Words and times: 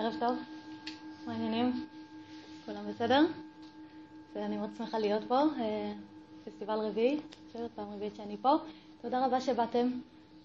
ערב 0.00 0.14
טוב, 0.20 0.38
מה 1.26 1.32
העניינים? 1.32 1.86
כולם 2.66 2.84
בסדר? 2.88 3.26
אני 4.36 4.56
מאוד 4.56 4.70
שמחה 4.78 4.98
להיות 4.98 5.22
פה, 5.28 5.38
אה, 5.60 5.92
פסטיבל 6.44 6.78
רביעי, 6.78 7.20
חושבת 7.46 7.70
פעם 7.74 7.92
רביעית 7.92 8.16
שאני 8.16 8.36
פה. 8.42 8.56
תודה 9.02 9.26
רבה 9.26 9.40
שבאתם. 9.40 9.90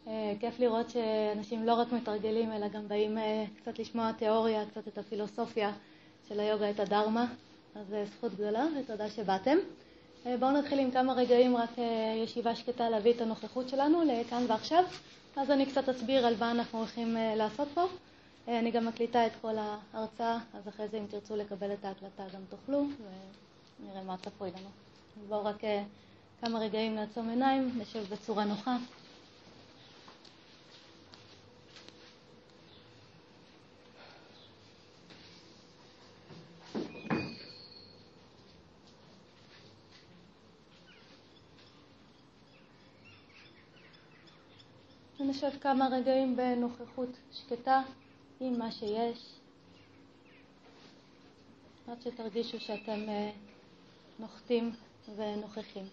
אה, 0.08 0.34
כיף 0.40 0.60
לראות 0.60 0.90
שאנשים 0.90 1.64
לא 1.66 1.74
רק 1.74 1.92
מתרגלים, 1.92 2.52
אלא 2.52 2.68
גם 2.68 2.88
באים 2.88 3.18
אה, 3.18 3.46
קצת 3.62 3.80
לשמוע 3.80 4.12
תיאוריה, 4.12 4.66
קצת 4.66 4.88
את 4.88 4.98
הפילוסופיה 4.98 5.72
של 6.30 6.40
היוגה, 6.40 6.70
את 6.70 6.80
הדרמה. 6.80 7.26
אז 7.76 7.96
זכות 8.18 8.34
גדולה 8.34 8.66
ותודה 8.80 9.10
שבאתם. 9.10 9.58
בואו 10.40 10.52
נתחיל 10.52 10.80
עם 10.80 10.92
כמה 10.92 11.14
רגעים, 11.14 11.58
רק 11.58 11.70
ישיבה 12.24 12.56
שקטה 12.56 12.90
להביא 12.90 13.14
את 13.14 13.22
הנוכחות 13.22 13.70
שלנו 13.70 14.04
לכאן 14.06 14.44
ועכשיו. 14.48 14.84
אז 15.36 15.52
אני 15.52 15.66
קצת 15.66 15.90
אסביר 15.90 16.26
על 16.26 16.34
מה 16.40 16.52
אנחנו 16.52 16.80
הולכים 16.80 17.18
לעשות 17.36 17.68
פה. 17.74 17.86
אני 18.48 18.72
גם 18.72 18.86
מקליטה 18.86 19.28
את 19.28 19.32
כל 19.42 19.56
ההרצאה, 19.58 20.38
אז 20.54 20.68
אחרי 20.68 20.88
זה 20.88 20.98
אם 20.98 21.06
תרצו 21.10 21.36
לקבל 21.36 21.74
את 21.74 21.86
ההקלטה 21.86 22.24
גם 22.34 22.42
תוכלו, 22.50 22.86
ונראה 23.80 24.04
מה 24.04 24.18
צפוי 24.18 24.52
לנו. 24.52 24.70
בואו 25.28 25.46
רק 25.46 25.62
כמה 26.42 26.60
רגעים 26.60 26.96
נעצום 26.96 27.30
עיניים, 27.30 27.72
נשב 27.78 28.14
בצורה 28.14 28.46
נוחה. 28.46 28.78
ונשב 45.20 45.50
כמה 45.62 45.88
רגעים 45.92 46.36
בנוכחות 46.36 47.10
שקטה 47.32 47.82
עם 48.40 48.60
מה 48.60 48.72
שיש, 48.72 49.20
עד 51.88 52.02
שתרגישו 52.02 52.60
שאתם 52.60 53.00
נוחתים 54.20 54.72
ונוכחים. 55.16 55.86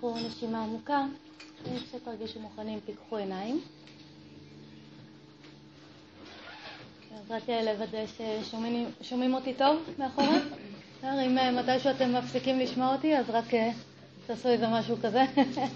קחו 0.00 0.14
נשימה 0.26 0.62
עמוקה, 0.62 1.04
כשתרגישו 1.64 2.40
מוכנים 2.40 2.80
תיקחו 2.86 3.16
עיניים. 3.16 3.60
אז 7.14 7.30
רק 7.30 7.42
לוודא 7.48 7.98
ששומעים 9.02 9.34
אותי 9.34 9.54
טוב 9.54 9.76
מאחורה. 9.98 10.38
אם 11.04 11.56
מתישהו 11.56 11.90
אתם 11.90 12.14
מפסיקים 12.14 12.58
לשמוע 12.58 12.94
אותי, 12.94 13.16
אז 13.16 13.30
רק 13.30 13.44
תעשו 14.26 14.48
איזה 14.48 14.68
משהו 14.68 14.96
כזה, 15.02 15.24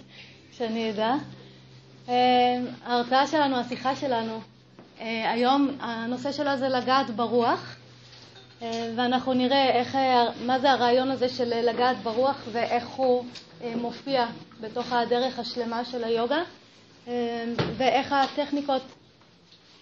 שאני 0.56 0.90
אדע. 0.90 1.14
ההרצאה 2.84 3.26
שלנו, 3.26 3.56
השיחה 3.56 3.96
שלנו, 3.96 4.40
היום 5.00 5.68
הנושא 5.80 6.32
שלה 6.32 6.56
זה 6.56 6.68
לגעת 6.68 7.10
ברוח. 7.10 7.73
ואנחנו 8.96 9.32
נראה 9.32 9.70
איך, 9.70 9.98
מה 10.46 10.58
זה 10.58 10.70
הרעיון 10.70 11.10
הזה 11.10 11.28
של 11.28 11.68
לגעת 11.68 11.96
ברוח 12.02 12.42
ואיך 12.52 12.86
הוא 12.88 13.24
מופיע 13.76 14.26
בתוך 14.60 14.92
הדרך 14.92 15.38
השלמה 15.38 15.84
של 15.84 16.04
היוגה 16.04 16.42
ואיך 17.76 18.12
הטכניקות 18.12 18.82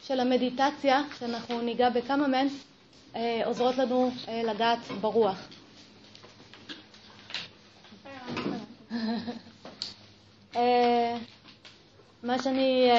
של 0.03 0.21
המדיטציה, 0.21 1.03
שאנחנו 1.19 1.61
ניגע 1.61 1.91
בכמה 1.91 2.27
מהן, 2.29 2.49
עוזרות 3.45 3.79
לנו 3.79 4.11
לגעת 4.45 4.79
ברוח. 5.01 5.37
מה 12.23 12.39
שאני 12.43 12.91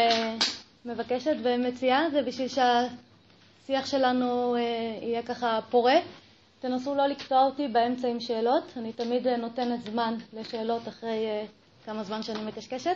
מבקשת 0.85 1.35
ומציעה 1.43 2.09
זה 2.11 2.21
בשביל 2.21 2.47
שה... 2.47 2.87
השיח 3.63 3.85
שלנו 3.85 4.57
יהיה 5.01 5.23
ככה 5.23 5.59
פורה. 5.69 5.95
תנסו 6.59 6.95
לא 6.95 7.07
לקטוע 7.07 7.45
אותי 7.45 7.67
באמצע 7.67 8.07
עם 8.07 8.19
שאלות, 8.19 8.63
אני 8.77 8.93
תמיד 8.93 9.27
נותנת 9.27 9.81
זמן 9.81 10.15
לשאלות 10.33 10.87
אחרי 10.87 11.25
כמה 11.85 12.03
זמן 12.03 12.23
שאני 12.23 12.43
מקשקשת, 12.45 12.95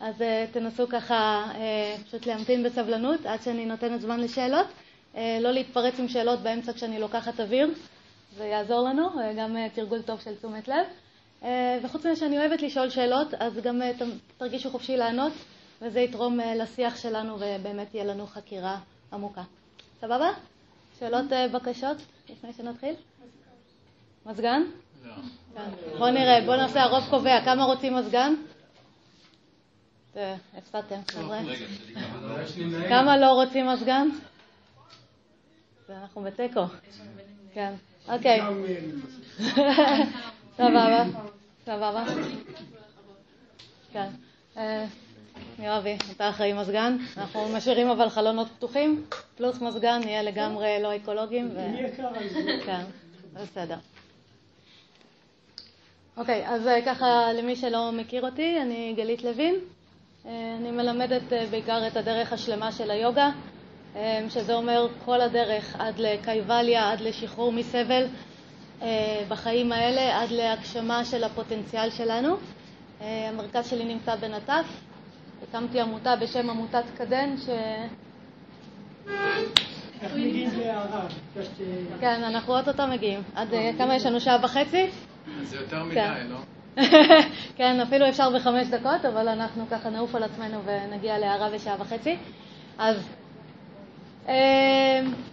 אז 0.00 0.14
תנסו 0.52 0.88
ככה 0.88 1.44
פשוט 2.06 2.26
להמתין 2.26 2.62
בסבלנות 2.62 3.26
עד 3.26 3.42
שאני 3.42 3.66
נותנת 3.66 4.00
זמן 4.00 4.20
לשאלות, 4.20 4.66
לא 5.14 5.50
להתפרץ 5.50 5.98
עם 5.98 6.08
שאלות 6.08 6.40
באמצע 6.40 6.72
כשאני 6.72 7.00
לוקחת 7.00 7.40
אוויר, 7.40 7.70
זה 8.36 8.44
יעזור 8.44 8.80
לנו, 8.80 9.08
גם 9.36 9.56
תרגול 9.74 10.02
טוב 10.02 10.20
של 10.20 10.36
תשומת 10.36 10.68
לב. 10.68 10.86
וחוץ 11.82 12.06
מזה 12.06 12.16
שאני 12.16 12.38
אוהבת 12.38 12.62
לשאול 12.62 12.90
שאלות, 12.90 13.34
אז 13.34 13.56
גם 13.62 13.82
תרגישו 14.38 14.70
חופשי 14.70 14.96
לענות, 14.96 15.32
וזה 15.82 16.00
יתרום 16.00 16.38
לשיח 16.56 16.96
שלנו 16.96 17.34
ובאמת 17.34 17.90
תהיה 17.90 18.04
לנו 18.04 18.26
חקירה 18.26 18.78
עמוקה. 19.12 19.42
סבבה? 20.00 20.28
שאלות, 20.98 21.24
בקשות, 21.52 21.96
לפני 22.28 22.52
שנתחיל? 22.52 22.94
מזגן? 24.26 24.62
לא. 25.04 25.12
בואו 25.98 26.10
נראה, 26.10 26.40
בואו 26.44 26.56
נעשה 26.56 26.82
הרוב 26.82 27.04
קובע. 27.10 27.44
כמה 27.44 27.64
רוצים 27.64 27.96
מזגן? 27.96 28.34
הפסדתם, 30.56 31.00
חבר'ה. 31.10 31.40
כמה 32.88 33.16
לא 33.16 33.26
רוצים 33.32 33.66
מזגן? 33.66 34.08
אנחנו 35.90 36.22
בתיקו. 36.22 36.64
כן, 37.54 37.74
אוקיי. 38.08 38.40
סבבה, 40.56 41.04
סבבה. 41.64 42.04
כן. 43.92 44.08
יואבי, 45.62 45.96
אתה 46.16 46.28
אחראי 46.28 46.52
מזגן, 46.52 46.96
אנחנו 47.16 47.48
משאירים 47.48 47.90
אבל 47.90 48.08
חלונות 48.08 48.48
פתוחים, 48.56 49.04
פלוס 49.36 49.60
מזגן, 49.60 50.00
נהיה 50.04 50.22
לגמרי 50.22 50.82
לא 50.82 50.96
אקולוגיים. 50.96 51.50
כן, 52.66 52.82
בסדר. 53.32 53.76
אוקיי, 56.16 56.48
אז 56.48 56.68
ככה 56.86 57.32
למי 57.32 57.56
שלא 57.56 57.92
מכיר 57.92 58.26
אותי, 58.26 58.58
אני 58.62 58.94
גלית 58.96 59.24
לוין. 59.24 59.54
אני 60.24 60.70
מלמדת 60.70 61.22
בעיקר 61.50 61.86
את 61.86 61.96
הדרך 61.96 62.32
השלמה 62.32 62.72
של 62.72 62.90
היוגה, 62.90 63.30
שזה 64.28 64.54
אומר 64.54 64.88
כל 65.04 65.20
הדרך 65.20 65.76
עד 65.78 65.98
לקייבליה, 65.98 66.92
עד 66.92 67.00
לשחרור 67.00 67.52
מסבל 67.52 68.06
בחיים 69.28 69.72
האלה, 69.72 70.22
עד 70.22 70.30
להגשמה 70.30 71.04
של 71.04 71.24
הפוטנציאל 71.24 71.90
שלנו. 71.90 72.36
המרכז 73.00 73.70
שלי 73.70 73.84
נמצא 73.84 74.16
בנטף, 74.16 74.64
הקמתי 75.42 75.80
עמותה 75.80 76.16
בשם 76.16 76.50
עמותת 76.50 76.84
קדן, 76.98 77.36
ש... 77.36 77.48
כן, 82.00 82.24
אנחנו 82.24 82.58
אוטוטו 82.58 82.86
מגיעים. 82.86 83.22
עד 83.34 83.48
כמה 83.78 83.94
יש 83.94 84.06
לנו? 84.06 84.20
שעה 84.20 84.36
וחצי? 84.42 84.86
זה 85.42 85.56
יותר 85.56 85.84
מדי, 85.84 86.00
לא? 86.28 86.36
כן, 87.56 87.80
אפילו 87.80 88.08
אפשר 88.08 88.30
בחמש 88.30 88.66
דקות, 88.68 89.04
אבל 89.04 89.28
אנחנו 89.28 89.64
ככה 89.70 89.90
נעוף 89.90 90.14
על 90.14 90.22
עצמנו 90.22 90.60
ונגיע 90.64 91.18
להערה 91.18 91.50
בשעה 91.50 91.76
וחצי. 91.78 92.16
אז 92.78 92.96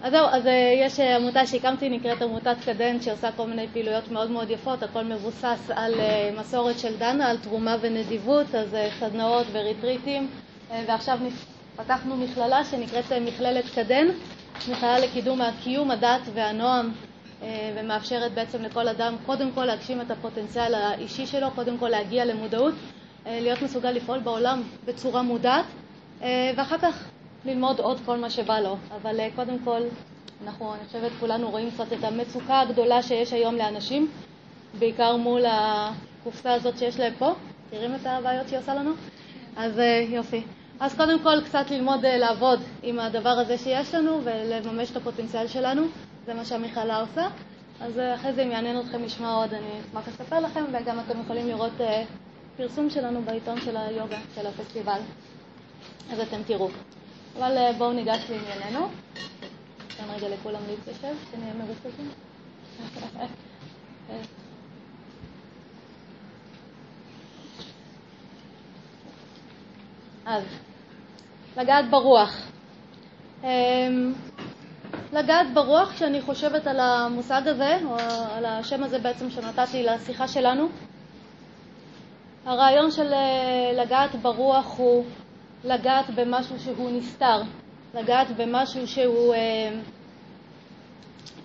אז 0.02 0.12
זהו, 0.12 0.26
אז 0.32 0.44
יש 0.84 1.00
עמותה 1.00 1.46
שהקמתי, 1.48 1.90
נקראת 1.90 2.22
עמותת 2.22 2.56
קדן, 2.66 3.02
שעושה 3.02 3.32
כל 3.32 3.48
מיני 3.48 3.68
פעילויות 3.74 4.12
מאוד 4.12 4.32
מאוד 4.32 4.50
יפות, 4.50 4.84
הכל 4.84 5.04
מבוסס 5.04 5.72
על 5.76 5.94
מסורת 6.40 6.80
של 6.80 6.98
דנה, 6.98 7.30
על 7.30 7.38
תרומה 7.38 7.76
ונדיבות, 7.82 8.56
אז 8.56 8.78
סדנאות 9.00 9.46
וריטריטים, 9.52 10.28
ועכשיו 10.88 11.20
פתחנו 11.76 12.18
מכללה 12.18 12.66
שנקראת 12.66 13.12
מכללת 13.22 13.66
קדן, 13.76 14.08
מכללה 14.70 15.00
לקידום 15.00 15.42
הקיום, 15.42 15.92
הדת 15.92 16.22
והנועם, 16.34 16.92
ומאפשרת 17.76 18.32
בעצם 18.34 18.64
לכל 18.64 18.88
אדם 18.88 19.16
קודם 19.26 19.52
כל 19.52 19.66
להגשים 19.66 20.02
את 20.02 20.12
הפוטנציאל 20.12 20.74
האישי 20.74 21.26
שלו, 21.28 21.52
קודם 21.52 21.78
כל 21.78 21.90
להגיע 21.90 22.26
למודעות, 22.26 22.74
להיות 23.26 23.62
מסוגל 23.62 23.92
לפעול 23.92 24.20
בעולם 24.20 24.64
בצורה 24.86 25.22
מודעת, 25.22 25.66
ואחר 26.56 26.78
כך 26.78 27.04
ללמוד 27.48 27.80
עוד 27.80 27.98
כל 28.06 28.18
מה 28.18 28.30
שבא 28.30 28.60
לו, 28.60 28.78
אבל 28.96 29.20
קודם 29.36 29.60
כל, 29.64 29.82
אנחנו, 30.44 30.74
אני 30.74 30.86
חושבת, 30.86 31.12
כולנו 31.20 31.50
רואים 31.50 31.72
קצת 31.72 31.94
את 31.94 32.04
המצוקה 32.04 32.60
הגדולה 32.60 33.04
שיש 33.04 33.34
היום 33.34 33.56
לאנשים, 33.56 34.08
בעיקר 34.80 35.16
מול 35.16 35.42
הקופסה 35.48 36.54
הזאת 36.54 36.78
שיש 36.78 37.00
להם 37.00 37.14
פה. 37.18 37.34
מכירים 37.68 37.96
את 37.96 38.06
הבעיות 38.06 38.48
שהיא 38.48 38.60
עושה 38.60 38.76
לנו? 38.76 38.92
אז 39.58 39.82
יופי. 40.10 40.44
אז 40.80 40.96
קודם 40.96 41.20
כל, 41.20 41.42
קצת 41.46 41.72
ללמוד 41.72 42.06
לעבוד 42.06 42.60
עם 42.84 43.00
הדבר 43.00 43.30
הזה 43.30 43.58
שיש 43.58 43.94
לנו 43.94 44.22
ולממש 44.24 44.92
את 44.92 44.96
הפוטנציאל 44.96 45.48
שלנו, 45.48 45.84
זה 46.26 46.34
מה 46.34 46.46
שהמכללה 46.46 47.02
עושה. 47.02 47.28
אז 47.82 48.00
אחרי 48.16 48.34
זה, 48.34 48.44
אם 48.44 48.52
יעניין 48.52 48.80
אתכם 48.80 49.04
לשמוע 49.04 49.34
עוד, 49.34 49.54
אני 49.54 49.68
אשמח 49.90 50.08
לספר 50.08 50.40
לכם, 50.40 50.64
וגם 50.72 51.00
אתם 51.00 51.22
יכולים 51.22 51.48
לראות 51.48 51.74
פרסום 52.58 52.90
שלנו 52.90 53.22
בעיתון 53.22 53.62
של 53.62 53.78
היוגה, 53.78 54.18
של 54.36 54.48
הפסטיבל. 54.48 55.00
אז 56.12 56.20
אתם 56.20 56.44
תראו. 56.48 56.70
אבל 57.38 57.72
בואו 57.78 57.94
ניגש 57.94 58.30
לענייננו. 58.30 58.88
ניתן 59.90 60.04
רגע 60.16 60.30
לכולם 60.30 60.62
להתיישב, 60.68 61.16
שנהיה 61.32 61.54
מבוססים. 61.54 62.10
אז, 70.26 70.44
לגעת 71.58 71.86
ברוח. 71.90 72.48
לגעת 75.14 75.54
ברוח, 75.54 75.92
כשאני 75.92 76.22
חושבת 76.22 76.68
על 76.68 76.80
המושג 76.80 77.42
הזה, 77.48 77.78
או 77.86 77.96
על 78.36 78.46
השם 78.46 78.84
הזה 78.84 79.00
בעצם 79.00 79.30
שנתתי 79.30 79.84
לשיחה 79.84 80.28
שלנו, 80.28 80.68
הרעיון 82.46 82.92
של 82.92 83.14
לגעת 83.78 84.16
ברוח 84.16 84.78
הוא 84.78 85.06
לגעת 85.64 86.10
במשהו 86.16 86.60
שהוא 86.60 86.92
נסתר, 86.92 87.42
לגעת 87.94 88.28
במשהו 88.38 88.88
שהוא, 88.88 89.36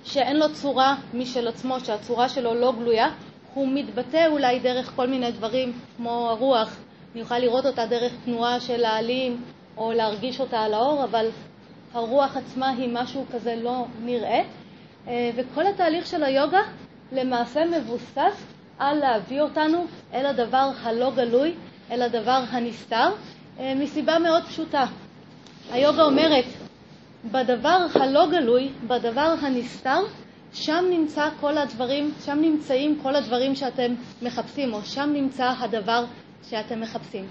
שאין 0.04 0.37
לו 0.37 0.52
צורה 0.52 0.97
משל 1.14 1.49
עצמו, 1.49 1.81
שהצורה 1.81 2.28
שלו 2.28 2.54
לא 2.54 2.73
גלויה, 2.73 3.09
הוא 3.54 3.69
מתבטא 3.75 4.26
אולי 4.26 4.59
דרך 4.59 4.92
כל 4.97 5.07
מיני 5.07 5.33
דברים 5.33 5.73
כמו 5.97 6.28
הרוח, 6.31 6.76
אני 7.12 7.23
אוכל 7.23 7.38
לראות 7.38 7.66
אותה 7.66 7.87
דרך 7.87 8.12
תנועה 8.25 8.61
של 8.61 8.85
העלים 8.85 9.42
או 9.76 9.92
להרגיש 9.92 10.40
אותה 10.40 10.61
על 10.61 10.75
האור, 10.75 11.04
אבל 11.04 11.28
הרוח 11.95 12.37
עצמה 12.37 12.69
היא 12.69 12.88
משהו 12.92 13.25
כזה 13.33 13.57
לא 13.57 13.87
נראה, 14.02 14.42
וכל 15.07 15.66
התהליך 15.66 16.07
של 16.07 16.23
היוגה 16.23 16.61
למעשה 17.12 17.64
מבוסס 17.64 18.47
על 18.78 18.99
להביא 18.99 19.40
אותנו 19.40 19.85
אל 20.14 20.26
הדבר 20.26 20.71
הלא 20.83 21.11
גלוי, 21.16 21.54
אל 21.90 22.02
הדבר 22.02 22.42
הנסתר, 22.50 23.09
מסיבה 23.76 24.19
מאוד 24.19 24.45
פשוטה. 24.45 24.85
היוגה 25.71 26.02
אומרת, 26.02 26.45
בדבר 27.25 27.87
הלא 27.95 28.26
גלוי, 28.31 28.69
בדבר 28.87 29.35
הנסתר, 29.42 30.00
שם 30.52 30.85
נמצא 30.90 31.28
כל 31.40 31.59
הדברים, 31.59 32.11
שם 32.25 32.38
נמצאים 32.40 32.99
כל 33.02 33.16
הדברים 33.16 33.54
שאתם 33.54 33.95
מחפשים, 34.23 34.75
או 34.75 34.83
שם 34.83 35.11
נמצא 35.12 35.52
הדבר 35.59 36.04
שאתם 36.50 36.81
מחפשים. 36.81 37.25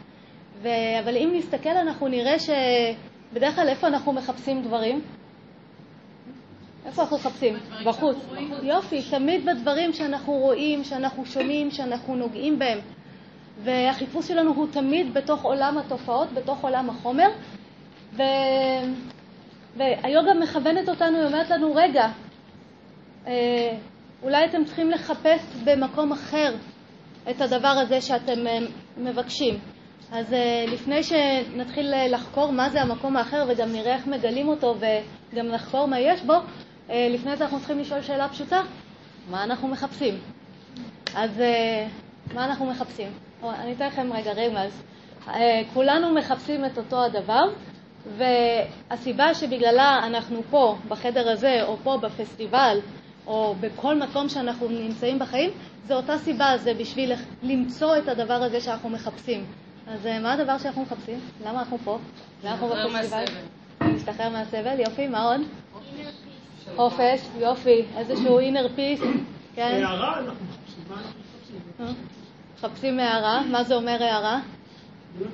ו... 0.62 0.68
אבל 1.04 1.18
אם 1.18 1.30
נסתכל, 1.34 1.70
אנחנו 1.70 2.08
נראה 2.08 2.36
שבדרך 2.40 3.56
כלל 3.56 3.68
איפה 3.68 3.88
אנחנו 3.88 4.14
מחפשים 4.14 4.62
דברים? 4.62 5.02
איפה 6.86 7.02
אנחנו 7.02 7.18
מחפשים? 7.18 7.56
בחוץ. 7.86 8.18
יופי, 8.64 9.02
תמיד 9.10 9.46
בדברים 9.46 9.94
שאנחנו 9.94 10.34
רואים, 10.34 10.84
שאנחנו 10.84 11.26
שומעים, 11.26 11.72
שאנחנו 11.72 12.16
נוגעים 12.16 12.60
בהם. 12.60 12.80
והחיפוש 13.64 14.28
שלנו 14.28 14.54
הוא 14.54 14.68
תמיד 14.72 15.14
בתוך 15.14 15.44
עולם 15.44 15.78
התופעות, 15.78 16.34
בתוך 16.34 16.64
עולם 16.64 16.90
החומר. 16.90 17.28
ו... 18.14 18.24
והיוגה 19.78 20.34
מכוונת 20.34 20.90
אותנו, 20.90 21.18
היא 21.18 21.26
אומרת 21.26 21.50
לנו, 21.50 21.74
רגע, 21.76 22.08
אה, 23.28 23.78
אולי 24.24 24.46
אתם 24.46 24.66
צריכים 24.66 24.92
לחפש 24.92 25.42
במקום 25.64 26.12
אחר 26.12 26.56
את 27.30 27.42
הדבר 27.42 27.68
הזה 27.68 28.02
שאתם 28.02 28.48
אה, 28.48 28.58
מבקשים. 28.98 29.60
אז 30.12 30.34
אה, 30.34 30.66
לפני 30.68 31.04
שנתחיל 31.04 31.94
לחקור 32.10 32.52
מה 32.52 32.70
זה 32.70 32.82
המקום 32.82 33.18
האחר 33.18 33.46
וגם 33.50 33.72
נראה 33.72 33.96
איך 33.96 34.08
מגלים 34.08 34.48
אותו 34.48 34.76
וגם 35.34 35.48
נחקור 35.48 35.86
מה 35.86 36.00
יש 36.00 36.22
בו, 36.22 36.34
לפני 36.90 37.38
זה 37.38 37.44
אנחנו 37.44 37.58
צריכים 37.58 37.80
לשאול 37.80 38.02
שאלה 38.02 38.30
פשוטה, 38.30 38.62
מה 39.30 39.44
אנחנו 39.44 39.68
מחפשים? 39.68 40.14
אז 41.16 41.42
מה 42.34 42.46
אנחנו 42.46 42.66
מחפשים? 42.66 43.12
אני 43.44 43.74
אתן 43.74 43.88
לכם 43.88 44.14
רגע 44.14 44.32
רמז. 44.34 44.84
כולנו 45.74 46.14
מחפשים 46.14 46.66
את 46.66 46.78
אותו 46.78 47.04
הדבר, 47.04 47.44
והסיבה 48.18 49.34
שבגללה 49.34 50.00
אנחנו 50.04 50.42
פה, 50.50 50.76
בחדר 50.88 51.30
הזה, 51.30 51.64
או 51.64 51.78
פה 51.84 51.98
בפסטיבל, 51.98 52.80
או 53.28 53.56
בכל 53.60 53.96
מקום 53.96 54.30
שאנחנו 54.30 54.68
נמצאים 54.68 55.20
בחיים, 55.20 55.50
זה 55.88 55.96
אותה 55.96 56.18
סיבה, 56.18 56.58
זה 56.58 56.74
בשביל 56.74 57.12
למצוא 57.44 57.98
את 57.98 58.08
הדבר 58.08 58.34
הזה 58.34 58.62
שאנחנו 58.62 58.90
מחפשים. 58.90 59.46
אז 59.88 60.06
אה, 60.06 60.20
מה 60.20 60.34
הדבר 60.34 60.58
שאנחנו 60.58 60.82
מחפשים? 60.82 61.20
למה 61.46 61.60
אנחנו 61.60 61.78
פה? 61.78 61.98
למה 62.44 62.54
אנחנו 62.54 62.68
בפסטיבל? 62.68 63.24
להשתחרר 63.82 64.30
מהסבל, 64.30 64.80
יופי, 64.80 65.08
מה 65.08 65.24
עוד? 65.24 65.42
חופש, 66.76 67.22
יופי, 67.40 67.86
איזשהו 67.98 68.40
inner 68.40 68.78
peace, 68.78 69.06
כן? 69.56 69.82
הערה, 69.84 70.20
אנחנו 70.20 70.46
מחפשים, 70.46 70.84
מה 70.90 70.96
אנחנו 70.96 72.21
מחפשים? 72.66 73.00
הערה, 73.00 73.42
מה 73.52 73.64
זה 73.64 73.76
אומר 73.76 74.04
הערה? 74.04 74.40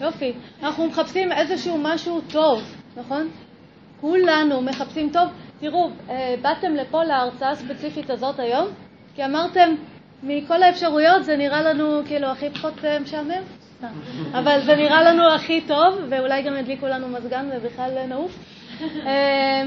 יופי, 0.00 0.32
אנחנו 0.62 0.86
מחפשים 0.86 1.32
איזשהו 1.32 1.78
משהו 1.82 2.20
טוב, 2.20 2.62
נכון? 2.96 3.28
כולנו 4.00 4.62
מחפשים 4.62 5.10
טוב. 5.12 5.28
תראו, 5.60 5.90
אה, 6.10 6.34
באתם 6.42 6.74
לפה 6.74 7.04
להרצאה 7.04 7.50
הספציפית 7.50 8.10
הזאת 8.10 8.38
היום, 8.38 8.68
כי 9.14 9.24
אמרתם, 9.24 9.74
מכל 10.22 10.62
האפשרויות 10.62 11.24
זה 11.24 11.36
נראה 11.36 11.62
לנו 11.62 12.00
כאילו 12.06 12.26
הכי 12.26 12.50
פחות 12.50 12.84
אה, 12.84 12.98
משעמם, 12.98 13.42
אבל 14.38 14.60
זה 14.64 14.76
נראה 14.76 15.02
לנו 15.02 15.34
הכי 15.34 15.60
טוב, 15.60 15.98
ואולי 16.08 16.42
גם 16.42 16.56
ידליקו 16.56 16.86
לנו 16.86 17.08
מזגן 17.08 17.50
ובכלל 17.52 18.06
נעוף. 18.06 18.38
אה, 19.06 19.62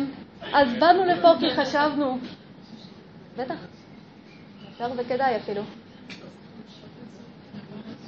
אז 0.53 0.73
באנו 0.79 1.05
לפה 1.05 1.33
כי 1.39 1.55
חשבנו, 1.55 2.17
בטח, 3.37 3.55
אפשר 4.83 4.93
וכדאי 4.97 5.35
אפילו. 5.35 5.61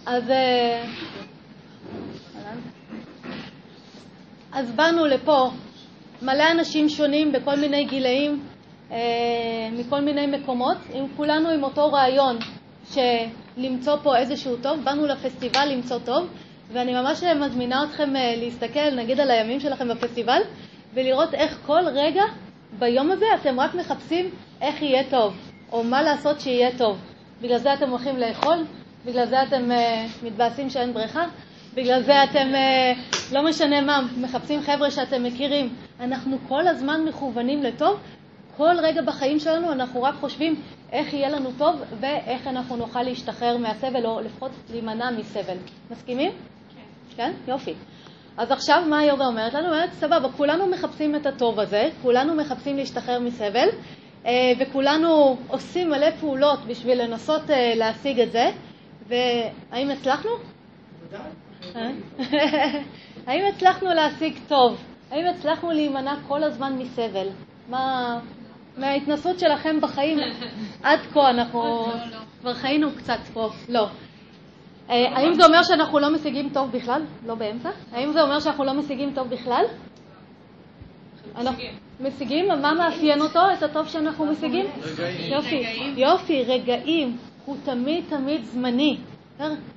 אז 0.06 0.24
אז 4.52 4.72
באנו 4.72 5.06
לפה. 5.06 5.50
מלא 6.22 6.52
אנשים 6.52 6.90
שונים 6.90 7.32
בכל 7.32 7.56
מיני 7.56 7.86
גילאים, 7.86 8.44
אה, 8.92 8.98
מכל 9.72 10.02
מיני 10.02 10.26
מקומות, 10.26 10.78
עם 10.94 11.06
כולנו 11.16 11.50
עם 11.50 11.64
אותו 11.64 11.92
רעיון 11.92 12.38
שלמצוא 12.94 13.96
פה 14.04 14.18
איזשהו 14.18 14.56
טוב, 14.58 14.84
באנו 14.84 15.06
לפסטיבל 15.06 15.68
למצוא 15.72 16.00
טוב, 16.06 16.28
ואני 16.72 16.94
ממש 16.94 17.24
מזמינה 17.24 17.84
אתכם 17.84 18.16
אה, 18.16 18.36
להסתכל 18.36 18.96
נגיד 18.96 19.20
על 19.20 19.32
הימים 19.32 19.60
שלכם 19.60 19.88
בפסטיבל 19.88 20.42
ולראות 20.94 21.34
איך 21.34 21.60
כל 21.66 21.84
רגע 21.94 22.24
ביום 22.80 23.12
הזה 23.12 23.26
אתם 23.42 23.60
רק 23.60 23.76
מחפשים 23.76 24.30
איך 24.62 24.82
יהיה 24.82 25.04
טוב, 25.10 25.34
או 25.72 25.84
מה 25.84 26.02
לעשות 26.02 26.40
שיהיה 26.40 26.78
טוב. 26.78 26.98
בגלל 27.42 27.58
זה 27.58 27.74
אתם 27.74 27.90
הולכים 27.90 28.18
לאכול, 28.18 28.66
בגלל 29.06 29.26
זה 29.26 29.44
אתם 29.44 29.72
אה, 29.72 30.06
מתבאסים 30.24 30.70
שאין 30.70 30.94
בריכה, 30.94 31.26
בגלל 31.74 32.02
זה 32.02 32.24
אתם, 32.24 32.56
אה, 32.56 32.94
לא 33.32 33.46
משנה 33.46 33.82
מה, 33.82 34.02
מחפשים 34.18 34.62
חבר'ה 34.62 34.92
שאתם 34.92 35.24
מכירים. 35.24 35.76
אנחנו 36.00 36.38
כל 36.48 36.68
הזמן 36.68 37.06
מכוונים 37.06 37.64
לטוב. 37.64 38.00
כל 38.58 38.76
רגע 38.84 39.02
בחיים 39.02 39.40
שלנו 39.40 39.72
אנחנו 39.72 40.04
רק 40.04 40.16
חושבים 40.16 40.62
איך 40.92 41.14
יהיה 41.14 41.30
לנו 41.30 41.50
טוב 41.58 41.82
ואיך 42.00 42.48
אנחנו 42.48 42.76
נוכל 42.76 43.04
להשתחרר 43.04 43.58
מהסבל, 43.58 44.06
או 44.06 44.20
לפחות 44.20 44.52
להימנע 44.72 45.12
מסבל. 45.12 45.58
מסכימים? 45.92 46.32
כן. 46.32 47.16
כן? 47.16 47.32
יופי. 47.48 47.74
אז 48.38 48.52
עכשיו 48.52 48.84
מה 48.90 49.00
היוגה 49.00 49.26
אומרת 49.26 49.54
לנו? 49.54 49.68
אומרת, 49.68 49.94
סבבה, 49.94 50.30
כולנו 50.38 50.68
מחפשים 50.68 51.16
את 51.16 51.26
הטוב 51.26 51.60
הזה, 51.60 51.90
כולנו 52.02 52.36
מחפשים 52.36 52.78
להשתחרר 52.78 53.20
מסבל, 53.20 53.68
וכולנו 54.60 55.38
עושים 55.48 55.90
מלא 55.90 56.12
פעולות 56.20 56.60
בשביל 56.68 57.02
לנסות 57.02 57.50
אה, 57.50 57.74
להשיג 57.76 58.20
את 58.20 58.32
זה, 58.32 58.52
והאם 59.08 59.90
הצלחנו? 59.90 60.30
בוודאי. 61.02 61.32
אה? 61.76 61.92
האם 63.28 63.46
הצלחנו 63.54 63.90
להשיג 63.94 64.38
טוב? 64.48 64.84
האם 65.12 65.26
הצלחנו 65.28 65.72
להימנע 65.72 66.16
כל 66.28 66.44
הזמן 66.44 66.78
מסבל? 66.78 67.28
מה... 67.70 68.20
מההתנסות 68.78 69.40
שלכם 69.40 69.82
בחיים 69.82 70.18
עד 70.84 71.00
כה, 71.14 71.30
אנחנו 71.30 71.62
לא, 71.62 71.94
לא. 72.12 72.18
כבר 72.42 72.54
חיינו 72.54 72.88
קצת 72.98 73.20
פה. 73.34 73.50
לא. 73.70 73.88
אה, 74.90 75.18
האם 75.18 75.34
זה 75.34 75.46
אומר 75.46 75.64
שאנחנו 75.64 76.00
לא 76.00 76.10
משיגים 76.14 76.50
טוב 76.54 76.72
בכלל? 76.72 77.02
לא 77.26 77.36
באמצע? 77.36 77.70
האם 77.92 78.12
זה 78.12 78.22
אומר 78.22 78.40
שאנחנו 78.40 78.64
לא 78.64 78.74
משיגים 78.74 79.12
טוב 79.16 79.30
בכלל? 79.30 79.66
משיגים. 82.00 82.48
מה 82.48 82.74
מאפיין 82.74 83.22
אותו, 83.22 83.40
את 83.58 83.64
הטוב 83.64 83.88
שאנחנו 83.88 84.26
משיגים? 84.26 84.66
רגעים. 84.84 85.34
יופי, 85.34 85.64
יופי, 85.98 86.44
רגעים. 86.44 87.18
הוא 87.46 87.58
תמיד 87.64 88.04
תמיד 88.10 88.44
זמני. 88.44 88.98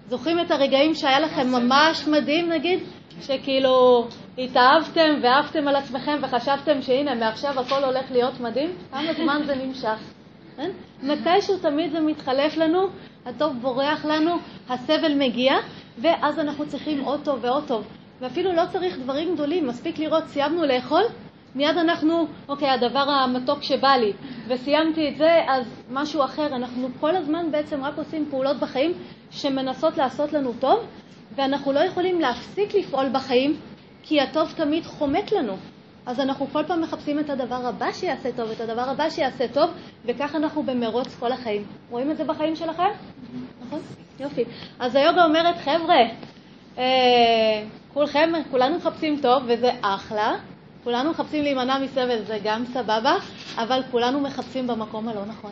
זוכרים 0.09 0.40
את 0.40 0.50
הרגעים 0.50 0.95
שהיה 0.95 1.21
לכם 1.21 1.49
ממש 1.52 2.09
מדהים, 2.09 2.49
נגיד? 2.49 2.81
שכאילו 3.23 4.07
התאהבתם 4.38 5.14
ואהבתם 5.23 5.69
על 5.69 5.76
עצמכם 5.76 6.19
וחשבתם 6.23 6.83
שהנה, 6.83 7.14
מעכשיו 7.14 7.61
הכל 7.61 7.85
הולך 7.85 8.11
להיות 8.11 8.40
מדהים? 8.40 8.71
כמה 8.90 9.12
זמן 9.12 9.43
זה 9.47 9.55
נמשך? 9.55 9.99
כן? 10.57 10.71
מתישהו 11.02 11.59
תמיד 11.59 11.93
זה 11.93 12.00
מתחלף 12.00 12.57
לנו, 12.57 12.87
הטוב 13.26 13.57
בורח 13.61 14.05
לנו, 14.05 14.37
הסבל 14.69 15.14
מגיע, 15.14 15.55
ואז 15.99 16.38
אנחנו 16.38 16.67
צריכים 16.67 17.00
עוד 17.05 17.21
טוב 17.25 17.38
ועוד 17.43 17.64
טוב. 17.67 17.87
ואפילו 18.21 18.52
לא 18.52 18.62
צריך 18.73 18.99
דברים 18.99 19.35
גדולים, 19.35 19.67
מספיק 19.67 19.99
לראות, 19.99 20.25
סיימנו 20.26 20.64
לאכול, 20.64 21.02
מיד 21.55 21.76
אנחנו, 21.76 22.26
אוקיי, 22.49 22.71
הדבר 22.71 23.11
המתוק 23.11 23.62
שבא 23.62 23.88
לי, 23.88 24.12
וסיימתי 24.49 25.09
את 25.09 25.17
זה, 25.17 25.40
אז 25.49 25.83
משהו 25.90 26.25
אחר. 26.25 26.47
אנחנו 26.47 26.88
כל 27.00 27.17
הזמן 27.17 27.50
בעצם 27.50 27.85
רק 27.85 27.99
עושים 27.99 28.26
פעולות 28.31 28.57
בחיים 28.57 28.93
שמנסות 29.31 29.97
לעשות 29.97 30.33
לנו 30.33 30.52
טוב, 30.52 30.87
ואנחנו 31.35 31.73
לא 31.73 31.81
יכולים 31.81 32.21
להפסיק 32.21 32.75
לפעול 32.75 33.09
בחיים, 33.12 33.57
כי 34.02 34.21
הטוב 34.21 34.52
תמיד 34.57 34.85
חומק 34.87 35.33
לנו. 35.33 35.57
אז 36.07 36.21
אנחנו 36.21 36.47
כל 36.52 36.64
פעם 36.67 36.81
מחפשים 36.81 37.19
את 37.19 37.31
הדבר 37.31 37.67
הבא 37.67 37.93
שיעשה 37.93 38.33
טוב, 38.37 38.50
את 38.50 38.61
הדבר 38.61 38.90
הבא 38.90 39.11
שיעשה 39.11 39.49
טוב, 39.49 39.71
וכך 40.05 40.35
אנחנו 40.35 40.62
במרוץ 40.62 41.17
כל 41.21 41.33
החיים. 41.33 41.64
רואים 41.90 42.11
את 42.11 42.17
זה 42.17 42.25
בחיים 42.25 42.57
שלכם? 42.57 42.88
נכון? 43.67 43.81
יופי. 44.21 44.45
אז 44.78 44.95
היוגה 44.95 45.25
אומרת, 45.25 45.57
חבר'ה, 45.57 45.97
אה, 46.78 46.85
כולכם, 47.95 48.33
כולנו 48.50 48.76
מחפשים 48.76 49.19
טוב, 49.23 49.43
וזה 49.47 49.71
אחלה. 49.83 50.37
כולנו 50.88 51.11
מחפשים 51.11 51.42
להימנע 51.42 51.78
מסבל, 51.78 52.23
זה 52.25 52.38
גם 52.45 52.64
סבבה, 52.64 53.16
אבל 53.57 53.83
כולנו 53.90 54.21
מחפשים 54.21 54.66
במקום 54.66 55.09
הלא 55.09 55.25
נכון. 55.25 55.50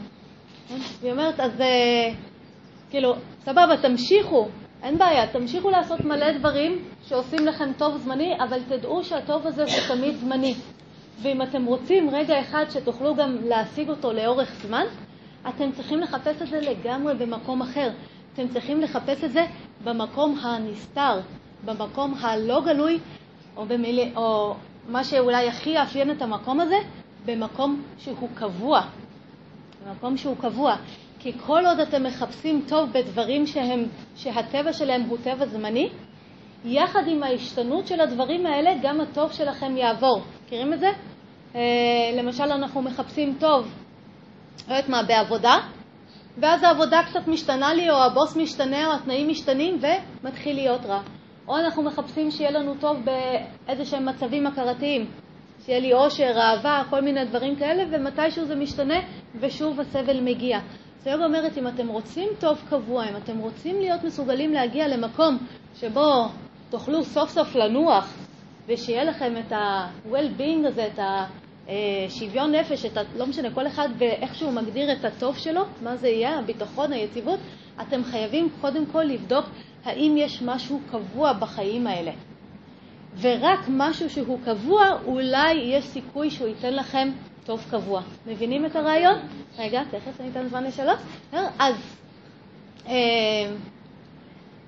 כן? 0.69 0.77
והיא 1.01 1.13
אומרת, 1.13 1.41
אז 1.41 1.61
אה, 1.61 2.11
כאילו, 2.91 3.15
סבבה, 3.45 3.77
תמשיכו, 3.83 4.49
אין 4.83 4.99
בעיה, 4.99 5.27
תמשיכו 5.27 5.71
לעשות 5.71 6.01
מלא 6.01 6.39
דברים 6.39 6.85
שעושים 7.07 7.47
לכם 7.47 7.73
טוב 7.79 7.97
זמני, 7.97 8.35
אבל 8.49 8.59
תדעו 8.69 9.05
שהטוב 9.05 9.47
הזה 9.47 9.63
הוא 9.63 9.97
תמיד 9.97 10.17
זמני. 10.17 10.55
ואם 11.23 11.43
אתם 11.43 11.65
רוצים 11.65 12.11
רגע 12.11 12.41
אחד 12.41 12.65
שתוכלו 12.71 13.15
גם 13.15 13.37
להשיג 13.45 13.89
אותו 13.89 14.13
לאורך 14.13 14.53
זמן, 14.67 14.85
אתם 15.49 15.73
צריכים 15.73 16.01
לחפש 16.01 16.43
את 16.43 16.49
זה 16.49 16.61
לגמרי 16.61 17.15
במקום 17.15 17.63
אחר. 17.63 17.91
אתם 18.35 18.49
צריכים 18.49 18.81
לחפש 18.81 19.25
את 19.25 19.33
זה 19.33 19.47
במקום 19.85 20.39
הנסתר, 20.39 21.21
במקום 21.65 22.15
הלא 22.21 22.61
גלוי, 22.65 22.99
או, 23.57 23.67
במילי, 23.67 24.13
או 24.17 24.55
מה 24.89 25.05
שאולי 25.05 25.49
הכי 25.49 25.71
יאפיין 25.71 26.11
את 26.11 26.23
המקום 26.23 26.61
הזה, 26.61 26.77
במקום 27.25 27.83
שהוא 27.99 28.29
קבוע. 28.35 28.81
במקום 29.87 30.17
שהוא 30.17 30.37
קבוע. 30.37 30.77
כי 31.19 31.33
כל 31.47 31.67
עוד 31.67 31.81
אתם 31.81 32.03
מחפשים 32.03 32.65
טוב 32.69 32.93
בדברים 32.93 33.47
שהם, 33.47 33.85
שהטבע 34.17 34.73
שלהם 34.73 35.03
הוא 35.03 35.19
טבע 35.23 35.47
זמני, 35.47 35.89
יחד 36.65 37.03
עם 37.07 37.23
ההשתנות 37.23 37.87
של 37.87 38.01
הדברים 38.01 38.47
האלה, 38.47 38.71
גם 38.83 39.01
הטוב 39.01 39.33
שלכם 39.33 39.77
יעבור. 39.77 40.23
מכירים 40.45 40.73
את 40.73 40.81
זה? 40.81 40.89
אה, 41.55 41.61
למשל, 42.17 42.43
אנחנו 42.43 42.83
מחפשים 42.83 43.37
טוב, 43.41 43.69
לא 44.69 44.75
יודעת 44.75 44.89
מה, 44.89 45.03
בעבודה, 45.03 45.59
ואז 46.39 46.63
העבודה 46.63 47.03
קצת 47.11 47.29
משתנה 47.29 47.75
לי, 47.75 47.91
או 47.91 47.97
הבוס 48.05 48.37
משתנה, 48.37 48.87
או 48.87 48.93
התנאים 48.93 49.29
משתנים, 49.29 49.79
ומתחיל 50.23 50.57
להיות 50.57 50.87
רע. 50.87 51.03
או 51.49 51.57
אנחנו 51.57 51.83
מחפשים 51.83 52.31
שיהיה 52.31 52.51
לנו 52.51 52.75
טוב 52.81 52.97
באיזה 53.05 53.85
שהם 53.85 54.07
מצבים 54.07 54.47
הכרתיים, 54.47 55.07
שיהיה 55.65 55.81
לי 55.81 55.93
עושר, 55.93 56.33
אהבה, 56.37 56.83
כל 56.91 57.01
מיני 57.01 57.25
דברים 57.25 57.57
כאלה, 57.57 57.85
ומתישהו 57.91 58.45
זה 58.45 58.55
משתנה, 58.55 59.01
ושוב 59.41 59.81
הסבל 59.81 60.21
מגיע. 60.21 60.59
אז 61.01 61.07
היוגה 61.07 61.25
אומרת, 61.25 61.59
אם 61.59 61.69
אתם 61.69 61.89
רוצים 61.89 62.29
טוב 62.39 62.59
קבוע, 62.71 63.05
אם 63.09 63.17
אתם 63.17 63.39
רוצים 63.39 63.81
להיות 63.81 64.05
מסוגלים 64.05 64.53
להגיע 64.53 64.89
למקום 64.89 65.39
שבו 65.81 66.25
תוכלו 66.71 67.05
סוף 67.05 67.31
סוף 67.31 67.55
לנוח, 67.55 68.15
ושיהיה 68.69 69.05
לכם 69.05 69.35
את 69.47 69.53
ה-well-being 69.53 70.67
הזה, 70.67 70.87
את 70.87 70.99
השוויון 71.69 72.55
נפש, 72.55 72.85
את 72.85 72.97
ה... 72.97 73.01
לא 73.17 73.27
משנה, 73.27 73.51
כל 73.51 73.67
אחד 73.67 73.89
ואיך 73.99 74.35
שהוא 74.35 74.53
מגדיר 74.53 74.93
את 74.93 75.05
הטוב 75.05 75.39
שלו, 75.39 75.63
מה 75.83 75.97
זה 75.97 76.09
יהיה, 76.09 76.39
הביטחון, 76.39 76.93
היציבות, 76.93 77.41
אתם 77.83 78.05
חייבים 78.05 78.49
קודם 78.61 78.87
כל 78.87 79.03
לבדוק 79.03 79.45
האם 79.87 80.15
יש 80.19 80.43
משהו 80.43 80.81
קבוע 80.91 81.33
בחיים 81.33 81.87
האלה. 81.87 82.13
ורק 83.21 83.61
משהו 83.69 84.11
שהוא 84.11 84.39
קבוע, 84.45 84.89
אולי 85.05 85.55
יש 85.55 85.85
סיכוי 85.85 86.31
שהוא 86.31 86.49
ייתן 86.49 86.75
לכם 86.75 87.09
טוב 87.45 87.65
קבוע. 87.71 88.03
מבינים 88.27 88.67
את 88.67 88.77
הרעיון? 88.77 89.19
רגע, 89.59 89.83
תכף 89.91 90.21
אני 90.21 90.31
אתן 90.31 90.47
זמן 90.49 90.65
לשאלות. 90.65 90.99
אז, 91.59 91.97
אה, 92.87 92.93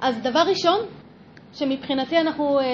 אז 0.01 0.23
דבר 0.23 0.43
ראשון, 0.49 0.81
שמבחינתי 1.53 2.19
אנחנו 2.19 2.61
אה, 2.61 2.65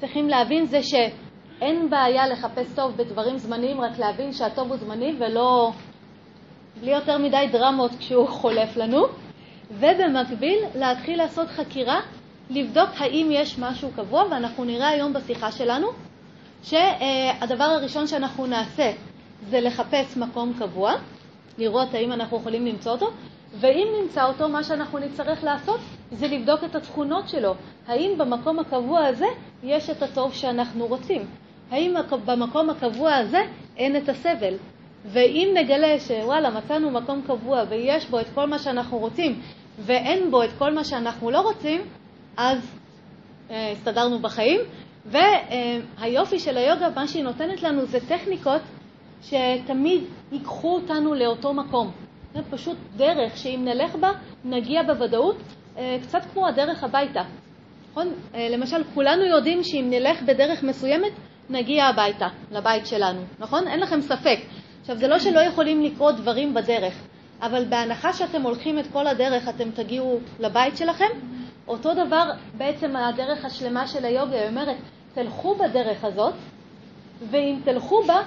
צריכים 0.00 0.28
להבין 0.28 0.66
זה 0.66 0.82
שאין 0.82 1.90
בעיה 1.90 2.26
לחפש 2.28 2.74
טוב 2.74 2.96
בדברים 2.96 3.38
זמניים, 3.38 3.80
רק 3.80 3.98
להבין 3.98 4.32
שהטוב 4.32 4.68
הוא 4.68 4.76
זמני 4.76 5.14
ולא, 5.18 5.72
בלי 6.80 6.90
יותר 6.90 7.18
מדי 7.18 7.46
דרמות 7.52 7.90
כשהוא 7.98 8.28
חולף 8.28 8.76
לנו. 8.76 9.06
ובמקביל 9.70 10.58
להתחיל 10.74 11.18
לעשות 11.18 11.48
חקירה, 11.48 12.00
לבדוק 12.50 12.88
האם 12.98 13.28
יש 13.30 13.58
משהו 13.58 13.90
קבוע, 13.96 14.24
ואנחנו 14.30 14.64
נראה 14.64 14.88
היום 14.88 15.12
בשיחה 15.12 15.52
שלנו 15.52 15.86
שהדבר 16.62 17.64
הראשון 17.64 18.06
שאנחנו 18.06 18.46
נעשה 18.46 18.92
זה 19.48 19.60
לחפש 19.60 20.16
מקום 20.16 20.52
קבוע, 20.58 20.92
לראות 21.58 21.94
האם 21.94 22.12
אנחנו 22.12 22.36
יכולים 22.36 22.66
למצוא 22.66 22.92
אותו, 22.92 23.10
ואם 23.60 23.88
נמצא 24.02 24.24
אותו, 24.24 24.48
מה 24.48 24.64
שאנחנו 24.64 24.98
נצטרך 24.98 25.44
לעשות 25.44 25.80
זה 26.12 26.28
לבדוק 26.28 26.64
את 26.64 26.74
התכונות 26.74 27.28
שלו. 27.28 27.54
האם 27.88 28.10
במקום 28.18 28.58
הקבוע 28.58 29.04
הזה 29.06 29.26
יש 29.62 29.90
את 29.90 30.02
הטוב 30.02 30.34
שאנחנו 30.34 30.86
רוצים? 30.86 31.26
האם 31.70 31.94
במקום 32.24 32.70
הקבוע 32.70 33.14
הזה 33.14 33.40
אין 33.76 33.96
את 33.96 34.08
הסבל? 34.08 34.54
ואם 35.04 35.48
נגלה 35.54 36.00
שוואלה, 36.00 36.50
מצאנו 36.50 36.90
מקום 36.90 37.22
קבוע 37.26 37.62
ויש 37.68 38.06
בו 38.06 38.20
את 38.20 38.26
כל 38.34 38.46
מה 38.46 38.58
שאנחנו 38.58 38.98
רוצים 38.98 39.40
ואין 39.80 40.30
בו 40.30 40.42
את 40.42 40.50
כל 40.58 40.74
מה 40.74 40.84
שאנחנו 40.84 41.30
לא 41.30 41.40
רוצים, 41.40 41.80
אז 42.36 42.58
אה, 43.50 43.70
הסתדרנו 43.72 44.18
בחיים. 44.18 44.60
והיופי 45.06 46.38
של 46.38 46.56
היוגה, 46.56 46.88
מה 46.96 47.08
שהיא 47.08 47.24
נותנת 47.24 47.62
לנו 47.62 47.86
זה 47.86 47.98
טכניקות 48.08 48.62
שתמיד 49.22 50.04
ייקחו 50.32 50.74
אותנו 50.74 51.14
לאותו 51.14 51.54
מקום. 51.54 51.90
זה 52.34 52.40
פשוט 52.50 52.76
דרך 52.96 53.36
שאם 53.36 53.60
נלך 53.64 53.96
בה, 53.96 54.10
נגיע 54.44 54.82
בוודאות, 54.82 55.36
אה, 55.78 55.96
קצת 56.02 56.20
כמו 56.32 56.48
הדרך 56.48 56.84
הביתה. 56.84 57.22
נכון? 57.90 58.08
אה, 58.34 58.48
למשל, 58.50 58.84
כולנו 58.94 59.24
יודעים 59.24 59.64
שאם 59.64 59.86
נלך 59.90 60.22
בדרך 60.22 60.62
מסוימת, 60.62 61.12
נגיע 61.50 61.84
הביתה, 61.84 62.28
לבית 62.50 62.86
שלנו, 62.86 63.20
נכון? 63.38 63.68
אין 63.68 63.80
לכם 63.80 64.00
ספק. 64.00 64.38
עכשיו, 64.80 64.96
זה 64.96 65.08
לא 65.08 65.18
שלא 65.18 65.40
יכולים 65.40 65.82
לקרות 65.82 66.16
דברים 66.16 66.54
בדרך, 66.54 66.94
אבל 67.42 67.64
בהנחה 67.64 68.12
שאתם 68.12 68.42
הולכים 68.42 68.78
את 68.78 68.84
כל 68.92 69.06
הדרך, 69.06 69.48
אתם 69.48 69.70
תגיעו 69.70 70.20
לבית 70.40 70.76
שלכם, 70.76 71.08
אותו 71.68 71.94
דבר 71.94 72.30
בעצם 72.56 72.96
הדרך 72.96 73.44
השלמה 73.44 73.86
של 73.86 74.04
היוגה, 74.04 74.40
היא 74.40 74.48
אומרת, 74.48 74.76
תלכו 75.14 75.54
בדרך 75.54 76.04
הזאת, 76.04 76.34
ואם 77.30 77.60
תלכו 77.64 78.02
בה, 78.06 78.22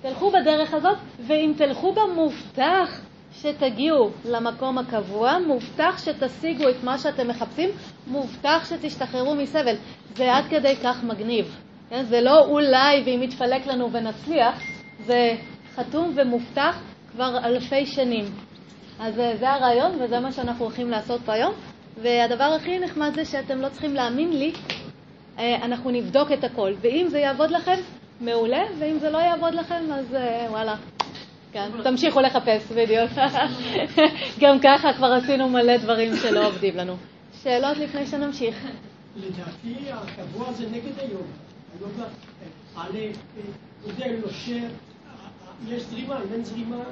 תלכו 0.02 0.32
בדרך 0.32 0.74
הזאת, 0.74 0.98
ואם 1.28 1.54
תלכו 1.58 1.94
בה 1.94 2.02
מובטח 2.16 3.02
שתגיעו 3.34 4.10
למקום 4.26 4.78
הקבוע, 4.78 5.38
מובטח 5.48 6.04
שתשיגו 6.06 6.70
את 6.70 6.84
מה 6.84 6.98
שאתם 6.98 7.28
מחפשים, 7.28 7.70
מובטח 8.08 8.66
שתשתחררו 8.70 9.36
מסבל. 9.36 9.76
זה 10.16 10.36
עד 10.36 10.46
כדי 10.50 10.76
כך 10.84 11.04
מגניב. 11.04 11.58
כן? 11.90 12.04
זה 12.04 12.22
לא 12.22 12.46
אולי 12.46 13.04
ואם 13.06 13.24
יתפלק 13.24 13.68
לנו 13.68 13.92
ונצליח, 13.92 14.62
זה 15.06 15.36
חתום 15.76 16.14
ומובטח 16.16 16.82
כבר 17.12 17.38
אלפי 17.44 17.86
שנים. 17.86 18.26
אז 19.00 19.20
אה, 19.20 19.36
זה 19.36 19.50
הרעיון 19.50 20.02
וזה 20.02 20.20
מה 20.20 20.32
שאנחנו 20.32 20.66
הולכים 20.66 20.90
לעשות 20.90 21.22
פה 21.26 21.34
היום. 21.34 21.54
והדבר 22.02 22.44
הכי 22.44 22.80
נחמד 22.80 23.12
זה 23.16 23.26
שאתם 23.26 23.62
לא 23.62 23.70
צריכים 23.70 23.94
להאמין 23.94 24.30
לי, 24.40 24.54
אה, 25.40 25.56
אנחנו 25.56 25.92
נבדוק 25.92 26.32
את 26.32 26.44
הכל. 26.44 26.74
ואם 26.82 27.06
זה 27.10 27.20
יעבוד 27.20 27.52
לכם, 27.52 27.76
מעולה, 28.22 28.64
ואם 28.80 29.00
זה 29.00 29.10
לא 29.10 29.18
יעבוד 29.18 29.54
לכם, 29.54 29.84
אז 29.94 30.16
אה, 30.16 30.46
וואלה. 30.50 30.76
כן, 31.52 31.70
תמשיכו 31.84 32.22
לחפש, 32.22 32.72
בדיוק. 32.72 33.12
גם 34.42 34.60
ככה 34.60 34.94
כבר 34.94 35.14
עשינו 35.14 35.50
מלא 35.50 35.78
דברים 35.78 36.16
שלא 36.16 36.48
עובדים 36.48 36.78
לנו. 36.78 36.96
שאלות 37.44 37.78
לפני 37.78 38.06
שנמשיך. 38.06 38.68
לדעתי 39.18 39.92
הקבוע 39.92 40.52
זה 40.52 40.66
נגד 40.72 41.00
היוגה. 41.00 41.43
היוגה 41.80 42.06
עלה, 42.76 43.12
יודע, 43.88 44.06
יושב, 44.08 44.70
יש 45.68 45.84
זרימה, 45.84 46.18
אם 46.18 46.34
אין 46.34 46.44
זרימה, 46.44 46.84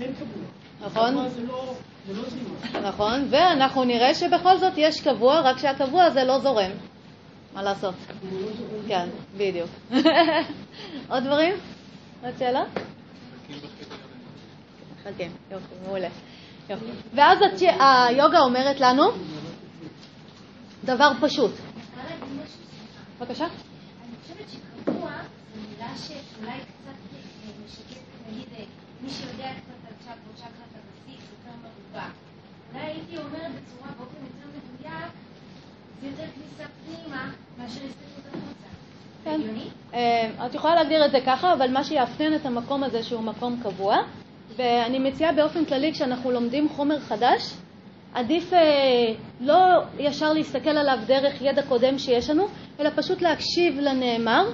אין 0.00 0.12
קבוע. 0.14 0.44
נכון. 0.80 1.28
זה 1.28 1.46
לא, 1.46 1.74
זה 2.06 2.12
לא 2.14 2.22
זרימה. 2.28 2.88
נכון, 2.88 3.26
ואנחנו 3.30 3.84
נראה 3.84 4.14
שבכל 4.14 4.58
זאת 4.58 4.72
יש 4.76 5.00
קבוע, 5.00 5.40
רק 5.40 5.58
שהקבוע 5.58 6.04
הזה 6.04 6.24
לא 6.24 6.38
זורם. 6.38 6.70
מה 7.54 7.62
לעשות? 7.62 7.94
כן, 8.88 9.08
בדיוק. 9.36 9.70
עוד 11.10 11.22
דברים? 11.24 11.54
עוד 12.22 12.34
שאלה? 12.38 12.64
חכים, 15.04 15.32
יופי, 15.50 15.74
מעולה. 15.86 16.08
יופי. 16.70 16.84
ואז 17.14 17.38
היוגה 17.80 18.38
אומרת 18.40 18.80
לנו 18.80 19.02
דבר 20.84 21.10
פשוט. 21.20 21.50
בבקשה. 23.20 23.46
שאולי 25.96 26.58
קצת 26.58 26.98
אה, 27.14 27.50
משקפת, 27.64 28.30
נגיד, 28.30 28.46
אה, 28.58 28.64
מי 29.02 29.10
שיודע 29.10 29.48
קצת 29.52 29.88
על 29.88 29.94
צ'קרות, 30.00 30.36
צ'קרת 30.36 30.72
הבסיס, 30.74 31.24
יותר 31.30 31.56
מרובע. 31.62 32.08
אולי 32.72 32.84
הייתי 32.84 33.18
אומרת 33.18 33.52
בצורה 33.52 33.90
באופן 33.98 34.16
יותר 34.20 34.48
מדויק, 34.56 35.12
זה 36.00 36.06
יותר 36.06 36.32
כניסה 36.34 36.64
פנימה 36.84 37.30
מאשר 37.58 37.80
הסתכלות 37.84 38.26
החוצה. 38.26 38.68
כן. 39.24 39.40
אה, 39.94 40.46
את 40.46 40.54
יכולה 40.54 40.74
להגדיר 40.74 41.06
את 41.06 41.10
זה 41.10 41.18
ככה, 41.26 41.52
אבל 41.52 41.70
מה 41.70 41.84
שיאפיין 41.84 42.34
את 42.34 42.46
המקום 42.46 42.84
הזה 42.84 43.02
שהוא 43.02 43.22
מקום 43.22 43.60
קבוע, 43.62 43.96
ואני 44.56 44.98
מציעה 44.98 45.32
באופן 45.32 45.64
כללי 45.64 45.92
כשאנחנו 45.92 46.30
לומדים 46.30 46.68
חומר 46.68 47.00
חדש, 47.00 47.54
עדיף 48.14 48.52
אה, 48.52 48.58
לא 49.40 49.56
ישר 49.98 50.32
להסתכל 50.32 50.70
עליו 50.70 50.98
דרך 51.06 51.42
ידע 51.42 51.62
קודם 51.62 51.98
שיש 51.98 52.30
לנו, 52.30 52.46
אלא 52.80 52.90
פשוט 52.96 53.22
להקשיב 53.22 53.78
לנאמר, 53.80 54.44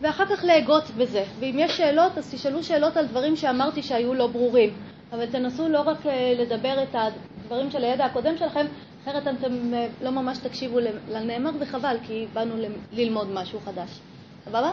ואחר 0.00 0.24
כך 0.26 0.44
להגות 0.44 0.90
בזה. 0.90 1.24
ואם 1.40 1.56
יש 1.58 1.76
שאלות, 1.76 2.18
אז 2.18 2.34
תשאלו 2.34 2.62
שאלות 2.62 2.96
על 2.96 3.06
דברים 3.06 3.36
שאמרתי 3.36 3.82
שהיו 3.82 4.14
לא 4.14 4.26
ברורים. 4.26 4.70
אבל 5.12 5.26
תנסו 5.26 5.68
לא 5.68 5.80
רק 5.80 6.06
אה, 6.06 6.34
לדבר 6.38 6.82
את 6.82 6.94
הדברים 6.94 7.70
של 7.70 7.84
הידע 7.84 8.04
הקודם 8.04 8.36
שלכם, 8.36 8.66
אחרת 9.02 9.22
אתם 9.22 9.74
אה, 9.74 9.86
לא 10.02 10.10
ממש 10.10 10.38
תקשיבו 10.38 10.78
לנאמר, 11.08 11.50
וחבל, 11.60 11.96
כי 12.06 12.26
באנו 12.32 12.54
ללמוד 12.92 13.28
משהו 13.32 13.60
חדש. 13.60 14.00
סבבה? 14.44 14.72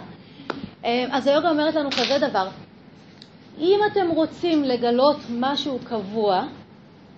אה, 0.86 1.06
אז 1.12 1.28
היוגה 1.28 1.50
אומרת 1.50 1.76
לנו 1.76 1.92
כזה 1.92 2.28
דבר, 2.30 2.48
אם 3.60 3.80
אתם 3.92 4.10
רוצים 4.10 4.64
לגלות 4.64 5.18
משהו 5.30 5.80
קבוע, 5.84 6.46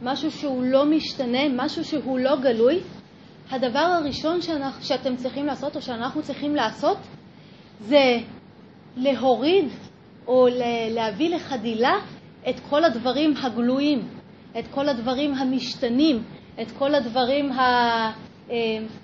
משהו 0.01 0.31
שהוא 0.31 0.63
לא 0.63 0.85
משתנה, 0.85 1.49
משהו 1.55 1.83
שהוא 1.85 2.19
לא 2.19 2.35
גלוי, 2.41 2.79
הדבר 3.51 3.79
הראשון 3.79 4.41
שאנחנו, 4.41 4.83
שאתם 4.83 5.15
צריכים 5.15 5.45
לעשות 5.45 5.75
או 5.75 5.81
שאנחנו 5.81 6.21
צריכים 6.23 6.55
לעשות 6.55 6.97
זה 7.79 8.17
להוריד 8.97 9.65
או 10.27 10.47
להביא 10.89 11.35
לחדילה 11.35 11.93
את 12.49 12.55
כל 12.69 12.83
הדברים 12.83 13.33
הגלויים, 13.37 14.07
את 14.59 14.63
כל 14.71 14.89
הדברים 14.89 15.33
המשתנים, 15.33 16.23
את 16.61 16.71
כל 16.71 16.95
הדברים 16.95 17.51
ה... 17.51 17.61
אה, 18.49 18.55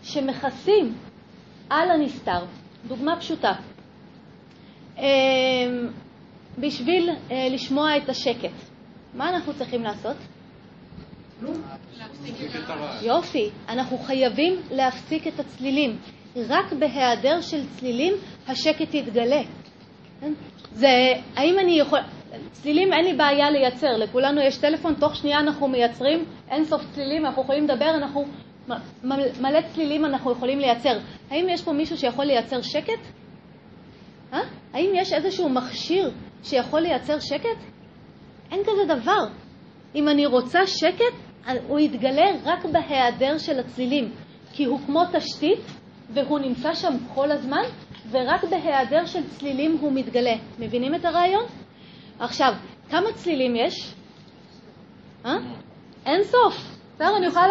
שמכסים 0.03 0.93
על 1.69 1.91
הנסתר. 1.91 2.45
דוגמה 2.87 3.15
פשוטה. 3.19 3.53
אה, 4.97 5.03
בשביל 6.57 7.09
אה, 7.31 7.47
לשמוע 7.51 7.97
את 7.97 8.09
השקט, 8.09 8.53
מה 9.13 9.29
אנחנו 9.29 9.53
צריכים 9.53 9.83
לעשות? 9.83 10.17
יופי, 13.01 13.49
אנחנו 13.69 13.97
חייבים 13.97 14.61
להפסיק 14.71 15.27
את 15.27 15.39
הצלילים. 15.39 15.97
רק 16.37 16.73
בהיעדר 16.73 17.41
של 17.41 17.67
צלילים 17.67 18.13
השקט 18.47 18.93
יתגלה. 18.93 19.41
כן? 20.21 20.33
זה, 20.71 20.87
האם 21.35 21.59
אני 21.59 21.79
יכול... 21.79 21.99
צלילים 22.51 22.93
אין 22.93 23.05
לי 23.05 23.13
בעיה 23.13 23.51
לייצר, 23.51 23.97
לכולנו 23.97 24.41
יש 24.41 24.57
טלפון, 24.57 24.93
תוך 24.93 25.15
שנייה 25.15 25.39
אנחנו 25.39 25.67
מייצרים 25.67 26.25
אין 26.49 26.65
סוף 26.65 26.81
צלילים, 26.91 27.25
אנחנו 27.25 27.41
יכולים 27.41 27.63
לדבר, 27.63 27.89
אנחנו... 27.95 28.25
מלא 29.41 29.61
צלילים 29.73 30.05
אנחנו 30.05 30.31
יכולים 30.31 30.59
לייצר. 30.59 30.97
האם 31.29 31.45
יש 31.49 31.63
פה 31.63 31.73
מישהו 31.73 31.97
שיכול 31.97 32.25
לייצר 32.25 32.61
שקט? 32.61 32.99
אה? 34.33 34.39
האם 34.73 34.91
יש 34.95 35.13
איזשהו 35.13 35.49
מכשיר 35.49 36.11
שיכול 36.43 36.79
לייצר 36.79 37.19
שקט? 37.19 37.57
אין 38.51 38.59
כזה 38.63 38.93
דבר. 38.95 39.25
אם 39.95 40.09
אני 40.09 40.25
רוצה 40.25 40.59
שקט, 40.67 41.15
הוא 41.67 41.79
יתגלה 41.79 42.31
רק 42.43 42.65
בהיעדר 42.65 43.37
של 43.37 43.59
הצלילים, 43.59 44.11
כי 44.53 44.65
הוא 44.65 44.79
כמו 44.85 45.01
תשתית 45.13 45.59
והוא 46.13 46.39
נמצא 46.39 46.73
שם 46.73 46.93
כל 47.13 47.31
הזמן, 47.31 47.63
ורק 48.11 48.43
בהיעדר 48.43 49.05
של 49.05 49.29
צלילים 49.29 49.77
הוא 49.81 49.91
מתגלה. 49.93 50.35
מבינים 50.59 50.95
את 50.95 51.05
הרעיון? 51.05 51.45
עכשיו, 52.19 52.53
כמה 52.89 53.13
צלילים 53.13 53.55
יש? 53.55 53.93
אה? 55.25 55.37
אין 56.05 56.23
סוף. 56.23 56.71
בסדר, 56.95 57.17
אני 57.17 57.25
יכולה 57.25 57.47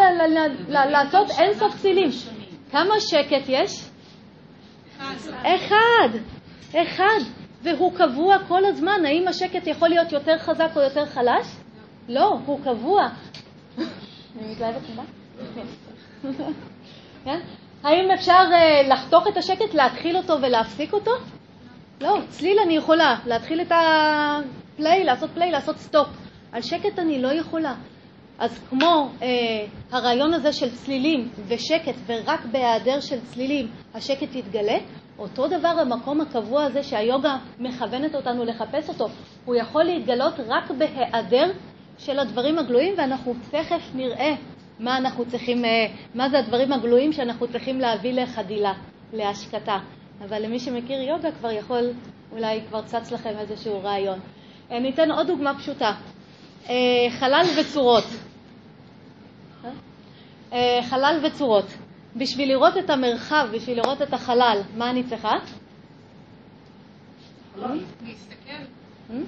לעשות 0.85 1.29
אין 1.39 1.53
סוף 1.53 1.81
צלילים. 1.81 2.09
כמה 2.71 2.99
שקט 2.99 3.45
יש? 3.47 3.89
אחד. 5.41 6.09
אחד. 6.75 7.19
והוא 7.63 7.93
קבוע 7.93 8.37
כל 8.47 8.65
הזמן. 8.65 9.05
האם 9.05 9.27
השקט 9.27 9.67
יכול 9.67 9.89
להיות 9.89 10.11
יותר 10.11 10.37
חזק 10.37 10.69
או 10.75 10.81
יותר 10.81 11.05
חלש? 11.05 11.47
לא, 12.09 12.39
הוא 12.45 12.59
קבוע. 12.63 13.09
אני 13.77 14.51
מתלהבת 14.51 14.81
ממה? 14.89 15.03
כן? 17.25 17.39
האם 17.83 18.11
אפשר 18.11 18.43
אה, 18.51 18.87
לחתוך 18.87 19.27
את 19.27 19.37
השקט, 19.37 19.73
להתחיל 19.73 20.17
אותו 20.17 20.41
ולהפסיק 20.41 20.93
אותו? 20.93 21.11
לא, 22.01 22.17
צליל 22.29 22.57
אני 22.65 22.75
יכולה, 22.75 23.15
להתחיל 23.25 23.61
את 23.61 23.71
ה 23.71 23.93
play, 23.93 25.03
לעשות 25.03 25.29
play, 25.33 25.51
לעשות 25.51 25.77
stop. 25.77 26.07
על 26.51 26.61
שקט 26.61 26.99
אני 26.99 27.21
לא 27.21 27.27
יכולה. 27.27 27.75
אז 28.39 28.59
כמו 28.69 29.09
uh, 29.19 29.23
הרעיון 29.91 30.33
הזה 30.33 30.53
של 30.53 30.75
צלילים 30.75 31.29
ושקט, 31.47 31.95
ורק 32.05 32.45
בהיעדר 32.51 32.99
של 32.99 33.19
צלילים 33.33 33.67
השקט 33.93 34.35
יתגלה, 34.35 34.77
אותו 35.19 35.47
דבר 35.47 35.67
המקום 35.67 36.21
הקבוע 36.21 36.63
הזה 36.63 36.83
שהיוגה 36.83 37.37
מכוונת 37.59 38.15
אותנו 38.15 38.45
לחפש 38.45 38.89
אותו, 38.89 39.09
הוא 39.45 39.55
יכול 39.55 39.83
להתגלות 39.83 40.33
רק 40.47 40.71
בהיעדר 40.71 41.51
של 41.97 42.19
הדברים 42.19 42.59
הגלויים, 42.59 42.93
ואנחנו 42.97 43.33
תכף 43.51 43.81
נראה 43.95 44.33
מה 44.81 44.97
אנחנו 44.97 45.25
צריכים, 45.25 45.65
אה, 45.65 45.87
מה 46.15 46.29
זה 46.29 46.39
הדברים 46.39 46.73
הגלויים 46.73 47.13
שאנחנו 47.13 47.47
צריכים 47.47 47.79
להביא 47.79 48.13
לחדילה, 48.13 48.73
להשקטה. 49.13 49.79
אבל 50.23 50.45
למי 50.45 50.59
שמכיר 50.59 51.01
יוגה 51.01 51.31
כבר 51.31 51.51
יכול, 51.51 51.91
אולי 52.31 52.61
כבר 52.69 52.81
צץ 52.81 53.11
לכם 53.11 53.37
איזשהו 53.39 53.83
רעיון. 53.83 54.19
אה, 54.71 54.79
ניתן 54.79 55.11
עוד 55.11 55.27
דוגמה 55.27 55.57
פשוטה. 55.59 55.91
אה, 56.69 56.75
חלל 57.09 57.45
וצורות. 57.59 58.03
חלל 60.81 61.19
וצורות. 61.23 61.65
בשביל 62.15 62.49
לראות 62.49 62.77
את 62.77 62.89
המרחב, 62.89 63.47
בשביל 63.53 63.77
לראות 63.77 64.01
את 64.01 64.13
החלל, 64.13 64.61
מה 64.77 64.89
אני 64.89 65.03
צריכה? 65.03 65.31
להסתכל. 67.57 68.63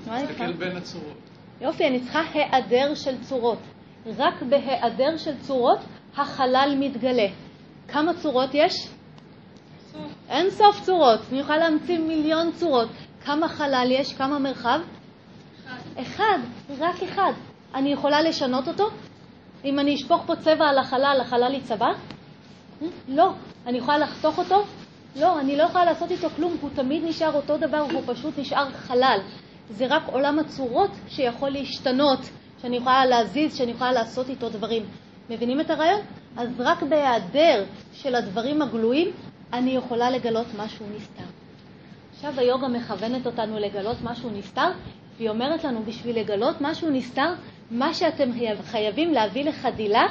להסתכל 0.08 0.54
בין 0.54 0.78
הצורות. 0.78 1.18
יופי, 1.62 1.88
אני 1.88 2.00
צריכה 2.00 2.22
היעדר 2.34 2.96
של 2.96 3.22
צורות. 3.22 3.60
רק 4.18 4.42
בהיעדר 4.42 5.18
של 5.18 5.38
צורות 5.42 5.80
החלל 6.18 6.76
מתגלה. 6.80 7.28
כמה 7.88 8.14
צורות 8.14 8.50
יש? 8.54 8.90
אין 10.30 10.50
סוף 10.50 10.82
צורות. 10.82 11.20
אני 11.32 11.40
יכולה 11.40 11.58
להמציא 11.58 12.00
מיליון 12.00 12.52
צורות. 12.52 12.90
כמה 13.26 13.48
חלל 13.48 13.88
יש? 13.92 14.14
כמה 14.14 14.40
מרחב? 14.40 14.80
אחד. 15.96 16.00
אחד, 16.02 16.40
רק 16.80 17.04
אחד. 17.04 17.32
אני 17.76 17.94
יכולה 17.94 18.22
לשנות 18.22 18.68
אותו? 18.68 18.90
אם 19.66 19.80
אני 19.80 19.96
אשפוך 19.96 20.24
פה 20.26 20.36
צבע 20.36 20.66
על 20.66 20.78
החלל, 20.78 21.18
החלל 21.22 21.54
יצבע? 21.54 21.88
לא. 23.08 23.32
אני 23.68 23.78
יכולה 23.78 23.98
לחתוך 23.98 24.38
אותו? 24.38 24.64
לא, 25.16 25.40
אני 25.40 25.58
לא 25.58 25.64
יכולה 25.64 25.86
לעשות 25.86 26.12
איתו 26.12 26.30
כלום, 26.30 26.58
הוא 26.62 26.70
תמיד 26.76 27.04
נשאר 27.06 27.34
אותו 27.34 27.58
דבר, 27.58 27.80
הוא 27.80 28.02
פשוט 28.06 28.40
נשאר 28.40 28.72
חלל. 28.72 29.20
זה 29.70 29.86
רק 29.90 30.04
עולם 30.06 30.40
הצורות 30.40 30.92
שיכול 31.08 31.50
להשתנות, 31.50 32.20
שאני 32.64 32.78
יכולה 32.78 33.06
להזיז, 33.06 33.56
שאני 33.56 33.72
יכולה 33.72 33.92
לעשות 33.92 34.30
איתו 34.30 34.50
דברים. 34.50 34.86
מבינים 35.30 35.62
את 35.62 35.70
הרעיון? 35.70 36.02
אז 36.38 36.50
רק 36.60 36.84
בהיעדר 36.84 37.64
של 37.94 38.16
הדברים 38.16 38.62
הגלויים, 38.62 39.12
אני 39.54 39.72
יכולה 39.72 40.12
לגלות 40.12 40.48
משהו 40.58 40.86
נסתר. 40.96 41.24
עכשיו 42.14 42.34
היוגה 42.38 42.68
מכוונת 42.68 43.26
אותנו 43.26 43.60
לגלות 43.60 43.98
משהו 44.04 44.30
נסתר, 44.30 44.72
והיא 45.18 45.30
אומרת 45.30 45.64
לנו, 45.64 45.84
בשביל 45.86 46.20
לגלות 46.20 46.56
משהו 46.62 46.90
נסתר, 46.90 47.34
מה 47.72 47.94
שאתם 47.94 48.30
חייבים 48.64 49.14
להביא 49.14 49.44
לחדילה, 49.44 50.08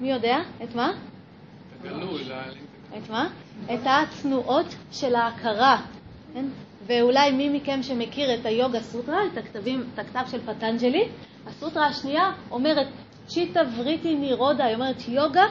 מי 0.00 0.10
יודע? 0.12 0.38
את 0.62 0.74
מה? 0.74 0.92
את 2.98 3.10
מה? 3.10 3.28
את 3.74 3.80
התנועות 3.84 4.66
של 4.92 5.14
ההכרה. 5.14 5.82
כן? 6.34 6.44
ואולי 6.86 7.32
מי 7.32 7.48
מכם 7.48 7.82
שמכיר 7.82 8.34
את 8.34 8.46
היוגה 8.46 8.80
סוטרה, 8.80 9.26
את, 9.32 9.38
הכתבים, 9.38 9.84
את 9.94 9.98
הכתב 9.98 10.24
של 10.30 10.40
פטנג'לי, 10.46 11.08
הסוטרה 11.46 11.86
השנייה 11.86 12.32
אומרת 12.50 12.86
צ'יטה 13.26 13.60
וריטי 13.76 14.14
נירודה, 14.14 14.64
היא 14.64 14.74
אומרת 14.74 15.08
יוגה 15.08 15.44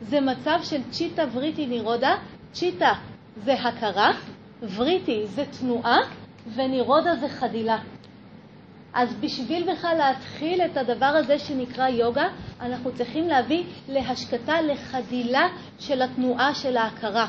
זה 0.00 0.20
מצב 0.20 0.58
של 0.62 0.82
צ'יטה 0.90 1.22
וריטי 1.32 1.66
נירודה, 1.66 2.16
צ'יטה 2.52 2.92
זה 3.36 3.52
הכרה, 3.52 4.10
וריטי 4.76 5.26
זה 5.26 5.44
תנועה, 5.60 5.98
ונירודה 6.54 7.16
זה 7.16 7.28
חדילה. 7.28 7.78
אז 8.94 9.14
בשביל 9.14 9.72
בכלל 9.72 9.96
להתחיל 9.98 10.60
את 10.62 10.76
הדבר 10.76 11.06
הזה 11.06 11.38
שנקרא 11.38 11.88
יוגה, 11.88 12.24
אנחנו 12.60 12.92
צריכים 12.94 13.28
להביא 13.28 13.64
להשקטה, 13.88 14.60
לחדילה 14.60 15.48
של 15.78 16.02
התנועה 16.02 16.54
של 16.54 16.76
ההכרה. 16.76 17.26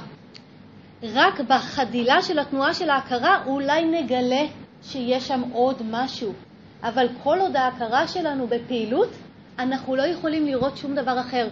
רק 1.03 1.39
בחדילה 1.39 2.21
של 2.21 2.39
התנועה 2.39 2.73
של 2.73 2.89
ההכרה 2.89 3.43
אולי 3.45 3.85
נגלה 3.85 4.45
שיש 4.81 5.27
שם 5.27 5.41
עוד 5.53 5.81
משהו. 5.91 6.33
אבל 6.83 7.07
כל 7.23 7.39
עוד 7.39 7.55
ההכרה 7.55 8.07
שלנו 8.07 8.47
בפעילות, 8.47 9.09
אנחנו 9.59 9.95
לא 9.95 10.03
יכולים 10.03 10.45
לראות 10.45 10.77
שום 10.77 10.95
דבר 10.95 11.19
אחר. 11.19 11.47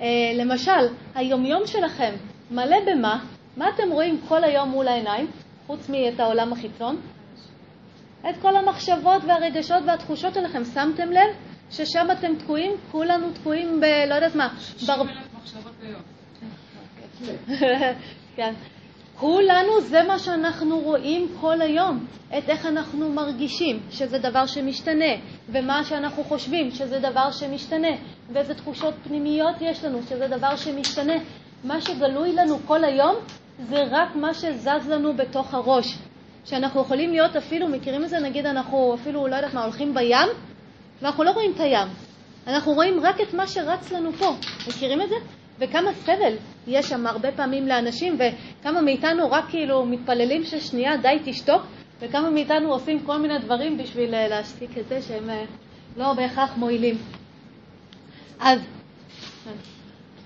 אה, 0.00 0.06
למשל, 0.34 0.88
היומיום 1.14 1.66
שלכם 1.66 2.14
מלא 2.50 2.76
במה? 2.86 3.24
מה 3.56 3.68
אתם 3.74 3.90
רואים 3.90 4.20
כל 4.28 4.44
היום 4.44 4.68
מול 4.68 4.88
העיניים, 4.88 5.26
חוץ 5.66 5.88
מאת 5.88 6.20
העולם 6.20 6.52
החיצון? 6.52 6.96
את 8.30 8.34
כל 8.42 8.56
המחשבות 8.56 9.24
והרגשות 9.24 9.82
והתחושות 9.86 10.34
שלכם. 10.34 10.64
שמתם 10.64 11.12
לב 11.12 11.36
ששם 11.70 12.06
אתם 12.12 12.34
תקועים? 12.38 12.72
כולנו 12.90 13.32
תקועים 13.32 13.80
ב... 13.80 13.84
לא 13.84 14.14
יודעת 14.14 14.34
מה. 14.34 14.48
בר... 14.86 15.02
כן. 18.36 18.54
כולנו 19.20 19.80
זה 19.80 20.02
מה 20.02 20.18
שאנחנו 20.18 20.78
רואים 20.80 21.28
כל 21.40 21.60
היום, 21.60 22.06
את 22.38 22.48
איך 22.48 22.66
אנחנו 22.66 23.08
מרגישים, 23.08 23.80
שזה 23.90 24.18
דבר 24.18 24.46
שמשתנה, 24.46 25.14
ומה 25.48 25.84
שאנחנו 25.84 26.24
חושבים, 26.24 26.70
שזה 26.70 26.98
דבר 26.98 27.30
שמשתנה, 27.30 27.88
ואיזה 28.32 28.54
תחושות 28.54 28.94
פנימיות 29.04 29.54
יש 29.60 29.84
לנו, 29.84 30.02
שזה 30.08 30.28
דבר 30.28 30.56
שמשתנה. 30.56 31.14
מה 31.64 31.80
שגלוי 31.80 32.32
לנו 32.32 32.58
כל 32.66 32.84
היום 32.84 33.16
זה 33.68 33.84
רק 33.90 34.16
מה 34.16 34.34
שזז 34.34 34.88
לנו 34.88 35.14
בתוך 35.16 35.54
הראש. 35.54 35.98
שאנחנו 36.44 36.80
יכולים 36.80 37.10
להיות 37.10 37.36
אפילו, 37.36 37.68
מכירים 37.68 38.04
את 38.04 38.08
זה? 38.08 38.18
נגיד 38.18 38.46
אנחנו 38.46 38.94
אפילו, 38.94 39.26
לא 39.26 39.36
יודעת 39.36 39.54
מה, 39.54 39.62
הולכים 39.62 39.94
בים, 39.94 40.28
ואנחנו 41.02 41.24
לא 41.24 41.30
רואים 41.30 41.52
את 41.54 41.60
הים. 41.60 41.88
אנחנו 42.46 42.72
רואים 42.72 43.00
רק 43.00 43.20
את 43.20 43.34
מה 43.34 43.46
שרץ 43.46 43.92
לנו 43.92 44.12
פה. 44.12 44.36
מכירים 44.68 45.02
את 45.02 45.08
זה? 45.08 45.14
וכמה 45.58 45.92
סבל 45.92 46.36
יש 46.66 46.88
שם 46.88 47.06
הרבה 47.06 47.32
פעמים 47.32 47.66
לאנשים, 47.66 48.18
וכמה 48.18 48.80
מאיתנו 48.82 49.30
רק 49.30 49.44
כאילו 49.48 49.86
מתפללים 49.86 50.44
ששנייה 50.44 50.96
די 50.96 51.18
תשתוק, 51.24 51.62
וכמה 52.00 52.30
מאיתנו 52.30 52.72
עושים 52.72 53.00
כל 53.00 53.16
מיני 53.16 53.38
דברים 53.38 53.78
בשביל 53.78 54.14
אה, 54.14 54.28
להשתיק 54.28 54.78
את 54.78 54.88
זה 54.88 55.02
שהם 55.02 55.30
אה, 55.30 55.44
לא 55.96 56.12
בהכרח 56.12 56.56
מועילים. 56.56 56.98
אז, 58.40 58.60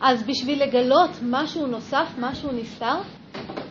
אז 0.00 0.22
בשביל 0.22 0.62
לגלות 0.62 1.10
משהו 1.22 1.66
נוסף, 1.66 2.06
משהו 2.18 2.52
נסתר, 2.52 2.96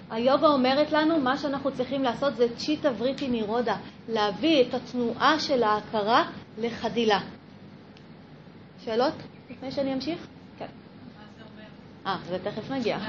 היוגה 0.10 0.47
אומרת 0.47 0.91
לנו, 0.91 1.19
מה 1.19 1.38
שאנחנו 1.38 1.71
צריכים 1.71 2.04
לעשות 2.04 2.36
זה 2.36 2.56
צ'יטה 2.56 2.89
וריטי 2.97 3.28
נירודה, 3.28 3.76
להביא 4.10 4.62
את 4.62 4.74
התנועה 4.74 5.39
של 5.39 5.63
ההכרה 5.63 6.32
לחדילה. 6.58 7.19
שאלות 8.86 9.13
לפני 9.50 9.71
שאני 9.71 9.93
אמשיך? 9.93 10.28
אה, 12.07 12.17
זה 12.29 12.37
תכף 12.43 12.71
נגיע. 12.71 12.97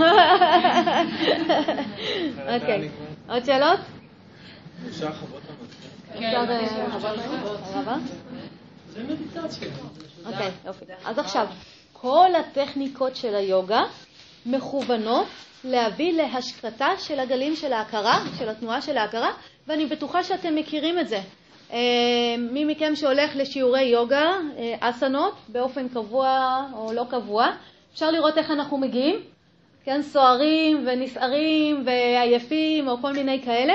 אוקיי. 2.55 2.89
עוד 3.29 3.45
שאלות? 3.45 3.81
אפשר 4.89 5.13
חוות 5.13 5.43
אפשר 6.15 6.45
זה 8.91 9.03
מדיטציה. 9.03 9.69
אוקיי, 10.27 10.51
יופי. 10.67 10.85
אז 11.05 11.19
עכשיו, 11.19 11.47
כל 11.93 12.29
הטכניקות 12.35 13.17
של 13.17 13.35
היוגה 13.35 13.83
מכוונות 14.47 15.27
להביא 15.65 16.13
להשקטה 16.13 16.89
של 16.99 17.21
הגלים 17.21 17.57
של 17.57 17.73
ההכרה, 17.73 18.25
של 18.39 18.49
התנועה 18.49 18.83
של 18.83 18.99
ההכרה, 18.99 19.31
ואני 19.67 19.87
בטוחה 19.87 20.25
שאתם 20.25 20.55
מכירים 20.55 20.99
את 20.99 21.09
זה. 21.09 21.21
אה, 21.73 21.79
מי 22.39 22.65
מכם 22.65 22.97
שהולך 22.97 23.37
לשיעורי 23.37 23.83
יוגה, 23.83 24.31
אה, 24.59 24.75
אסנות, 24.81 25.35
באופן 25.49 25.89
קבוע 25.89 26.61
או 26.75 26.93
לא 26.93 27.05
קבוע, 27.11 27.47
אפשר 27.93 28.11
לראות 28.11 28.39
איך 28.39 28.51
אנחנו 28.51 28.79
מגיעים, 28.79 29.17
כן, 29.85 30.03
סוערים 30.03 30.85
ונסערים 30.87 31.83
ועייפים 31.87 32.89
או 32.89 32.99
כל 32.99 33.13
מיני 33.13 33.43
כאלה, 33.43 33.73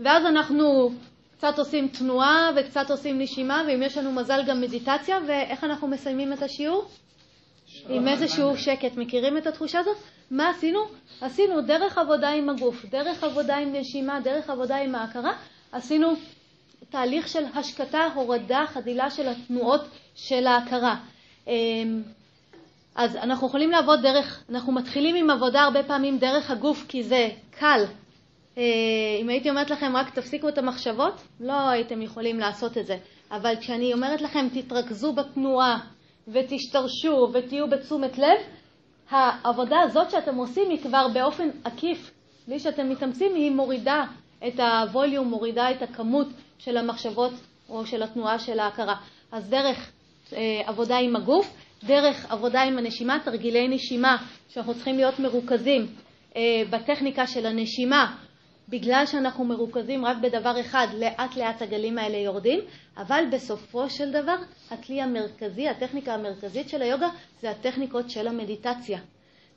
ואז 0.00 0.26
אנחנו 0.26 0.90
קצת 1.36 1.58
עושים 1.58 1.88
תנועה 1.88 2.50
וקצת 2.56 2.90
עושים 2.90 3.18
נשימה, 3.18 3.62
ואם 3.66 3.82
יש 3.82 3.98
לנו 3.98 4.12
מזל 4.12 4.42
גם 4.46 4.60
מדיטציה, 4.60 5.18
ואיך 5.26 5.64
אנחנו 5.64 5.88
מסיימים 5.88 6.32
את 6.32 6.42
השיעור? 6.42 6.84
עם 7.88 8.08
איזשהו 8.08 8.56
שקט. 8.56 8.96
מכירים 8.96 9.36
את 9.36 9.46
התחושה 9.46 9.78
הזאת? 9.78 9.96
מה 10.30 10.50
עשינו? 10.50 10.80
עשינו 11.20 11.60
דרך 11.60 11.98
עבודה 11.98 12.28
עם 12.28 12.48
הגוף, 12.48 12.84
דרך 12.84 13.24
עבודה 13.24 13.56
עם 13.56 13.72
נשימה, 13.72 14.20
דרך 14.20 14.50
עבודה 14.50 14.76
עם 14.76 14.94
ההכרה, 14.94 15.32
עשינו 15.72 16.12
תהליך 16.90 17.28
של 17.28 17.44
השקטה, 17.54 18.08
הורדה, 18.14 18.64
חדילה 18.66 19.10
של 19.10 19.28
התנועות 19.28 19.80
של 20.14 20.46
ההכרה. 20.46 20.96
אז 22.94 23.16
אנחנו 23.16 23.46
יכולים 23.46 23.70
לעבוד 23.70 24.02
דרך, 24.02 24.44
אנחנו 24.50 24.72
מתחילים 24.72 25.16
עם 25.16 25.30
עבודה 25.30 25.62
הרבה 25.62 25.82
פעמים 25.82 26.18
דרך 26.18 26.50
הגוף 26.50 26.86
כי 26.88 27.02
זה 27.02 27.28
קל. 27.50 27.84
אה, 28.58 28.62
אם 29.20 29.28
הייתי 29.28 29.50
אומרת 29.50 29.70
לכם 29.70 29.96
רק 29.96 30.10
תפסיקו 30.10 30.48
את 30.48 30.58
המחשבות, 30.58 31.22
לא 31.40 31.68
הייתם 31.68 32.02
יכולים 32.02 32.38
לעשות 32.38 32.78
את 32.78 32.86
זה. 32.86 32.96
אבל 33.30 33.54
כשאני 33.60 33.92
אומרת 33.92 34.20
לכם 34.20 34.48
תתרכזו 34.52 35.12
בתנועה 35.12 35.78
ותשתרשו 36.28 37.28
ותהיו 37.32 37.70
בתשומת 37.70 38.18
לב, 38.18 38.38
העבודה 39.10 39.80
הזאת 39.80 40.10
שאתם 40.10 40.34
עושים 40.36 40.70
היא 40.70 40.82
כבר 40.82 41.08
באופן 41.14 41.48
עקיף, 41.64 42.10
בלי 42.48 42.58
שאתם 42.58 42.90
מתאמצים, 42.90 43.34
היא 43.34 43.50
מורידה 43.50 44.04
את 44.46 44.60
הווליום, 44.60 45.28
מורידה 45.28 45.70
את 45.70 45.82
הכמות 45.82 46.26
של 46.58 46.76
המחשבות 46.76 47.32
או 47.68 47.86
של 47.86 48.02
התנועה 48.02 48.38
של 48.38 48.58
ההכרה. 48.58 48.94
אז 49.32 49.50
דרך 49.50 49.90
אה, 50.32 50.62
עבודה 50.66 50.96
עם 50.98 51.16
הגוף, 51.16 51.54
דרך 51.84 52.26
עבודה 52.30 52.62
עם 52.62 52.78
הנשימה, 52.78 53.18
תרגילי 53.24 53.68
נשימה, 53.68 54.16
שאנחנו 54.48 54.74
צריכים 54.74 54.96
להיות 54.96 55.18
מרוכזים 55.18 55.86
אה, 56.36 56.62
בטכניקה 56.70 57.26
של 57.26 57.46
הנשימה, 57.46 58.16
בגלל 58.68 59.06
שאנחנו 59.06 59.44
מרוכזים 59.44 60.04
רק 60.04 60.16
בדבר 60.22 60.60
אחד, 60.60 60.86
לאט 60.98 61.36
לאט 61.36 61.62
הגלים 61.62 61.98
האלה 61.98 62.16
יורדים, 62.16 62.60
אבל 62.96 63.24
בסופו 63.32 63.90
של 63.90 64.10
דבר 64.10 64.36
הכלי 64.70 65.02
המרכזי, 65.02 65.68
הטכניקה 65.68 66.14
המרכזית 66.14 66.68
של 66.68 66.82
היוגה 66.82 67.08
זה 67.40 67.50
הטכניקות 67.50 68.10
של 68.10 68.28
המדיטציה. 68.28 68.98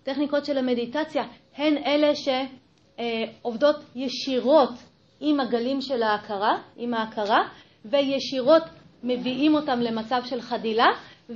טכניקות 0.03 0.45
של 0.45 0.57
המדיטציה 0.57 1.23
הן 1.55 1.77
אלה 1.77 2.11
שעובדות 2.15 3.75
ישירות 3.95 4.73
עם 5.19 5.39
הגלים 5.39 5.81
של 5.81 6.03
ההכרה, 6.03 6.57
עם 6.77 6.93
ההכרה, 6.93 7.39
וישירות 7.85 8.63
מביאים 9.03 9.55
אותם 9.55 9.79
למצב 9.79 10.21
של 10.25 10.41
חדילה, 10.41 10.85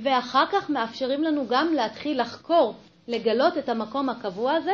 ואחר 0.02 0.44
כך 0.52 0.70
מאפשרים 0.70 1.22
לנו 1.22 1.46
גם 1.48 1.74
להתחיל 1.74 2.20
לחקור, 2.20 2.74
לגלות 3.08 3.58
את 3.58 3.68
המקום 3.68 4.08
הקבוע 4.08 4.52
הזה, 4.52 4.72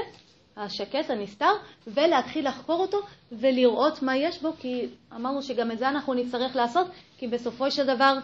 השקט, 0.56 1.11
הנסתר, 1.11 1.52
ולהתחיל 1.87 2.48
לחקור 2.48 2.80
אותו 2.80 2.98
ולראות 3.32 4.02
מה 4.02 4.16
יש 4.16 4.42
בו, 4.42 4.52
כי 4.58 4.87
אמרנו 5.16 5.42
שגם 5.42 5.70
את 5.70 5.78
זה 5.78 5.88
אנחנו 5.88 6.14
נצטרך 6.14 6.56
לעשות, 6.56 6.87
כי 7.18 7.28
בסופו 7.28 7.70
של 7.70 7.87
דבר 7.87 8.18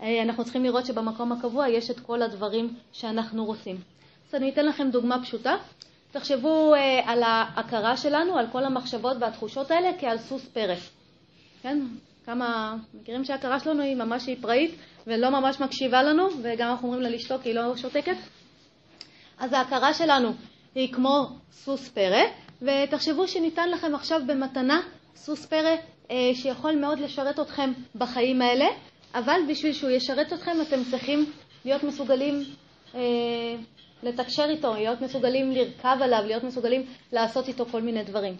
אה, 0.00 0.22
אנחנו 0.22 0.44
צריכים 0.44 0.64
לראות 0.64 0.86
שבמקום 0.86 1.32
הקבוע 1.32 1.68
יש 1.68 1.90
את 1.90 2.00
כל 2.00 2.22
הדברים 2.22 2.74
שאנחנו 2.92 3.44
רוצים. 3.44 3.76
אז 4.28 4.34
אני 4.34 4.50
אתן 4.50 4.66
לכם 4.66 4.90
דוגמה 4.90 5.22
פשוטה. 5.22 5.54
תחשבו 6.10 6.74
אה, 6.74 7.00
על 7.12 7.22
ההכרה 7.22 7.96
שלנו, 7.96 8.38
על 8.38 8.46
כל 8.52 8.64
המחשבות 8.64 9.16
והתחושות 9.20 9.70
האלה 9.70 9.90
כעל 10.00 10.18
סוס 10.18 10.48
פרס. 10.48 10.90
כן? 11.62 11.78
כמה 12.26 12.76
מכירים 12.94 13.24
שההכרה 13.24 13.60
שלנו 13.60 13.82
היא 13.82 13.96
ממש 13.96 14.28
פראית 14.40 14.74
ולא 15.06 15.30
ממש 15.30 15.60
מקשיבה 15.60 16.02
לנו, 16.02 16.28
וגם 16.42 16.70
אנחנו 16.70 16.88
אומרים 16.88 17.02
לה 17.02 17.10
לשתוק 17.10 17.42
היא 17.42 17.54
לא 17.54 17.76
שותקת? 17.76 18.16
אז 19.38 19.52
ההכרה 19.52 19.94
שלנו 19.94 20.32
היא 20.74 20.92
כמו 20.92 21.28
סוס 21.52 21.88
פרא, 21.88 22.22
ותחשבו 22.62 23.28
שניתן 23.28 23.70
לכם 23.70 23.94
עכשיו 23.94 24.20
במתנה 24.26 24.80
סוס 25.16 25.46
פרא 25.46 25.76
אה, 26.10 26.30
שיכול 26.34 26.76
מאוד 26.76 26.98
לשרת 26.98 27.40
אתכם 27.40 27.72
בחיים 27.94 28.42
האלה, 28.42 28.66
אבל 29.14 29.40
בשביל 29.48 29.72
שהוא 29.72 29.90
ישרת 29.90 30.32
אתכם 30.32 30.56
אתם 30.62 30.84
צריכים 30.90 31.32
להיות 31.64 31.82
מסוגלים 31.82 32.44
אה, 32.94 33.00
לתקשר 34.02 34.46
איתו, 34.48 34.74
להיות 34.74 35.00
מסוגלים 35.00 35.50
לרכב 35.50 35.96
עליו, 36.00 36.22
להיות 36.26 36.44
מסוגלים 36.44 36.86
לעשות 37.12 37.48
איתו 37.48 37.66
כל 37.66 37.82
מיני 37.82 38.04
דברים. 38.04 38.36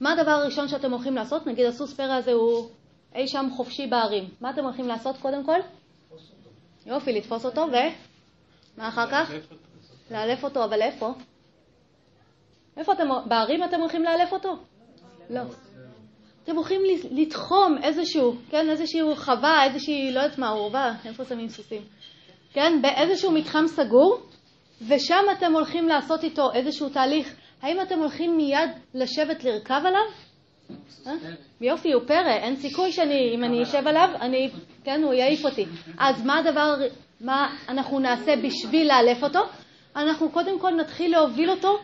מה 0.00 0.12
הדבר 0.12 0.30
הראשון 0.30 0.68
שאתם 0.68 0.92
הולכים 0.92 1.14
לעשות? 1.14 1.46
נגיד 1.46 1.66
הסוס 1.66 1.94
פרא 1.94 2.14
הזה 2.14 2.32
הוא 2.32 2.68
אי 3.14 3.28
שם 3.28 3.46
חופשי 3.56 3.86
בערים. 3.86 4.24
מה 4.40 4.50
אתם 4.50 4.64
הולכים 4.64 4.88
לעשות 4.88 5.16
קודם 5.16 5.44
כל? 5.44 5.60
יופי, 6.86 7.12
לתפוס 7.12 7.44
אותו, 7.44 7.66
ומה 7.68 8.88
אחר 8.88 9.10
כך? 9.10 9.30
לאלף 10.10 10.44
אותו, 10.44 10.64
אבל 10.64 10.82
איפה? 10.82 11.14
איפה 12.76 12.92
אתם, 12.92 13.08
בערים 13.26 13.64
אתם 13.64 13.80
הולכים 13.80 14.02
לאלף 14.02 14.32
אותו? 14.32 14.56
לא. 15.30 15.40
אתם 16.44 16.56
הולכים 16.56 16.80
לתחום 17.10 17.78
איזשהו, 17.82 18.34
כן, 18.50 18.70
איזשהו 18.70 19.16
חווה, 19.16 19.64
איזושהי, 19.64 20.12
לא 20.12 20.20
יודעת 20.20 20.38
מה, 20.38 20.50
אורווה, 20.50 20.94
איפה 21.04 21.24
שמים 21.24 21.48
סוסים? 21.48 21.82
כן, 22.52 22.82
באיזשהו 22.82 23.32
מתחם 23.32 23.64
סגור, 23.66 24.20
ושם 24.88 25.24
אתם 25.38 25.52
הולכים 25.52 25.88
לעשות 25.88 26.24
איתו 26.24 26.52
איזשהו 26.52 26.88
תהליך. 26.88 27.34
האם 27.62 27.80
אתם 27.80 27.98
הולכים 27.98 28.36
מיד 28.36 28.70
לשבת 28.94 29.44
לרכב 29.44 29.80
עליו? 29.84 30.02
אה? 31.06 31.12
יופי, 31.60 31.92
הוא 31.92 32.02
פרא, 32.06 32.30
אין 32.30 32.56
סיכוי 32.56 32.92
שאני, 32.92 33.34
אם 33.34 33.44
אני 33.44 33.62
אשב 33.62 33.86
עליו, 33.86 34.08
אני, 34.20 34.50
כן, 34.84 35.02
הוא 35.02 35.14
יעיף 35.14 35.44
אותי. 35.44 35.66
אז 35.98 36.26
מה 36.26 36.38
הדבר, 36.38 36.74
מה 37.20 37.56
אנחנו 37.68 37.98
נעשה 37.98 38.36
בשביל 38.36 38.88
לאלף 38.88 39.24
אותו? 39.24 39.40
אנחנו 39.96 40.30
קודם 40.30 40.58
כל 40.58 40.70
נתחיל 40.70 41.12
להוביל 41.12 41.50
אותו 41.50 41.78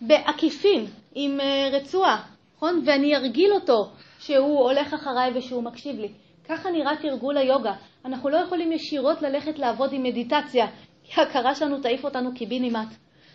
בעקיפין, 0.00 0.86
עם 1.14 1.40
אה, 1.40 1.68
רצועה, 1.72 2.22
נכון? 2.56 2.82
ואני 2.84 3.16
ארגיל 3.16 3.52
אותו 3.52 3.90
שהוא 4.18 4.58
הולך 4.58 4.94
אחריי 4.94 5.30
ושהוא 5.34 5.62
מקשיב 5.62 5.98
לי. 5.98 6.08
ככה 6.48 6.70
נראה 6.70 6.96
תרגול 6.96 7.36
היוגה. 7.36 7.72
אנחנו 8.04 8.28
לא 8.28 8.36
יכולים 8.36 8.72
ישירות 8.72 9.22
ללכת 9.22 9.58
לעבוד 9.58 9.92
עם 9.92 10.02
מדיטציה, 10.02 10.66
כי 11.04 11.20
ההכרה 11.20 11.54
שלנו 11.54 11.80
תעיף 11.80 12.04
אותנו 12.04 12.34
קיבינימט. 12.34 12.88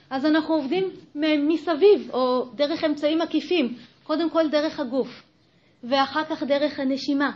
אז 0.10 0.25
אנחנו 0.25 0.56
עובדים 0.56 0.89
מסביב, 1.47 2.10
או 2.13 2.45
דרך 2.56 2.84
אמצעים 2.84 3.21
עקיפים, 3.21 3.75
קודם 4.03 4.29
כל 4.29 4.49
דרך 4.49 4.79
הגוף, 4.79 5.23
ואחר 5.83 6.23
כך 6.23 6.43
דרך 6.43 6.79
הנשימה. 6.79 7.31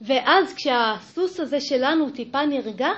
ואז 0.00 0.54
כשהסוס 0.54 1.40
הזה 1.40 1.60
שלנו 1.60 2.10
טיפה 2.10 2.46
נרגע, 2.46 2.88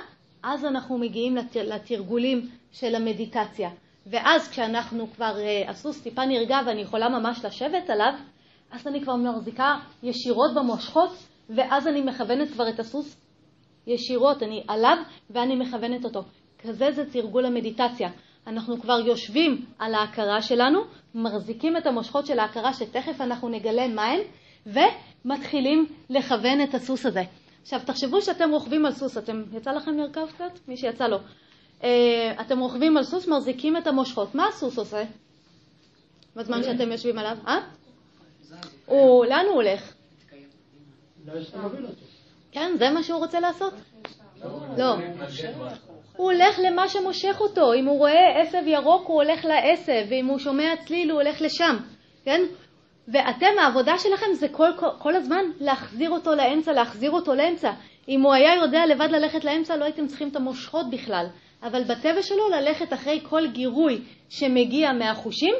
אז 0.43 0.65
אנחנו 0.65 0.97
מגיעים 0.97 1.37
לתרגולים 1.55 2.49
של 2.71 2.95
המדיטציה. 2.95 3.69
ואז 4.07 4.49
כשאנחנו 4.49 5.07
כבר, 5.07 5.39
אה, 5.39 5.69
הסוס 5.69 6.01
טיפה 6.01 6.25
נרגע 6.25 6.57
ואני 6.65 6.81
יכולה 6.81 7.09
ממש 7.09 7.45
לשבת 7.45 7.89
עליו, 7.89 8.13
אז 8.71 8.87
אני 8.87 9.01
כבר 9.01 9.15
מחזיקה 9.15 9.75
ישירות 10.03 10.51
במושכות, 10.55 11.09
ואז 11.49 11.87
אני 11.87 12.01
מכוונת 12.01 12.51
כבר 12.51 12.69
את 12.69 12.79
הסוס 12.79 13.17
ישירות, 13.87 14.43
אני 14.43 14.63
עליו 14.67 14.97
ואני 15.29 15.55
מכוונת 15.55 16.05
אותו. 16.05 16.23
כזה 16.59 16.91
זה 16.91 17.11
תרגול 17.11 17.45
המדיטציה. 17.45 18.09
אנחנו 18.49 18.81
כבר 18.81 18.99
יושבים 18.99 19.65
על 19.79 19.95
ההכרה 19.95 20.41
שלנו, 20.41 20.79
מחזיקים 21.15 21.77
את 21.77 21.85
המושכות 21.85 22.25
של 22.25 22.39
ההכרה 22.39 22.73
שתכף 22.73 23.21
אנחנו 23.21 23.49
נגלה 23.49 23.87
מהן, 23.87 24.19
ומתחילים 24.65 25.85
לכוון 26.09 26.61
את 26.63 26.73
הסוס 26.73 27.05
הזה. 27.05 27.23
עכשיו, 27.61 27.79
תחשבו 27.85 28.21
שאתם 28.21 28.51
רוכבים 28.51 28.85
על 28.85 28.91
סוס, 28.91 29.17
אתם, 29.17 29.43
יצא 29.53 29.71
לכם 29.71 29.97
לרכב 29.97 30.27
קצת? 30.35 30.59
מי 30.67 30.77
שיצא 30.77 31.07
לו. 31.07 31.17
אה, 31.83 32.41
אתם 32.41 32.59
רוכבים 32.59 32.97
על 32.97 33.03
סוס, 33.03 33.27
מחזיקים 33.27 33.77
את 33.77 33.87
המושכות. 33.87 34.35
מה 34.35 34.47
הסוס 34.47 34.77
עושה 34.77 35.03
בזמן 36.35 36.63
שאתם 36.63 36.91
יושבים 36.91 37.17
עליו? 37.17 37.37
אה? 37.47 37.57
הוא, 38.85 39.25
לאן 39.25 39.45
הוא 39.45 39.55
הולך? 39.55 39.93
כן, 42.51 42.71
זה 42.79 42.89
מה 42.89 43.03
שהוא 43.03 43.19
רוצה 43.19 43.39
לעשות? 43.39 43.73
לא. 44.77 44.95
הוא 46.19 46.31
הולך 46.31 46.59
למה 46.63 46.87
שמושך 46.87 47.37
אותו. 47.39 47.73
אם 47.73 47.85
הוא 47.85 47.97
רואה 47.97 48.41
עשב 48.41 48.67
ירוק, 48.67 49.07
הוא 49.07 49.23
הולך 49.23 49.45
לעשב, 49.45 50.05
ואם 50.09 50.25
הוא 50.25 50.39
שומע 50.39 50.73
צליל, 50.85 51.11
הוא 51.11 51.21
הולך 51.21 51.41
לשם, 51.41 51.77
כן? 52.25 52.41
ואתם, 53.07 53.47
העבודה 53.61 53.97
שלכם 53.97 54.25
זה 54.33 54.47
כל, 54.51 54.69
כל, 54.79 54.87
כל 54.97 55.15
הזמן 55.15 55.43
להחזיר 55.59 56.09
אותו 56.09 56.35
לאמצע, 56.35 56.73
להחזיר 56.73 57.11
אותו 57.11 57.35
לאמצע. 57.35 57.71
אם 58.07 58.21
הוא 58.21 58.33
היה 58.33 58.55
יודע 58.55 58.85
לבד 58.85 59.07
ללכת 59.11 59.43
לאמצע, 59.43 59.77
לא 59.77 59.85
הייתם 59.85 60.07
צריכים 60.07 60.27
את 60.27 60.35
המושכות 60.35 60.89
בכלל. 60.89 61.25
אבל 61.63 61.83
בטבע 61.83 62.21
שלו 62.21 62.49
ללכת 62.49 62.93
אחרי 62.93 63.19
כל 63.23 63.47
גירוי 63.47 64.01
שמגיע 64.29 64.93
מהחושים, 64.93 65.55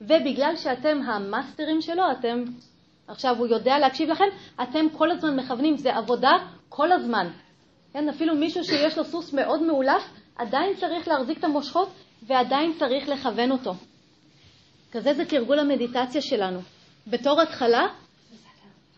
ובגלל 0.00 0.56
שאתם 0.56 0.98
המאסטרים 1.02 1.80
שלו, 1.80 2.02
אתם, 2.18 2.44
עכשיו 3.08 3.36
הוא 3.38 3.46
יודע 3.46 3.78
להקשיב 3.78 4.10
לכם, 4.10 4.28
אתם 4.62 4.88
כל 4.88 5.10
הזמן 5.10 5.36
מכוונים, 5.36 5.76
זה 5.76 5.96
עבודה 5.96 6.32
כל 6.68 6.92
הזמן. 6.92 7.26
כן, 7.94 8.08
אפילו 8.08 8.34
מישהו 8.34 8.64
שיש 8.64 8.98
לו 8.98 9.04
סוס 9.04 9.32
מאוד 9.32 9.62
מאולף, 9.62 10.02
עדיין 10.36 10.76
צריך 10.76 11.08
להחזיק 11.08 11.38
את 11.38 11.44
המושכות 11.44 11.88
ועדיין 12.22 12.72
צריך 12.78 13.08
לכוון 13.08 13.50
אותו. 13.50 13.74
כזה 14.92 15.14
זה 15.14 15.24
תרגול 15.24 15.58
המדיטציה 15.58 16.22
שלנו. 16.22 16.60
בתור 17.06 17.40
התחלה, 17.40 17.86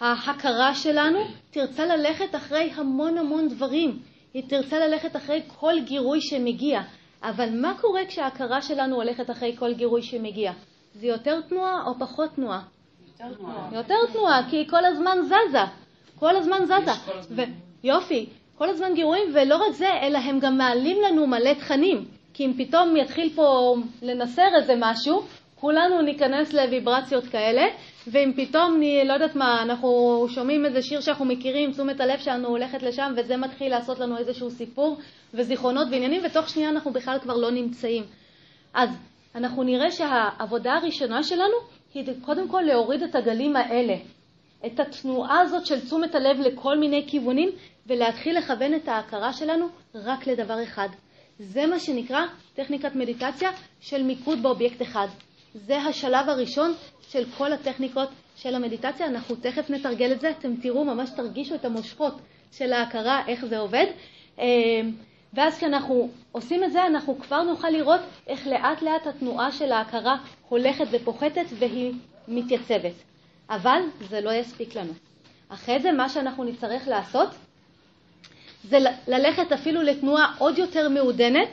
ההכרה 0.00 0.74
שלנו 0.74 1.18
תרצה 1.50 1.86
ללכת 1.86 2.34
אחרי 2.34 2.70
המון 2.74 3.18
המון 3.18 3.48
דברים. 3.48 3.98
היא 4.34 4.42
תרצה 4.48 4.78
ללכת 4.78 5.16
אחרי 5.16 5.42
כל 5.46 5.74
גירוי 5.84 6.20
שמגיע. 6.20 6.80
אבל 7.22 7.60
מה 7.60 7.74
קורה 7.80 8.00
כשההכרה 8.08 8.62
שלנו 8.62 8.96
הולכת 8.96 9.30
אחרי 9.30 9.56
כל 9.58 9.74
גירוי 9.74 10.02
שמגיע? 10.02 10.52
זה 10.94 11.06
יותר 11.06 11.40
תנועה 11.40 11.82
או 11.86 11.98
פחות 11.98 12.30
תנועה? 12.34 12.62
יותר 13.72 13.94
תנועה, 14.12 14.50
כי 14.50 14.56
היא 14.56 14.68
כל 14.68 14.84
הזמן 14.84 15.18
זזה. 15.22 15.64
כל 16.18 16.36
הזמן 16.36 16.58
זזה. 16.64 17.44
יופי, 17.84 18.26
כל 18.58 18.68
הזמן 18.68 18.94
גירויים, 18.94 19.28
ולא 19.34 19.56
רק 19.56 19.72
זה, 19.72 19.88
אלא 20.02 20.18
הם 20.18 20.38
גם 20.40 20.58
מעלים 20.58 20.96
לנו 21.02 21.26
מלא 21.26 21.54
תכנים. 21.54 22.04
כי 22.34 22.46
אם 22.46 22.52
פתאום 22.58 22.96
יתחיל 22.96 23.30
פה 23.34 23.76
לנסר 24.02 24.48
איזה 24.60 24.74
משהו, 24.78 25.22
כולנו 25.60 26.02
ניכנס 26.02 26.52
לוויברציות 26.52 27.24
כאלה, 27.26 27.62
ואם 28.06 28.32
פתאום, 28.36 28.74
אני 28.76 29.02
לא 29.04 29.12
יודעת 29.12 29.36
מה, 29.36 29.62
אנחנו 29.62 30.26
שומעים 30.28 30.66
איזה 30.66 30.82
שיר 30.82 31.00
שאנחנו 31.00 31.24
מכירים, 31.24 31.72
תשומת 31.72 32.00
הלב 32.00 32.18
שלנו 32.18 32.48
הולכת 32.48 32.82
לשם, 32.82 33.12
וזה 33.16 33.36
מתחיל 33.36 33.70
לעשות 33.70 33.98
לנו 33.98 34.18
איזשהו 34.18 34.50
סיפור 34.50 34.98
וזיכרונות 35.34 35.88
ועניינים, 35.90 36.22
ותוך 36.24 36.48
שנייה 36.48 36.70
אנחנו 36.70 36.92
בכלל 36.92 37.18
כבר 37.18 37.36
לא 37.36 37.50
נמצאים. 37.50 38.04
אז 38.74 38.90
אנחנו 39.34 39.62
נראה 39.62 39.90
שהעבודה 39.90 40.74
הראשונה 40.74 41.22
שלנו 41.22 41.56
היא 41.94 42.04
קודם 42.22 42.48
כל 42.48 42.60
להוריד 42.60 43.02
את 43.02 43.14
הגלים 43.14 43.56
האלה, 43.56 43.94
את 44.66 44.80
התנועה 44.80 45.40
הזאת 45.40 45.66
של 45.66 45.80
תשומת 45.80 46.14
הלב 46.14 46.40
לכל 46.40 46.78
מיני 46.78 47.04
כיוונים, 47.06 47.50
ולהתחיל 47.86 48.38
לכוון 48.38 48.74
את 48.74 48.88
ההכרה 48.88 49.32
שלנו 49.32 49.66
רק 49.94 50.26
לדבר 50.26 50.62
אחד. 50.62 50.88
זה 51.38 51.66
מה 51.66 51.78
שנקרא 51.78 52.20
טכניקת 52.54 52.94
מדיטציה 52.94 53.50
של 53.80 54.02
מיקוד 54.02 54.42
באובייקט 54.42 54.82
אחד. 54.82 55.06
זה 55.54 55.76
השלב 55.76 56.28
הראשון 56.28 56.74
של 57.08 57.24
כל 57.38 57.52
הטכניקות 57.52 58.08
של 58.36 58.54
המדיטציה. 58.54 59.06
אנחנו 59.06 59.36
תכף 59.36 59.70
נתרגל 59.70 60.12
את 60.12 60.20
זה, 60.20 60.30
אתם 60.30 60.56
תראו, 60.56 60.84
ממש 60.84 61.10
תרגישו 61.10 61.54
את 61.54 61.64
המושכות 61.64 62.14
של 62.52 62.72
ההכרה, 62.72 63.22
איך 63.26 63.44
זה 63.44 63.58
עובד. 63.58 63.86
אה, 64.38 64.44
ואז 65.34 65.56
כשאנחנו 65.56 66.10
עושים 66.32 66.64
את 66.64 66.72
זה, 66.72 66.86
אנחנו 66.86 67.18
כבר 67.18 67.42
נוכל 67.42 67.68
לראות 67.68 68.00
איך 68.26 68.46
לאט 68.46 68.82
לאט 68.82 69.06
התנועה 69.06 69.52
של 69.52 69.72
ההכרה 69.72 70.16
הולכת 70.48 70.84
ופוחתת 70.90 71.46
והיא 71.58 71.92
מתייצבת. 72.28 72.94
אבל 73.50 73.80
זה 74.08 74.20
לא 74.20 74.30
יספיק 74.32 74.74
לנו. 74.74 74.92
אחרי 75.48 75.80
זה 75.80 75.92
מה 75.92 76.08
שאנחנו 76.08 76.44
נצטרך 76.44 76.88
לעשות 76.88 77.28
זה 78.68 78.78
ללכת 79.08 79.52
אפילו 79.52 79.82
לתנועה 79.82 80.34
עוד 80.38 80.58
יותר 80.58 80.88
מעודנת 80.88 81.48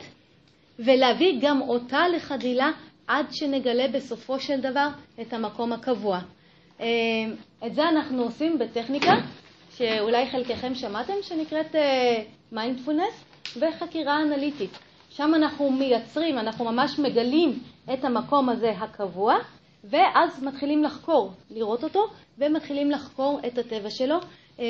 ולהביא 0.78 1.38
גם 1.40 1.60
אותה 1.60 2.08
לחדילה 2.08 2.70
עד 3.06 3.26
שנגלה 3.30 3.88
בסופו 3.88 4.40
של 4.40 4.60
דבר 4.60 4.88
את 5.20 5.32
המקום 5.32 5.72
הקבוע. 5.72 6.20
אה, 6.80 6.86
את 7.66 7.74
זה 7.74 7.82
אנחנו 7.82 8.22
עושים 8.22 8.58
בטכניקה 8.58 9.12
שאולי 9.76 10.30
חלקכם 10.30 10.74
שמעתם, 10.74 11.12
שנקראת 11.22 11.74
מיינדפולנס 12.52 13.24
אה, 13.56 13.68
וחקירה 13.68 14.22
אנליטית. 14.22 14.78
שם 15.10 15.32
אנחנו 15.34 15.70
מייצרים, 15.70 16.38
אנחנו 16.38 16.64
ממש 16.64 16.98
מגלים 16.98 17.58
את 17.92 18.04
המקום 18.04 18.48
הזה 18.48 18.70
הקבוע, 18.70 19.34
ואז 19.84 20.42
מתחילים 20.42 20.84
לחקור, 20.84 21.32
לראות 21.50 21.84
אותו, 21.84 22.00
ומתחילים 22.38 22.90
לחקור 22.90 23.40
את 23.46 23.58
הטבע 23.58 23.90
שלו. 23.90 24.16
אה, 24.60 24.64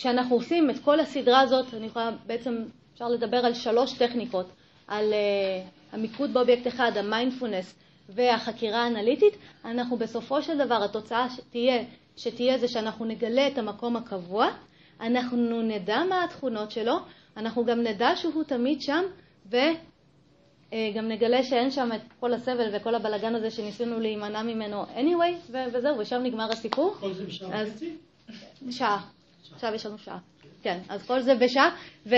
וכשאנחנו 0.00 0.36
עושים 0.36 0.70
את 0.70 0.78
כל 0.78 1.00
הסדרה 1.00 1.40
הזאת, 1.40 1.74
אני 1.74 1.86
יכולה, 1.86 2.10
בעצם 2.26 2.64
אפשר 2.94 3.08
לדבר 3.08 3.36
על 3.36 3.54
שלוש 3.54 3.92
טכניקות, 3.92 4.46
על 4.88 5.14
המיקוד 5.92 6.34
באובייקט 6.34 6.66
אחד, 6.66 6.92
המיינדפולנס 6.96 7.74
והחקירה 8.08 8.84
האנליטית, 8.84 9.34
אנחנו 9.64 9.96
בסופו 9.96 10.42
של 10.42 10.58
דבר, 10.58 10.84
התוצאה 10.84 11.30
שתהיה, 11.30 11.82
שתהיה 12.16 12.58
זה 12.58 12.68
שאנחנו 12.68 13.04
נגלה 13.04 13.48
את 13.48 13.58
המקום 13.58 13.96
הקבוע, 13.96 14.48
אנחנו 15.00 15.62
נדע 15.62 16.02
מה 16.08 16.24
התכונות 16.24 16.70
שלו, 16.70 16.96
אנחנו 17.36 17.64
גם 17.64 17.80
נדע 17.80 18.16
שהוא 18.16 18.44
תמיד 18.44 18.82
שם, 18.82 19.02
וגם 19.46 21.08
נגלה 21.08 21.42
שאין 21.42 21.70
שם 21.70 21.90
את 21.94 22.00
כל 22.20 22.34
הסבל 22.34 22.70
וכל 22.76 22.94
הבלגן 22.94 23.34
הזה 23.34 23.50
שניסינו 23.50 24.00
להימנע 24.00 24.42
ממנו 24.42 24.82
anyway, 24.84 25.52
וזהו, 25.72 25.98
ושם 25.98 26.22
נגמר 26.22 26.52
הסיפור. 26.52 26.94
כל 27.00 27.12
זה 27.12 27.24
בשעה 27.26 27.62
וחצי? 27.64 27.96
שעה. 28.70 29.19
עכשיו 29.60 29.74
יש 29.74 29.86
לנו 29.86 29.98
שעה. 29.98 30.18
כן, 30.62 30.78
אז 30.88 31.06
כל 31.06 31.20
זה 31.20 31.34
בשעה, 31.34 31.70
ו... 32.06 32.14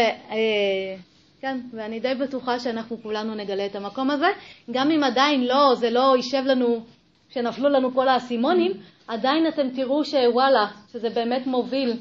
כן, 1.41 1.61
ואני 1.73 2.01
די 2.01 2.15
בטוחה 2.15 2.59
שאנחנו 2.59 3.03
כולנו 3.03 3.35
נגלה 3.35 3.67
את 3.67 3.77
המקום 3.77 4.11
הזה. 4.11 4.27
גם 4.71 4.91
אם 4.91 5.05
עדיין 5.05 5.45
לא, 5.45 5.75
זה 5.75 5.91
לא 5.91 6.17
יישב 6.17 6.43
לנו, 6.47 6.85
שנפלו 7.29 7.69
לנו 7.69 7.95
כל 7.95 8.09
האסימונים, 8.09 8.73
עדיין 9.09 9.47
אתם 9.49 9.71
תראו 9.71 10.05
שוואלה, 10.05 10.67
שזה 10.93 11.11
באמת 11.11 11.47
מוביל, 11.47 11.97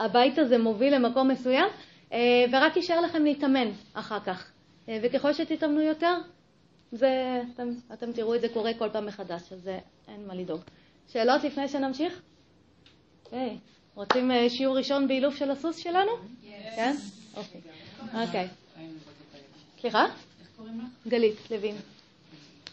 הבית 0.00 0.38
הזה 0.38 0.58
מוביל 0.58 0.94
למקום 0.94 1.28
מסוים, 1.28 1.66
אה, 2.12 2.44
ורק 2.52 2.76
יישאר 2.76 3.00
לכם 3.00 3.24
להתאמן 3.24 3.70
אחר 3.94 4.20
כך. 4.20 4.50
אה, 4.88 4.98
וככל 5.02 5.32
שתתאמנו 5.32 5.80
יותר, 5.80 6.14
זה, 6.92 7.42
אתם, 7.54 7.68
אתם 7.92 8.12
תראו 8.12 8.34
את 8.34 8.40
זה 8.40 8.48
קורה 8.48 8.74
כל 8.78 8.88
פעם 8.92 9.06
מחדש, 9.06 9.52
אז 9.52 9.70
אין 10.08 10.26
מה 10.26 10.34
לדאוג. 10.34 10.60
שאלות 11.08 11.44
לפני 11.44 11.68
שנמשיך? 11.68 12.12
Hey, 12.12 13.26
אוקיי, 13.26 13.58
רוצים 14.00 14.30
אה, 14.30 14.50
שיעור 14.50 14.78
ראשון 14.78 15.08
באילוף 15.08 15.36
של 15.36 15.50
הסוס 15.50 15.76
שלנו? 15.76 16.10
כן? 16.76 16.94
אוקיי. 17.36 17.60
Okay. 18.12 18.34
Okay. 18.34 19.80
סליחה? 19.80 20.04
גלית 21.08 21.36
לוין. 21.50 21.76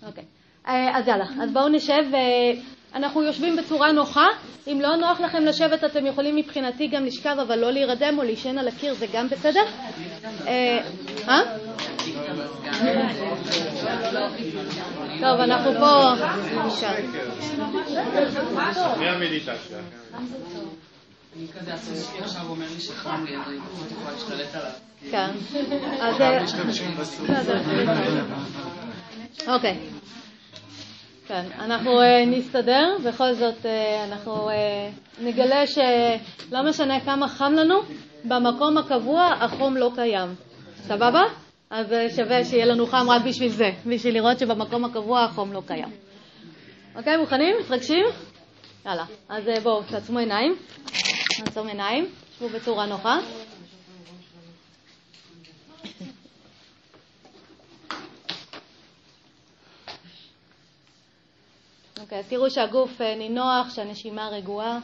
אוקיי. 0.05 0.23
אה, 0.67 0.97
אז 0.97 1.07
יאללה, 1.07 1.25
אז 1.41 1.51
בואו 1.51 1.69
נשב. 1.69 2.03
אה, 2.13 2.19
אנחנו 2.93 3.23
יושבים 3.23 3.55
בצורה 3.55 3.91
נוחה. 3.91 4.25
אם 4.67 4.79
לא 4.81 4.95
נוח 4.95 5.19
לכם 5.19 5.45
לשבת, 5.45 5.83
אתם 5.83 6.05
יכולים 6.05 6.35
מבחינתי 6.35 6.87
גם 6.87 7.05
לשכב, 7.05 7.35
אבל 7.41 7.59
לא 7.59 7.71
להירדם 7.71 8.15
או 8.17 8.23
להישן 8.23 8.57
על 8.57 8.67
הקיר, 8.67 8.93
זה 8.93 9.05
גם 9.13 9.27
בסדר? 9.27 9.63
אה? 11.27 11.41
טוב, 15.19 15.39
אנחנו 15.39 15.71
פה... 15.79 16.13
מהמדיטציה. 21.37 21.61
אני 21.61 21.61
כזה, 21.61 21.73
הסוס 21.73 22.11
שלי 22.11 22.19
עכשיו 22.19 22.41
אומר 22.49 22.65
לי 22.73 22.79
שחם 22.79 23.25
לי, 23.25 23.37
אז 23.37 23.47
אני 23.47 23.57
פחות 23.59 23.91
יכולה 23.91 24.11
להשתלט 24.11 24.55
עליו. 24.55 24.71
כן. 25.11 25.29
אז... 25.99 26.15
אוקיי. 29.47 29.79
כן, 31.27 31.45
אנחנו 31.59 32.01
אה, 32.01 32.25
נסתדר, 32.25 32.97
בכל 33.03 33.33
זאת 33.33 33.65
אה, 33.65 34.03
אנחנו 34.03 34.49
אה, 34.49 34.89
נגלה 35.21 35.67
שלא 35.67 36.63
משנה 36.69 36.99
כמה 36.99 37.27
חם 37.27 37.53
לנו, 37.53 37.75
במקום 38.23 38.77
הקבוע 38.77 39.25
החום 39.39 39.77
לא 39.77 39.91
קיים. 39.95 40.35
סבבה? 40.87 41.21
אז 41.69 41.87
שווה 42.15 42.45
שיהיה 42.45 42.65
לנו 42.65 42.87
חם 42.87 43.05
רק 43.09 43.21
בשביל 43.25 43.49
זה, 43.49 43.71
בשביל 43.85 44.13
לראות 44.13 44.39
שבמקום 44.39 44.85
הקבוע 44.85 45.23
החום 45.23 45.53
לא 45.53 45.61
קיים. 45.67 45.89
אוקיי, 46.95 47.17
מוכנים? 47.17 47.55
מתרגשים? 47.59 48.05
יאללה, 48.85 49.05
אז 49.29 49.43
בואו, 49.63 49.83
תעצמו 49.83 50.19
עיניים. 50.19 50.55
נעצום 51.39 51.67
עיניים, 51.67 52.11
שבו 52.37 52.49
בצורה 52.49 52.85
נוחה. 52.85 53.19
אוקיי, 61.99 62.19
אז 62.19 62.25
תראו 62.29 62.49
שהגוף 62.51 63.01
אה, 63.01 63.15
נינוח, 63.15 63.75
שהנשימה 63.75 64.29
רגועה. 64.29 64.79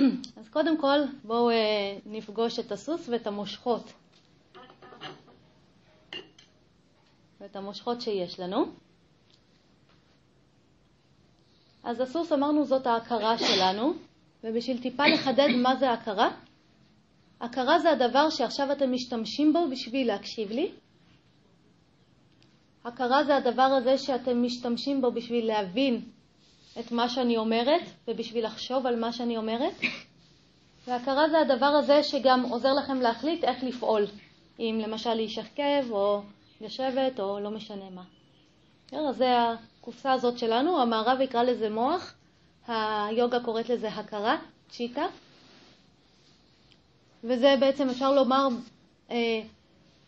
אז 0.38 0.48
קודם 0.48 0.80
כל 0.80 0.98
בואו 1.24 1.50
אה, 1.50 1.98
נפגוש 2.06 2.58
את 2.58 2.72
הסוס 2.72 3.08
ואת 3.08 3.26
המושכות. 3.26 3.92
ואת 7.40 7.56
המושכות 7.56 8.00
שיש 8.00 8.40
לנו. 8.40 8.64
אז 11.84 12.00
הסוס 12.00 12.32
אמרנו 12.32 12.64
זאת 12.64 12.86
ההכרה 12.86 13.38
שלנו, 13.38 13.92
ובשביל 14.44 14.82
טיפה 14.82 15.06
לחדד 15.06 15.48
מה 15.62 15.76
זה 15.76 15.90
הכרה, 15.90 16.30
הכרה 17.40 17.78
זה 17.78 17.90
הדבר 17.90 18.30
שעכשיו 18.30 18.72
אתם 18.72 18.92
משתמשים 18.92 19.52
בו 19.52 19.70
בשביל 19.70 20.06
להקשיב 20.06 20.50
לי. 20.50 20.72
הכרה 22.84 23.24
זה 23.24 23.36
הדבר 23.36 23.62
הזה 23.62 23.98
שאתם 23.98 24.42
משתמשים 24.42 25.00
בו 25.00 25.12
בשביל 25.12 25.46
להבין 25.46 26.02
את 26.78 26.92
מה 26.92 27.08
שאני 27.08 27.36
אומרת 27.36 27.82
ובשביל 28.08 28.44
לחשוב 28.46 28.86
על 28.86 29.00
מה 29.00 29.12
שאני 29.12 29.36
אומרת. 29.36 29.72
והכרה 30.86 31.28
זה 31.28 31.38
הדבר 31.38 31.66
הזה 31.66 32.02
שגם 32.02 32.42
עוזר 32.42 32.72
לכם 32.72 33.00
להחליט 33.00 33.44
איך 33.44 33.64
לפעול, 33.64 34.06
אם 34.58 34.80
למשל 34.82 35.14
להישכב 35.14 35.84
או 35.90 36.22
לשבת 36.60 37.20
או 37.20 37.40
לא 37.40 37.50
משנה 37.50 37.90
מה. 37.90 38.02
אז 38.92 39.16
זה 39.16 39.26
הקופסה 39.80 40.12
הזאת 40.12 40.38
שלנו, 40.38 40.82
המערב 40.82 41.20
יקרא 41.20 41.42
לזה 41.42 41.70
מוח, 41.70 42.14
היוגה 42.66 43.40
קוראת 43.40 43.68
לזה 43.68 43.88
הכרה, 43.88 44.38
צ'יטה, 44.68 45.06
וזה 47.24 47.54
בעצם 47.60 47.88
אפשר 47.88 48.12
לומר 48.12 48.48
אה, 49.10 49.40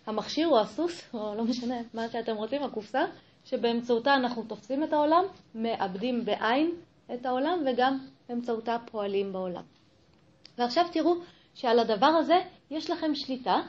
המכשיר 0.06 0.48
או 0.48 0.60
הסוס, 0.60 1.14
או 1.14 1.34
לא 1.34 1.44
משנה 1.44 1.74
מה 1.94 2.08
שאתם 2.08 2.36
רוצים, 2.36 2.62
הקופסה, 2.62 3.04
שבאמצעותה 3.44 4.14
אנחנו 4.14 4.42
תופסים 4.42 4.84
את 4.84 4.92
העולם, 4.92 5.24
מאבדים 5.54 6.24
בעין 6.24 6.70
את 7.14 7.26
העולם 7.26 7.64
וגם 7.66 7.98
באמצעותה 8.28 8.76
פועלים 8.90 9.32
בעולם. 9.32 9.62
ועכשיו 10.58 10.84
תראו 10.92 11.14
שעל 11.54 11.78
הדבר 11.78 12.06
הזה 12.06 12.40
יש 12.70 12.90
לכם 12.90 13.14
שליטה, 13.14 13.60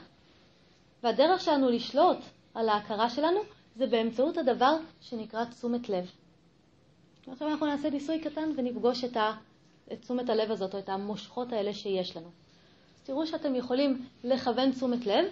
והדרך 1.02 1.40
שלנו 1.40 1.70
לשלוט 1.70 2.18
על 2.54 2.68
ההכרה 2.68 3.10
שלנו 3.10 3.40
זה 3.76 3.86
באמצעות 3.86 4.38
הדבר 4.38 4.76
שנקרא 5.00 5.44
תשומת 5.44 5.88
לב. 5.88 6.10
עכשיו 7.26 7.48
אנחנו 7.48 7.66
נעשה 7.66 7.90
ניסוי 7.90 8.20
קטן 8.20 8.50
ונפגוש 8.56 9.04
את, 9.04 9.16
תשומת 10.00 10.30
הלב 10.30 10.50
הזאת, 10.50 10.74
או 10.74 10.78
את 10.78 10.88
המושכות 10.88 11.52
האלה 11.52 11.72
שיש 11.72 12.16
לנו. 12.16 12.28
אז 12.96 13.02
תראו 13.02 13.26
שאתם 13.26 13.54
יכולים 13.54 14.06
לכוון 14.24 14.72
תשומת 14.72 15.06
לב 15.06 15.24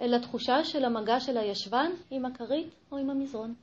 אל 0.00 0.14
התחושה 0.14 0.64
של 0.64 0.84
המגע 0.84 1.20
של 1.20 1.36
הישבן 1.36 1.90
עם 2.10 2.24
הכרית 2.24 2.68
או 2.92 2.96
עם 2.96 3.10
המזרון. 3.10 3.54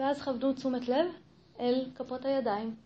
ואז 0.00 0.22
כוונו 0.22 0.52
תשומת 0.52 0.88
לב 0.88 1.06
אל 1.60 1.90
כפות 1.94 2.24
הידיים. 2.24 2.76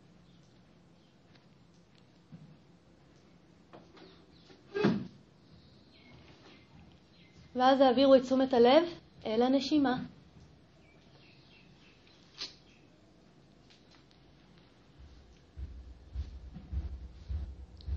ואז 7.55 7.81
העבירו 7.81 8.15
את 8.15 8.23
תשומת 8.23 8.55
הלב 8.55 8.83
אל 9.27 9.43
הנשימה. 9.43 9.97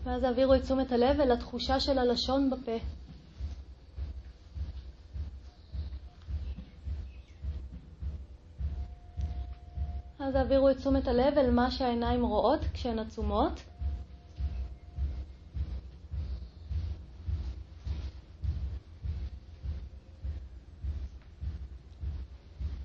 ואז 0.03 0.23
העבירו 0.23 0.55
את 0.55 0.61
תשומת 0.61 0.91
הלב 0.91 1.21
אל 1.21 1.31
התחושה 1.31 1.79
של 1.79 1.97
הלשון 1.97 2.49
בפה. 2.49 2.96
אז 10.19 10.35
העבירו 10.35 10.69
את 10.69 10.77
תשומת 10.77 11.07
הלב 11.07 11.37
אל 11.37 11.51
מה 11.51 11.71
שהעיניים 11.71 12.25
רואות 12.25 12.59
כשהן 12.73 12.99
עצומות. 12.99 13.63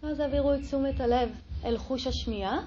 אז 0.02 0.20
העבירו 0.20 0.54
את 0.54 0.60
תשומת 0.60 1.00
הלב 1.00 1.28
אל 1.64 1.78
חוש 1.78 2.06
השמיעה. 2.06 2.58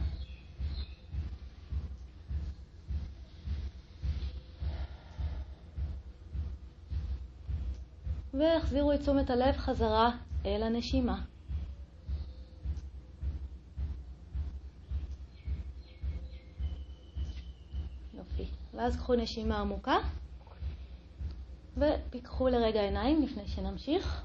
והחזירו 8.33 8.93
את 8.93 8.99
תשומת 8.99 9.29
הלב 9.29 9.57
חזרה 9.57 10.11
אל 10.45 10.63
הנשימה. 10.63 11.21
יופי. 18.13 18.64
ואז 18.75 18.97
קחו 18.97 19.15
נשימה 19.15 19.59
עמוקה 19.59 19.97
ופיקחו 21.77 22.47
לרגע 22.47 22.81
עיניים 22.81 23.21
לפני 23.21 23.47
שנמשיך. 23.47 24.21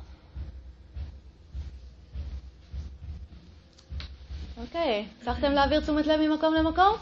אוקיי, 4.60 5.06
הצלחתם 5.20 5.52
להעביר 5.52 5.80
תשומת 5.80 6.06
לב 6.06 6.20
ממקום 6.20 6.54
למקום? 6.54 6.96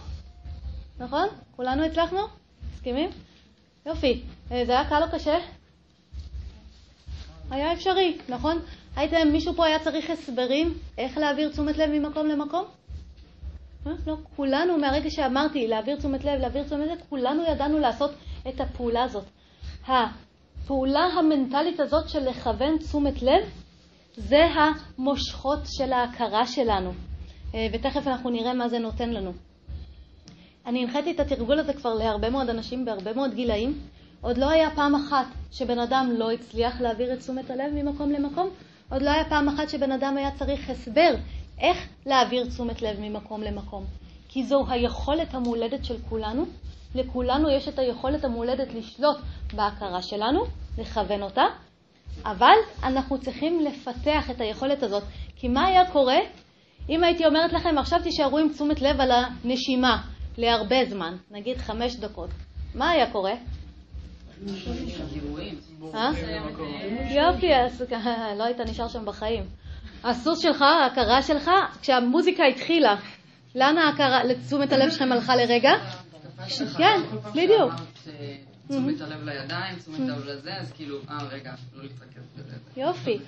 נכון? 0.98 1.28
כולנו 1.56 1.84
הצלחנו? 1.84 2.20
מסכימים? 2.74 3.10
יופי. 3.86 4.22
אה, 4.52 4.62
זה 4.66 4.72
היה 4.72 4.88
קל 4.88 5.02
או 5.02 5.10
קשה? 5.12 5.38
היה 7.50 7.72
אפשרי, 7.72 8.18
נכון? 8.28 8.58
הייתם, 8.96 9.28
מישהו 9.32 9.54
פה 9.54 9.66
היה 9.66 9.84
צריך 9.84 10.10
הסברים 10.10 10.78
איך 10.98 11.18
להעביר 11.18 11.48
תשומת 11.48 11.76
לב 11.76 11.90
ממקום 11.90 12.26
למקום? 12.26 12.64
לא, 14.06 14.16
כולנו, 14.36 14.78
מהרגע 14.78 15.10
שאמרתי 15.10 15.68
להעביר 15.68 15.96
תשומת 15.96 16.24
לב, 16.24 16.40
להעביר 16.40 16.62
תשומת 16.64 16.88
לב, 16.88 16.98
כולנו 17.08 17.42
ידענו 17.48 17.78
לעשות 17.78 18.10
את 18.48 18.60
הפעולה 18.60 19.02
הזאת. 19.02 19.24
הפעולה 19.86 21.00
המנטלית 21.00 21.80
הזאת 21.80 22.08
של 22.08 22.28
לכוון 22.28 22.78
תשומת 22.78 23.22
לב, 23.22 23.44
זה 24.16 24.44
המושכות 24.54 25.58
של 25.66 25.92
ההכרה 25.92 26.46
שלנו. 26.46 26.92
אה, 27.54 27.66
ותכף 27.72 28.06
אנחנו 28.06 28.30
נראה 28.30 28.54
מה 28.54 28.68
זה 28.68 28.78
נותן 28.78 29.10
לנו. 29.10 29.32
אני 30.66 30.82
הנחיתי 30.82 31.10
את 31.10 31.20
התרגול 31.20 31.58
הזה 31.58 31.72
כבר 31.72 31.94
להרבה 31.94 32.30
מאוד 32.30 32.50
אנשים 32.50 32.84
בהרבה 32.84 33.12
מאוד 33.12 33.34
גילאים. 33.34 33.78
עוד 34.20 34.38
לא 34.38 34.50
היה 34.50 34.70
פעם 34.70 34.94
אחת 34.94 35.26
שבן 35.52 35.78
אדם 35.78 36.10
לא 36.18 36.30
הצליח 36.30 36.80
להעביר 36.80 37.12
את 37.12 37.18
תשומת 37.18 37.50
הלב 37.50 37.72
ממקום 37.74 38.10
למקום. 38.10 38.50
עוד 38.90 39.02
לא 39.02 39.10
היה 39.10 39.24
פעם 39.24 39.48
אחת 39.48 39.68
שבן 39.68 39.92
אדם 39.92 40.16
היה 40.16 40.30
צריך 40.30 40.70
הסבר 40.70 41.14
איך 41.60 41.88
להעביר 42.06 42.46
תשומת 42.46 42.82
לב 42.82 42.96
ממקום 43.00 43.42
למקום. 43.42 43.84
כי 44.28 44.44
זו 44.44 44.64
היכולת 44.68 45.34
המולדת 45.34 45.84
של 45.84 45.96
כולנו. 46.08 46.44
לכולנו 46.94 47.50
יש 47.50 47.68
את 47.68 47.78
היכולת 47.78 48.24
המולדת 48.24 48.74
לשלוט 48.74 49.16
בהכרה 49.54 50.02
שלנו, 50.02 50.44
לכוון 50.78 51.22
אותה, 51.22 51.44
אבל 52.24 52.54
אנחנו 52.82 53.18
צריכים 53.18 53.60
לפתח 53.60 54.30
את 54.30 54.40
היכולת 54.40 54.82
הזאת. 54.82 55.02
כי 55.36 55.48
מה 55.48 55.66
היה 55.66 55.90
קורה 55.92 56.18
אם 56.88 57.04
הייתי 57.04 57.26
אומרת 57.26 57.52
לכם, 57.52 57.78
עכשיו 57.78 58.00
תישארו 58.02 58.38
עם 58.38 58.48
תשומת 58.48 58.80
לב 58.80 59.00
על 59.00 59.10
הנשימה 59.10 60.02
להרבה 60.38 60.84
זמן, 60.90 61.16
נגיד 61.30 61.58
חמש 61.58 61.96
דקות, 61.96 62.30
מה 62.74 62.90
היה 62.90 63.10
קורה? 63.12 63.32
אה? 65.94 66.10
יופי, 67.10 67.46
לא 68.36 68.44
היית 68.44 68.60
נשאר 68.60 68.88
שם 68.88 69.04
בחיים. 69.04 69.44
הסוס 70.04 70.38
שלך, 70.42 70.62
ההכרה 70.62 71.22
שלך, 71.22 71.50
כשהמוזיקה 71.82 72.44
התחילה, 72.44 72.96
לאן 73.54 73.78
ההכרה, 73.78 74.24
לתשומת 74.24 74.72
הלב 74.72 74.90
שלכם 74.90 75.12
הלכה 75.12 75.36
לרגע? 75.36 75.70
כן, 76.78 77.00
בדיוק. 77.30 77.72
תשומת 78.68 79.00
הלב 79.00 79.24
לידיים, 79.24 79.76
תשומת 79.78 80.08
הלב 80.08 80.24
לזה, 80.26 80.56
אז 80.60 80.72
כאילו, 80.72 80.98
אה, 81.10 81.18
רגע, 81.30 81.52
לא 81.76 81.82
להתרכז 81.82 82.22
בזה. 82.36 82.56
יופי. 82.76 83.18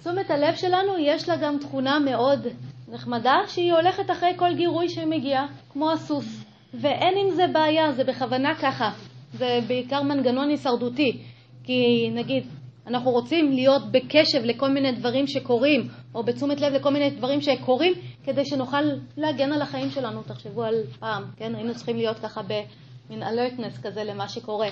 תשומת 0.00 0.30
הלב 0.30 0.54
שלנו 0.56 0.98
יש 0.98 1.28
לה 1.28 1.36
גם 1.36 1.58
תכונה 1.58 1.98
מאוד 1.98 2.46
נחמדה, 2.88 3.34
שהיא 3.48 3.72
הולכת 3.72 4.10
אחרי 4.10 4.32
כל 4.36 4.54
גירוי 4.54 4.88
שמגיע, 4.88 5.46
כמו 5.72 5.92
הסוס. 5.92 6.44
ואין 6.74 7.14
עם 7.18 7.30
זה 7.30 7.46
בעיה, 7.52 7.92
זה 7.92 8.04
בכוונה 8.04 8.54
ככה. 8.54 8.90
זה 9.32 9.60
בעיקר 9.66 10.02
מנגנון 10.02 10.48
הישרדותי. 10.48 11.22
כי 11.64 12.10
נגיד, 12.14 12.46
אנחנו 12.86 13.10
רוצים 13.10 13.52
להיות 13.52 13.82
בקשב 13.92 14.44
לכל 14.44 14.68
מיני 14.68 14.92
דברים 14.92 15.26
שקורים, 15.26 15.88
או 16.14 16.22
בתשומת 16.22 16.60
לב 16.60 16.72
לכל 16.72 16.90
מיני 16.90 17.10
דברים 17.10 17.40
שקורים, 17.40 17.92
כדי 18.24 18.44
שנוכל 18.44 18.82
להגן 19.16 19.52
על 19.52 19.62
החיים 19.62 19.90
שלנו. 19.90 20.22
תחשבו 20.22 20.62
על 20.62 20.74
פעם, 20.98 21.24
כן? 21.36 21.54
היינו 21.54 21.74
צריכים 21.74 21.96
להיות 21.96 22.18
ככה 22.18 22.40
במין 22.42 23.22
alertness 23.22 23.82
כזה 23.82 24.04
למה 24.04 24.28
שקורה. 24.28 24.68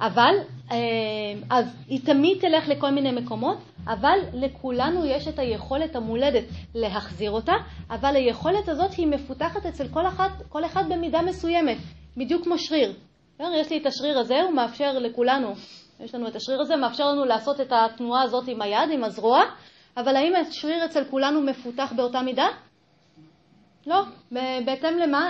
אבל, 0.00 0.34
אה, 0.70 0.76
אז 1.50 1.66
היא 1.88 2.00
תמיד 2.04 2.38
תלך 2.40 2.68
לכל 2.68 2.90
מיני 2.90 3.12
מקומות, 3.12 3.58
אבל 3.86 4.18
לכולנו 4.32 5.04
יש 5.04 5.28
את 5.28 5.38
היכולת 5.38 5.96
המולדת 5.96 6.44
להחזיר 6.74 7.30
אותה, 7.30 7.52
אבל 7.90 8.16
היכולת 8.16 8.68
הזאת 8.68 8.92
היא 8.92 9.06
מפותחת 9.06 9.66
אצל 9.66 9.88
כל 9.88 10.06
אחד, 10.06 10.28
כל 10.48 10.64
אחד 10.64 10.84
במידה 10.88 11.22
מסוימת, 11.22 11.76
בדיוק 12.16 12.44
כמו 12.44 12.58
שריר. 12.58 12.92
יש 13.40 13.70
לי 13.70 13.78
את 13.78 13.86
השריר 13.86 14.18
הזה, 14.18 14.42
הוא 14.42 14.52
מאפשר 14.52 14.98
לכולנו, 14.98 15.52
יש 16.00 16.14
לנו 16.14 16.28
את 16.28 16.36
השריר 16.36 16.60
הזה, 16.60 16.76
מאפשר 16.76 17.08
לנו 17.08 17.24
לעשות 17.24 17.60
את 17.60 17.72
התנועה 17.72 18.22
הזאת 18.22 18.48
עם 18.48 18.62
היד, 18.62 18.90
עם 18.92 19.04
הזרוע, 19.04 19.40
אבל 19.96 20.16
האם 20.16 20.32
השריר 20.36 20.84
אצל 20.84 21.04
כולנו 21.04 21.40
מפותח 21.40 21.92
באותה 21.96 22.22
מידה? 22.22 22.46
לא. 23.86 24.02
בהתאם 24.64 24.98
למה? 24.98 25.28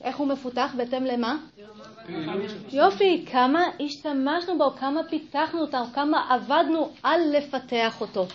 איך 0.00 0.16
הוא 0.16 0.28
מפותח? 0.28 0.74
בהתאם 0.76 1.04
למה? 1.04 1.36
יופי, 2.72 3.24
כמה 3.32 3.60
השתמשנו 3.80 4.58
בו, 4.58 4.70
כמה 4.70 5.00
פיתחנו 5.10 5.60
אותו, 5.60 5.78
כמה 5.94 6.26
עבדנו 6.30 6.90
על 7.02 7.20
לפתח 7.36 8.00
אותו. 8.00 8.26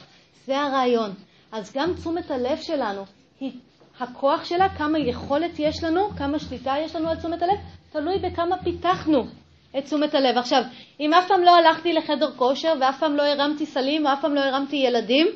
זה 0.45 0.57
הרעיון. 0.57 1.11
אז 1.51 1.73
גם 1.75 1.93
תשומת 1.93 2.31
הלב 2.31 2.57
שלנו, 2.61 3.05
היא, 3.39 3.51
הכוח 3.99 4.45
שלה, 4.45 4.69
כמה 4.77 4.99
יכולת 4.99 5.59
יש 5.59 5.83
לנו, 5.83 6.09
כמה 6.09 6.39
שליטה 6.39 6.73
יש 6.79 6.95
לנו 6.95 7.09
על 7.09 7.15
תשומת 7.15 7.41
הלב, 7.41 7.57
תלוי 7.91 8.19
בכמה 8.19 8.63
פיתחנו 8.63 9.23
את 9.77 9.83
תשומת 9.83 10.15
הלב. 10.15 10.37
עכשיו, 10.37 10.61
אם 10.99 11.13
אף 11.13 11.27
פעם 11.27 11.43
לא 11.43 11.55
הלכתי 11.55 11.93
לחדר 11.93 12.31
כושר 12.35 12.73
ואף 12.81 12.99
פעם 12.99 13.15
לא 13.15 13.23
הרמתי 13.23 13.65
סלים 13.65 14.05
ואף 14.05 14.21
פעם 14.21 14.35
לא 14.35 14.41
הרמתי 14.41 14.75
ילדים, 14.75 15.27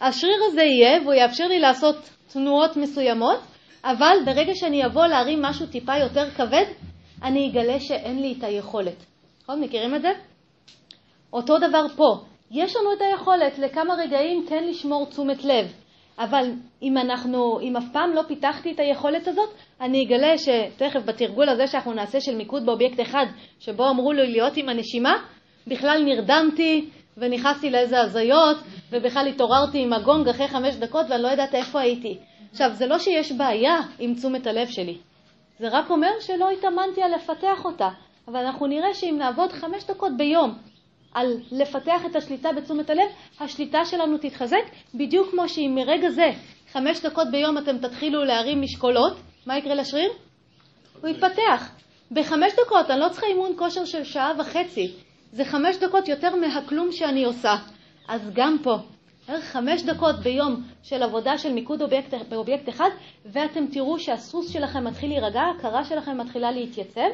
השריר 0.00 0.38
הזה 0.46 0.62
יהיה 0.62 1.00
והוא 1.02 1.14
יאפשר 1.14 1.48
לי 1.48 1.58
לעשות 1.60 1.96
תנועות 2.32 2.76
מסוימות, 2.76 3.38
אבל 3.84 4.16
ברגע 4.24 4.54
שאני 4.54 4.86
אבוא 4.86 5.06
להרים 5.06 5.42
משהו 5.42 5.66
טיפה 5.66 5.96
יותר 5.96 6.30
כבד, 6.30 6.64
אני 7.22 7.50
אגלה 7.50 7.80
שאין 7.80 8.22
לי 8.22 8.34
את 8.38 8.44
היכולת. 8.44 9.04
נכון? 9.42 9.60
מכירים 9.60 9.94
את 9.94 10.02
זה? 10.02 10.08
אותו 11.32 11.58
דבר 11.58 11.86
פה. 11.96 12.24
יש 12.50 12.76
לנו 12.76 12.92
את 12.92 12.98
היכולת 13.00 13.58
לכמה 13.58 13.94
רגעים 13.94 14.46
כן 14.48 14.64
לשמור 14.64 15.06
תשומת 15.06 15.44
לב, 15.44 15.72
אבל 16.18 16.50
אם 16.82 16.98
אנחנו, 16.98 17.60
אם 17.60 17.76
אף 17.76 17.84
פעם 17.92 18.14
לא 18.14 18.22
פיתחתי 18.28 18.72
את 18.72 18.80
היכולת 18.80 19.28
הזאת, 19.28 19.48
אני 19.80 20.04
אגלה 20.04 20.38
שתכף 20.38 21.00
בתרגול 21.04 21.48
הזה 21.48 21.66
שאנחנו 21.66 21.92
נעשה 21.92 22.20
של 22.20 22.36
מיקוד 22.36 22.66
באובייקט 22.66 23.00
אחד, 23.00 23.26
שבו 23.60 23.88
אמרו 23.90 24.12
לי 24.12 24.32
להיות 24.32 24.56
עם 24.56 24.68
הנשימה, 24.68 25.16
בכלל 25.66 26.02
נרדמתי 26.04 26.88
ונכנסתי 27.16 27.70
לאיזה 27.70 28.00
הזיות, 28.00 28.56
ובכלל 28.90 29.26
התעוררתי 29.26 29.82
עם 29.82 29.92
הגונג 29.92 30.28
אחרי 30.28 30.48
חמש 30.48 30.74
דקות 30.74 31.06
ואני 31.08 31.22
לא 31.22 31.28
יודעת 31.28 31.54
איפה 31.54 31.80
הייתי. 31.80 32.18
עכשיו, 32.52 32.70
זה 32.72 32.86
לא 32.86 32.98
שיש 32.98 33.32
בעיה 33.32 33.76
עם 33.98 34.14
תשומת 34.14 34.46
הלב 34.46 34.68
שלי, 34.68 34.96
זה 35.58 35.68
רק 35.68 35.90
אומר 35.90 36.10
שלא 36.20 36.50
התאמנתי 36.50 37.02
על 37.02 37.14
לפתח 37.14 37.64
אותה. 37.64 37.88
אבל 38.28 38.36
אנחנו 38.36 38.66
נראה 38.66 38.94
שאם 38.94 39.16
נעבוד 39.18 39.52
חמש 39.52 39.84
דקות 39.84 40.12
ביום 40.16 40.58
על 41.16 41.36
לפתח 41.52 42.06
את 42.06 42.16
השליטה 42.16 42.52
בתשומת 42.52 42.90
הלב, 42.90 43.08
השליטה 43.40 43.84
שלנו 43.84 44.18
תתחזק, 44.18 44.62
בדיוק 44.94 45.30
כמו 45.30 45.48
שאם 45.48 45.72
מרגע 45.74 46.10
זה, 46.10 46.30
חמש 46.72 47.00
דקות 47.00 47.28
ביום 47.30 47.58
אתם 47.58 47.78
תתחילו 47.78 48.24
להרים 48.24 48.62
משקולות, 48.62 49.12
מה 49.46 49.58
יקרה 49.58 49.74
לשריר? 49.74 50.10
הוא 51.00 51.08
יתפתח. 51.08 51.70
בחמש 52.10 52.52
דקות, 52.52 52.90
אני 52.90 53.00
לא 53.00 53.08
צריכה 53.08 53.26
אימון 53.26 53.52
כושר 53.58 53.84
של 53.84 54.04
שעה 54.04 54.32
וחצי, 54.38 54.92
זה 55.32 55.44
חמש 55.44 55.76
דקות 55.76 56.08
יותר 56.08 56.36
מהכלום 56.36 56.92
שאני 56.92 57.24
עושה. 57.24 57.54
אז 58.08 58.30
גם 58.34 58.56
פה, 58.62 58.76
בערך 59.28 59.44
חמש 59.44 59.82
דקות 59.82 60.16
ביום 60.22 60.62
של 60.82 61.02
עבודה 61.02 61.38
של 61.38 61.52
מיקוד 61.52 61.82
אובייקט, 61.82 62.14
באובייקט 62.28 62.68
אחד, 62.68 62.90
ואתם 63.26 63.66
תראו 63.66 63.98
שהסוס 63.98 64.52
שלכם 64.52 64.84
מתחיל 64.84 65.10
להירגע, 65.10 65.40
ההכרה 65.40 65.84
שלכם 65.84 66.18
מתחילה 66.18 66.50
להתייצב, 66.50 67.10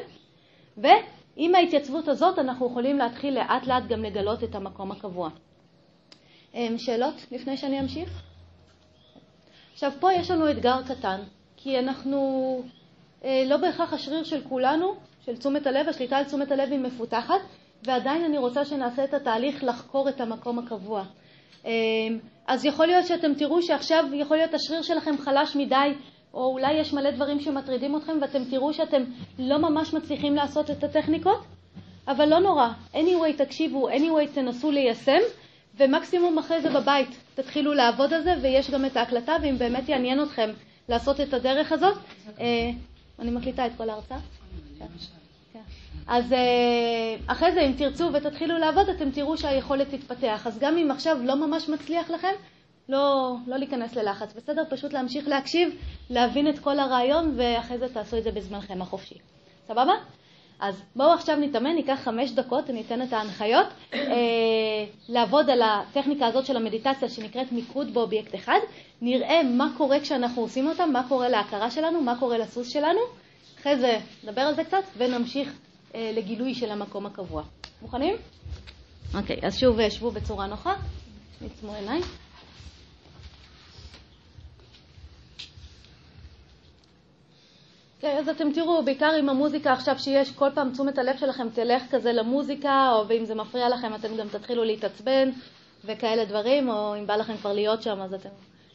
ועם 1.37 1.55
ההתייצבות 1.55 2.07
הזאת 2.07 2.39
אנחנו 2.39 2.67
יכולים 2.67 2.97
להתחיל 2.97 3.33
לאט 3.33 3.67
לאט 3.67 3.83
גם 3.89 4.03
לגלות 4.03 4.43
את 4.43 4.55
המקום 4.55 4.91
הקבוע. 4.91 5.29
אמ, 6.53 6.75
שאלות 6.77 7.25
לפני 7.31 7.57
שאני 7.57 7.79
אמשיך? 7.79 8.21
עכשיו, 9.73 9.91
פה 9.99 10.13
יש 10.13 10.31
לנו 10.31 10.51
אתגר 10.51 10.81
קטן, 10.87 11.21
כי 11.57 11.79
אנחנו, 11.79 12.61
אה, 13.23 13.43
לא 13.47 13.57
בהכרח 13.57 13.93
השריר 13.93 14.23
של 14.23 14.41
כולנו, 14.49 14.95
של 15.25 15.37
תשומת 15.37 15.67
הלב, 15.67 15.89
השליטה 15.89 16.17
על 16.17 16.23
תשומת 16.23 16.51
הלב 16.51 16.71
היא 16.71 16.79
מפותחת, 16.79 17.39
ועדיין 17.83 18.23
אני 18.23 18.37
רוצה 18.37 18.65
שנעשה 18.65 19.03
את 19.03 19.13
התהליך 19.13 19.63
לחקור 19.63 20.09
את 20.09 20.21
המקום 20.21 20.59
הקבוע. 20.59 21.03
אמ, 21.65 21.71
אז 22.47 22.65
יכול 22.65 22.85
להיות 22.85 23.05
שאתם 23.05 23.33
תראו 23.33 23.61
שעכשיו 23.61 24.05
יכול 24.13 24.37
להיות 24.37 24.53
השריר 24.53 24.81
שלכם 24.81 25.17
חלש 25.17 25.55
מדי, 25.55 25.93
או 26.33 26.45
אולי 26.45 26.73
יש 26.73 26.93
מלא 26.93 27.11
דברים 27.11 27.39
שמטרידים 27.39 27.97
אתכם 27.97 28.17
ואתם 28.21 28.43
תראו 28.45 28.73
שאתם 28.73 29.03
לא 29.39 29.57
ממש 29.57 29.93
מצליחים 29.93 30.35
לעשות 30.35 30.71
את 30.71 30.83
הטכניקות, 30.83 31.43
אבל 32.07 32.29
לא 32.29 32.39
נורא. 32.39 32.67
anyway, 32.93 33.37
תקשיבו, 33.37 33.89
anyway, 33.89 34.27
תנסו 34.33 34.71
ליישם, 34.71 35.19
ומקסימום 35.77 36.37
אחרי 36.37 36.61
זה 36.61 36.69
בבית 36.69 37.09
תתחילו 37.35 37.73
לעבוד 37.73 38.13
על 38.13 38.23
זה, 38.23 38.35
ויש 38.41 38.71
גם 38.71 38.85
את 38.85 38.97
ההקלטה, 38.97 39.35
ואם 39.41 39.57
באמת 39.57 39.89
יעניין 39.89 40.23
אתכם 40.23 40.49
לעשות 40.89 41.21
את 41.21 41.33
הדרך 41.33 41.71
הזאת, 41.71 41.97
אה, 42.39 42.71
אני 43.19 43.31
מקליטה 43.31 43.65
את 43.65 43.71
כל 43.77 43.89
ההרצאה. 43.89 44.17
אז 46.07 46.33
אה, 46.33 47.15
אחרי 47.27 47.51
זה, 47.51 47.61
אם 47.61 47.71
תרצו 47.77 48.09
ותתחילו 48.13 48.57
לעבוד, 48.57 48.89
אתם 48.89 49.11
תראו 49.11 49.37
שהיכולת 49.37 49.87
תתפתח. 49.89 50.47
אז 50.47 50.59
גם 50.59 50.77
אם 50.77 50.91
עכשיו 50.91 51.17
לא 51.23 51.35
ממש 51.35 51.69
מצליח 51.69 52.09
לכם, 52.09 52.33
לא, 52.89 53.35
לא 53.47 53.57
להיכנס 53.57 53.95
ללחץ, 53.95 54.33
בסדר? 54.33 54.63
פשוט 54.69 54.93
להמשיך 54.93 55.27
להקשיב, 55.27 55.75
להבין 56.09 56.49
את 56.49 56.59
כל 56.59 56.79
הרעיון, 56.79 57.33
ואחרי 57.37 57.77
זה 57.77 57.93
תעשו 57.93 58.17
את 58.17 58.23
זה 58.23 58.31
בזמנכם 58.31 58.81
החופשי. 58.81 59.15
סבבה? 59.67 59.93
אז 60.59 60.83
בואו 60.95 61.13
עכשיו 61.13 61.35
נתאמן, 61.35 61.75
ניקח 61.75 61.99
חמש 62.03 62.31
דקות, 62.31 62.69
אני 62.69 62.81
אתן 62.81 63.01
את 63.01 63.13
ההנחיות, 63.13 63.67
אה, 63.93 63.99
לעבוד 65.09 65.49
על 65.49 65.61
הטכניקה 65.61 66.27
הזאת 66.27 66.45
של 66.45 66.57
המדיטציה 66.57 67.09
שנקראת 67.09 67.51
מיקוד 67.51 67.93
באובייקט 67.93 68.35
אחד, 68.35 68.59
נראה 69.01 69.43
מה 69.43 69.73
קורה 69.77 69.99
כשאנחנו 69.99 70.41
עושים 70.41 70.67
אותה, 70.67 70.85
מה 70.85 71.03
קורה 71.09 71.29
להכרה 71.29 71.71
שלנו, 71.71 72.01
מה 72.01 72.19
קורה 72.19 72.37
לסוס 72.37 72.69
שלנו, 72.69 72.99
אחרי 73.59 73.77
זה 73.77 73.99
נדבר 74.23 74.41
על 74.41 74.55
זה 74.55 74.63
קצת 74.63 74.83
ונמשיך 74.97 75.53
אה, 75.95 76.11
לגילוי 76.15 76.53
של 76.53 76.71
המקום 76.71 77.05
הקבוע. 77.05 77.43
מוכנים? 77.81 78.15
אוקיי, 79.13 79.39
אז 79.43 79.59
שוב 79.59 79.89
שבו 79.89 80.11
בצורה 80.11 80.47
נוחה, 80.47 80.73
נצמו 81.41 81.73
עיניים. 81.73 82.03
אז 88.03 88.29
אתם 88.29 88.51
תראו, 88.51 88.83
בעיקר 88.83 89.11
עם 89.19 89.29
המוזיקה 89.29 89.73
עכשיו 89.73 89.99
שיש, 89.99 90.31
כל 90.31 90.49
פעם 90.53 90.71
תשומת 90.71 90.97
הלב 90.97 91.17
שלכם 91.17 91.49
תלך 91.49 91.83
כזה 91.91 92.13
למוזיקה, 92.13 92.91
או 92.93 93.07
ואם 93.07 93.25
זה 93.25 93.35
מפריע 93.35 93.69
לכם 93.69 93.95
אתם 93.95 94.17
גם 94.17 94.27
תתחילו 94.27 94.63
להתעצבן 94.63 95.29
וכאלה 95.85 96.25
דברים, 96.25 96.69
או 96.69 96.95
אם 96.99 97.07
בא 97.07 97.15
לכם 97.15 97.37
כבר 97.37 97.53
להיות 97.53 97.83
שם 97.83 98.01
אז 98.01 98.13
אתם 98.13 98.29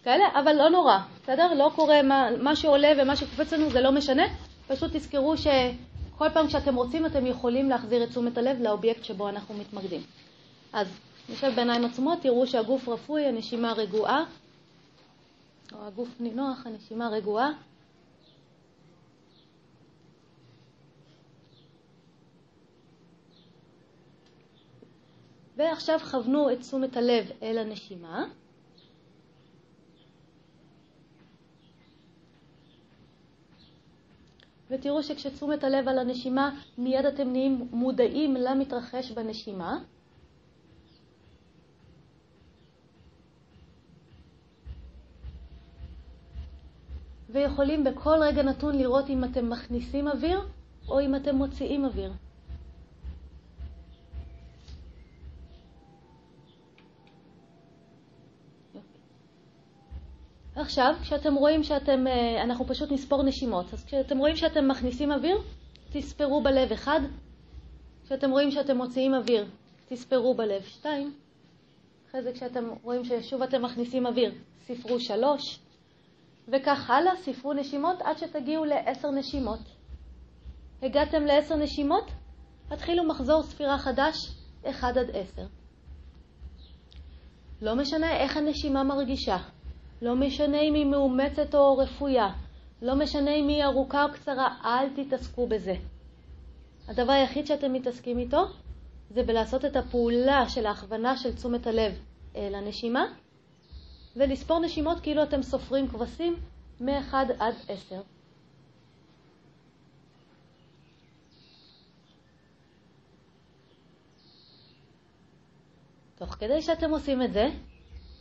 כאלה, 0.05 0.24
אבל 0.35 0.53
לא 0.53 0.70
נורא, 0.70 0.99
בסדר? 1.22 1.55
לא 1.55 1.70
קורה, 1.74 2.03
מה, 2.03 2.29
מה 2.41 2.57
שעולה 2.57 2.89
ומה 2.99 3.16
שקופץ 3.16 3.53
לנו 3.53 3.70
זה 3.70 3.81
לא 3.81 3.93
משנה, 3.93 4.22
פשוט 4.66 4.97
תזכרו 4.97 5.37
שכל 5.37 6.29
פעם 6.35 6.47
כשאתם 6.47 6.74
רוצים 6.74 7.07
אתם 7.07 7.26
יכולים 7.26 7.68
להחזיר 7.68 8.05
את 8.05 8.09
תשומת 8.09 8.39
הלב 8.39 8.62
לאובייקט 8.62 9.05
שבו 9.05 9.29
אנחנו 9.29 9.55
מתמקדים. 9.55 10.01
אז 10.72 10.87
נשב 11.29 11.53
בעיניים 11.57 11.85
עצומות, 11.85 12.18
תראו 12.22 12.47
שהגוף 12.47 12.89
רפוי, 12.89 13.24
הנשימה 13.24 13.72
רגועה, 13.72 14.24
או 15.72 15.87
הגוף 15.87 16.09
נינוח, 16.20 16.66
הנשימה 16.66 17.09
רגועה. 17.09 17.51
ועכשיו 25.59 25.99
כוונו 25.99 26.53
את 26.53 26.61
תשומת 26.61 26.97
הלב 26.97 27.31
אל 27.43 27.59
הנשימה. 27.59 28.27
ותראו 34.71 35.03
שכשתשומת 35.03 35.65
הלב 35.65 35.89
על 35.89 35.99
הנשימה, 35.99 36.61
מיד 36.79 37.05
אתם 37.05 37.33
נהיים 37.33 37.69
מודעים 37.71 38.35
למתרחש 38.35 39.11
בנשימה. 39.11 39.79
ויכולים 47.29 47.85
בכל 47.85 48.17
רגע 48.21 48.43
נתון 48.43 48.79
לראות 48.79 49.09
אם 49.09 49.25
אתם 49.25 49.51
מכניסים 49.51 50.09
אוויר 50.09 50.41
או 50.89 51.01
אם 51.01 51.17
אתם 51.17 51.37
מוציאים 51.37 51.85
אוויר. 51.85 52.13
עכשיו, 60.61 60.95
כשאתם 61.03 61.35
רואים 61.35 61.63
שאתם, 61.63 62.07
אה, 62.07 62.43
אנחנו 62.43 62.67
פשוט 62.67 62.93
נספור 62.93 63.23
נשימות, 63.23 63.73
אז 63.75 63.85
כשאתם 63.85 64.19
רואים 64.19 64.37
שאתם 64.37 64.69
מכניסים 64.69 65.13
אוויר, 65.13 65.39
תספרו 65.93 66.43
בלב 66.43 66.73
אחד, 66.73 67.01
כשאתם 68.05 68.31
רואים 68.31 68.51
שאתם 68.51 68.77
מוציאים 68.77 69.15
אוויר, 69.15 69.47
תספרו 69.89 70.35
בלב 70.35 70.63
שתיים, 70.63 71.15
אחרי 72.09 72.23
זה 72.23 72.33
כשאתם 72.33 72.65
רואים 72.83 73.05
ששוב 73.05 73.43
אתם 73.43 73.63
מכניסים 73.63 74.07
אוויר, 74.07 74.35
ספרו 74.67 75.01
שלוש, 75.01 75.59
וכך 76.49 76.91
הלאה, 76.91 77.17
ספרו 77.17 77.53
נשימות 77.53 78.03
עד 78.03 78.19
שתגיעו 78.19 78.65
לעשר 78.65 79.11
נשימות. 79.11 79.61
הגעתם 80.83 81.25
לעשר 81.25 81.57
נשימות? 81.57 82.05
התחילו 82.71 83.05
מחזור 83.05 83.43
ספירה 83.43 83.79
חדש, 83.79 84.17
אחד 84.65 84.99
עד 84.99 85.11
עשר. 85.15 85.47
לא 87.63 87.75
משנה 87.75 88.17
איך 88.17 88.37
הנשימה 88.37 88.85
מרגישה, 88.85 89.37
לא 90.03 90.16
משנה 90.16 90.61
אם 90.61 90.74
היא 90.74 90.86
מאומצת 90.86 91.55
או 91.55 91.76
רפויה, 91.76 92.28
לא 92.82 92.94
משנה 92.94 93.34
אם 93.34 93.49
היא 93.49 93.64
ארוכה 93.64 94.05
או 94.05 94.12
קצרה, 94.12 94.57
אל 94.64 94.88
תתעסקו 94.88 95.46
בזה. 95.46 95.74
הדבר 96.88 97.12
היחיד 97.12 97.46
שאתם 97.46 97.72
מתעסקים 97.72 98.18
איתו 98.18 98.44
זה 99.11 99.22
בלעשות 99.22 99.64
את 99.64 99.76
הפעולה 99.76 100.49
של 100.49 100.66
ההכוונה 100.66 101.16
של 101.16 101.34
תשומת 101.34 101.66
הלב 101.66 101.92
לנשימה, 102.34 103.05
ולספור 104.16 104.61
נשימות 104.61 105.01
כאילו 105.01 105.22
אתם 105.22 105.42
סופרים 105.42 105.88
כבשים 105.88 106.36
מ-1 106.80 107.14
עד 107.38 107.55
10. 107.68 108.01
תוך 116.14 116.34
כדי 116.34 116.62
שאתם 116.62 116.90
עושים 116.90 117.22
את 117.22 117.32
זה, 117.32 117.49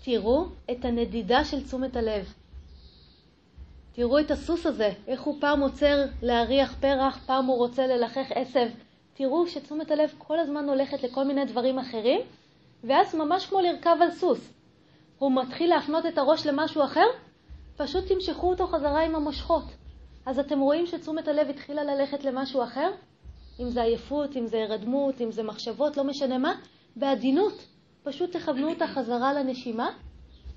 תראו 0.10 0.46
את 0.72 0.86
הנדידה 0.86 1.46
של 1.46 1.64
תשומת 1.64 1.96
הלב. 1.96 2.34
תראו 3.92 4.20
את 4.20 4.32
הסוס 4.32 4.66
הזה, 4.66 4.90
איך 5.08 5.22
הוא 5.22 5.36
פעם 5.40 5.62
עוצר 5.62 6.06
להריח 6.22 6.76
פרח, 6.80 7.20
פעם 7.26 7.46
הוא 7.46 7.58
רוצה 7.58 7.88
ללחך 7.88 8.32
עשב. 8.36 8.68
תראו 9.14 9.48
שתשומת 9.48 9.92
הלב 9.92 10.14
כל 10.18 10.40
הזמן 10.40 10.70
הולכת 10.70 11.04
לכל 11.04 11.24
מיני 11.24 11.46
דברים 11.46 11.80
אחרים, 11.80 12.22
ואז 12.84 13.16
ממש 13.16 13.46
כמו 13.46 13.60
לרכב 13.62 13.98
על 14.02 14.12
סוס. 14.12 14.54
הוא 15.20 15.32
מתחיל 15.32 15.70
להפנות 15.70 16.06
את 16.06 16.18
הראש 16.18 16.48
למשהו 16.48 16.84
אחר, 16.84 17.08
פשוט 17.78 18.04
תמשכו 18.08 18.50
אותו 18.50 18.68
חזרה 18.68 19.06
עם 19.06 19.16
המושכות. 19.16 19.66
אז 20.26 20.40
אתם 20.40 20.60
רואים 20.60 20.86
שתשומת 20.86 21.28
הלב 21.28 21.50
התחילה 21.50 21.84
ללכת 21.84 22.24
למשהו 22.24 22.64
אחר? 22.64 22.90
אם 23.60 23.70
זה 23.70 23.82
עייפות, 23.82 24.38
אם 24.38 24.48
זה 24.48 24.58
הרדמות, 24.64 25.22
אם 25.22 25.32
זה 25.32 25.44
מחשבות, 25.44 25.98
לא 25.98 26.04
משנה 26.04 26.38
מה, 26.38 26.54
בעדינות. 26.96 27.77
פשוט 28.08 28.36
תכוונו 28.36 28.70
אותה 28.70 28.88
חזרה 28.88 29.34
לנשימה, 29.34 29.90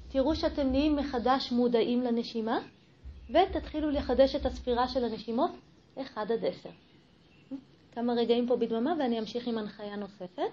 תראו 0.09 0.37
שאתם 0.37 0.71
נהיים 0.71 0.97
מחדש 0.97 1.53
מודעים 1.53 2.03
לנשימה, 2.03 2.59
ותתחילו 3.31 3.91
לחדש 3.91 4.35
את 4.35 4.47
הספירה 4.47 4.89
של 4.89 5.05
הנשימות 5.05 5.51
1 6.03 6.31
עד 6.31 6.45
10. 6.45 6.69
כמה 7.93 8.13
רגעים 8.13 8.47
פה 8.49 8.57
בדממה 8.57 8.95
ואני 8.99 9.19
אמשיך 9.19 9.47
עם 9.47 9.59
הנחיה 9.59 9.97
נוספת. 9.97 10.51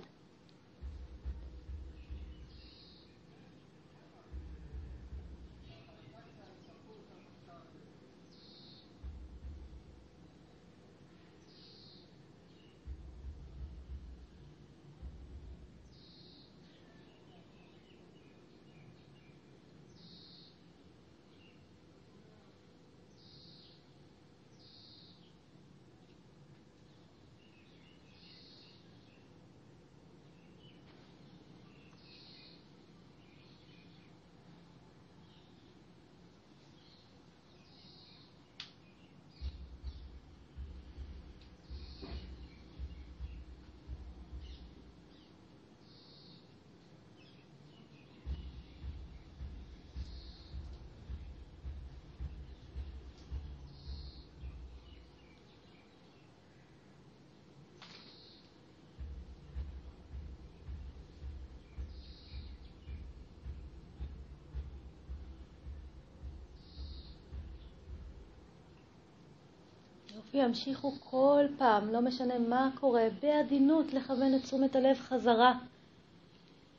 ימשיכו 70.33 70.91
כל 70.99 71.45
פעם, 71.57 71.93
לא 71.93 72.01
משנה 72.01 72.39
מה 72.39 72.69
קורה, 72.79 73.07
בעדינות 73.21 73.93
לכוון 73.93 74.35
את 74.35 74.41
תשומת 74.41 74.75
הלב 74.75 74.97
חזרה 74.97 75.53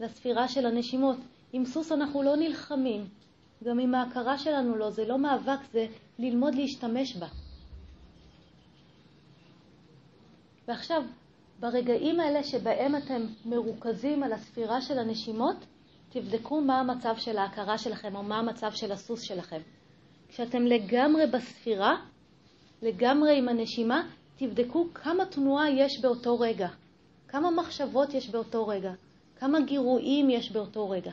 לספירה 0.00 0.48
של 0.48 0.66
הנשימות. 0.66 1.16
עם 1.52 1.64
סוס 1.64 1.92
אנחנו 1.92 2.22
לא 2.22 2.36
נלחמים, 2.36 3.08
גם 3.64 3.78
עם 3.78 3.94
ההכרה 3.94 4.38
שלנו 4.38 4.76
לא, 4.76 4.90
זה 4.90 5.04
לא 5.06 5.18
מאבק, 5.18 5.58
זה 5.72 5.86
ללמוד 6.18 6.54
להשתמש 6.54 7.16
בה. 7.16 7.26
ועכשיו, 10.68 11.02
ברגעים 11.60 12.20
האלה 12.20 12.42
שבהם 12.42 12.96
אתם 12.96 13.26
מרוכזים 13.44 14.22
על 14.22 14.32
הספירה 14.32 14.80
של 14.80 14.98
הנשימות, 14.98 15.56
תבדקו 16.08 16.60
מה 16.60 16.80
המצב 16.80 17.16
של 17.16 17.38
ההכרה 17.38 17.78
שלכם 17.78 18.16
או 18.16 18.22
מה 18.22 18.38
המצב 18.38 18.72
של 18.72 18.92
הסוס 18.92 19.20
שלכם. 19.20 19.60
כשאתם 20.28 20.62
לגמרי 20.62 21.26
בספירה, 21.26 21.96
לגמרי 22.82 23.38
עם 23.38 23.48
הנשימה, 23.48 24.08
תבדקו 24.36 24.86
כמה 24.94 25.26
תנועה 25.26 25.70
יש 25.70 26.00
באותו 26.00 26.40
רגע, 26.40 26.68
כמה 27.28 27.50
מחשבות 27.50 28.14
יש 28.14 28.30
באותו 28.30 28.66
רגע, 28.66 28.92
כמה 29.36 29.60
גירויים 29.60 30.30
יש 30.30 30.52
באותו 30.52 30.90
רגע. 30.90 31.12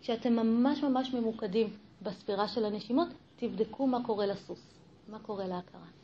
כשאתם 0.00 0.32
ממש 0.32 0.82
ממש 0.82 1.14
ממוקדים 1.14 1.68
בספירה 2.02 2.48
של 2.48 2.64
הנשימות, 2.64 3.08
תבדקו 3.36 3.86
מה 3.86 4.04
קורה 4.06 4.26
לסוס, 4.26 4.60
מה 5.08 5.18
קורה 5.18 5.46
להכרה. 5.46 5.99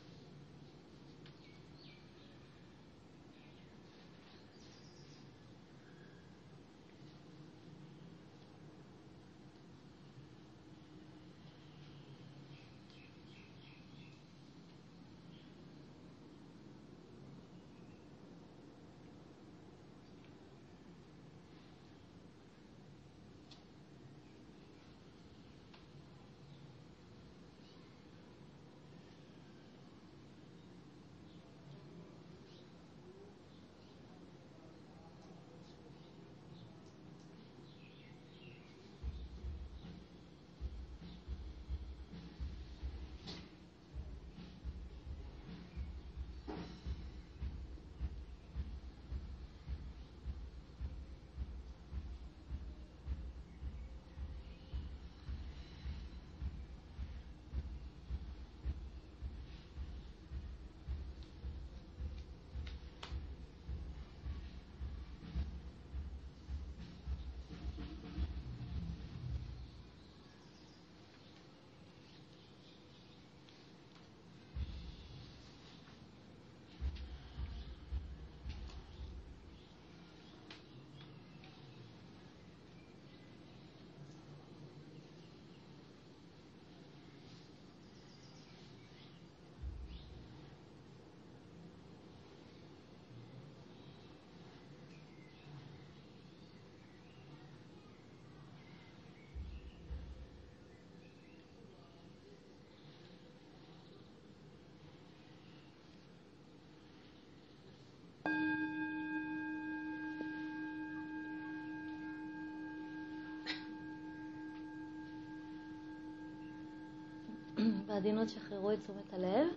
בעדינות 117.87 118.29
שחררו 118.29 118.71
את 118.71 118.77
תשומת 118.83 119.13
הלב. 119.13 119.47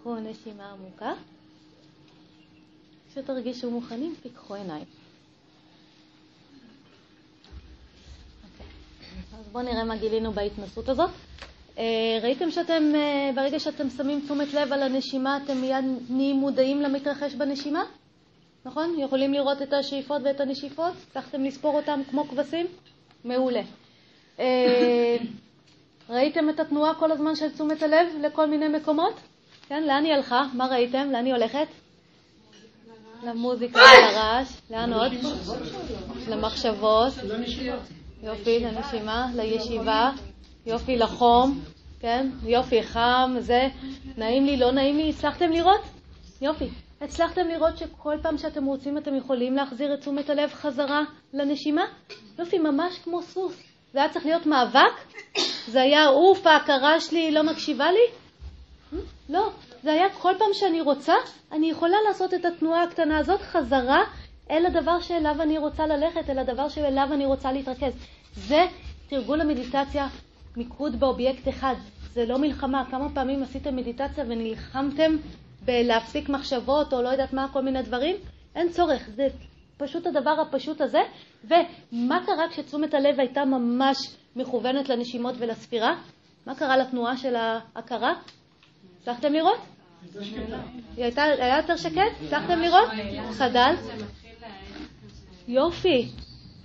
קחו 0.00 0.14
נשימה 0.16 0.72
עמוקה. 0.72 1.12
כשתרגישו 3.10 3.70
מוכנים, 3.70 4.14
פיקחו 4.22 4.54
עיניים. 4.54 4.84
אוקיי. 8.44 8.66
אז 9.38 9.48
בואו 9.52 9.64
נראה 9.64 9.84
מה 9.84 9.96
גילינו 9.96 10.32
בהתנסות 10.32 10.88
הזאת. 10.88 11.10
אה, 11.78 12.18
ראיתם 12.22 12.50
שאתם, 12.50 12.82
אה, 12.94 13.30
ברגע 13.34 13.60
שאתם 13.60 13.90
שמים 13.90 14.20
תשומת 14.24 14.54
לב 14.54 14.72
על 14.72 14.82
הנשימה, 14.82 15.38
אתם 15.44 15.56
מיד 15.60 15.84
נהיים 16.10 16.36
מודעים 16.36 16.82
למתרחש 16.82 17.34
בנשימה? 17.34 17.82
נכון? 18.64 18.94
יכולים 18.98 19.32
לראות 19.32 19.62
את 19.62 19.72
השאיפות 19.72 20.22
ואת 20.24 20.40
הנשיפות? 20.40 20.92
הצלחתם 21.08 21.44
לספור 21.44 21.76
אותם 21.76 22.00
כמו 22.10 22.24
כבשים? 22.28 22.66
מעולה. 23.24 23.62
ראיתם 26.12 26.50
את 26.50 26.60
התנועה 26.60 26.94
כל 26.94 27.12
הזמן 27.12 27.34
של 27.34 27.50
תשומת 27.50 27.82
הלב 27.82 28.06
לכל 28.20 28.46
מיני 28.46 28.68
מקומות? 28.68 29.14
כן, 29.68 29.82
לאן 29.82 30.04
היא 30.04 30.14
הלכה? 30.14 30.42
מה 30.54 30.66
ראיתם? 30.66 31.10
לאן 31.10 31.26
היא 31.26 31.34
הולכת? 31.34 31.66
למוזיקה, 33.26 33.80
לרעש. 33.80 34.52
לאן 34.70 34.92
עוד? 34.92 35.12
למחשבות. 36.28 37.12
יופי, 38.22 38.60
לנשימה, 38.60 39.26
לישיבה. 39.36 40.10
יופי, 40.66 40.96
לחום. 40.96 41.60
כן, 42.00 42.30
יופי, 42.46 42.82
חם, 42.82 43.36
זה. 43.38 43.68
נעים 44.16 44.46
לי, 44.46 44.56
לא 44.56 44.72
נעים 44.72 44.96
לי. 44.96 45.10
הצלחתם 45.10 45.50
לראות? 45.50 45.80
יופי. 46.40 46.68
הצלחתם 47.00 47.48
לראות 47.48 47.78
שכל 47.78 48.16
פעם 48.22 48.38
שאתם 48.38 48.64
רוצים 48.64 48.98
אתם 48.98 49.16
יכולים 49.16 49.56
להחזיר 49.56 49.94
את 49.94 50.00
תשומת 50.00 50.30
הלב 50.30 50.52
חזרה 50.52 51.02
לנשימה? 51.34 51.84
יופי, 52.38 52.58
ממש 52.58 52.98
כמו 52.98 53.22
סוס. 53.22 53.71
זה 53.92 53.98
היה 53.98 54.08
צריך 54.08 54.26
להיות 54.26 54.46
מאבק? 54.46 54.92
זה 55.68 55.82
היה 55.82 56.08
אוף, 56.08 56.46
ההכרה 56.46 57.00
שלי 57.00 57.32
לא 57.32 57.42
מקשיבה 57.42 57.86
לי? 57.92 58.06
לא, 59.28 59.50
זה 59.82 59.92
היה 59.92 60.06
כל 60.18 60.32
פעם 60.38 60.48
שאני 60.52 60.80
רוצה, 60.80 61.14
אני 61.52 61.70
יכולה 61.70 61.96
לעשות 62.08 62.34
את 62.34 62.44
התנועה 62.44 62.82
הקטנה 62.82 63.18
הזאת 63.18 63.40
חזרה 63.40 64.02
אל 64.50 64.66
הדבר 64.66 65.00
שאליו 65.00 65.42
אני 65.42 65.58
רוצה 65.58 65.86
ללכת, 65.86 66.30
אל 66.30 66.38
הדבר 66.38 66.68
שאליו 66.68 67.08
אני 67.12 67.26
רוצה 67.26 67.52
להתרכז. 67.52 67.92
זה 68.34 68.66
תרגול 69.08 69.40
המדיטציה, 69.40 70.08
מיקוד 70.56 71.00
באובייקט 71.00 71.48
אחד. 71.48 71.74
זה 72.12 72.26
לא 72.26 72.38
מלחמה. 72.38 72.84
כמה 72.90 73.08
פעמים 73.14 73.42
עשיתם 73.42 73.76
מדיטציה 73.76 74.24
ונלחמתם 74.28 75.16
בלהפסיק 75.64 76.28
מחשבות 76.28 76.92
או 76.92 77.02
לא 77.02 77.08
יודעת 77.08 77.32
מה, 77.32 77.46
כל 77.52 77.62
מיני 77.62 77.82
דברים? 77.82 78.16
אין 78.54 78.72
צורך. 78.72 79.08
זה 79.14 79.28
פשוט 79.76 80.06
הדבר 80.06 80.40
הפשוט 80.40 80.80
הזה. 80.80 81.00
ומה 81.44 82.20
קרה 82.26 82.48
כשתשומת 82.50 82.94
הלב 82.94 83.20
הייתה 83.20 83.44
ממש 83.44 83.96
מכוונת 84.36 84.88
לנשימות 84.88 85.34
ולספירה? 85.38 85.94
מה 86.46 86.54
קרה 86.54 86.76
לתנועה 86.76 87.16
של 87.16 87.36
ההכרה? 87.36 88.12
הצלחתם 89.00 89.32
לראות? 89.32 89.58
היא 90.96 91.04
הייתה, 91.04 91.22
היה 91.22 91.56
יותר 91.56 91.76
שקט? 91.76 92.12
הצלחתם 92.24 92.58
לראות? 92.60 92.88
חדל? 93.38 93.74
יופי, 95.48 96.08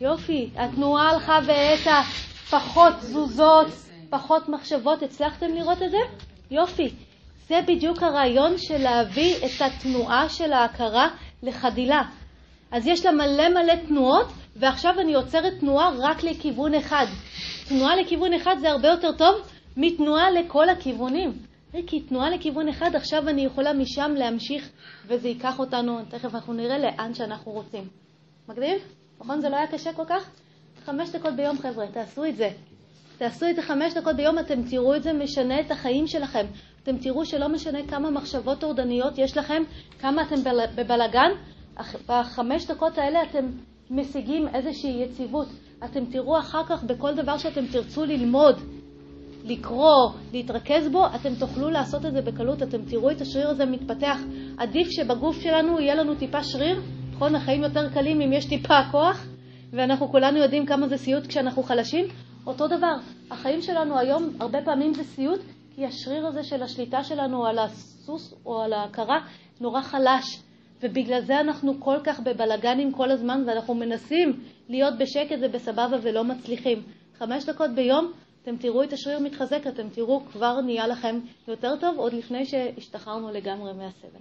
יופי. 0.01 0.49
התנועה 0.55 1.09
הלכה 1.09 1.39
והאטה, 1.45 2.01
פחות 2.49 2.93
תזוזות, 2.93 3.67
פחות 4.09 4.49
מחשבות. 4.49 5.03
הצלחתם 5.03 5.53
לראות 5.53 5.81
את 5.81 5.91
זה? 5.91 5.97
יופי. 6.51 6.89
זה 7.47 7.59
בדיוק 7.67 8.03
הרעיון 8.03 8.57
של 8.57 8.77
להביא 8.77 9.35
את 9.37 9.61
התנועה 9.61 10.29
של 10.29 10.53
ההכרה 10.53 11.09
לחדילה. 11.43 12.01
אז 12.71 12.87
יש 12.87 13.05
לה 13.05 13.11
מלא 13.11 13.49
מלא 13.49 13.75
תנועות, 13.87 14.27
ועכשיו 14.55 14.99
אני 14.99 15.13
עוצרת 15.13 15.53
תנועה 15.59 15.91
רק 15.99 16.23
לכיוון 16.23 16.73
אחד. 16.73 17.05
תנועה 17.67 17.95
לכיוון 17.95 18.33
אחד 18.33 18.55
זה 18.59 18.71
הרבה 18.71 18.87
יותר 18.87 19.11
טוב 19.11 19.35
מתנועה 19.77 20.31
לכל 20.31 20.69
הכיוונים. 20.69 21.33
כי 21.87 22.01
תנועה 22.01 22.29
לכיוון 22.29 22.67
אחד, 22.67 22.95
עכשיו 22.95 23.29
אני 23.29 23.45
יכולה 23.45 23.73
משם 23.73 24.11
להמשיך, 24.17 24.69
וזה 25.07 25.27
ייקח 25.27 25.59
אותנו, 25.59 25.99
תכף 26.09 26.35
אנחנו 26.35 26.53
נראה 26.53 26.77
לאן 26.77 27.13
שאנחנו 27.13 27.51
רוצים. 27.51 27.87
מגניב? 28.49 28.81
נכון? 29.19 29.41
זה 29.41 29.49
לא 29.49 29.55
היה 29.55 29.67
קשה 29.67 29.93
כל 29.93 30.05
כך? 30.07 30.29
חמש 30.85 31.09
דקות 31.09 31.35
ביום, 31.35 31.57
חבר'ה, 31.57 31.87
תעשו 31.87 32.25
את 32.25 32.35
זה. 32.35 32.49
תעשו 33.17 33.45
את 33.49 33.55
זה 33.55 33.61
חמש 33.61 33.93
דקות 33.93 34.15
ביום, 34.15 34.39
אתם 34.39 34.63
תראו 34.69 34.95
את 34.95 35.03
זה 35.03 35.13
משנה 35.13 35.59
את 35.59 35.71
החיים 35.71 36.07
שלכם. 36.07 36.45
אתם 36.83 36.97
תראו 36.97 37.25
שלא 37.25 37.49
משנה 37.49 37.79
כמה 37.87 38.09
מחשבות 38.09 38.59
טורדניות 38.59 39.17
יש 39.17 39.37
לכם, 39.37 39.63
כמה 39.99 40.21
אתם 40.21 40.35
בבלגן, 40.75 41.31
בחמש 42.07 42.65
דקות 42.65 42.97
האלה 42.97 43.23
אתם 43.23 43.45
משיגים 43.89 44.47
איזושהי 44.47 45.03
יציבות. 45.03 45.47
אתם 45.85 46.05
תראו 46.05 46.39
אחר 46.39 46.63
כך 46.65 46.83
בכל 46.83 47.15
דבר 47.15 47.37
שאתם 47.37 47.65
תרצו 47.71 48.05
ללמוד, 48.05 48.55
לקרוא, 49.43 50.11
להתרכז 50.33 50.87
בו, 50.91 51.05
אתם 51.15 51.35
תוכלו 51.39 51.69
לעשות 51.69 52.05
את 52.05 52.13
זה 52.13 52.21
בקלות, 52.21 52.63
אתם 52.63 52.85
תראו 52.85 53.11
את 53.11 53.21
השריר 53.21 53.49
הזה 53.49 53.65
מתפתח. 53.65 54.17
עדיף 54.57 54.87
שבגוף 54.89 55.41
שלנו 55.41 55.79
יהיה 55.79 55.95
לנו 55.95 56.15
טיפה 56.15 56.43
שריר, 56.43 56.81
נכון? 57.13 57.35
החיים 57.35 57.63
יותר 57.63 57.93
קלים 57.93 58.21
אם 58.21 58.33
יש 58.33 58.45
טיפה 58.45 58.79
כוח, 58.91 59.25
ואנחנו 59.73 60.11
כולנו 60.11 60.37
יודעים 60.37 60.65
כמה 60.65 60.87
זה 60.87 60.97
סיוט 60.97 61.27
כשאנחנו 61.27 61.63
חלשים. 61.63 62.05
אותו 62.47 62.67
דבר, 62.67 62.93
החיים 63.31 63.61
שלנו 63.61 63.99
היום 63.99 64.29
הרבה 64.39 64.61
פעמים 64.65 64.93
זה 64.93 65.03
סיוט, 65.03 65.39
כי 65.75 65.85
השריר 65.85 66.27
הזה 66.27 66.43
של 66.43 66.63
השליטה 66.63 67.03
שלנו 67.03 67.45
על 67.45 67.59
הסוס 67.59 68.33
או 68.45 68.61
על 68.61 68.73
ההכרה 68.73 69.19
נורא 69.61 69.81
חלש. 69.81 70.46
ובגלל 70.81 71.21
זה 71.21 71.39
אנחנו 71.39 71.79
כל 71.79 71.97
כך 72.03 72.19
בבלגנים 72.19 72.91
כל 72.91 73.11
הזמן, 73.11 73.43
ואנחנו 73.47 73.73
מנסים 73.75 74.39
להיות 74.69 74.93
בשקט 74.97 75.37
ובסבבה 75.41 75.97
ולא 76.01 76.23
מצליחים. 76.23 76.83
חמש 77.17 77.45
דקות 77.45 77.71
ביום, 77.75 78.11
אתם 78.43 78.57
תראו 78.57 78.83
את 78.83 78.93
השריר 78.93 79.19
מתחזק, 79.19 79.67
אתם 79.67 79.89
תראו 79.89 80.25
כבר 80.31 80.61
נהיה 80.61 80.87
לכם 80.87 81.19
יותר 81.47 81.75
טוב, 81.75 81.97
עוד 81.97 82.13
לפני 82.13 82.45
שהשתחררנו 82.45 83.31
לגמרי 83.31 83.73
מהסבל. 83.73 84.19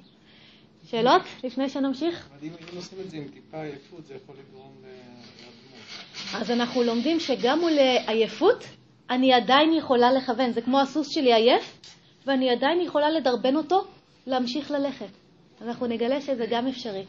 שאלות? 0.84 1.22
לפני 1.44 1.68
שנמשיך? 1.68 2.28
אבל 2.30 2.48
אם 2.48 2.76
עושים 2.76 2.98
את 3.00 3.10
זה 3.10 3.16
עם 3.16 3.28
טיפה 3.28 3.62
עייפות, 3.62 4.06
זה 4.06 4.14
יכול 4.14 4.34
לגרום 4.48 4.72
לאדמות. 4.82 6.34
אז 6.34 6.50
אנחנו 6.50 6.82
לומדים 6.82 7.20
שגם 7.20 7.60
מול 7.60 7.72
עייפות, 8.06 8.64
אני 9.10 9.32
עדיין 9.32 9.72
יכולה 9.72 10.12
לכוון. 10.12 10.52
זה 10.52 10.62
כמו 10.62 10.80
הסוס 10.80 11.08
שלי 11.08 11.34
עייף, 11.34 11.80
ואני 12.26 12.50
עדיין 12.50 12.80
יכולה 12.80 13.10
לדרבן 13.10 13.56
אותו 13.56 13.84
להמשיך 14.26 14.70
ללכת. 14.70 15.25
אנחנו 15.62 15.86
נגלה 15.86 16.20
שזה 16.20 16.46
גם 16.50 16.66
אפשרי. 16.66 17.04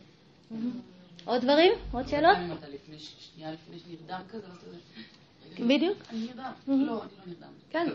עוד 1.25 1.41
דברים? 1.41 1.71
עוד 1.91 2.07
שאלות? 2.07 2.37
שנייה 3.19 3.51
לפני 3.51 3.77
שנרדם 3.79 4.21
כזה, 4.31 4.47
בדיוק. 5.59 5.97
אני 6.11 6.19
נרדם. 6.19 6.51
לא, 6.67 6.73
אני 6.73 6.85
לא 6.85 7.01
נרדם. 7.27 7.47
כן, 7.69 7.87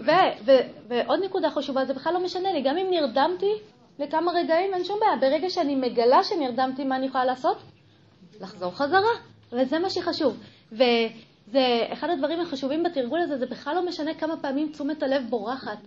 ועוד 0.88 1.20
נקודה 1.24 1.50
חשובה, 1.50 1.84
זה 1.84 1.94
בכלל 1.94 2.12
לא 2.14 2.24
משנה 2.24 2.53
לי, 2.53 2.62
גם 2.62 2.78
אם 2.78 2.86
נרדמתי 2.90 3.53
לכמה 3.98 4.32
רגעים, 4.32 4.74
אין 4.74 4.84
שום 4.84 5.00
בעיה. 5.00 5.16
ברגע 5.20 5.50
שאני 5.50 5.74
מגלה 5.74 6.24
שנרדמתי, 6.24 6.84
מה 6.84 6.96
אני 6.96 7.07
יכולה 7.07 7.24
לעשות? 7.24 7.57
לחזור 8.40 8.76
חזרה, 8.76 9.11
וזה 9.53 9.78
מה 9.78 9.90
שחשוב. 9.90 10.38
וזה 10.72 11.86
אחד 11.92 12.11
הדברים 12.11 12.40
החשובים 12.40 12.82
בתרגול 12.82 13.20
הזה, 13.20 13.38
זה 13.38 13.46
בכלל 13.46 13.74
לא 13.74 13.86
משנה 13.86 14.14
כמה 14.14 14.36
פעמים 14.36 14.72
תשומת 14.72 15.03
הלב 15.03 15.22
בורחת. 15.30 15.78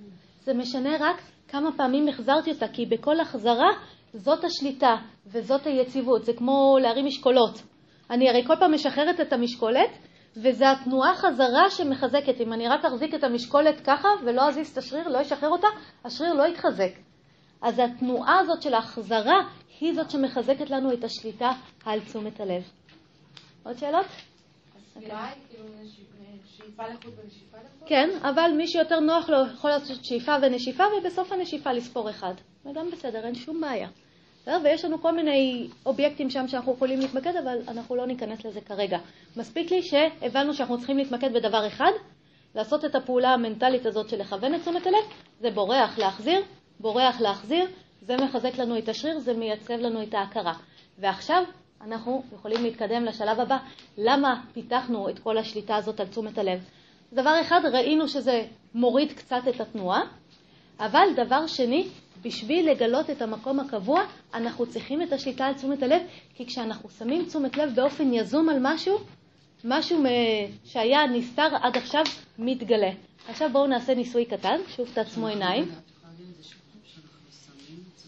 זה 0.43 0.53
משנה 0.53 0.89
רק 0.99 1.21
כמה 1.47 1.69
פעמים 1.77 2.07
החזרתי 2.07 2.51
אותה, 2.51 2.67
כי 2.67 2.85
בכל 2.85 3.19
החזרה 3.19 3.69
זאת 4.15 4.43
השליטה 4.43 4.95
וזאת 5.27 5.67
היציבות. 5.67 6.25
זה 6.25 6.33
כמו 6.33 6.77
להרים 6.81 7.05
משקולות. 7.05 7.61
אני 8.09 8.29
הרי 8.29 8.43
כל 8.47 8.55
פעם 8.59 8.73
משחררת 8.73 9.19
את 9.19 9.33
המשקולת, 9.33 9.89
וזה 10.37 10.71
התנועה 10.71 11.15
חזרה 11.15 11.69
שמחזקת. 11.69 12.41
אם 12.41 12.53
אני 12.53 12.67
רק 12.67 12.85
אחזיק 12.85 13.15
את 13.15 13.23
המשקולת 13.23 13.81
ככה 13.81 14.07
ולא 14.25 14.47
אזיז 14.47 14.71
את 14.71 14.77
השריר, 14.77 15.07
לא 15.07 15.21
אשחרר 15.21 15.49
אותה, 15.49 15.67
השריר 16.05 16.33
לא 16.33 16.43
יתחזק. 16.43 16.91
אז 17.61 17.79
התנועה 17.79 18.39
הזאת 18.39 18.61
של 18.61 18.73
ההחזרה 18.73 19.41
היא 19.79 19.93
זאת 19.93 20.11
שמחזקת 20.11 20.69
לנו 20.69 20.93
את 20.93 21.03
השליטה 21.03 21.51
על 21.85 21.99
תשומת 21.99 22.39
הלב. 22.39 22.63
עוד 23.63 23.77
שאלות? 23.77 24.05
כאילו? 24.93 25.15
כן, 27.85 28.09
אבל 28.21 28.51
מי 28.57 28.67
שיותר 28.67 28.99
נוח 28.99 29.29
לו 29.29 29.37
יכול 29.53 29.69
לעשות 29.69 30.05
שאיפה 30.05 30.31
ונשיפה, 30.41 30.83
ובסוף 30.97 31.31
הנשיפה 31.31 31.71
לספור 31.71 32.09
אחד. 32.09 32.33
זה 32.63 32.69
גם 32.73 32.91
בסדר, 32.91 33.25
אין 33.25 33.35
שום 33.35 33.61
בעיה. 33.61 33.89
ויש 34.63 34.85
לנו 34.85 35.01
כל 35.01 35.15
מיני 35.15 35.67
אובייקטים 35.85 36.29
שם 36.29 36.47
שאנחנו 36.47 36.73
יכולים 36.73 36.99
להתמקד, 36.99 37.35
אבל 37.43 37.57
אנחנו 37.67 37.95
לא 37.95 38.07
ניכנס 38.07 38.45
לזה 38.45 38.61
כרגע. 38.61 38.97
מספיק 39.37 39.71
לי 39.71 39.81
שהבנו 39.81 40.53
שאנחנו 40.53 40.77
צריכים 40.77 40.97
להתמקד 40.97 41.33
בדבר 41.33 41.67
אחד, 41.67 41.91
לעשות 42.55 42.85
את 42.85 42.95
הפעולה 42.95 43.29
המנטלית 43.29 43.85
הזאת 43.85 44.09
של 44.09 44.19
לכוון 44.19 44.55
את 44.55 44.61
תשומת 44.61 44.87
הלב, 44.87 45.03
זה 45.39 45.51
בורח 45.51 45.97
להחזיר, 45.97 46.41
בורח 46.79 47.21
להחזיר, 47.21 47.65
זה 48.01 48.15
מחזק 48.17 48.57
לנו 48.57 48.77
את 48.77 48.89
השריר, 48.89 49.19
זה 49.19 49.33
מייצב 49.33 49.73
לנו 49.73 50.03
את 50.03 50.13
ההכרה. 50.13 50.53
ועכשיו 50.99 51.43
אנחנו 51.81 52.23
יכולים 52.33 52.63
להתקדם 52.63 53.05
לשלב 53.05 53.39
הבא. 53.39 53.57
למה 53.97 54.41
פיתחנו 54.53 55.09
את 55.09 55.19
כל 55.19 55.37
השליטה 55.37 55.75
הזאת 55.75 55.99
על 55.99 56.07
תשומת 56.07 56.37
הלב? 56.37 56.69
דבר 57.13 57.41
אחד, 57.41 57.61
ראינו 57.73 58.07
שזה 58.07 58.45
מוריד 58.73 59.11
קצת 59.11 59.41
את 59.49 59.61
התנועה, 59.61 60.01
אבל 60.79 61.07
דבר 61.15 61.47
שני, 61.47 61.87
בשביל 62.21 62.71
לגלות 62.71 63.09
את 63.09 63.21
המקום 63.21 63.59
הקבוע, 63.59 64.03
אנחנו 64.33 64.65
צריכים 64.65 65.01
את 65.01 65.13
השליטה 65.13 65.45
על 65.45 65.53
תשומת 65.53 65.83
הלב, 65.83 66.01
כי 66.35 66.45
כשאנחנו 66.45 66.89
שמים 66.89 67.25
תשומת 67.25 67.57
לב 67.57 67.75
באופן 67.75 68.13
יזום 68.13 68.49
על 68.49 68.57
משהו, 68.61 68.99
משהו 69.63 70.03
שהיה 70.65 71.07
נסתר 71.07 71.47
עד 71.61 71.77
עכשיו 71.77 72.03
מתגלה. 72.39 72.91
עכשיו 73.27 73.49
בואו 73.51 73.67
נעשה 73.67 73.95
ניסוי 73.95 74.25
קטן, 74.25 74.59
שוב 74.75 74.89
תעצמו 74.93 75.27
עיניים. 75.27 75.71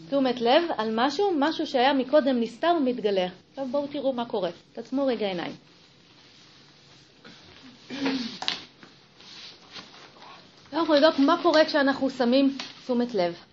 תשומת 0.08 0.40
לב 0.40 0.62
על 0.76 0.90
משהו, 0.94 1.30
משהו 1.38 1.66
שהיה 1.66 1.92
מקודם 1.92 2.40
נסתר 2.40 2.78
מתגלה. 2.84 3.26
עכשיו 3.50 3.66
בואו 3.70 3.86
תראו 3.86 4.12
מה 4.12 4.24
קורה. 4.24 4.50
תעצמו 4.72 5.06
רגע 5.06 5.26
עיניים. 5.26 5.52
אנחנו 10.72 10.94
נבדוק 10.94 11.18
מה 11.18 11.42
קורה 11.42 11.64
כשאנחנו 11.64 12.10
שמים 12.10 12.56
תשומת 12.84 13.14
לב. 13.14 13.47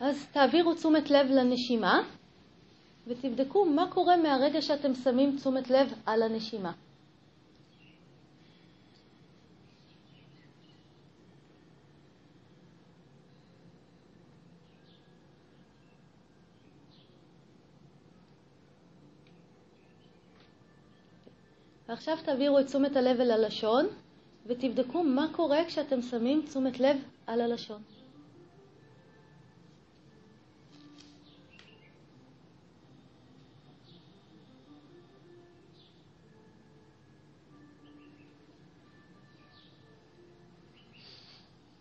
אז 0.00 0.26
תעבירו 0.32 0.74
תשומת 0.74 1.10
לב 1.10 1.26
לנשימה 1.30 2.02
ותבדקו 3.06 3.64
מה 3.64 3.90
קורה 3.90 4.16
מהרגע 4.16 4.62
שאתם 4.62 4.94
שמים 4.94 5.36
תשומת 5.36 5.70
לב 5.70 5.92
על 6.06 6.22
הנשימה. 6.22 6.72
ועכשיו 21.88 22.16
תעבירו 22.24 22.58
את 22.58 22.66
תשומת 22.66 22.96
הלב 22.96 23.20
אל 23.20 23.30
הלשון 23.30 23.86
ותבדקו 24.46 25.02
מה 25.02 25.26
קורה 25.32 25.64
כשאתם 25.66 26.02
שמים 26.02 26.42
תשומת 26.46 26.80
לב 26.80 26.96
על 27.26 27.40
הלשון. 27.40 27.97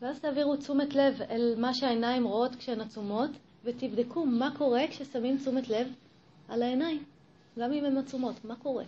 ואז 0.07 0.19
תעבירו 0.19 0.55
תשומת 0.55 0.95
לב 0.95 1.21
אל 1.29 1.55
מה 1.57 1.73
שהעיניים 1.73 2.23
רואות 2.23 2.55
כשהן 2.55 2.81
עצומות, 2.81 3.29
ותבדקו 3.63 4.25
מה 4.25 4.57
קורה 4.57 4.87
כששמים 4.89 5.37
תשומת 5.37 5.69
לב 5.69 5.87
על 6.47 6.63
העיניים, 6.63 7.03
גם 7.59 7.73
אם 7.73 7.85
הן 7.85 7.97
עצומות, 7.97 8.45
מה 8.45 8.55
קורה. 8.55 8.83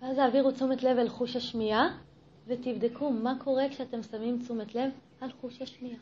ואז 0.00 0.16
תעבירו 0.16 0.52
תשומת 0.52 0.82
לב 0.82 0.98
אל 0.98 1.08
חוש 1.08 1.36
השמיעה, 1.36 1.98
ותבדקו 2.46 3.10
מה 3.10 3.34
קורה 3.44 3.68
כשאתם 3.68 4.02
שמים 4.02 4.38
תשומת 4.42 4.74
לב 4.74 4.90
על 5.20 5.32
חוש 5.32 5.62
השמיעה. 5.62 5.98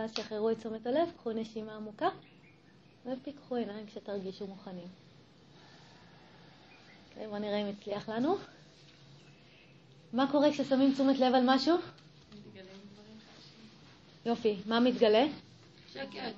ואז 0.00 0.14
שחררו 0.16 0.50
את 0.50 0.58
תשומת 0.58 0.86
הלב, 0.86 1.08
קחו 1.16 1.32
נשימה 1.32 1.76
עמוקה 1.76 2.08
ופיקחו 3.06 3.56
עיניים 3.56 3.86
כשתרגישו 3.86 4.46
מוכנים. 4.46 4.88
אוקיי, 7.08 7.26
בואו 7.26 7.38
נראה 7.38 7.56
אם 7.56 7.66
הצליח 7.66 8.08
לנו. 8.08 8.36
מה 10.12 10.30
קורה 10.32 10.50
כששמים 10.52 10.92
תשומת 10.94 11.18
לב 11.18 11.34
על 11.34 11.42
משהו? 11.46 11.76
יופי, 14.26 14.56
מה 14.66 14.80
מתגלה? 14.80 15.24
שקט. 15.92 16.34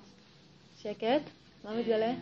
שקט? 0.79 1.23
מה 1.65 1.81
מתגלה? 1.81 2.15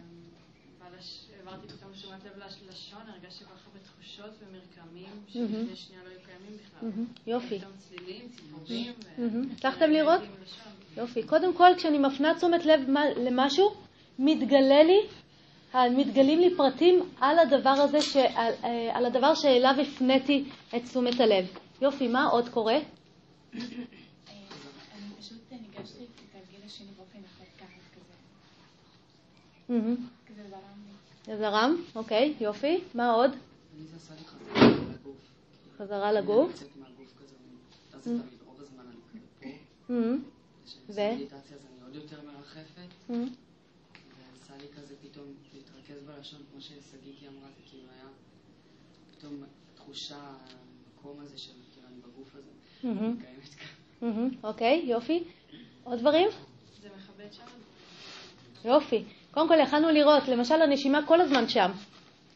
העברתי 1.51 1.73
פתאום 1.73 1.93
תשומת 1.93 2.25
לב 2.25 2.33
ללשון, 2.67 3.01
הרגשתי 3.07 3.45
כל 3.45 3.51
כך 3.51 3.67
הרבה 3.67 3.79
תחושות 3.79 4.31
ומרקמים 4.41 5.11
שלפני 5.29 5.77
שנייה 5.77 6.03
לא 6.05 6.09
היו 6.09 6.19
קיימים 6.25 6.59
בכלל. 6.59 7.05
יופי. 7.27 7.59
פתאום 7.59 7.73
צלילים, 7.79 8.29
ציפורים. 8.29 8.93
הצלחתם 9.53 9.91
לראות? 9.91 10.21
יופי. 10.97 11.23
קודם 11.23 11.55
כל, 11.55 11.71
כשאני 11.77 11.99
מפנה 11.99 12.35
תשומת 12.35 12.67
לב 12.67 12.81
למשהו, 13.17 13.75
מתגלה 14.19 14.83
לי, 14.83 14.99
מתגלים 15.97 16.39
לי 16.39 16.57
פרטים 16.57 17.11
על 17.21 17.39
הדבר 17.39 17.71
הזה, 17.71 18.01
ש, 18.03 18.17
על, 18.17 18.53
אה, 18.65 18.97
על 18.97 19.07
הדבר 19.07 19.35
שאליו 19.35 19.75
הפניתי 19.83 20.45
את 20.77 20.83
תשומת 20.85 21.21
הלב. 21.21 21.47
יופי, 21.83 22.09
מה 22.09 22.25
עוד 22.25 22.49
קורה? 22.49 22.77
אני 22.77 23.63
פשוט 25.19 25.39
ניגשתי 25.53 26.05
את 26.05 26.35
הגיל 26.35 26.61
השני 26.67 26.87
באופן 26.97 27.19
אחד 27.19 27.45
ככה, 27.59 27.67
כזה, 27.95 28.15
מהמם. 29.69 29.97
כזה 30.29 30.43
זרם 30.49 30.61
לי. 30.87 30.93
זה 31.31 31.37
זרם, 31.39 31.77
אוקיי, 31.97 32.35
יופי. 32.41 32.81
מה 32.95 33.11
עוד? 33.13 33.31
אני 33.31 33.85
זה 33.87 33.97
עשה 33.97 34.15
לי 34.15 34.25
חזרה 34.25 34.83
לגוף. 34.93 35.17
חזרה 35.79 36.13
לגוף. 36.13 36.53
לצאת 36.53 36.69
מהגוף 36.77 37.13
כזה, 37.19 37.35
אני- 37.45 37.99
אז 37.99 38.03
תמיד, 38.05 38.21
רוב 38.47 38.61
הזמן 38.61 38.83
אני 38.87 38.97
כזה 39.13 39.27
פה. 39.41 39.93
מהמם. 39.93 40.23
כשאני 40.67 40.83
ו? 40.89 40.91
עושה 40.91 41.15
מדיטציה 41.15 41.57
אז 41.57 41.63
אני 41.73 41.85
עוד 41.87 41.95
יותר 41.95 42.17
מרחפת. 42.27 43.09
מהמם. 43.09 43.29
ועשה 44.19 44.63
לי 44.63 44.69
כזה 44.77 44.95
פתאום 45.03 45.27
להתרכז 45.55 46.03
בלשון, 46.07 46.41
כמו 46.53 46.61
ששגיקי 46.61 47.29
אמרה, 47.29 47.49
זה 47.57 47.63
כאילו 47.71 47.83
היה 47.93 48.09
פתאום 49.19 49.43
תחושה, 49.75 50.19
המקום 50.97 51.21
הזה 51.21 51.39
של 51.39 51.53
כאילו 51.75 51.89
אני 51.89 51.97
בגוף 52.01 52.35
הזה, 52.37 52.51
מהמם. 52.85 53.17
קיימת 53.21 53.55
כאן. 53.55 53.69
מהמם. 54.09 54.31
אוקיי, 54.45 54.83
יופי. 54.87 55.25
עוד 55.85 55.99
דברים? 55.99 56.29
זה 56.83 56.89
מכבד 56.97 57.33
שם? 57.33 57.45
יופי. 58.65 59.05
קודם 59.31 59.49
כל 59.49 59.59
יכלנו 59.63 59.89
לראות, 59.89 60.29
למשל 60.29 60.63
הנשימה 60.63 61.07
כל 61.07 61.21
הזמן 61.21 61.49
שם, 61.49 61.71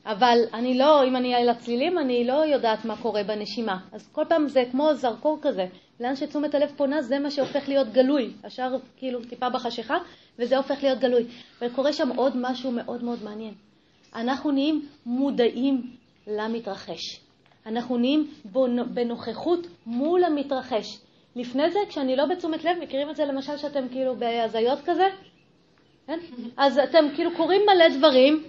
אבל 0.07 0.39
אני 0.55 0.79
לא, 0.79 1.05
אם 1.05 1.17
אני 1.17 1.35
על 1.35 1.49
הצלילים, 1.49 1.99
אני 1.99 2.25
לא 2.27 2.33
יודעת 2.33 2.85
מה 2.85 2.97
קורה 3.03 3.23
בנשימה. 3.23 3.77
אז 3.93 4.09
כל 4.13 4.25
פעם 4.29 4.49
זה 4.49 4.63
כמו 4.71 4.95
זרקור 4.95 5.39
כזה. 5.43 5.67
לאן 6.01 6.17
שתשומת 6.17 6.55
הלב 6.55 6.73
פונה 6.77 7.03
זה 7.03 7.19
מה 7.19 7.31
שהופך 7.31 7.69
להיות 7.69 7.89
גלוי. 7.89 8.31
השאר 8.45 8.77
כאילו 8.97 9.25
טיפה 9.25 9.51
בחשיכה, 9.51 9.95
וזה 10.39 10.57
הופך 10.57 10.83
להיות 10.83 10.99
גלוי. 10.99 11.27
וקורה 11.63 11.93
שם 11.93 12.09
עוד 12.17 12.33
משהו 12.37 12.71
מאוד 12.71 13.05
מאוד 13.05 13.23
מעניין. 13.25 13.55
אנחנו 14.15 14.51
נהיים 14.51 14.89
מודעים 15.07 15.83
למתרחש. 16.27 17.21
אנחנו 17.67 17.99
נהיים 17.99 18.31
בנוכחות 18.95 19.67
מול 19.87 20.25
המתרחש. 20.25 20.99
לפני 21.37 21.71
זה, 21.71 21.79
כשאני 21.89 22.17
לא 22.17 22.27
בתשומת 22.27 22.65
לב, 22.65 22.77
מכירים 22.83 23.11
את 23.11 23.17
זה 23.17 23.25
למשל 23.25 23.57
שאתם 23.57 23.89
כאילו 23.89 24.17
בהזיות 24.17 24.79
כזה? 24.85 25.05
כן? 26.07 26.19
אז 26.57 26.79
אתם 26.79 27.15
כאילו 27.15 27.37
קוראים 27.37 27.63
מלא 27.67 27.97
דברים, 27.99 28.43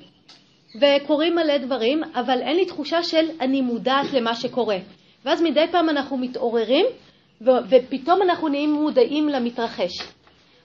וקוראים 0.81 1.35
מלא 1.35 1.57
דברים, 1.57 2.03
אבל 2.03 2.41
אין 2.41 2.55
לי 2.55 2.65
תחושה 2.65 3.03
של 3.03 3.25
אני 3.41 3.61
מודעת 3.61 4.13
למה 4.13 4.35
שקורה. 4.35 4.77
ואז 5.25 5.41
מדי 5.41 5.65
פעם 5.71 5.89
אנחנו 5.89 6.17
מתעוררים, 6.17 6.85
ו- 7.41 7.69
ופתאום 7.69 8.21
אנחנו 8.21 8.47
נהיים 8.47 8.73
מודעים 8.73 9.29
למתרחש. 9.29 9.91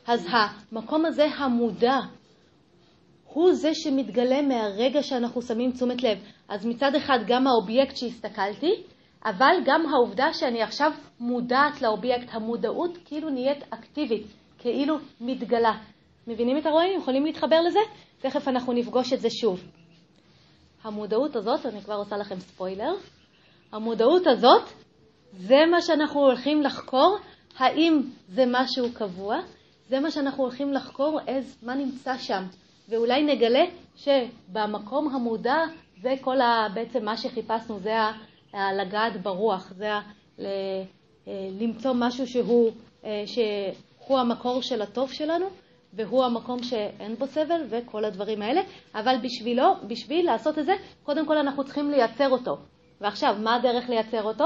אז 0.07 0.29
המקום 0.31 1.07
הזה, 1.07 1.25
המודע, 1.25 1.97
הוא 3.25 3.53
זה 3.53 3.75
שמתגלה 3.75 4.43
מהרגע 4.43 5.03
שאנחנו 5.03 5.43
שמים 5.43 5.73
תשומת 5.73 6.03
לב. 6.03 6.19
אז 6.49 6.67
מצד 6.67 6.95
אחד 6.95 7.19
גם 7.27 7.47
האובייקט 7.47 7.97
שהסתכלתי, 7.97 8.75
אבל 9.25 9.57
גם 9.65 9.87
העובדה 9.87 10.33
שאני 10.33 10.63
עכשיו 10.63 10.93
מודעת 11.21 11.83
לאובייקט, 11.83 12.35
המודעות 12.35 12.99
כאילו 13.05 13.31
נהיית 13.31 13.65
אקטיבית, 13.71 14.27
כאילו 14.59 14.97
מתגלה. 15.21 15.73
מבינים 16.31 16.59
את 16.59 16.67
הרואים? 16.67 17.01
יכולים 17.01 17.25
להתחבר 17.27 17.61
לזה? 17.61 17.79
תכף 18.19 18.49
אנחנו 18.49 18.73
נפגוש 18.73 19.13
את 19.13 19.21
זה 19.21 19.31
שוב. 19.31 19.61
המודעות 20.83 21.37
הזאת, 21.37 21.67
אני 21.67 21.81
כבר 21.81 21.95
עושה 21.95 22.17
לכם 22.17 22.41
ספוילר, 22.41 22.93
המודעות 23.73 24.27
הזאת, 24.27 24.63
זה 25.33 25.57
מה 25.71 25.83
שאנחנו 25.83 26.21
הולכים 26.21 26.63
לחקור, 26.63 27.19
האם 27.59 28.01
זה 28.29 28.45
משהו 28.47 28.93
קבוע, 28.93 29.37
זה 29.89 30.01
מה 30.01 30.11
שאנחנו 30.11 30.43
הולכים 30.43 30.73
לחקור, 30.73 31.21
אז 31.27 31.59
מה 31.63 31.75
נמצא 31.75 32.19
שם. 32.19 32.43
ואולי 32.89 33.23
נגלה 33.23 33.65
שבמקום 33.97 35.15
המודע 35.15 35.57
זה 36.03 36.15
כל 36.21 36.41
ה, 36.41 36.67
בעצם 36.75 37.05
מה 37.05 37.17
שחיפשנו, 37.17 37.81
זה 37.81 37.97
ה, 37.97 38.13
לגעת 38.73 39.23
ברוח, 39.23 39.73
זה 39.77 39.93
ה, 39.93 40.01
ל, 40.39 40.47
אה, 41.29 41.49
למצוא 41.61 41.93
משהו 41.95 42.27
שהוא, 42.27 42.71
אה, 43.05 43.23
שהוא 43.27 44.19
המקור 44.19 44.63
של 44.63 44.83
הטוב 44.83 45.13
שלנו, 45.13 45.47
והוא 45.93 46.25
המקום 46.25 46.63
שאין 46.63 47.15
בו 47.15 47.27
סבל 47.27 47.63
וכל 47.69 48.05
הדברים 48.05 48.43
האלה, 48.43 48.61
אבל 48.95 49.17
בשבילו, 49.23 49.75
בשביל 49.87 50.27
לעשות 50.27 50.59
את 50.59 50.67
זה, 50.67 50.73
קודם 51.03 51.27
כל 51.27 51.37
אנחנו 51.39 51.65
צריכים 51.65 51.91
לייצר 51.91 52.29
אותו. 52.31 52.59
ועכשיו, 53.01 53.37
מה 53.43 53.57
הדרך 53.57 53.89
לייצר 53.89 54.23
אותו? 54.23 54.45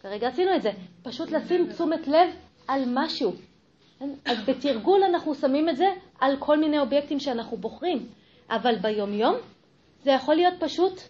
כרגע 0.00 0.28
עשינו 0.28 0.56
את 0.56 0.62
זה. 0.62 0.70
פשוט 1.02 1.30
לשים 1.30 1.72
תשומת 1.72 2.08
לב 2.08 2.28
על 2.68 2.84
משהו. 2.94 3.32
אז 4.24 4.38
בתרגול 4.46 5.02
אנחנו 5.02 5.34
שמים 5.34 5.68
את 5.68 5.76
זה 5.76 5.86
על 6.20 6.36
כל 6.38 6.58
מיני 6.60 6.78
אובייקטים 6.78 7.20
שאנחנו 7.20 7.56
בוחרים, 7.56 8.06
אבל 8.50 8.78
ביומיום 8.78 9.34
זה 10.02 10.10
יכול 10.10 10.34
להיות 10.34 10.54
פשוט 10.60 11.00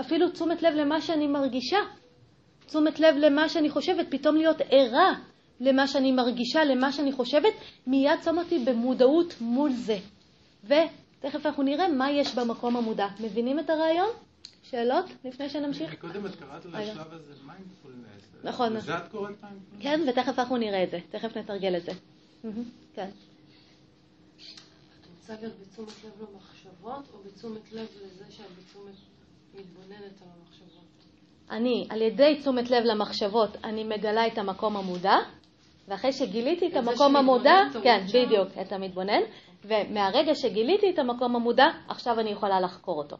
אפילו 0.00 0.30
תשומת 0.30 0.62
לב 0.62 0.74
למה 0.74 1.00
שאני 1.00 1.26
מרגישה, 1.26 1.78
תשומת 2.66 3.00
לב 3.00 3.14
למה 3.16 3.48
שאני 3.48 3.70
חושבת, 3.70 4.06
פתאום 4.10 4.36
להיות 4.36 4.56
ערה 4.70 5.14
למה 5.60 5.86
שאני 5.86 6.12
מרגישה, 6.12 6.64
למה 6.64 6.92
שאני 6.92 7.12
חושבת, 7.12 7.52
מיד 7.86 8.22
שם 8.24 8.38
אותי 8.38 8.58
במודעות 8.58 9.34
מול 9.40 9.72
זה. 9.72 9.98
ותכף 10.64 11.46
אנחנו 11.46 11.62
נראה 11.62 11.88
מה 11.88 12.10
יש 12.10 12.34
במקום 12.34 12.76
המודע. 12.76 13.06
מבינים 13.20 13.58
את 13.58 13.70
הרעיון? 13.70 14.08
שאלות 14.62 15.04
לפני 15.24 15.48
שנמשיך? 15.48 15.94
קודם 16.00 16.26
את 16.26 16.36
קראת. 16.36 16.64
לשלב 16.64 17.12
הזה 17.12 17.32
מיינדפולנס. 17.46 18.22
נכון. 18.44 18.72
לזה 18.72 18.98
את 18.98 19.08
קוראת 19.10 19.42
מיינדפולנס? 19.42 19.82
כן, 19.82 20.00
ותכף 20.08 20.38
אנחנו 20.38 20.56
נראה 20.56 20.82
את 20.84 20.90
זה. 20.90 20.98
תכף 21.10 21.36
נתרגל 21.36 21.76
את 21.76 21.82
זה. 21.82 21.92
כן. 22.94 23.08
את 25.00 25.06
רוצה 25.20 25.34
להיות 25.40 25.54
בתשומת 25.60 26.04
לב 26.04 26.28
למחשבות, 26.28 27.04
או 27.14 27.18
בתשומת 27.26 27.72
לב 27.72 27.86
לזה 28.04 28.24
שאת 28.30 28.46
בתשומת 28.58 28.94
מתבוננת 29.54 30.22
על 30.22 30.28
המחשבות? 30.36 30.86
אני, 31.50 31.86
על 31.90 32.02
ידי 32.02 32.36
תשומת 32.40 32.70
לב 32.70 32.84
למחשבות, 32.84 33.56
אני 33.64 33.84
מגלה 33.84 34.26
את 34.26 34.38
המקום 34.38 34.76
המודע, 34.76 35.14
ואחרי 35.88 36.12
שגיליתי 36.12 36.66
את 36.66 36.76
המקום 36.76 37.16
המודע, 37.16 37.54
כן. 37.82 38.04
בדיוק, 38.08 38.48
את 38.60 38.72
המתבונן, 38.72 39.20
ומהרגע 39.64 40.34
שגיליתי 40.34 40.90
את 40.90 40.98
המקום 40.98 41.36
המודע, 41.36 41.66
עכשיו 41.88 42.20
אני 42.20 42.30
יכולה 42.30 42.60
לחקור 42.60 42.98
אותו. 42.98 43.16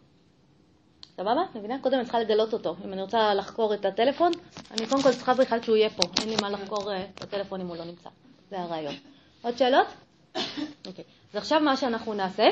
סבבה? 1.16 1.40
מבינה? 1.54 1.78
קודם 1.78 1.94
אני 1.94 2.04
צריכה 2.04 2.20
לגלות 2.20 2.52
אותו. 2.52 2.76
אם 2.84 2.92
אני 2.92 3.02
רוצה 3.02 3.34
לחקור 3.34 3.74
את 3.74 3.84
הטלפון, 3.84 4.32
אני 4.70 4.86
קודם 4.86 5.02
כל 5.02 5.10
צריכה 5.10 5.34
בכלל 5.34 5.62
שהוא 5.62 5.76
יהיה 5.76 5.90
פה. 5.90 6.02
אין 6.20 6.28
לי 6.28 6.36
מה 6.42 6.50
לחקור 6.50 6.92
אה, 6.92 7.04
את 7.14 7.22
הטלפון 7.22 7.60
אם 7.60 7.66
הוא 7.66 7.76
לא 7.76 7.84
נמצא. 7.84 8.10
זה 8.50 8.60
הרעיון. 8.60 8.94
עוד 9.42 9.56
שאלות? 9.56 9.86
אוקיי. 10.86 11.04
אז 11.30 11.36
עכשיו 11.36 11.60
מה 11.60 11.76
שאנחנו 11.76 12.14
נעשה, 12.14 12.44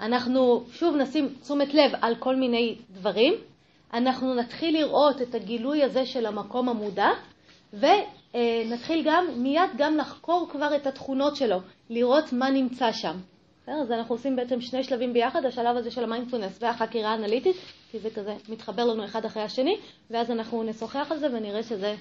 אנחנו 0.00 0.64
שוב 0.72 0.96
נשים 0.96 1.34
תשומת 1.40 1.74
לב 1.74 1.92
על 2.00 2.14
כל 2.18 2.36
מיני 2.36 2.78
דברים. 2.90 3.34
אנחנו 3.94 4.34
נתחיל 4.34 4.78
לראות 4.78 5.22
את 5.22 5.34
הגילוי 5.34 5.82
הזה 5.82 6.06
של 6.06 6.26
המקום 6.26 6.68
המודע, 6.68 7.08
ונתחיל 8.36 9.02
גם 9.04 9.26
מיד 9.36 9.70
גם 9.76 9.96
לחקור 9.96 10.48
כבר 10.52 10.76
את 10.76 10.86
התכונות 10.86 11.36
שלו, 11.36 11.60
לראות 11.90 12.32
מה 12.32 12.50
נמצא 12.50 12.92
שם. 12.92 13.16
אז 13.66 13.92
אנחנו 13.92 14.14
עושים 14.14 14.36
בעצם 14.36 14.60
שני 14.60 14.84
שלבים 14.84 15.12
ביחד, 15.12 15.44
השלב 15.44 15.76
הזה 15.76 15.90
של 15.90 16.04
המיינדפולנס 16.04 16.58
והחקירה 16.60 17.10
האנליטית, 17.10 17.56
כי 17.90 17.98
זה 17.98 18.10
כזה 18.10 18.34
מתחבר 18.48 18.84
לנו 18.84 19.04
אחד 19.04 19.24
אחרי 19.24 19.42
השני, 19.42 19.76
ואז 20.10 20.30
אנחנו 20.30 20.62
נשוחח 20.62 21.06
על 21.10 21.18
זה 21.18 21.26
ונראה 21.26 21.62
שזה 21.62 21.94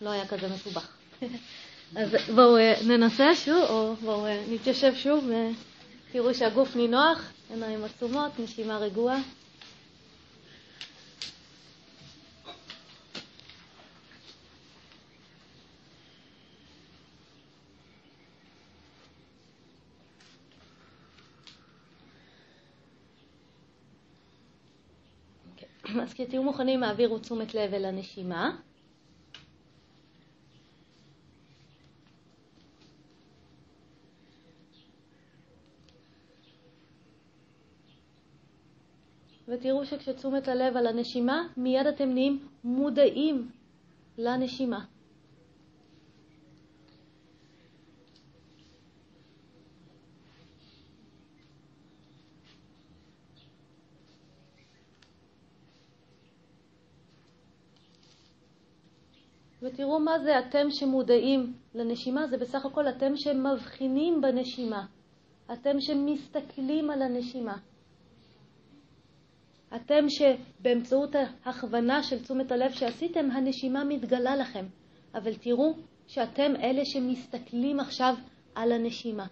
לא 0.00 0.10
היה 0.10 0.26
כזה 0.26 0.48
מסובך. 0.54 0.96
אז 1.96 2.16
בואו 2.34 2.56
אה, 2.56 2.74
ננסה 2.86 3.34
שוב, 3.34 3.64
או 3.68 3.94
בואו 3.94 4.26
אה, 4.26 4.42
נתיישב 4.50 4.94
שוב 4.94 5.30
ותראו 6.10 6.34
שהגוף 6.34 6.76
נינוח, 6.76 7.32
עיניים 7.50 7.84
עצומות, 7.84 8.32
נשימה 8.38 8.78
רגועה. 8.78 9.18
אוקיי. 25.84 26.01
אז 26.12 26.16
כשתהיו 26.16 26.42
מוכנים, 26.42 26.82
העבירו 26.82 27.18
תשומת 27.18 27.54
לב 27.54 27.74
אל 27.74 27.84
הנשימה. 27.84 28.56
ותראו 39.48 39.84
שכשתשומת 39.84 40.48
הלב 40.48 40.76
על 40.76 40.86
הנשימה, 40.86 41.48
מיד 41.56 41.86
אתם 41.86 42.08
נהיים 42.08 42.48
מודעים 42.64 43.48
לנשימה. 44.18 44.84
ותראו 59.62 60.00
מה 60.00 60.18
זה 60.18 60.38
אתם 60.38 60.70
שמודעים 60.70 61.52
לנשימה, 61.74 62.26
זה 62.26 62.36
בסך 62.36 62.66
הכל 62.66 62.88
אתם 62.88 63.16
שמבחינים 63.16 64.20
בנשימה. 64.20 64.86
אתם 65.52 65.80
שמסתכלים 65.80 66.90
על 66.90 67.02
הנשימה. 67.02 67.56
אתם 69.76 70.04
שבאמצעות 70.08 71.10
ההכוונה 71.44 72.02
של 72.02 72.22
תשומת 72.22 72.52
הלב 72.52 72.70
שעשיתם, 72.72 73.30
הנשימה 73.30 73.84
מתגלה 73.84 74.36
לכם. 74.36 74.66
אבל 75.14 75.34
תראו 75.34 75.74
שאתם 76.06 76.52
אלה 76.62 76.84
שמסתכלים 76.84 77.80
עכשיו 77.80 78.14
על 78.54 78.72
הנשימה. 78.72 79.26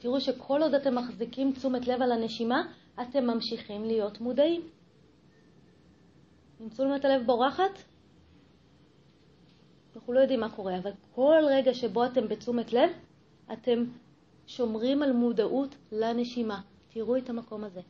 ותראו 0.00 0.20
שכל 0.20 0.62
עוד 0.62 0.74
אתם 0.74 0.94
מחזיקים 0.94 1.52
תשומת 1.52 1.88
לב 1.88 2.02
על 2.02 2.12
הנשימה, 2.12 2.62
אתם 3.02 3.26
ממשיכים 3.26 3.84
להיות 3.84 4.20
מודעים. 4.20 4.62
אם 6.60 6.68
תשומת 6.68 7.04
הלב 7.04 7.26
בורחת, 7.26 7.82
אנחנו 9.96 10.12
לא 10.12 10.20
יודעים 10.20 10.40
מה 10.40 10.50
קורה, 10.50 10.78
אבל 10.78 10.90
כל 11.14 11.42
רגע 11.50 11.74
שבו 11.74 12.04
אתם 12.04 12.28
בתשומת 12.28 12.72
לב, 12.72 12.90
אתם 13.52 13.84
שומרים 14.46 15.02
על 15.02 15.12
מודעות 15.12 15.74
לנשימה. 15.92 16.60
תראו 16.88 17.16
את 17.16 17.30
המקום 17.30 17.64
הזה. 17.64 17.80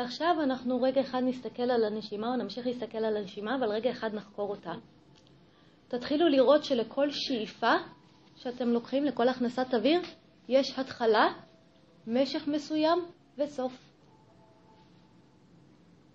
ועכשיו 0.00 0.36
אנחנו 0.42 0.82
רגע 0.82 1.00
אחד 1.00 1.20
נסתכל 1.24 1.62
על 1.70 1.84
הנשימה, 1.84 2.28
או 2.28 2.36
נמשיך 2.36 2.66
להסתכל 2.66 2.98
על 2.98 3.16
הנשימה, 3.16 3.56
אבל 3.56 3.68
רגע 3.68 3.90
אחד 3.90 4.14
נחקור 4.14 4.50
אותה. 4.50 4.72
תתחילו 5.88 6.28
לראות 6.28 6.64
שלכל 6.64 7.10
שאיפה 7.10 7.72
שאתם 8.36 8.68
לוקחים, 8.68 9.04
לכל 9.04 9.28
הכנסת 9.28 9.74
אוויר, 9.74 10.00
יש 10.48 10.78
התחלה, 10.78 11.32
משך 12.06 12.48
מסוים 12.48 12.98
וסוף. 13.38 13.72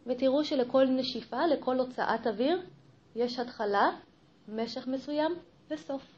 ותראו 0.06 0.44
שלכל 0.44 0.86
נשיפה, 0.86 1.48
לכל 1.48 1.80
הוצאת 1.80 2.28
אוויר, 2.28 2.62
יש 3.16 3.40
התחלה, 3.40 3.90
משך 4.48 4.88
מסוים 4.88 5.32
וסוף. 5.72 6.15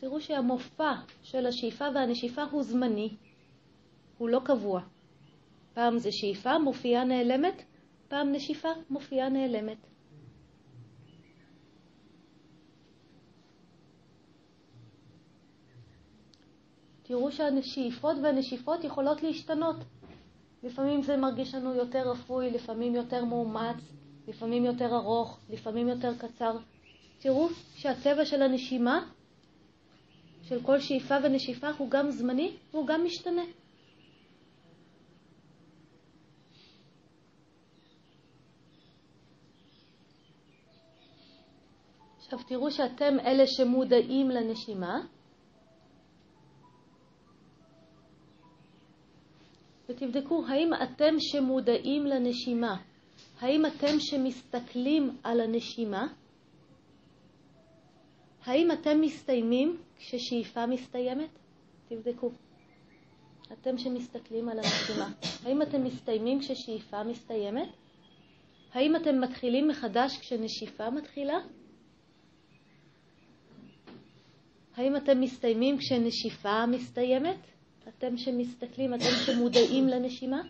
תראו 0.00 0.20
שהמופע 0.20 0.92
של 1.22 1.46
השאיפה 1.46 1.84
והנשיפה 1.94 2.42
הוא 2.42 2.62
זמני, 2.62 3.16
הוא 4.18 4.28
לא 4.28 4.40
קבוע. 4.44 4.80
פעם 5.74 5.98
זה 5.98 6.12
שאיפה, 6.12 6.58
מופיעה 6.58 7.04
נעלמת, 7.04 7.62
פעם 8.08 8.32
נשיפה, 8.32 8.68
מופיעה 8.90 9.28
נעלמת. 9.28 9.86
תראו 17.02 17.32
שהשאיפות 17.32 18.16
והנשיפות 18.22 18.84
יכולות 18.84 19.22
להשתנות. 19.22 19.76
לפעמים 20.62 21.02
זה 21.02 21.16
מרגיש 21.16 21.54
לנו 21.54 21.74
יותר 21.74 22.10
רפוי, 22.10 22.50
לפעמים 22.50 22.94
יותר 22.94 23.24
מאומץ, 23.24 23.76
לפעמים 24.28 24.64
יותר 24.64 24.96
ארוך, 24.96 25.38
לפעמים 25.50 25.88
יותר 25.88 26.12
קצר. 26.18 26.56
תראו 27.18 27.48
שהצבע 27.74 28.24
של 28.24 28.42
הנשימה 28.42 29.10
של 30.42 30.62
כל 30.62 30.80
שאיפה 30.80 31.14
ונשיפה 31.22 31.68
הוא 31.78 31.90
גם 31.90 32.10
זמני 32.10 32.56
והוא 32.70 32.86
גם 32.86 33.04
משתנה. 33.04 33.42
עכשיו 42.18 42.38
תראו 42.48 42.70
שאתם 42.70 43.20
אלה 43.20 43.46
שמודעים 43.46 44.30
לנשימה, 44.30 45.00
ותבדקו 49.88 50.44
האם 50.48 50.70
אתם 50.82 51.14
שמודעים 51.18 52.06
לנשימה, 52.06 52.76
האם 53.40 53.66
אתם 53.66 53.98
שמסתכלים 53.98 55.16
על 55.22 55.40
הנשימה, 55.40 56.06
האם 58.44 58.72
אתם 58.72 59.00
מסתיימים 59.00 59.76
כששאיפה 60.00 60.66
מסתיימת? 60.66 61.28
תבדקו. 61.88 62.30
אתם 63.52 63.78
שמסתכלים 63.78 64.48
על 64.48 64.58
הנשימה, 64.58 65.12
האם 65.44 65.62
אתם 65.62 65.84
מסתיימים 65.84 66.40
כששאיפה 66.40 67.02
מסתיימת? 67.02 67.68
האם 68.72 68.96
אתם 68.96 69.20
מתחילים 69.20 69.68
מחדש 69.68 70.18
כשנשיפה 70.18 70.90
מתחילה? 70.90 71.38
האם 74.76 74.96
אתם 74.96 75.20
מסתיימים 75.20 75.78
כשנשיפה 75.78 76.66
מסתיימת? 76.66 77.38
אתם 77.88 78.16
שמסתכלים, 78.16 78.94
אתם 78.94 79.10
שמודעים 79.26 79.88
לנשימה? 79.88 80.42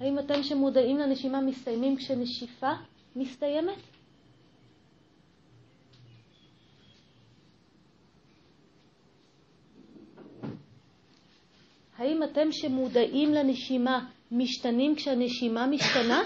האם 0.00 0.18
אתם 0.18 0.42
שמודעים 0.42 0.98
לנשימה 0.98 1.40
מסתיימים 1.40 1.96
כשנשיפה 1.96 2.72
מסתיימת? 3.16 3.91
האם 12.02 12.22
אתם 12.22 12.52
שמודעים 12.52 13.34
לנשימה 13.34 14.06
משתנים 14.32 14.94
כשהנשימה 14.94 15.66
משתנה? 15.66 16.22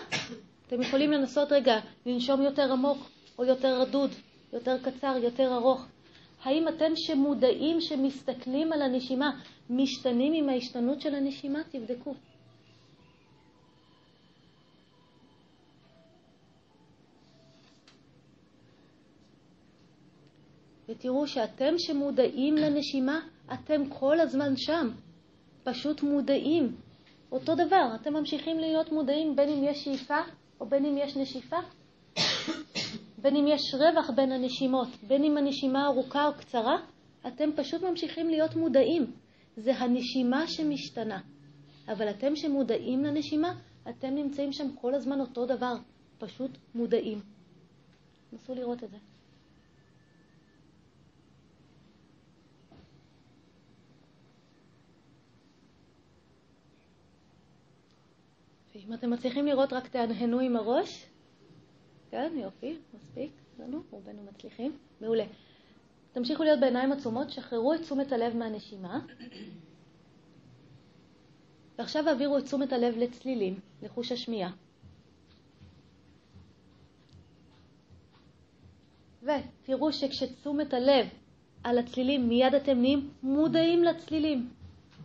אתם 0.66 0.82
יכולים 0.82 1.10
לנסות 1.10 1.52
רגע 1.52 1.78
לנשום 2.06 2.42
יותר 2.42 2.72
עמוק 2.72 2.98
או 3.38 3.44
יותר 3.44 3.80
רדוד, 3.80 4.10
יותר 4.52 4.76
קצר, 4.82 5.16
יותר 5.22 5.54
ארוך. 5.54 5.86
האם 6.44 6.68
אתם 6.68 6.92
שמודעים, 6.96 7.80
שמסתכלים 7.80 8.72
על 8.72 8.82
הנשימה, 8.82 9.30
משתנים 9.70 10.32
עם 10.32 10.48
ההשתנות 10.48 11.00
של 11.00 11.14
הנשימה? 11.14 11.58
תבדקו. 11.70 12.14
ותראו 20.88 21.26
שאתם 21.26 21.74
שמודעים 21.78 22.54
לנשימה, 22.56 23.20
אתם 23.52 23.88
כל 23.88 24.20
הזמן 24.20 24.56
שם. 24.56 25.05
פשוט 25.66 26.02
מודעים. 26.02 26.76
אותו 27.32 27.54
דבר, 27.54 27.94
אתם 27.94 28.12
ממשיכים 28.12 28.58
להיות 28.58 28.92
מודעים 28.92 29.36
בין 29.36 29.48
אם 29.48 29.64
יש 29.64 29.84
שאיפה 29.84 30.18
או 30.60 30.66
בין 30.66 30.84
אם 30.84 30.98
יש 30.98 31.16
נשיפה. 31.16 31.56
בין 33.22 33.36
אם 33.36 33.46
יש 33.48 33.74
רווח 33.74 34.10
בין 34.10 34.32
הנשימות, 34.32 34.88
בין 35.08 35.24
אם 35.24 35.36
הנשימה 35.36 35.86
ארוכה 35.86 36.26
או 36.26 36.34
קצרה, 36.34 36.76
אתם 37.26 37.50
פשוט 37.56 37.82
ממשיכים 37.82 38.28
להיות 38.28 38.56
מודעים. 38.56 39.12
זה 39.56 39.74
הנשימה 39.74 40.46
שמשתנה. 40.46 41.20
אבל 41.88 42.10
אתם 42.10 42.36
שמודעים 42.36 43.04
לנשימה, 43.04 43.54
אתם 43.88 44.14
נמצאים 44.14 44.52
שם 44.52 44.76
כל 44.80 44.94
הזמן 44.94 45.20
אותו 45.20 45.46
דבר, 45.46 45.74
פשוט 46.18 46.50
מודעים. 46.74 47.20
נסו 48.32 48.54
לראות 48.54 48.84
את 48.84 48.90
זה. 48.90 48.96
אם 58.88 58.94
אתם 58.94 59.10
מצליחים 59.10 59.46
לראות, 59.46 59.72
רק 59.72 59.88
תהנהנו 59.88 60.40
עם 60.40 60.56
הראש. 60.56 61.06
כן, 62.10 62.32
יופי, 62.36 62.78
מספיק 62.94 63.30
לנו, 63.58 63.82
רובנו 63.90 64.22
מצליחים. 64.22 64.76
מעולה. 65.00 65.24
תמשיכו 66.12 66.42
להיות 66.42 66.60
בעיניים 66.60 66.92
עצומות, 66.92 67.30
שחררו 67.30 67.74
את 67.74 67.80
תשומת 67.80 68.12
הלב 68.12 68.36
מהנשימה. 68.36 69.00
ועכשיו 71.78 72.08
העבירו 72.08 72.38
את 72.38 72.44
תשומת 72.44 72.72
הלב 72.72 72.96
לצלילים, 72.96 73.60
לחוש 73.82 74.12
השמיעה. 74.12 74.50
ותראו 79.22 79.92
שכשתשומת 79.92 80.74
הלב 80.74 81.06
על 81.64 81.78
הצלילים, 81.78 82.28
מיד 82.28 82.54
אתם 82.54 82.78
נהיים 82.80 83.10
מודעים 83.22 83.84
לצלילים. 83.84 84.50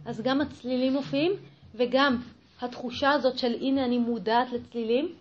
אז 0.05 0.21
גם 0.21 0.41
הצלילים 0.41 0.93
מופיעים, 0.93 1.31
וגם 1.75 2.17
התחושה 2.61 3.11
הזאת 3.11 3.37
של 3.37 3.53
הנה 3.53 3.85
אני 3.85 3.97
מודעת 3.97 4.51
לצלילים, 4.51 5.15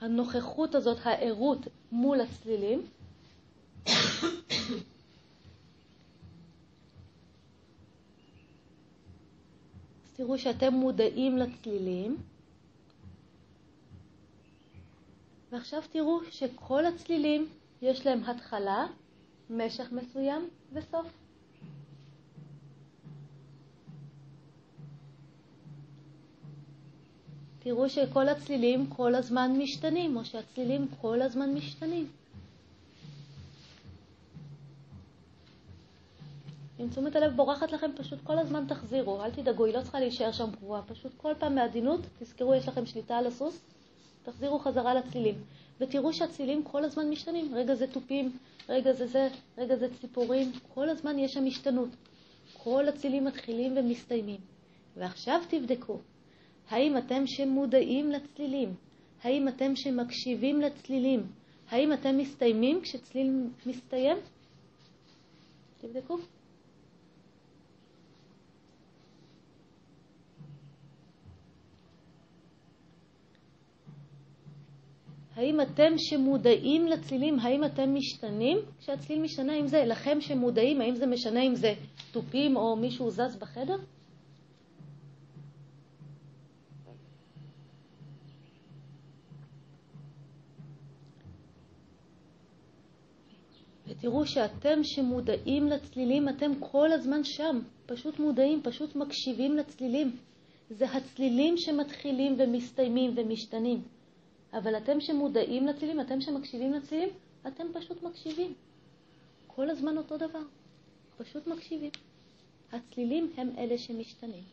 הנוכחות 0.00 0.74
הזאת, 0.74 0.98
הערות 1.04 1.58
מול 1.92 2.20
הצלילים, 2.20 2.86
אז 3.86 3.92
תראו 10.16 10.38
שאתם 10.38 10.74
מודעים 10.74 11.38
לצלילים, 11.38 12.16
ועכשיו 15.52 15.82
תראו 15.90 16.20
שכל 16.30 16.86
הצלילים 16.86 17.48
יש 17.82 18.06
להם 18.06 18.24
התחלה, 18.24 18.86
משך 19.50 19.92
מסוים 19.92 20.48
וסוף. 20.72 21.23
תראו 27.64 27.88
שכל 27.88 28.28
הצלילים 28.28 28.86
כל 28.86 29.14
הזמן 29.14 29.52
משתנים, 29.58 30.16
או 30.16 30.24
שהצלילים 30.24 30.86
כל 31.00 31.22
הזמן 31.22 31.54
משתנים. 31.54 32.06
אם 36.80 36.88
תשומת 36.88 37.16
הלב 37.16 37.36
בורחת 37.36 37.72
לכם, 37.72 37.90
פשוט 37.96 38.18
כל 38.24 38.38
הזמן 38.38 38.64
תחזירו, 38.68 39.24
אל 39.24 39.30
תדאגו, 39.30 39.64
היא 39.64 39.74
לא 39.74 39.82
צריכה 39.82 40.00
להישאר 40.00 40.32
שם 40.32 40.50
קבועה, 40.50 40.82
פשוט 40.82 41.12
כל 41.16 41.32
פעם 41.38 41.54
בעדינות, 41.54 42.00
תזכרו, 42.18 42.54
יש 42.54 42.68
לכם 42.68 42.86
שליטה 42.86 43.16
על 43.16 43.26
הסוס, 43.26 43.60
תחזירו 44.24 44.58
חזרה 44.58 44.94
לצלילים. 44.94 45.34
ותראו 45.80 46.12
שהצלילים 46.12 46.62
כל 46.62 46.84
הזמן 46.84 47.10
משתנים, 47.10 47.54
רגע 47.54 47.74
זה 47.74 47.86
תופים, 47.86 48.38
רגע 48.68 48.92
זה 48.92 49.06
זה, 49.06 49.28
רגע 49.58 49.76
זה 49.76 49.86
ציפורים, 50.00 50.52
כל 50.74 50.88
הזמן 50.88 51.18
יש 51.18 51.34
שם 51.34 51.46
השתנות. 51.46 51.88
כל 52.58 52.88
הצלילים 52.88 53.24
מתחילים 53.24 53.76
ומסתיימים. 53.76 54.40
ועכשיו 54.96 55.40
תבדקו, 55.48 55.98
האם 56.70 56.98
אתם 56.98 57.26
שמודעים 57.26 58.10
לצלילים? 58.10 58.74
האם 59.22 59.48
אתם 59.48 59.76
שמקשיבים 59.76 60.60
לצלילים? 60.60 61.26
האם 61.70 61.92
אתם 61.92 62.18
מסתיימים 62.18 62.80
כשצליל 62.82 63.30
מסתיים? 63.66 64.16
תבדקו. 65.80 66.18
האם 75.36 75.60
אתם 75.60 75.92
שמודעים 75.96 76.86
לצלילים, 76.86 77.38
האם 77.38 77.64
אתם 77.64 77.94
משתנים 77.94 78.58
כשהצליל 78.78 79.22
משתנה? 79.22 79.52
האם 79.52 79.66
זה 79.66 79.84
לכם 79.84 80.20
שמודעים, 80.20 80.80
האם 80.80 80.94
זה 80.94 81.06
משנה 81.06 81.42
אם 81.42 81.54
זה 81.54 81.74
תופים 82.12 82.56
או 82.56 82.76
מישהו 82.76 83.10
זז 83.10 83.36
בחדר? 83.40 83.76
ותראו 94.04 94.26
שאתם 94.26 94.84
שמודעים 94.84 95.66
לצלילים, 95.66 96.28
אתם 96.28 96.52
כל 96.60 96.92
הזמן 96.92 97.24
שם, 97.24 97.60
פשוט 97.86 98.18
מודעים, 98.18 98.62
פשוט 98.62 98.96
מקשיבים 98.96 99.56
לצלילים. 99.56 100.16
זה 100.70 100.90
הצלילים 100.90 101.56
שמתחילים 101.56 102.36
ומסתיימים 102.38 103.12
ומשתנים. 103.16 103.82
אבל 104.52 104.76
אתם 104.76 105.00
שמודעים 105.00 105.66
לצלילים, 105.66 106.00
אתם 106.00 106.20
שמקשיבים 106.20 106.72
לצלילים, 106.72 107.08
אתם 107.46 107.66
פשוט 107.74 108.02
מקשיבים. 108.02 108.54
כל 109.46 109.70
הזמן 109.70 109.98
אותו 109.98 110.16
דבר, 110.16 110.42
פשוט 111.16 111.46
מקשיבים. 111.46 111.90
הצלילים 112.72 113.32
הם 113.36 113.50
אלה 113.58 113.78
שמשתנים. 113.78 114.44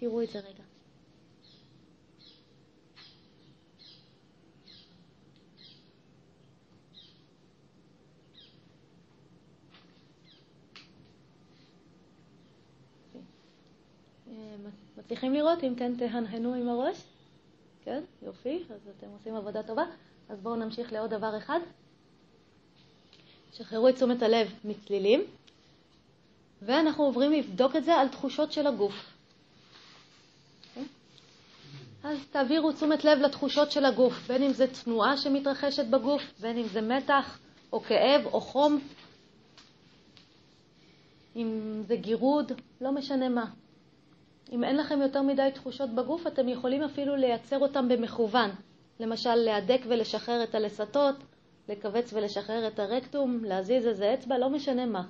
תראו 0.00 0.22
את 0.22 0.28
זה 0.28 0.38
רגע. 0.38 0.67
מצליחים 14.98 15.34
לראות? 15.34 15.64
אם 15.64 15.74
כן, 15.74 15.94
תהנהנו 15.96 16.54
עם 16.54 16.68
הראש. 16.68 16.96
כן, 17.84 18.02
יופי, 18.22 18.64
אז 18.70 18.80
אתם 18.98 19.06
עושים 19.18 19.34
עבודה 19.34 19.62
טובה. 19.62 19.84
אז 20.28 20.40
בואו 20.40 20.56
נמשיך 20.56 20.92
לעוד 20.92 21.10
דבר 21.10 21.38
אחד. 21.38 21.60
שחררו 23.52 23.88
את 23.88 23.94
תשומת 23.94 24.22
הלב 24.22 24.54
מצלילים, 24.64 25.24
ואנחנו 26.62 27.04
עוברים 27.04 27.32
לבדוק 27.32 27.76
את 27.76 27.84
זה 27.84 27.94
על 27.94 28.08
תחושות 28.08 28.52
של 28.52 28.66
הגוף. 28.66 28.94
Okay? 30.74 30.80
אז 32.04 32.18
תעבירו 32.30 32.72
תשומת 32.72 33.04
לב 33.04 33.18
לתחושות 33.18 33.72
של 33.72 33.84
הגוף, 33.84 34.14
בין 34.26 34.42
אם 34.42 34.52
זה 34.52 34.66
תנועה 34.66 35.16
שמתרחשת 35.16 35.84
בגוף, 35.84 36.22
בין 36.40 36.58
אם 36.58 36.68
זה 36.68 36.80
מתח, 36.80 37.38
או 37.72 37.80
כאב, 37.80 38.26
או 38.26 38.40
חום, 38.40 38.80
אם 41.36 41.82
זה 41.86 41.96
גירוד, 41.96 42.52
לא 42.80 42.92
משנה 42.92 43.28
מה. 43.28 43.44
אם 44.52 44.64
אין 44.64 44.76
לכם 44.76 45.02
יותר 45.02 45.22
מדי 45.22 45.48
תחושות 45.54 45.90
בגוף, 45.90 46.26
אתם 46.26 46.48
יכולים 46.48 46.82
אפילו 46.82 47.16
לייצר 47.16 47.58
אותם 47.58 47.88
במכוון. 47.88 48.50
למשל, 49.00 49.34
להדק 49.34 49.80
ולשחרר 49.88 50.42
את 50.42 50.54
הלסתות, 50.54 51.16
לכווץ 51.68 52.12
ולשחרר 52.12 52.68
את 52.68 52.78
הרקטום, 52.78 53.44
להזיז 53.44 53.86
איזה 53.86 54.14
אצבע, 54.14 54.38
לא 54.38 54.50
משנה 54.50 54.86
מה. 54.86 55.02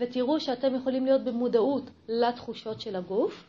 ותראו 0.00 0.40
שאתם 0.40 0.74
יכולים 0.74 1.04
להיות 1.04 1.24
במודעות 1.24 1.90
לתחושות 2.08 2.80
של 2.80 2.96
הגוף. 2.96 3.44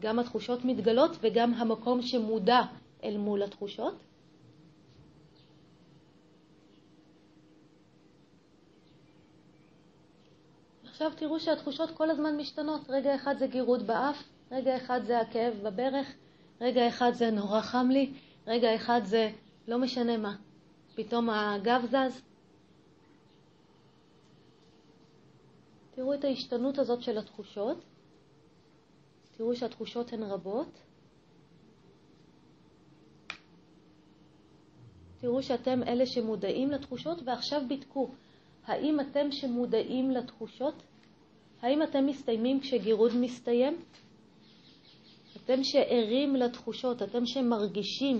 גם 0.00 0.18
התחושות 0.18 0.64
מתגלות 0.64 1.10
וגם 1.20 1.54
המקום 1.54 2.02
שמודע 2.02 2.60
אל 3.04 3.16
מול 3.16 3.42
התחושות. 3.42 3.94
עכשיו 11.02 11.18
תראו 11.18 11.40
שהתחושות 11.40 11.90
כל 11.90 12.10
הזמן 12.10 12.36
משתנות. 12.36 12.80
רגע 12.90 13.14
אחד 13.14 13.34
זה 13.38 13.46
גירוד 13.46 13.86
באף, 13.86 14.16
רגע 14.50 14.76
אחד 14.76 15.00
זה 15.04 15.20
הכאב 15.20 15.54
בברך, 15.62 16.14
רגע 16.60 16.88
אחד 16.88 17.10
זה 17.14 17.30
נורא 17.30 17.60
חם 17.60 17.86
לי, 17.90 18.12
רגע 18.46 18.74
אחד 18.74 19.00
זה 19.04 19.30
לא 19.68 19.78
משנה 19.78 20.16
מה. 20.16 20.36
פתאום 20.94 21.30
הגב 21.30 21.82
זז. 21.86 22.22
תראו 25.90 26.14
את 26.14 26.24
ההשתנות 26.24 26.78
הזאת 26.78 27.02
של 27.02 27.18
התחושות. 27.18 27.84
תראו 29.36 29.56
שהתחושות 29.56 30.12
הן 30.12 30.22
רבות. 30.22 30.80
תראו 35.20 35.42
שאתם 35.42 35.82
אלה 35.82 36.06
שמודעים 36.06 36.70
לתחושות, 36.70 37.18
ועכשיו 37.24 37.62
בדקו, 37.68 38.10
האם 38.66 39.00
אתם 39.00 39.32
שמודעים 39.32 40.10
לתחושות 40.10 40.82
האם 41.62 41.82
אתם 41.82 42.06
מסתיימים 42.06 42.60
כשגירוד 42.60 43.12
מסתיים? 43.16 43.76
אתם 45.36 45.64
שערים 45.64 46.36
לתחושות, 46.36 47.02
אתם 47.02 47.26
שמרגישים. 47.26 48.18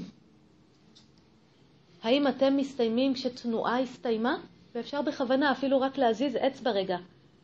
האם 2.03 2.29
אתם 2.29 2.57
מסתיימים 2.57 3.15
כשתנועה 3.15 3.81
הסתיימה? 3.81 4.37
ואפשר 4.75 5.03
בכוונה 5.03 5.53
אפילו 5.53 5.81
רק 5.81 5.99
להזיז 5.99 6.37
אצבע 6.37 6.71
רגע 6.71 6.97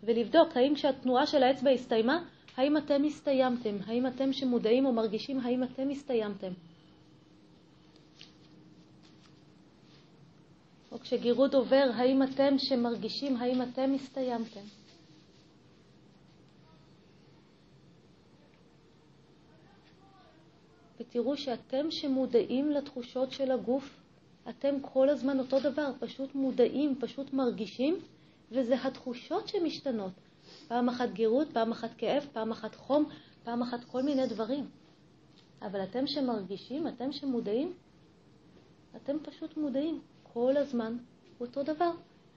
ולבדוק 0.02 0.56
האם 0.56 0.74
כשהתנועה 0.74 1.27
של 1.27 1.43
האצבע 1.43 1.70
הסתיימה, 1.70 2.24
האם 2.56 2.77
אתם 2.77 3.05
הסתיימתם? 3.05 3.77
האם 3.86 4.06
אתם 4.06 4.32
שמודעים 4.32 4.86
או 4.86 4.93
מרגישים 4.93 5.40
האם 5.40 5.62
אתם 5.62 5.90
הסתיימתם? 5.90 6.52
או 10.93 10.98
כשגירוד 10.98 11.55
עובר, 11.55 11.90
האם 11.94 12.23
אתם 12.23 12.55
שמרגישים 12.59 13.36
האם 13.36 13.62
אתם 13.62 13.93
הסתיימתם? 13.94 14.60
ותראו 21.08 21.36
שאתם 21.36 21.90
שמודעים 21.90 22.70
לתחושות 22.70 23.32
של 23.32 23.50
הגוף, 23.50 24.00
אתם 24.48 24.74
כל 24.82 25.08
הזמן 25.08 25.38
אותו 25.38 25.60
דבר, 25.60 25.92
פשוט 26.00 26.34
מודעים, 26.34 26.94
פשוט 27.00 27.32
מרגישים, 27.32 27.98
וזה 28.52 28.82
התחושות 28.82 29.48
שמשתנות. 29.48 30.12
פעם 30.68 30.88
אחת 30.88 31.08
גירות, 31.12 31.48
פעם 31.52 31.72
אחת 31.72 31.90
כאב, 31.98 32.26
פעם 32.32 32.50
אחת 32.52 32.74
חום, 32.74 33.04
פעם 33.44 33.62
אחת 33.62 33.84
כל 33.84 34.02
מיני 34.02 34.26
דברים. 34.26 34.66
אבל 35.62 35.82
אתם 35.82 36.06
שמרגישים, 36.06 36.88
אתם 36.88 37.12
שמודעים, 37.12 37.72
אתם 38.96 39.16
פשוט 39.22 39.56
מודעים 39.56 40.00
כל 40.22 40.56
הזמן 40.56 40.96
אותו 41.40 41.62
דבר 41.62 41.90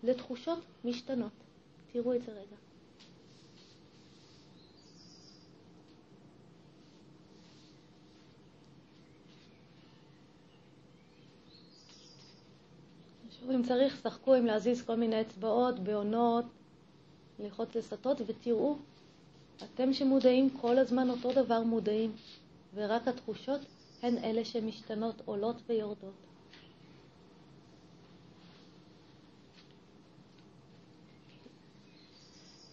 לתחושות 0.03 0.59
משתנות. 0.85 1.31
תראו 1.91 2.13
את 2.13 2.21
זה 2.23 2.31
רגע. 2.31 2.68
ואם 13.49 13.63
צריך, 13.63 14.01
שחקו 14.03 14.33
עם 14.33 14.45
להזיז 14.45 14.81
כל 14.81 14.95
מיני 14.95 15.21
אצבעות, 15.21 15.79
בעונות, 15.79 16.45
ללחוץ 17.39 17.75
לסטות, 17.75 18.21
ותראו, 18.27 18.75
אתם 19.63 19.93
שמודעים 19.93 20.49
כל 20.49 20.77
הזמן 20.77 21.09
אותו 21.09 21.33
דבר 21.33 21.63
מודעים, 21.63 22.11
ורק 22.73 23.07
התחושות 23.07 23.61
הן 24.01 24.17
אלה 24.17 24.45
שמשתנות, 24.45 25.21
עולות 25.25 25.55
ויורדות. 25.67 26.13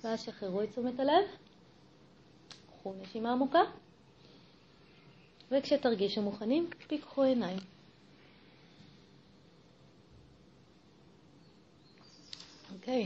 ואז 0.04 0.20
שחררו 0.20 0.62
את 0.62 0.70
תשומת 0.70 1.00
הלב, 1.00 1.24
קחו 2.66 2.94
נשימה 3.02 3.32
עמוקה, 3.32 3.60
וכשתרגישו 5.50 6.22
מוכנים, 6.22 6.70
פיקחו 6.88 7.22
עיניים. 7.22 7.75
אוקיי. 12.86 13.04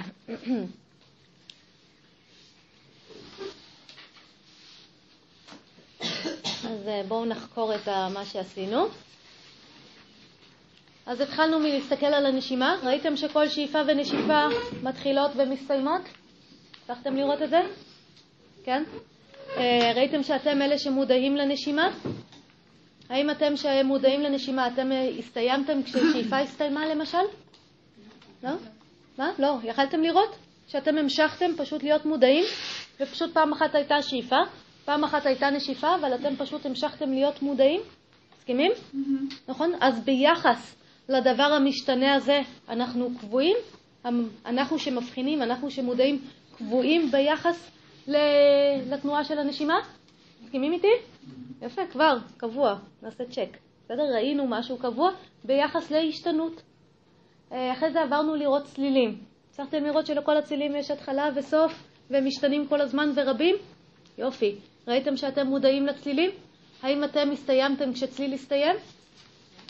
אז 6.64 6.88
אה, 6.88 7.02
בואו 7.08 7.24
נחקור 7.24 7.74
את 7.74 7.88
מה 7.88 8.24
שעשינו. 8.24 8.86
אז 11.06 11.20
התחלנו 11.20 11.58
מלהסתכל 11.58 12.06
על 12.06 12.26
הנשימה. 12.26 12.76
ראיתם 12.82 13.16
שכל 13.16 13.48
שאיפה 13.48 13.78
ונשיפה 13.86 14.46
מתחילות 14.82 15.30
ומסתיימות? 15.36 16.02
הצלחתם 16.82 17.16
לראות 17.16 17.42
את 17.42 17.50
זה? 17.50 17.60
כן? 18.64 18.84
אה, 19.56 19.92
ראיתם 19.96 20.22
שאתם 20.22 20.62
אלה 20.62 20.78
שמודעים 20.78 21.36
לנשימה? 21.36 21.88
האם 23.08 23.30
אתם 23.30 23.56
שמודעים 23.56 24.20
לנשימה, 24.20 24.66
אתם 24.66 24.92
אה, 24.92 25.08
הסתיימתם 25.18 25.82
כששאיפה 25.82 26.38
הסתיימה 26.38 26.86
למשל? 26.86 27.18
לא? 28.42 28.50
מה? 29.18 29.30
לא. 29.38 29.56
יכלתם 29.64 30.02
לראות? 30.02 30.36
שאתם 30.68 30.98
המשכתם 30.98 31.50
פשוט 31.56 31.82
להיות 31.82 32.04
מודעים, 32.04 32.44
ופשוט 33.00 33.32
פעם 33.32 33.52
אחת 33.52 33.74
הייתה 33.74 34.02
שאיפה, 34.02 34.36
פעם 34.84 35.04
אחת 35.04 35.26
הייתה 35.26 35.50
נשיפה, 35.50 35.94
אבל 35.94 36.14
אתם 36.14 36.36
פשוט 36.36 36.66
המשכתם 36.66 37.12
להיות 37.12 37.42
מודעים? 37.42 37.80
מסכימים? 38.36 38.72
Mm-hmm. 38.72 39.34
נכון? 39.48 39.72
אז 39.80 40.04
ביחס 40.04 40.76
לדבר 41.08 41.42
המשתנה 41.42 42.14
הזה 42.14 42.40
אנחנו 42.68 43.10
קבועים? 43.20 43.56
אנחנו 44.46 44.78
שמבחינים, 44.78 45.42
אנחנו 45.42 45.70
שמודעים, 45.70 46.22
קבועים 46.56 47.10
ביחס 47.10 47.70
לתנועה 48.86 49.24
של 49.24 49.38
הנשימה? 49.38 49.74
מסכימים 50.42 50.72
איתי? 50.72 50.92
יפה, 51.62 51.86
כבר, 51.86 52.18
קבוע, 52.36 52.74
נעשה 53.02 53.24
צ'ק. 53.24 53.56
בסדר? 53.84 54.14
ראינו 54.14 54.46
משהו 54.48 54.78
קבוע 54.78 55.10
ביחס 55.44 55.90
להשתנות. 55.90 56.62
אה, 57.52 57.72
אחרי 57.72 57.92
זה 57.92 58.02
עברנו 58.02 58.34
לראות 58.34 58.64
צלילים. 58.64 59.18
הצלחתם 59.50 59.84
לראות 59.84 60.06
שלכל 60.06 60.36
הצלילים 60.36 60.76
יש 60.76 60.90
התחלה 60.90 61.28
וסוף 61.34 61.72
והם 62.10 62.26
משתנים 62.26 62.66
כל 62.66 62.80
הזמן 62.80 63.10
ורבים? 63.14 63.56
יופי. 64.18 64.56
ראיתם 64.88 65.16
שאתם 65.16 65.46
מודעים 65.46 65.86
לצלילים? 65.86 66.30
האם 66.82 67.04
אתם 67.04 67.30
הסתיימתם 67.32 67.92
כשצליל 67.92 68.32
הסתיים? 68.32 68.76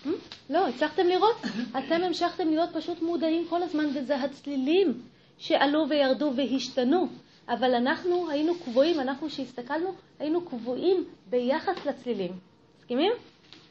Hmm? 0.05 0.09
לא, 0.51 0.69
הצלחתם 0.69 1.07
לראות? 1.07 1.36
אתם 1.78 2.02
המשכתם 2.02 2.48
להיות 2.48 2.70
פשוט 2.73 3.02
מודעים 3.02 3.47
כל 3.48 3.62
הזמן, 3.62 3.86
וזה 3.94 4.16
הצלילים 4.16 5.02
שעלו 5.39 5.89
וירדו 5.89 6.32
והשתנו. 6.36 7.07
אבל 7.48 7.74
אנחנו 7.74 8.31
היינו 8.31 8.55
קבועים, 8.65 9.01
אנחנו 9.01 9.31
שהסתכלנו, 9.31 9.94
היינו 10.19 10.44
קבועים 10.44 11.05
ביחס 11.31 11.86
לצלילים. 11.86 12.32
מסכימים? 12.78 13.12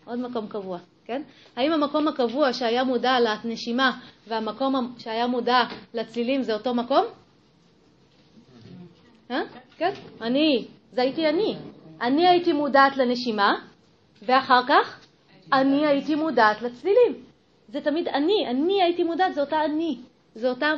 עוד 0.05 0.19
מקום 0.19 0.47
קבוע, 0.47 0.79
כן? 1.09 1.21
האם 1.55 1.71
המקום 1.71 2.07
הקבוע 2.07 2.53
שהיה 2.53 2.83
מודע 2.83 3.19
לנשימה 3.19 3.99
והמקום 4.27 4.95
שהיה 4.97 5.27
מודע 5.27 5.63
לצלילים 5.93 6.43
זה 6.43 6.53
אותו 6.53 6.73
מקום? 6.73 7.05
אה? 9.31 9.41
כן? 9.77 9.93
אני, 10.21 10.67
זה 10.91 11.01
הייתי 11.01 11.29
אני. 11.29 11.55
אני 12.01 12.27
הייתי 12.27 12.53
מודעת 12.53 12.97
לנשימה, 12.97 13.55
ואחר 14.21 14.61
כך 14.67 15.05
אני 15.53 15.87
הייתי 15.87 16.15
מודעת 16.15 16.61
לצלילים. 16.61 17.23
זה 17.67 17.81
תמיד 17.81 18.07
אני, 18.07 18.47
אני 18.47 18.83
הייתי 18.83 19.03
מודעת, 19.03 19.33
זה 19.33 19.41
אותה 19.41 19.65
אני. 19.65 19.97
זה 20.35 20.49
אותה 20.49 20.73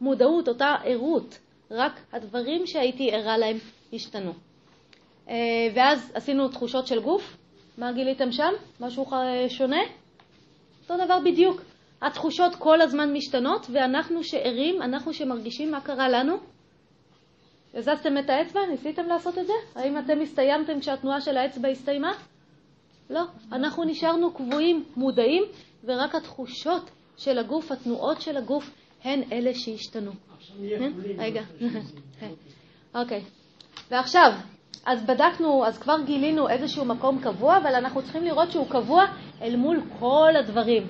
מודעות, 0.00 0.48
אותה 0.48 0.74
ערות. 0.84 1.38
רק 1.70 2.00
הדברים 2.12 2.66
שהייתי 2.66 3.10
ערה 3.12 3.38
להם 3.38 3.56
השתנו. 3.92 4.32
אה, 5.28 5.34
ואז 5.74 6.12
עשינו 6.14 6.48
תחושות 6.48 6.86
של 6.86 7.00
גוף. 7.00 7.36
מה 7.80 7.92
גיליתם 7.92 8.32
שם? 8.32 8.52
משהו 8.80 9.06
שונה? 9.48 9.80
אותו 10.82 11.04
דבר 11.04 11.18
בדיוק. 11.24 11.60
התחושות 12.02 12.54
כל 12.54 12.80
הזמן 12.80 13.12
משתנות, 13.12 13.66
ואנחנו 13.72 14.24
שערים, 14.24 14.82
אנחנו 14.82 15.14
שמרגישים 15.14 15.70
מה 15.70 15.80
קרה 15.80 16.08
לנו. 16.08 16.36
הזזתם 17.74 18.18
את 18.18 18.30
האצבע? 18.30 18.60
ניסיתם 18.70 19.06
לעשות 19.06 19.38
את 19.38 19.46
זה? 19.46 19.52
האם 19.74 19.98
אתם 19.98 20.20
הסתיימתם 20.20 20.80
כשהתנועה 20.80 21.20
של 21.20 21.36
האצבע 21.36 21.68
הסתיימה? 21.68 22.12
לא. 23.10 23.22
אנחנו 23.52 23.84
נשארנו 23.84 24.34
קבועים, 24.34 24.84
מודעים, 24.96 25.44
ורק 25.84 26.14
התחושות 26.14 26.90
של 27.16 27.38
הגוף, 27.38 27.72
התנועות 27.72 28.20
של 28.20 28.36
הגוף, 28.36 28.70
הן 29.04 29.22
אלה 29.32 29.54
שהשתנו. 29.54 30.12
כן? 30.78 30.92
רגע. 31.18 31.42
אוקיי. 33.00 33.24
ועכשיו, 33.90 34.32
אז 34.86 35.02
בדקנו, 35.02 35.66
אז 35.66 35.78
כבר 35.78 35.96
גילינו 36.06 36.48
איזשהו 36.48 36.84
מקום 36.84 37.18
קבוע, 37.22 37.56
אבל 37.56 37.74
אנחנו 37.74 38.02
צריכים 38.02 38.24
לראות 38.24 38.50
שהוא 38.52 38.66
קבוע 38.68 39.04
אל 39.42 39.56
מול 39.56 39.80
כל 39.98 40.32
הדברים. 40.38 40.86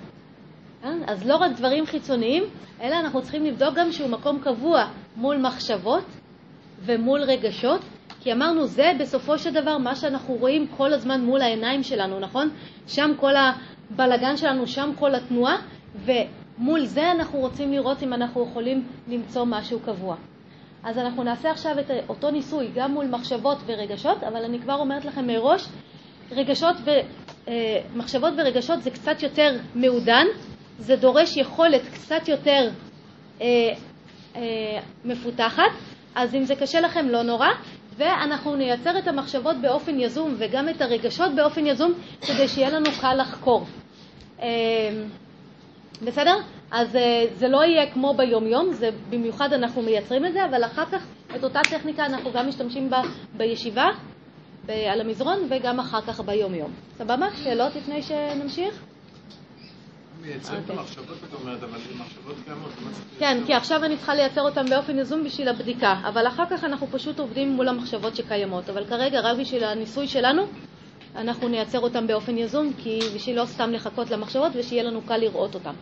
כן? 0.82 0.98
אז 1.06 1.26
לא 1.26 1.36
רק 1.36 1.52
דברים 1.56 1.86
חיצוניים, 1.86 2.44
אלא 2.80 2.96
אנחנו 2.96 3.22
צריכים 3.22 3.44
לבדוק 3.44 3.74
גם 3.74 3.92
שהוא 3.92 4.10
מקום 4.10 4.40
קבוע 4.40 4.84
מול 5.16 5.36
מחשבות 5.36 6.04
ומול 6.84 7.22
רגשות, 7.22 7.80
כי 8.20 8.32
אמרנו, 8.32 8.66
זה 8.66 8.92
בסופו 9.00 9.38
של 9.38 9.52
דבר 9.52 9.78
מה 9.78 9.96
שאנחנו 9.96 10.34
רואים 10.34 10.66
כל 10.76 10.92
הזמן 10.92 11.20
מול 11.20 11.42
העיניים 11.42 11.82
שלנו, 11.82 12.20
נכון? 12.20 12.48
שם 12.86 13.10
כל 13.16 13.32
הבלגן 13.36 14.36
שלנו, 14.36 14.66
שם 14.66 14.90
כל 14.98 15.14
התנועה, 15.14 15.56
ומול 16.04 16.84
זה 16.84 17.10
אנחנו 17.10 17.38
רוצים 17.38 17.72
לראות 17.72 18.02
אם 18.02 18.12
אנחנו 18.12 18.42
יכולים 18.42 18.88
למצוא 19.08 19.44
משהו 19.44 19.80
קבוע. 19.80 20.16
אז 20.84 20.98
אנחנו 20.98 21.22
נעשה 21.22 21.50
עכשיו 21.50 21.80
את 21.80 21.90
אותו 22.08 22.30
ניסוי 22.30 22.70
גם 22.74 22.92
מול 22.92 23.06
מחשבות 23.06 23.58
ורגשות, 23.66 24.22
אבל 24.22 24.44
אני 24.44 24.60
כבר 24.60 24.74
אומרת 24.74 25.04
לכם 25.04 25.26
מראש, 25.26 25.66
רגשות 26.30 26.76
ו, 26.84 26.90
אה, 27.48 27.80
מחשבות 27.94 28.32
ורגשות 28.36 28.82
זה 28.82 28.90
קצת 28.90 29.22
יותר 29.22 29.56
מעודן, 29.74 30.26
זה 30.78 30.96
דורש 30.96 31.36
יכולת 31.36 31.82
קצת 31.92 32.28
יותר 32.28 32.70
אה, 33.40 33.46
אה, 34.36 34.80
מפותחת, 35.04 35.70
אז 36.14 36.34
אם 36.34 36.44
זה 36.44 36.56
קשה 36.56 36.80
לכם 36.80 37.08
לא 37.08 37.22
נורא, 37.22 37.48
ואנחנו 37.96 38.56
נייצר 38.56 38.98
את 38.98 39.08
המחשבות 39.08 39.56
באופן 39.62 40.00
יזום 40.00 40.34
וגם 40.38 40.68
את 40.68 40.80
הרגשות 40.80 41.34
באופן 41.34 41.66
יזום 41.66 41.92
כדי 42.20 42.48
שיהיה 42.48 42.70
לנו 42.70 42.90
קל 43.00 43.14
לחקור. 43.14 43.66
אה, 44.42 44.48
בסדר? 46.02 46.34
אז 46.70 46.96
אה, 46.96 47.24
זה 47.34 47.48
לא 47.48 47.64
יהיה 47.64 47.92
כמו 47.92 48.14
ביומיום, 48.16 48.72
זה 48.72 48.90
במיוחד 49.10 49.52
אנחנו 49.52 49.82
מייצרים 49.82 50.26
את 50.26 50.32
זה, 50.32 50.44
אבל 50.44 50.64
אחר 50.64 50.84
כך 50.84 51.06
את 51.36 51.44
אותה 51.44 51.60
טכניקה 51.70 52.06
אנחנו 52.06 52.32
גם 52.32 52.48
משתמשים 52.48 52.90
בה 52.90 53.02
בישיבה, 53.36 53.86
ב- 54.66 54.70
על 54.70 55.00
המזרון, 55.00 55.38
וגם 55.50 55.80
אחר 55.80 56.00
כך 56.00 56.20
ביומיום. 56.20 56.72
סבבה? 56.98 57.26
שאלות 57.44 57.76
לפני 57.76 58.02
שנמשיך? 58.02 58.82
מייצרים 60.22 60.60
את 60.64 60.70
המחשבות, 60.70 61.16
את 61.28 61.34
אומרת, 61.40 61.62
אבל 61.62 61.78
מחשבות 61.98 62.34
קיימות. 62.44 62.70
כן, 63.18 63.42
כי 63.46 63.54
עכשיו 63.54 63.84
אני 63.84 63.96
צריכה 63.96 64.14
לייצר 64.14 64.42
אותן 64.42 64.70
באופן 64.70 64.98
יזום 64.98 65.24
בשביל 65.24 65.48
הבדיקה, 65.48 65.94
אבל 66.08 66.26
אחר 66.26 66.44
כך 66.50 66.64
אנחנו 66.64 66.86
פשוט 66.86 67.18
עובדים 67.18 67.52
מול 67.52 67.68
המחשבות 67.68 68.16
שקיימות. 68.16 68.70
אבל 68.70 68.84
כרגע, 68.84 69.20
רק 69.20 69.38
בשביל 69.38 69.64
הניסוי 69.64 70.08
שלנו, 70.08 70.42
אנחנו 71.16 71.48
נייצר 71.48 71.80
אותן 71.80 72.06
באופן 72.06 72.38
יזום, 72.38 72.72
כי 72.78 72.98
בשביל 73.14 73.36
לא 73.40 73.44
סתם 73.44 73.70
לחכות 73.72 74.10
למחשבות 74.10 74.52
ושיהיה 74.54 74.82
לנו 74.82 75.02
קל 75.02 75.16
לראות 75.16 75.54
אותן. 75.54 75.74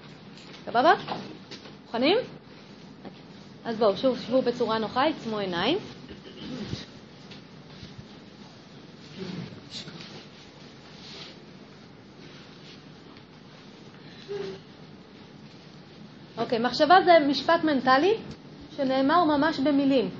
סבבה? 0.70 0.92
מוכנים? 1.84 2.18
אז 3.64 3.76
בואו, 3.76 3.96
שוב, 3.96 4.18
שבו 4.18 4.42
בצורה 4.42 4.78
נוחה, 4.78 5.04
עצמו 5.04 5.38
עיניים. 5.38 5.78
אוקיי, 16.38 16.58
מחשבה 16.58 16.94
זה 17.04 17.12
משפט 17.28 17.64
מנטלי 17.64 18.14
שנאמר 18.76 19.24
ממש 19.24 19.58
במילים. 19.58 20.10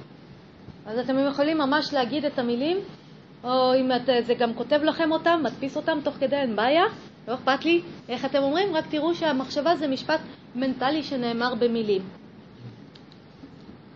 אז 0.87 0.99
אתם 0.99 1.19
יכולים 1.19 1.59
ממש 1.59 1.93
להגיד 1.93 2.25
את 2.25 2.39
המילים, 2.39 2.77
או 3.45 3.75
אם 3.75 3.93
את, 3.93 4.27
זה 4.27 4.35
גם 4.35 4.55
כותב 4.55 4.81
לכם 4.83 5.13
אותם, 5.13 5.41
מדפיס 5.45 5.77
אותם 5.77 5.99
תוך 6.05 6.15
כדי, 6.21 6.37
אין 6.37 6.57
בעיה, 6.57 6.85
לא 7.29 7.35
אכפת 7.35 7.65
לי 7.65 7.83
איך 8.09 8.25
אתם 8.25 8.39
אומרים, 8.39 8.77
רק 8.77 8.87
תראו 8.91 9.15
שהמחשבה 9.15 9.77
זה 9.77 9.89
משפט 9.89 10.21
מנטלי 10.55 11.03
שנאמר 11.03 11.55
במילים. 11.55 12.03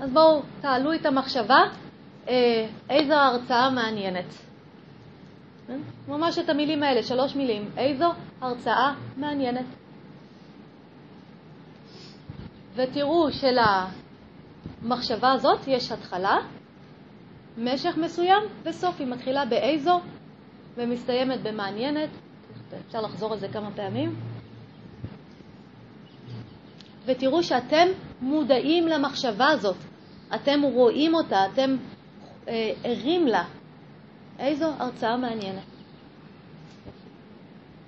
אז 0.01 0.11
בואו, 0.13 0.43
תעלו 0.61 0.95
את 0.95 1.07
המחשבה, 1.07 1.59
אה, 2.29 2.67
איזו 2.91 3.15
הרצאה 3.15 3.71
מעניינת. 3.71 4.35
אה? 5.71 5.75
ממש 6.09 6.39
את 6.39 6.49
המילים 6.49 6.83
האלה, 6.83 7.03
שלוש 7.03 7.37
מילים. 7.37 7.71
איזו 7.77 8.13
הרצאה 8.41 8.95
מעניינת. 9.17 9.67
ותראו 12.75 13.29
שלמחשבה 14.83 15.33
הזאת 15.33 15.61
יש 15.67 15.93
התחלה, 15.93 16.37
משך 17.59 17.97
מסוים 17.97 18.43
וסוף. 18.65 19.01
היא 19.01 19.09
מתחילה 19.09 19.45
באיזו 19.45 20.01
ומסתיימת 20.77 21.43
במעניינת. 21.43 22.11
אפשר 22.87 23.01
לחזור 23.01 23.33
על 23.33 23.39
זה 23.39 23.49
כמה 23.49 23.71
פעמים. 23.71 24.17
ותראו 27.05 27.43
שאתם 27.43 27.89
מודעים 28.21 28.87
למחשבה 28.89 29.49
הזאת. 29.49 29.77
אתם 30.35 30.63
רואים 30.63 31.15
אותה, 31.15 31.47
אתם 31.53 31.77
אה, 32.49 32.73
ערים 32.85 33.27
לה. 33.27 33.45
איזו 34.39 34.67
הרצאה 34.79 35.17
מעניינת. 35.17 35.63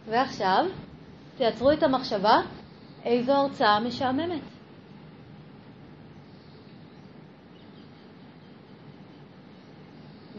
ועכשיו, 0.08 0.64
תייצרו 1.36 1.72
את 1.72 1.82
המחשבה, 1.82 2.40
איזו 3.04 3.32
הרצאה 3.32 3.80
משעממת. 3.80 4.42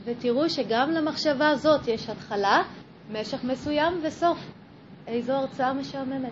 ותראו 0.04 0.50
שגם 0.50 0.92
למחשבה 0.92 1.50
הזאת 1.50 1.88
יש 1.88 2.10
התחלה, 2.10 2.64
משך 3.11 3.44
מסוים 3.44 3.94
וסוף. 4.03 4.38
איזו 5.07 5.34
הרצאה 5.34 5.73
משעממת. 5.73 6.32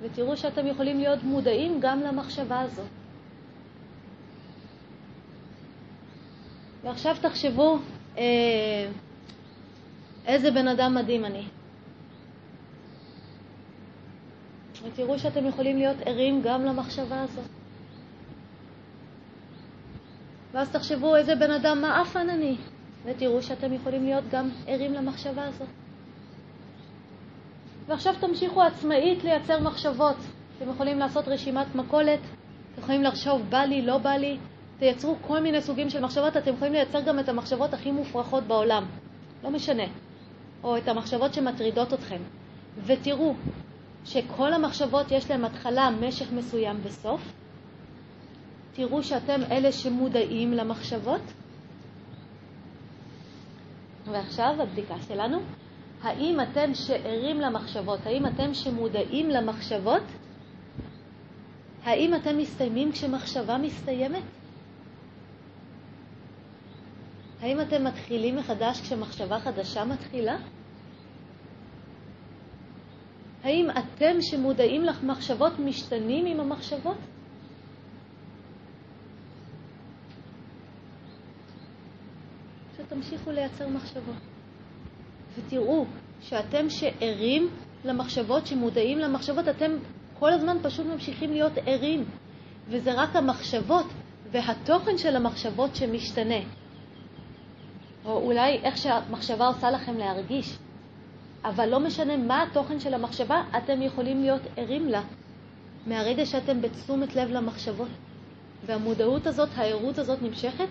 ותראו 0.00 0.36
שאתם 0.36 0.66
יכולים 0.66 0.98
להיות 0.98 1.22
מודעים 1.22 1.78
גם 1.80 2.00
למחשבה 2.00 2.60
הזאת. 2.60 2.88
ועכשיו 6.82 7.16
תחשבו 7.22 7.78
אה, 8.18 8.90
איזה 10.26 10.50
בן 10.50 10.68
אדם 10.68 10.94
מדהים 10.94 11.24
אני. 11.24 11.44
ותראו 14.82 15.18
שאתם 15.18 15.46
יכולים 15.46 15.78
להיות 15.78 15.96
ערים 16.06 16.42
גם 16.44 16.64
למחשבה 16.64 17.22
הזאת. 17.22 17.59
ואז 20.52 20.70
תחשבו 20.70 21.16
איזה 21.16 21.34
בן 21.34 21.50
אדם 21.50 21.80
מעפן 21.80 22.30
אני, 22.30 22.56
ותראו 23.04 23.42
שאתם 23.42 23.72
יכולים 23.72 24.04
להיות 24.04 24.24
גם 24.30 24.48
ערים 24.66 24.92
למחשבה 24.92 25.46
הזאת. 25.46 25.68
ועכשיו 27.86 28.14
תמשיכו 28.20 28.62
עצמאית 28.62 29.24
לייצר 29.24 29.60
מחשבות. 29.60 30.16
אתם 30.58 30.70
יכולים 30.70 30.98
לעשות 30.98 31.28
רשימת 31.28 31.74
מכולת, 31.74 32.20
אתם 32.72 32.82
יכולים 32.82 33.02
לחשוב 33.02 33.42
בא 33.50 33.58
לי, 33.58 33.82
לא 33.82 33.98
בא 33.98 34.10
לי, 34.10 34.38
תייצרו 34.78 35.16
כל 35.20 35.40
מיני 35.40 35.62
סוגים 35.62 35.90
של 35.90 36.00
מחשבות, 36.00 36.36
אתם 36.36 36.54
יכולים 36.54 36.72
לייצר 36.72 37.00
גם 37.00 37.18
את 37.18 37.28
המחשבות 37.28 37.74
הכי 37.74 37.90
מופרכות 37.90 38.44
בעולם, 38.44 38.84
לא 39.44 39.50
משנה, 39.50 39.82
או 40.64 40.76
את 40.76 40.88
המחשבות 40.88 41.34
שמטרידות 41.34 41.92
אתכם. 41.92 42.22
ותראו 42.86 43.34
שכל 44.04 44.52
המחשבות 44.52 45.10
יש 45.10 45.30
להן 45.30 45.44
התחלה, 45.44 45.90
משך 45.90 46.32
מסוים 46.32 46.76
וסוף. 46.82 47.20
תראו 48.72 49.02
שאתם 49.02 49.40
אלה 49.50 49.72
שמודעים 49.72 50.52
למחשבות. 50.52 51.22
ועכשיו 54.06 54.54
הבדיקה 54.58 54.94
שלנו. 55.08 55.38
האם 56.02 56.40
אתם 56.40 56.74
שערים 56.74 57.40
למחשבות, 57.40 58.06
האם 58.06 58.26
אתם 58.26 58.54
שמודעים 58.54 59.30
למחשבות, 59.30 60.02
האם 61.84 62.14
אתם 62.14 62.38
מסתיימים 62.38 62.92
כשמחשבה 62.92 63.58
מסתיימת? 63.58 64.22
האם 67.40 67.60
אתם 67.60 67.84
מתחילים 67.84 68.36
מחדש 68.36 68.80
כשמחשבה 68.80 69.40
חדשה 69.40 69.84
מתחילה? 69.84 70.36
האם 73.42 73.70
אתם 73.70 74.16
שמודעים 74.20 74.82
למחשבות 74.82 75.58
משתנים 75.58 76.26
עם 76.26 76.40
המחשבות? 76.40 76.96
שתמשיכו 83.02 83.30
לייצר 83.30 83.68
מחשבות. 83.68 84.14
ותראו 85.36 85.84
שאתם 86.20 86.70
שערים 86.70 87.48
למחשבות, 87.84 88.46
שמודעים 88.46 88.98
למחשבות, 88.98 89.48
אתם 89.48 89.72
כל 90.18 90.32
הזמן 90.32 90.56
פשוט 90.62 90.86
ממשיכים 90.86 91.32
להיות 91.32 91.52
ערים, 91.66 92.04
וזה 92.68 92.92
רק 92.94 93.16
המחשבות 93.16 93.86
והתוכן 94.30 94.98
של 94.98 95.16
המחשבות 95.16 95.76
שמשתנה. 95.76 96.40
או 98.04 98.16
אולי 98.16 98.58
איך 98.62 98.78
שהמחשבה 98.78 99.46
עושה 99.46 99.70
לכם 99.70 99.98
להרגיש, 99.98 100.58
אבל 101.44 101.68
לא 101.68 101.80
משנה 101.80 102.16
מה 102.16 102.42
התוכן 102.42 102.80
של 102.80 102.94
המחשבה, 102.94 103.42
אתם 103.58 103.82
יכולים 103.82 104.20
להיות 104.20 104.42
ערים 104.56 104.88
לה 104.88 105.02
מהרגע 105.86 106.26
שאתם 106.26 106.62
בתשומת 106.62 107.16
לב 107.16 107.30
למחשבות. 107.30 107.88
והמודעות 108.66 109.26
הזאת, 109.26 109.48
הערות 109.56 109.98
הזאת 109.98 110.22
נמשכת 110.22 110.68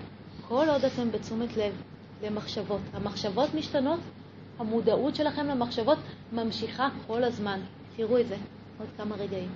כל 0.48 0.70
עוד 0.70 0.86
אתם 0.86 1.12
בתשומת 1.12 1.58
לב 1.58 1.89
למחשבות. 2.24 2.82
המחשבות 2.94 3.54
משתנות, 3.54 4.00
המודעות 4.60 5.16
שלכם 5.16 5.48
למחשבות 5.48 5.98
ממשיכה 6.32 6.90
כל 7.08 7.24
הזמן. 7.24 7.60
תראו 7.96 8.20
את 8.20 8.28
זה 8.28 8.36
עוד 8.80 8.90
כמה 8.98 9.16
רגעים. 9.16 9.50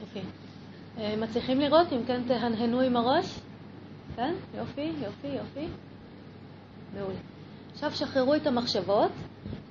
יופי. 0.00 0.20
אה, 0.98 1.16
מצליחים 1.16 1.60
לראות? 1.60 1.92
אם 1.92 2.04
כן, 2.06 2.22
תהנהנו 2.28 2.80
עם 2.80 2.96
הראש. 2.96 3.38
כן? 4.16 4.34
יופי, 4.54 4.92
יופי, 5.04 5.28
יופי. 5.28 5.66
מעולה. 6.94 7.18
עכשיו 7.72 7.92
שחררו 7.92 8.34
את 8.34 8.46
המחשבות, 8.46 9.12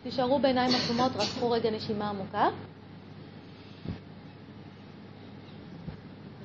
תישארו 0.06 0.40
בעיניים 0.40 0.72
עצומות, 0.76 1.12
רצחו 1.16 1.52
רגע 1.52 1.72
נשימה 1.72 2.10
עמוקה. 2.10 2.48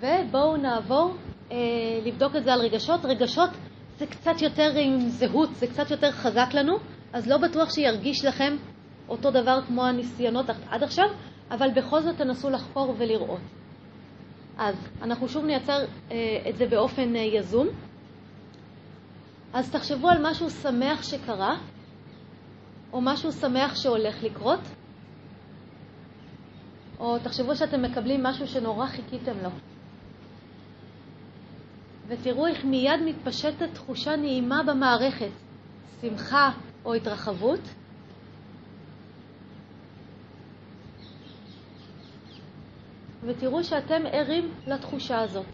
ובואו 0.00 0.56
נעבור 0.56 1.14
אה, 1.52 1.56
לבדוק 2.04 2.36
את 2.36 2.44
זה 2.44 2.52
על 2.52 2.60
רגשות. 2.60 3.04
רגשות 3.04 3.50
זה 3.98 4.06
קצת 4.06 4.42
יותר 4.42 4.72
עם 4.76 5.08
זהות, 5.08 5.54
זה 5.54 5.66
קצת 5.66 5.90
יותר 5.90 6.10
חזק 6.10 6.48
לנו, 6.52 6.76
אז 7.12 7.28
לא 7.28 7.38
בטוח 7.38 7.74
שירגיש 7.74 8.24
לכם 8.24 8.56
אותו 9.08 9.30
דבר 9.30 9.60
כמו 9.66 9.84
הניסיונות 9.86 10.46
עד 10.70 10.82
עכשיו, 10.82 11.06
אבל 11.50 11.70
בכל 11.76 12.00
זאת 12.00 12.16
תנסו 12.16 12.50
לחקור 12.50 12.94
ולראות. 12.98 13.40
אז 14.58 14.74
אנחנו 15.02 15.28
שוב 15.28 15.44
נייצר 15.44 15.84
אה, 16.10 16.16
את 16.48 16.56
זה 16.56 16.66
באופן 16.66 17.16
אה, 17.16 17.20
יזום. 17.20 17.68
אז 19.52 19.70
תחשבו 19.70 20.08
על 20.08 20.18
משהו 20.30 20.50
שמח 20.50 21.02
שקרה, 21.02 21.56
או 22.92 23.00
משהו 23.00 23.32
שמח 23.32 23.74
שהולך 23.74 24.22
לקרות, 24.22 24.60
או 26.98 27.18
תחשבו 27.18 27.56
שאתם 27.56 27.82
מקבלים 27.82 28.22
משהו 28.22 28.46
שנורא 28.46 28.86
חיכיתם 28.86 29.38
לו. 29.42 29.50
ותראו 32.08 32.46
איך 32.46 32.64
מיד 32.64 33.00
מתפשטת 33.04 33.74
תחושה 33.74 34.16
נעימה 34.16 34.62
במערכת, 34.62 35.30
שמחה 36.00 36.50
או 36.84 36.94
התרחבות. 36.94 37.60
ותראו 43.22 43.64
שאתם 43.64 44.02
ערים 44.12 44.50
לתחושה 44.66 45.20
הזאת. 45.20 45.46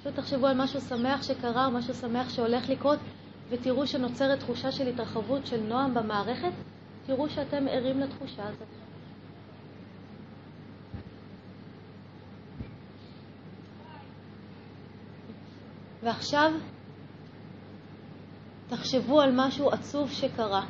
פשוט 0.00 0.14
תחשבו 0.14 0.46
על 0.46 0.62
משהו 0.62 0.80
שמח 0.80 1.22
שקרה 1.22 1.66
או 1.66 1.70
משהו 1.70 1.94
שמח 1.94 2.30
שהולך 2.30 2.68
לקרות, 2.68 2.98
ותראו 3.52 3.86
שנוצרת 3.86 4.38
תחושה 4.38 4.72
של 4.72 4.88
התרחבות, 4.88 5.46
של 5.46 5.60
נועם 5.60 5.94
במערכת, 5.94 6.52
תראו 7.06 7.28
שאתם 7.28 7.68
ערים 7.68 8.00
לתחושה 8.00 8.48
הזאת. 8.48 8.68
ועכשיו 16.02 16.52
תחשבו 18.68 19.20
על 19.20 19.30
משהו 19.34 19.70
עצוב 19.70 20.10
שקרה, 20.10 20.66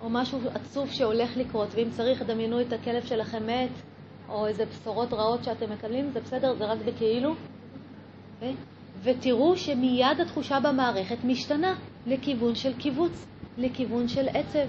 או 0.00 0.10
משהו 0.10 0.38
עצוב 0.54 0.90
שהולך 0.90 1.36
לקרות, 1.36 1.68
ואם 1.74 1.90
צריך, 1.90 2.22
דמיינו 2.22 2.60
את 2.60 2.72
הכלב 2.72 3.04
שלכם 3.04 3.46
מת, 3.46 3.70
או 4.28 4.46
איזה 4.46 4.64
בשורות 4.66 5.12
רעות 5.12 5.44
שאתם 5.44 5.72
מקבלים, 5.72 6.10
זה 6.10 6.20
בסדר, 6.20 6.54
זה 6.54 6.64
רק 6.64 6.78
בכאילו. 6.86 7.34
אוקיי? 8.34 8.54
ותראו 9.02 9.56
שמיד 9.56 10.20
התחושה 10.20 10.60
במערכת 10.60 11.24
משתנה 11.24 11.74
לכיוון 12.06 12.54
של 12.54 12.78
קיבוץ, 12.78 13.26
לכיוון 13.58 14.08
של 14.08 14.28
עצב. 14.28 14.68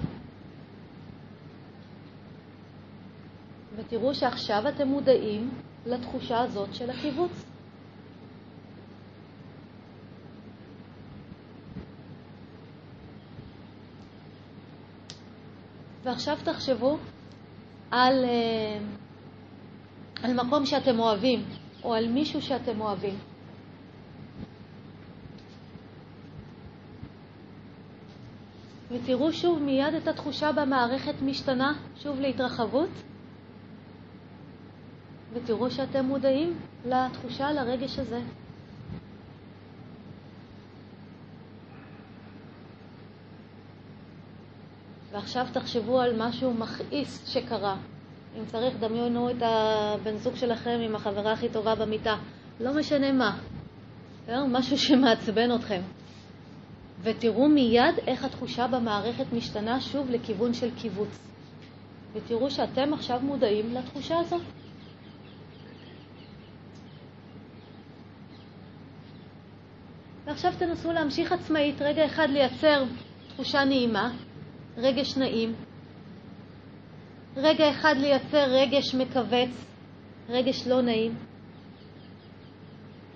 ותראו 3.76 4.14
שעכשיו 4.14 4.68
אתם 4.68 4.88
מודעים 4.88 5.50
לתחושה 5.86 6.40
הזאת 6.40 6.74
של 6.74 6.90
הקיבוץ. 6.90 7.44
ועכשיו 16.04 16.36
תחשבו 16.44 16.98
על, 17.90 18.24
אה, 18.24 18.78
על 20.22 20.32
מקום 20.34 20.66
שאתם 20.66 20.98
אוהבים, 20.98 21.44
או 21.84 21.94
על 21.94 22.08
מישהו 22.08 22.42
שאתם 22.42 22.80
אוהבים. 22.80 23.35
ותראו 28.96 29.32
שוב 29.32 29.62
מיד 29.62 29.94
את 29.94 30.08
התחושה 30.08 30.52
במערכת 30.52 31.14
משתנה 31.22 31.72
שוב 31.96 32.20
להתרחבות, 32.20 32.90
ותראו 35.32 35.70
שאתם 35.70 36.04
מודעים 36.04 36.58
לתחושה, 36.86 37.52
לרגש 37.52 37.98
הזה. 37.98 38.20
ועכשיו 45.12 45.46
תחשבו 45.52 46.00
על 46.00 46.12
משהו 46.18 46.54
מכעיס 46.54 47.26
שקרה. 47.28 47.76
אם 48.38 48.46
צריך, 48.46 48.76
דמיינו 48.80 49.30
את 49.30 49.42
הבן 49.42 50.16
זוג 50.16 50.36
שלכם 50.36 50.78
עם 50.82 50.94
החברה 50.94 51.32
הכי 51.32 51.48
טובה 51.48 51.74
במיטה. 51.74 52.16
לא 52.60 52.74
משנה 52.74 53.12
מה. 53.12 53.38
משהו 54.28 54.78
שמעצבן 54.78 55.54
אתכם. 55.54 55.80
ותראו 57.02 57.48
מיד 57.48 57.94
איך 58.06 58.24
התחושה 58.24 58.66
במערכת 58.66 59.32
משתנה 59.32 59.80
שוב 59.80 60.10
לכיוון 60.10 60.54
של 60.54 60.74
קיבוץ. 60.74 61.18
ותראו 62.12 62.50
שאתם 62.50 62.94
עכשיו 62.94 63.20
מודעים 63.22 63.74
לתחושה 63.74 64.18
הזאת. 64.18 64.42
ועכשיו 70.24 70.52
תנסו 70.58 70.92
להמשיך 70.92 71.32
עצמאית, 71.32 71.82
רגע 71.82 72.06
אחד 72.06 72.28
לייצר 72.30 72.84
תחושה 73.28 73.64
נעימה, 73.64 74.10
רגש 74.76 75.16
נעים, 75.16 75.54
רגע 77.36 77.70
אחד 77.70 77.94
לייצר 77.96 78.44
רגש 78.48 78.94
מכווץ, 78.94 79.64
רגש 80.28 80.66
לא 80.66 80.82
נעים, 80.82 81.14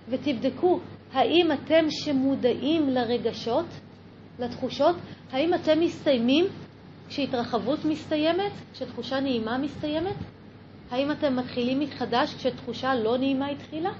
ותבדקו 0.08 0.80
האם 1.12 1.52
אתם 1.52 1.84
שמודעים 1.90 2.88
לרגשות, 2.88 3.66
לתחושות, 4.38 4.96
האם 5.32 5.54
אתם 5.54 5.80
מסתיימים 5.80 6.44
כשהתרחבות 7.08 7.84
מסתיימת, 7.84 8.52
כשתחושה 8.72 9.20
נעימה 9.20 9.58
מסתיימת? 9.58 10.16
האם 10.90 11.10
אתם 11.10 11.36
מתחילים 11.36 11.80
מחדש 11.80 12.34
כשתחושה 12.34 12.94
לא 12.94 13.18
נעימה 13.18 13.46
התחילה? 13.48 13.90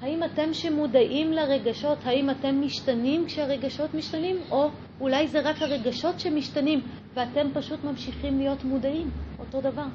האם 0.00 0.24
אתם 0.24 0.54
שמודעים 0.54 1.32
לרגשות, 1.32 1.98
האם 2.04 2.30
אתם 2.30 2.60
משתנים 2.60 3.26
כשהרגשות 3.26 3.94
משתנים, 3.94 4.36
או 4.50 4.68
אולי 5.00 5.28
זה 5.28 5.40
רק 5.40 5.62
הרגשות 5.62 6.20
שמשתנים 6.20 6.80
ואתם 7.14 7.46
פשוט 7.54 7.84
ממשיכים 7.84 8.38
להיות 8.38 8.64
מודעים, 8.64 9.10
אותו 9.38 9.60
דבר. 9.60 9.86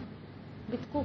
בדקו. 0.69 1.03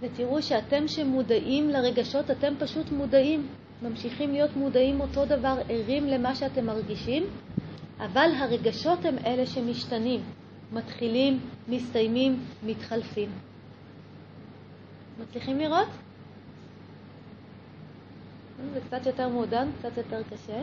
ותראו 0.00 0.42
שאתם 0.42 0.88
שמודעים 0.88 1.70
לרגשות, 1.70 2.30
אתם 2.30 2.54
פשוט 2.58 2.92
מודעים, 2.92 3.46
ממשיכים 3.82 4.32
להיות 4.32 4.56
מודעים 4.56 5.00
אותו 5.00 5.24
דבר, 5.24 5.56
ערים 5.68 6.06
למה 6.06 6.34
שאתם 6.34 6.66
מרגישים, 6.66 7.22
אבל 7.98 8.30
הרגשות 8.38 9.04
הם 9.04 9.16
אלה 9.26 9.46
שמשתנים, 9.46 10.20
מתחילים, 10.72 11.40
מסתיימים, 11.68 12.44
מתחלפים. 12.62 13.30
מצליחים 15.20 15.58
לראות? 15.58 15.88
זה 18.72 18.80
קצת 18.80 19.06
יותר 19.06 19.28
מעודן, 19.28 19.68
קצת 19.78 19.96
יותר 19.96 20.22
קשה. 20.22 20.62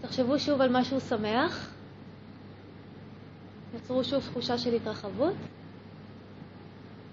תחשבו 0.00 0.38
שוב 0.38 0.60
על 0.60 0.68
משהו 0.72 1.00
שמח. 1.00 1.73
יצרו 3.76 4.04
שוב 4.04 4.22
תחושה 4.30 4.58
של 4.58 4.74
התרחבות, 4.74 5.34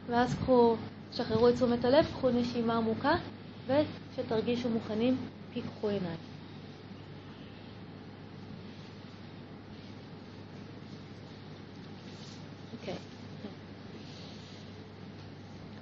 ואז 0.10 0.34
קחו, 0.34 0.76
שחררו 1.12 1.50
את 1.50 1.56
תשומת 1.56 1.86
הלב, 1.86 2.06
קחו 2.06 2.30
נשימה 2.30 2.78
עמוקה, 2.78 3.16
וכשתרגישו 3.68 4.70
מוכנים, 4.70 5.18
פיקחו 5.54 5.88
עיניים. 5.90 6.18
אוקיי. 12.80 12.96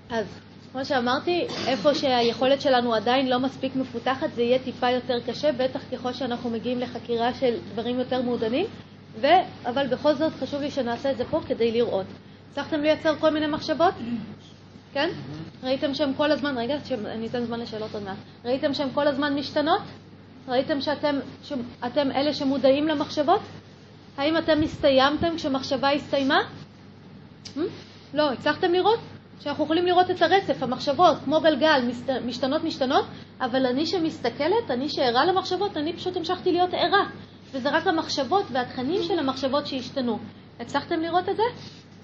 אז 0.10 0.26
כמו 0.72 0.86
שאמרתי, 0.86 1.48
איפה 1.68 1.96
שהיכולת 1.96 2.62
שלנו 2.62 2.94
עדיין 2.94 3.30
לא 3.30 3.40
מספיק 3.40 3.76
מפותחת, 3.76 4.28
זה 4.36 4.42
יהיה 4.42 4.60
טיפה 4.60 4.90
יותר 4.90 5.20
קשה, 5.28 5.52
בטח 5.52 5.82
ככל 5.92 6.14
שאנחנו 6.14 6.50
מגיעים 6.50 6.80
לחקירה 6.80 7.34
של 7.34 7.58
דברים 7.74 8.00
יותר 8.00 8.22
מעודנים. 8.22 8.66
ו... 9.22 9.28
אבל 9.66 9.88
בכל 9.88 10.14
זאת 10.14 10.34
חשוב 10.40 10.62
לי 10.62 10.72
שנעשה 10.72 11.12
את 11.12 11.18
זה 11.18 11.26
פה 11.26 11.42
כדי 11.48 11.72
לראות. 11.72 12.06
הצלחתם 12.52 12.82
לייצר 12.82 13.16
כל 13.20 13.30
מיני 13.30 13.48
מחשבות? 13.48 13.94
כן? 14.94 15.10
ראיתם 15.64 15.94
שהן 15.94 16.14
כל 16.18 16.32
הזמן, 16.32 16.58
רגע, 16.58 16.78
אני 17.06 17.28
אתן 17.28 17.46
זמן 17.46 17.60
לשאלות 17.60 17.94
עוד 17.94 18.04
מעט. 18.04 18.18
ראיתם 18.46 18.74
שהן 18.74 18.88
כל 18.94 19.08
הזמן 19.08 19.36
משתנות? 19.36 19.82
ראיתם 20.48 20.82
שאתם 20.82 21.20
שאתם 21.44 22.12
אלה 22.12 22.34
שמודעים 22.34 22.88
למחשבות? 22.88 23.42
האם 24.18 24.38
אתם 24.38 24.62
הסתיימתם 24.64 25.36
כשמחשבה 25.36 25.92
הסתיימה? 25.92 26.40
Hmm? 27.46 27.60
לא, 28.14 28.32
הצלחתם 28.32 28.74
לראות? 28.74 29.00
שאנחנו 29.40 29.64
יכולים 29.64 29.86
לראות 29.86 30.12
את 30.12 30.22
הרצף, 30.22 30.64
המחשבות, 30.64 31.18
כמו 31.26 31.42
גלגל, 31.42 31.82
משתנות 32.26 32.64
משתנות, 32.64 33.06
אבל 33.42 33.66
אני 33.66 33.86
שמסתכלת, 33.86 34.72
אני 34.72 34.90
שערה 34.90 35.26
למחשבות, 35.26 35.78
אני 35.78 35.94
פשוט 35.94 36.18
המשכתי 36.18 36.52
להיות 36.52 36.74
ערה. 36.74 37.10
וזה 37.52 37.70
רק 37.70 37.88
המחשבות 37.88 38.46
והתכנים 38.52 39.04
של 39.04 39.20
המחשבות 39.20 39.68
שהשתנו. 39.68 40.20
הצלחתם 40.60 41.00
לראות 41.00 41.30
את 41.30 41.36
זה? 41.36 41.44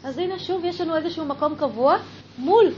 אז 0.03 0.17
הנה 0.17 0.39
שוב 0.39 0.65
יש 0.65 0.81
לנו 0.81 0.95
איזשהו 0.95 1.26
מקום 1.26 1.55
קבוע 1.55 1.97
מול 2.38 2.72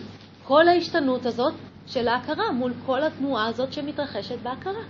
כל 0.43 0.67
ההשתנות 0.67 1.25
הזאת 1.25 1.53
של 1.87 2.07
ההכרה, 2.07 2.51
מול 2.51 2.73
כל 2.85 3.03
התנועה 3.03 3.47
הזאת 3.47 3.73
שמתרחשת 3.73 4.39
בהכרה. 4.43 4.83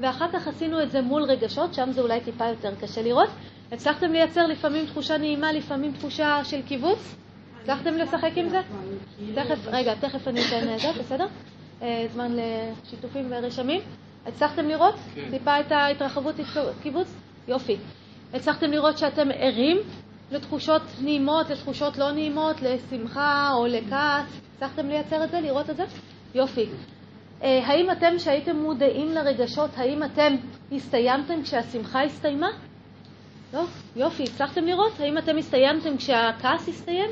ואחר 0.00 0.26
כך 0.32 0.48
עשינו 0.48 0.82
את 0.82 0.90
זה 0.90 1.02
מול 1.02 1.22
רגשות, 1.22 1.74
שם 1.74 1.92
זה 1.92 2.00
אולי 2.00 2.20
טיפה 2.20 2.46
יותר 2.46 2.74
קשה 2.80 3.02
לראות. 3.02 3.28
הצלחתם 3.72 4.12
לייצר 4.12 4.46
לפעמים 4.46 4.86
תחושה 4.86 5.18
נעימה, 5.18 5.52
לפעמים 5.52 5.92
תחושה 5.92 6.44
של 6.44 6.62
קיבוץ? 6.62 7.16
הצלחתם 7.62 7.94
לשחק 7.94 8.30
עם 8.36 8.48
זה? 8.48 8.60
תכף, 9.34 9.66
רגע, 9.66 9.94
תכף 9.94 10.28
אני 10.28 10.40
אתן 10.40 10.78
זה, 10.78 11.00
בסדר? 11.00 11.26
אה, 11.82 12.06
זמן 12.12 12.32
לשיתופים 12.36 13.26
ורשמים. 13.30 13.80
הצלחתם 14.26 14.68
לראות 14.68 14.94
כן. 15.14 15.30
טיפה 15.30 15.60
את 15.60 15.72
ההתרחבות 15.72 16.34
קיבוץ? 16.82 17.08
יופי. 17.48 17.76
הצלחתם 18.34 18.70
לראות 18.70 18.98
שאתם 18.98 19.28
ערים 19.34 19.76
לתחושות 20.30 20.82
נעימות, 21.00 21.50
לתחושות 21.50 21.98
לא 21.98 22.12
נעימות, 22.12 22.56
לשמחה 22.62 23.50
או 23.54 23.66
לכעס? 23.66 24.26
הצלחתם 24.56 24.88
לייצר 24.88 25.24
את 25.24 25.30
זה, 25.30 25.40
לראות 25.40 25.70
את 25.70 25.76
זה? 25.76 25.84
יופי. 26.34 26.66
אה, 27.42 27.66
האם 27.66 27.90
אתם, 27.90 28.18
שהייתם 28.18 28.56
מודעים 28.56 29.12
לרגשות, 29.12 29.70
האם 29.76 30.02
אתם 30.04 30.34
הסתיימתם 30.72 31.42
כשהשמחה 31.42 32.02
הסתיימה? 32.02 32.48
לא? 33.54 33.64
יופי. 33.96 34.24
הצלחתם 34.24 34.64
לראות? 34.64 35.00
האם 35.00 35.18
אתם 35.18 35.36
הסתיימתם 35.38 35.96
כשהכעס 35.96 36.68
הסתיים? 36.68 37.10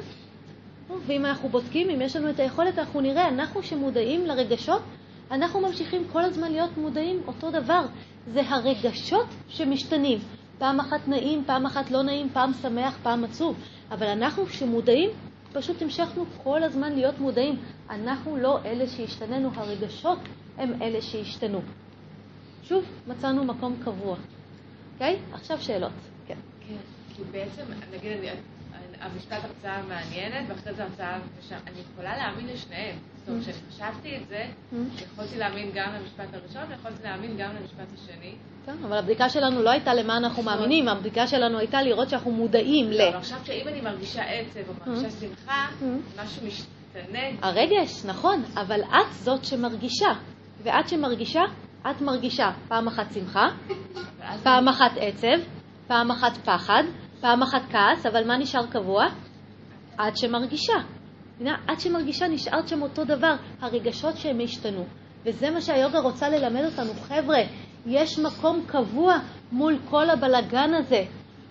ואם 1.06 1.26
אנחנו 1.26 1.48
בודקים, 1.48 1.90
אם 1.90 2.00
יש 2.00 2.16
לנו 2.16 2.30
את 2.30 2.40
היכולת, 2.40 2.78
אנחנו 2.78 3.00
נראה, 3.00 3.28
אנחנו 3.28 3.62
שמודעים 3.62 4.26
לרגשות, 4.26 4.82
אנחנו 5.30 5.60
ממשיכים 5.60 6.04
כל 6.12 6.24
הזמן 6.24 6.52
להיות 6.52 6.76
מודעים 6.76 7.22
אותו 7.26 7.50
דבר. 7.50 7.86
זה 8.26 8.42
הרגשות 8.48 9.26
שמשתנים. 9.48 10.18
פעם 10.58 10.80
אחת 10.80 11.08
נעים, 11.08 11.44
פעם 11.46 11.66
אחת 11.66 11.90
לא 11.90 12.02
נעים, 12.02 12.28
פעם 12.32 12.52
שמח, 12.62 12.98
פעם 13.02 13.24
עצוב. 13.24 13.56
אבל 13.90 14.06
אנחנו 14.06 14.46
שמודעים, 14.46 15.10
פשוט 15.52 15.82
המשכנו 15.82 16.24
כל 16.42 16.62
הזמן 16.62 16.92
להיות 16.92 17.18
מודעים. 17.18 17.56
אנחנו 17.90 18.36
לא 18.36 18.58
אלה 18.64 18.88
שהשתננו, 18.88 19.50
הרגשות 19.54 20.18
הם 20.58 20.82
אלה 20.82 21.02
שהשתנו. 21.02 21.60
שוב, 22.62 22.84
מצאנו 23.06 23.44
מקום 23.44 23.76
קבוע. 23.84 24.16
אוקיי? 24.92 25.16
Okay? 25.16 25.34
עכשיו 25.34 25.62
שאלות. 25.62 25.92
כן. 26.26 26.38
כן, 26.68 26.76
כי 27.14 27.22
בעצם, 27.32 27.62
נגיד, 27.92 28.12
המשפט 29.00 29.44
הרצאה 29.44 29.82
מעניינת, 29.82 30.46
ואחרי 30.48 30.74
זה 30.74 30.84
הרצאה. 30.84 31.18
אני 31.66 31.80
יכולה 31.92 32.16
להאמין 32.16 32.46
לשניהם. 32.46 32.98
Mm. 33.28 33.30
כשחשבתי 33.40 34.16
את 34.16 34.28
זה, 34.28 34.44
mm. 34.72 34.76
יכולתי 35.02 35.38
להאמין 35.38 35.70
גם 35.74 35.92
למשפט 35.94 36.34
הראשון, 36.34 36.62
ויכולתי 36.68 37.02
להאמין 37.04 37.36
גם 37.38 37.50
למשפט 37.60 37.86
השני. 37.94 38.34
כן, 38.66 38.72
אבל 38.84 38.98
הבדיקה 38.98 39.28
שלנו 39.28 39.62
לא 39.62 39.70
הייתה 39.70 39.94
למה 39.94 40.16
אנחנו 40.16 40.42
נכון. 40.42 40.58
מאמינים, 40.58 40.88
הבדיקה 40.88 41.26
שלנו 41.26 41.58
הייתה 41.58 41.82
לראות 41.82 42.10
שאנחנו 42.10 42.30
מודעים 42.30 42.90
ל... 42.90 42.98
לא, 42.98 43.08
אבל 43.08 43.16
עכשיו 43.16 43.38
שאם 43.44 43.68
אני 43.68 43.80
מרגישה 43.80 44.22
עצב 44.22 44.60
או 44.68 44.74
מרגישה 44.86 45.08
mm. 45.08 45.20
שמחה, 45.20 45.66
משהו 46.22 46.46
משתנה. 46.46 47.18
הרגש, 47.42 48.04
נכון, 48.04 48.42
אבל 48.54 48.80
את 48.82 49.12
זאת 49.12 49.44
שמרגישה. 49.44 50.12
ואת 50.62 50.88
שמרגישה, 50.88 51.42
את 51.90 52.00
מרגישה 52.00 52.50
פעם 52.68 52.86
אחת 52.86 53.12
שמחה, 53.14 53.48
פעם 54.42 54.68
אחת 54.68 54.90
עצב, 54.96 55.38
פעם 55.86 56.10
אחת 56.10 56.36
פחד, 56.36 56.82
פעם 57.20 57.42
אחת 57.42 57.62
כעס, 57.70 58.06
אבל 58.06 58.26
מה 58.26 58.38
נשאר 58.38 58.66
קבוע? 58.66 59.04
עד 59.98 60.16
שמרגישה. 60.16 60.74
עד 61.66 61.80
שמרגישה 61.80 62.28
נשארת 62.28 62.68
שם 62.68 62.82
אותו 62.82 63.04
דבר, 63.04 63.34
הרגשות 63.60 64.16
שהם 64.16 64.40
השתנו. 64.44 64.84
וזה 65.24 65.50
מה 65.50 65.60
שהיוגה 65.60 65.98
רוצה 65.98 66.28
ללמד 66.28 66.64
אותנו. 66.64 66.92
חבר'ה, 66.94 67.38
יש 67.86 68.18
מקום 68.18 68.64
קבוע 68.66 69.18
מול 69.52 69.78
כל 69.90 70.10
הבלגן 70.10 70.74
הזה. 70.74 71.04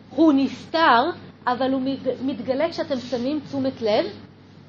הוא 0.10 0.34
נסתר, 0.34 1.10
אבל 1.48 1.74
הוא 1.74 1.82
מתגלה 2.22 2.70
כשאתם 2.70 3.00
שמים 3.00 3.40
תשומת 3.40 3.82
לב, 3.82 4.06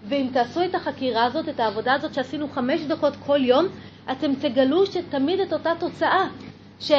ואם 0.09 0.29
תעשו 0.33 0.65
את 0.65 0.75
החקירה 0.75 1.25
הזאת, 1.25 1.49
את 1.49 1.61
העבודה 1.61 1.95
הזאת 1.95 2.15
שעשינו 2.15 2.49
חמש 2.49 2.81
דקות 2.81 3.17
כל 3.27 3.45
יום, 3.45 3.67
אתם 4.13 4.35
תגלו 4.35 4.87
שתמיד 4.87 5.41
את 5.41 5.53
אותה 5.53 5.71
תוצאה, 5.79 6.29
ש... 6.81 6.93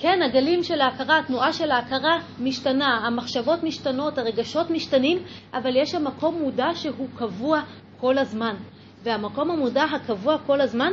כן, 0.00 0.22
הגלים 0.22 0.62
של 0.62 0.80
ההכרה, 0.80 1.18
התנועה 1.18 1.52
של 1.52 1.70
ההכרה 1.70 2.18
משתנה, 2.38 3.06
המחשבות 3.06 3.62
משתנות, 3.62 4.18
הרגשות 4.18 4.70
משתנים, 4.70 5.18
אבל 5.54 5.76
יש 5.76 5.90
שם 5.90 6.04
מקום 6.04 6.38
מודע 6.42 6.68
שהוא 6.74 7.08
קבוע 7.16 7.60
כל 8.00 8.18
הזמן. 8.18 8.54
והמקום 9.02 9.50
המודע 9.50 9.84
הקבוע 9.84 10.38
כל 10.46 10.60
הזמן, 10.60 10.92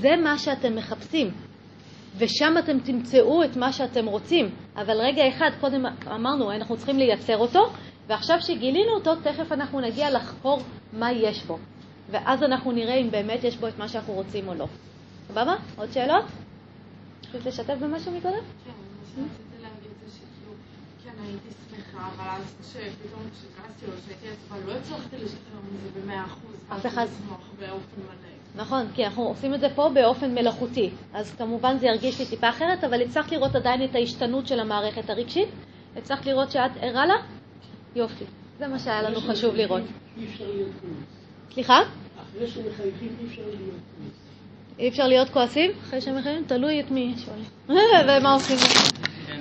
זה 0.00 0.16
מה 0.16 0.38
שאתם 0.38 0.76
מחפשים. 0.76 1.30
ושם 2.18 2.54
אתם 2.58 2.78
תמצאו 2.78 3.44
את 3.44 3.56
מה 3.56 3.72
שאתם 3.72 4.06
רוצים. 4.06 4.50
אבל 4.76 5.00
רגע 5.00 5.28
אחד, 5.28 5.50
קודם 5.60 5.86
אמרנו, 6.06 6.52
אנחנו 6.52 6.76
צריכים 6.76 6.98
לייצר 6.98 7.38
אותו, 7.38 7.60
ועכשיו 8.06 8.40
שגילינו 8.40 8.92
אותו, 8.94 9.14
תכף 9.16 9.52
אנחנו 9.52 9.80
נגיע 9.80 10.10
לחקור 10.10 10.58
מה 10.92 11.12
יש 11.12 11.44
בו. 11.44 11.58
ואז 12.10 12.42
אנחנו 12.42 12.72
נראה 12.72 12.94
אם 12.94 13.10
באמת 13.10 13.44
יש 13.44 13.56
בו 13.56 13.68
את 13.68 13.78
מה 13.78 13.88
שאנחנו 13.88 14.12
רוצים 14.12 14.48
או 14.48 14.54
לא. 14.54 14.66
סבבה? 15.28 15.54
עוד 15.76 15.92
שאלות? 15.92 16.43
רצית 17.34 17.46
לשתף 17.46 17.74
במשהו 17.80 18.12
מקודם? 18.12 18.34
כן, 18.64 18.70
מה 18.70 19.06
שרציתי 19.06 19.62
להגיד 19.62 19.90
זה 20.04 20.12
שכאילו, 20.16 20.52
כן, 21.04 21.22
הייתי 21.22 21.48
שמחה, 21.70 22.08
אבל 22.16 22.28
אז 22.30 22.54
כשפתאום 22.60 23.22
כשכעסתי 23.32 23.86
או 23.86 23.90
כשהייתי 24.02 24.26
עצבה, 24.28 24.72
לא 24.72 24.78
הצלחתי 24.78 25.16
לשחרר 25.16 25.60
מזה 25.72 26.00
במאה 26.00 26.24
אחוז. 26.24 26.54
אף 26.68 26.86
אחד. 26.86 27.06
לשמוח 27.06 27.40
באופן 27.60 28.00
מלא. 28.00 28.62
נכון, 28.64 28.86
כי 28.94 29.04
אנחנו 29.04 29.22
עושים 29.22 29.54
את 29.54 29.60
זה 29.60 29.68
פה 29.74 29.90
באופן 29.94 30.34
מלאכותי. 30.34 30.90
אז 31.14 31.34
כמובן 31.38 31.78
זה 31.78 31.86
ירגיש 31.86 32.20
לי 32.20 32.26
טיפה 32.26 32.48
אחרת, 32.48 32.84
אבל 32.84 33.02
הצלחת 33.02 33.32
לראות 33.32 33.54
עדיין 33.54 33.84
את 33.84 33.94
ההשתנות 33.94 34.46
של 34.46 34.60
המערכת 34.60 35.10
הרגשית? 35.10 35.48
הצלחת 35.96 36.26
לראות 36.26 36.50
שאת 36.50 36.70
ערה 36.80 37.06
לה? 37.06 37.14
יופי. 37.96 38.24
זה 38.58 38.68
מה 38.68 38.78
שהיה 38.78 39.02
לנו 39.02 39.20
חשוב 39.20 39.54
לראות. 39.54 39.82
אי 40.16 40.26
אפשר 40.26 40.44
להיות 40.54 40.70
כועס. 40.80 41.54
סליחה? 41.54 41.78
אחרי 42.22 42.46
שמחייכים 42.48 43.16
אי 43.20 43.26
אפשר 43.26 43.42
להיות 43.46 43.80
כועס. 43.98 44.23
אי 44.78 44.88
אפשר 44.88 45.06
להיות 45.06 45.28
כועסים 45.30 45.70
אחרי 45.82 46.00
שמחייבים? 46.00 46.44
תלוי 46.46 46.80
את 46.80 46.90
מי 46.90 47.14
שואלים. 47.16 47.44
ומה 48.08 48.32
עושים? 48.32 48.56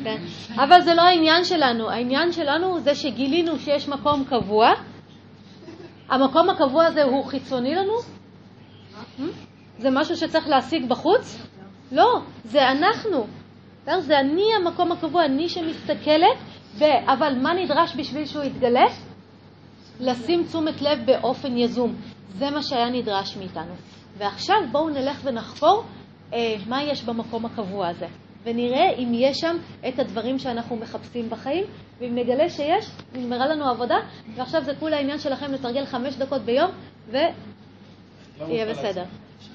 כן. 0.04 0.22
אבל 0.56 0.82
זה 0.82 0.94
לא 0.94 1.02
העניין 1.02 1.46
שלנו. 1.46 1.90
העניין 1.90 2.32
שלנו 2.32 2.80
זה 2.80 2.96
שגילינו 2.96 3.60
שיש 3.60 3.88
מקום 3.88 4.26
קבוע. 4.30 4.74
המקום 6.10 6.50
הקבוע 6.50 6.86
הזה 6.86 7.04
הוא 7.04 7.26
חיצוני 7.26 7.76
לנו? 7.76 7.94
זה 9.80 9.90
משהו 9.92 10.18
שצריך 10.18 10.48
להשיג 10.48 10.86
בחוץ? 10.90 11.38
לא, 11.92 12.20
זה 12.44 12.72
אנחנו. 12.72 13.28
זה 14.00 14.20
אני 14.20 14.46
המקום 14.56 14.92
הקבוע, 14.92 15.26
אני 15.26 15.50
שמסתכלת. 15.50 16.38
אבל 17.06 17.34
מה 17.42 17.54
נדרש 17.54 17.96
בשביל 17.96 18.26
שהוא 18.26 18.44
יתגלה? 18.44 18.86
לשים 20.00 20.44
תשומת 20.44 20.82
לב 20.82 21.06
באופן 21.06 21.58
יזום. 21.58 21.96
זה 22.38 22.50
מה 22.50 22.64
שהיה 22.64 22.90
נדרש 22.90 23.38
מאיתנו. 23.38 23.74
ועכשיו 24.18 24.56
בואו 24.72 24.90
נלך 24.90 25.22
ונחקור 25.24 25.84
אה, 26.34 26.56
מה 26.68 26.84
יש 26.84 27.04
במקום 27.04 27.46
הקבוע 27.46 27.88
הזה, 27.88 28.08
ונראה 28.44 28.90
אם 28.98 29.12
יש 29.14 29.38
שם 29.38 29.58
את 29.88 30.00
הדברים 30.00 30.40
שאנחנו 30.40 30.76
מחפשים 30.76 31.30
בחיים, 31.30 31.64
ואם 32.00 32.16
נגלה 32.16 32.50
שיש, 32.50 32.90
נגמרה 33.14 33.48
לנו 33.48 33.70
עבודה, 33.70 33.96
ועכשיו 34.36 34.64
זה 34.64 34.72
כולה 34.80 34.98
העניין 34.98 35.20
שלכם 35.20 35.54
לתרגל 35.54 35.86
חמש 35.86 36.16
דקות 36.16 36.42
ביום, 36.42 36.72
ויהיה 37.10 38.66
בסדר. 38.70 39.04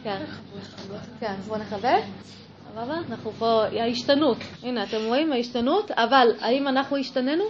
כן, 0.02 0.24
כן, 1.20 1.34
בואו 1.48 1.60
נכבה. 1.60 1.96
סבבה? 2.78 2.98
אנחנו 3.10 3.32
פה, 3.32 3.62
ההשתנות, 3.64 4.36
הנה 4.62 4.82
אתם 4.82 4.96
רואים 5.06 5.32
ההשתנות, 5.32 5.90
אבל 5.90 6.28
האם 6.40 6.68
אנחנו 6.68 6.96
השתננו? 6.96 7.44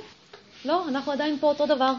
לא, 0.65 0.89
אנחנו 0.89 1.13
עדיין 1.13 1.39
פה 1.39 1.47
אותו 1.47 1.67
דבר. 1.67 1.93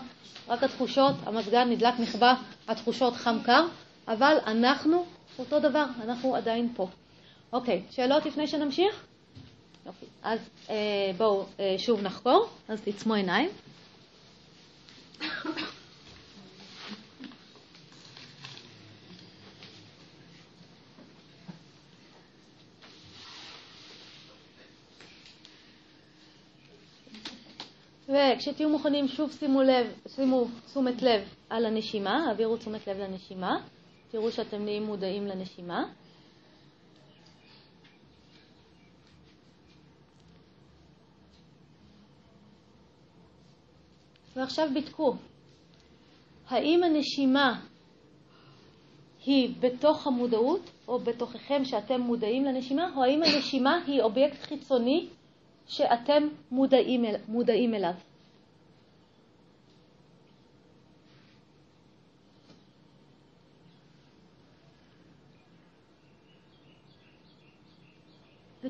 רק 0.48 0.64
התחושות, 0.64 1.16
המזגן 1.26 1.70
נדלק 1.70 2.00
נכבה, 2.00 2.34
התחושות 2.68 3.16
חם 3.16 3.38
קר, 3.46 3.66
אבל 4.10 4.38
אנחנו 4.48 5.06
אותו 5.40 5.60
דבר, 5.60 5.86
אנחנו 6.04 6.36
עדיין 6.36 6.74
פה. 6.76 6.88
אוקיי, 7.54 7.84
שאלות 7.90 8.26
לפני 8.26 8.48
שנמשיך? 8.48 9.06
יופי. 9.86 10.06
אז 10.24 10.40
אה, 10.70 10.76
בואו 11.18 11.46
אה, 11.60 11.76
שוב 11.78 12.02
נחקור, 12.02 12.48
אז 12.68 12.82
תעצמו 12.82 13.14
עיניים. 13.14 13.50
וכשתהיו 28.10 28.70
מוכנים, 28.70 29.08
שוב 29.08 29.32
שימו 29.32 29.62
לב, 29.64 29.88
שימו 30.08 30.48
תשומת 30.66 31.02
לב 31.02 31.22
על 31.50 31.66
הנשימה, 31.66 32.26
העבירו 32.28 32.58
תשומת 32.58 32.88
לב 32.88 32.98
לנשימה, 32.98 33.58
תראו 34.12 34.32
שאתם 34.32 34.64
נהיים 34.64 34.84
מודעים 34.84 35.28
לנשימה. 35.28 35.84
ועכשיו 44.36 44.70
בדקו, 44.76 45.16
האם 46.48 46.84
הנשימה 46.84 47.66
היא 49.26 49.56
בתוך 49.60 50.08
המודעות, 50.08 50.70
או 50.88 51.00
בתוככם 51.00 51.66
שאתם 51.66 52.02
מודעים 52.02 52.46
לנשימה, 52.46 52.92
או 52.96 53.04
האם 53.04 53.24
הנשימה 53.24 53.84
היא 53.88 54.02
אובייקט 54.02 54.42
חיצוני 54.42 55.08
שאתם 55.68 56.28
מודעים, 56.52 57.06
אל, 57.06 57.16
מודעים 57.28 57.74
אליו. 57.74 57.94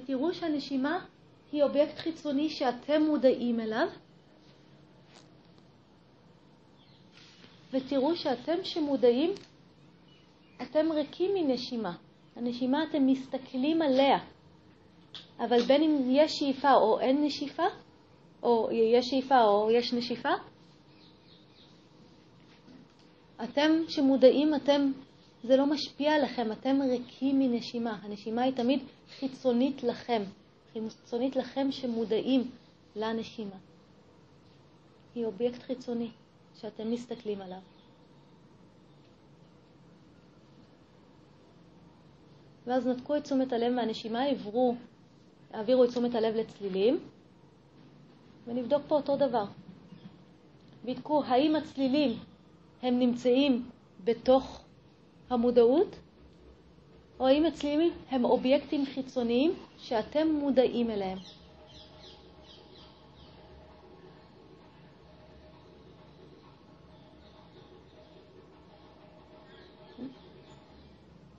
ותראו 0.09 0.33
שהנשימה 0.33 1.05
היא 1.51 1.63
אובייקט 1.63 1.97
חיצוני 1.97 2.49
שאתם 2.49 3.01
מודעים 3.01 3.59
אליו, 3.59 3.87
ותראו 7.71 8.15
שאתם 8.15 8.63
שמודעים, 8.63 9.31
אתם 10.61 10.91
ריקים 10.91 11.31
מנשימה. 11.33 11.95
הנשימה, 12.35 12.83
אתם 12.83 13.07
מסתכלים 13.07 13.81
עליה. 13.81 14.19
אבל 15.39 15.61
בין 15.61 15.83
אם 15.83 15.97
יש 16.11 16.39
שאיפה 16.39 16.73
או 16.73 16.99
אין 16.99 17.25
נשיפה, 17.25 17.67
או 18.43 18.69
יש 18.71 19.09
שאיפה 19.09 19.43
או 19.43 19.71
יש 19.71 19.93
נשיפה, 19.93 20.33
אתם 23.43 23.71
שמודעים, 23.87 24.55
אתם, 24.55 24.91
זה 25.43 25.57
לא 25.57 25.65
משפיע 25.65 26.15
עליכם, 26.15 26.51
אתם 26.51 26.81
ריקים 26.81 27.39
מנשימה. 27.39 27.99
הנשימה 28.03 28.41
היא 28.41 28.53
תמיד 28.53 28.79
חיצונית 29.19 29.83
לכם, 29.83 30.23
חיצונית 30.73 31.35
לכם 31.35 31.71
שמודעים 31.71 32.51
לנשימה. 32.95 33.55
היא 35.15 35.25
אובייקט 35.25 35.61
חיצוני 35.61 36.11
שאתם 36.55 36.91
מסתכלים 36.91 37.41
עליו. 37.41 37.59
ואז 42.67 42.87
נתקו 42.87 43.17
את 43.17 43.23
תשומת 43.23 43.53
הלב 43.53 43.73
מהנשימה, 43.73 44.23
עברו 44.23 44.75
העבירו 45.51 45.83
את 45.83 45.89
תשומת 45.89 46.15
הלב 46.15 46.35
לצלילים, 46.35 46.99
ונבדוק 48.47 48.83
פה 48.87 48.95
אותו 48.95 49.17
דבר. 49.17 49.45
בדקו 50.85 51.23
האם 51.23 51.55
הצלילים 51.55 52.19
הם 52.81 52.99
נמצאים 52.99 53.69
בתוך 54.03 54.65
המודעות, 55.29 55.95
או 57.19 57.27
האם 57.27 57.45
הצלילים 57.45 57.91
הם 58.09 58.25
אובייקטים 58.25 58.85
חיצוניים 58.85 59.53
שאתם 59.77 60.27
מודעים 60.27 60.89
אליהם. 60.89 61.17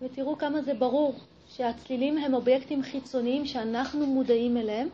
ותראו 0.03 0.39
כמה 0.39 0.62
זה 0.62 0.75
ברור 0.75 1.15
שהצלילים 1.49 2.19
הם 2.19 2.35
אובייקטים 2.35 2.83
חיצוניים 2.83 3.47
שאנחנו 3.47 4.07
מודעים 4.07 4.57
אליהם, 4.57 4.89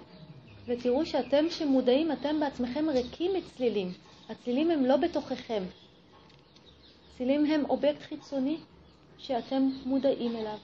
ותראו 0.66 1.06
שאתם 1.06 1.50
שמודעים, 1.50 2.12
אתם 2.12 2.40
בעצמכם 2.40 2.88
ריקים 2.88 3.30
מצלילים. 3.34 3.92
הצלילים 4.28 4.70
הם 4.70 4.84
לא 4.84 4.96
בתוככם. 4.96 5.62
צלילים 7.16 7.44
הם 7.44 7.64
אובייקט 7.64 8.02
חיצוני 8.02 8.56
שאתם 9.18 9.68
מודעים 9.84 10.36
אליו. 10.36 10.58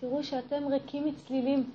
תראו 0.00 0.24
שאתם 0.24 0.62
ריקים 0.68 1.06
מצלילים. 1.06 1.70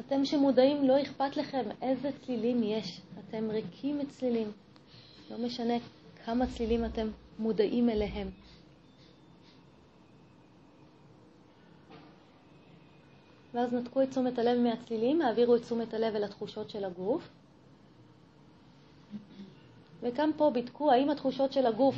אתם 0.00 0.24
שמודעים, 0.24 0.88
לא 0.88 1.02
אכפת 1.02 1.36
לכם 1.36 1.62
איזה 1.82 2.10
צלילים 2.24 2.62
יש. 2.62 3.00
אתם 3.18 3.50
ריקים 3.50 3.98
מצלילים. 3.98 4.52
לא 5.30 5.38
משנה 5.38 5.74
כמה 6.24 6.46
צלילים 6.46 6.84
אתם 6.84 7.08
מודעים 7.38 7.90
אליהם. 7.90 8.30
ואז 13.54 13.72
נתקו 13.72 14.02
את 14.02 14.10
תשומת 14.10 14.38
הלב 14.38 14.58
מהצלילים, 14.58 15.22
העבירו 15.22 15.56
את 15.56 15.62
תשומת 15.62 15.94
הלב 15.94 16.14
אל 16.14 16.24
התחושות 16.24 16.70
של 16.70 16.84
הגוף. 16.84 17.28
וגם 20.02 20.32
פה 20.36 20.50
בדקו 20.50 20.92
האם 20.92 21.10
התחושות 21.10 21.52
של 21.52 21.66
הגוף 21.66 21.94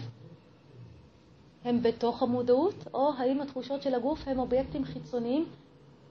הם 1.64 1.82
בתוך 1.82 2.22
המודעות, 2.22 2.74
או 2.94 3.12
האם 3.18 3.40
התחושות 3.40 3.82
של 3.82 3.94
הגוף 3.94 4.28
הם 4.28 4.38
אובייקטים 4.38 4.84
חיצוניים 4.84 5.46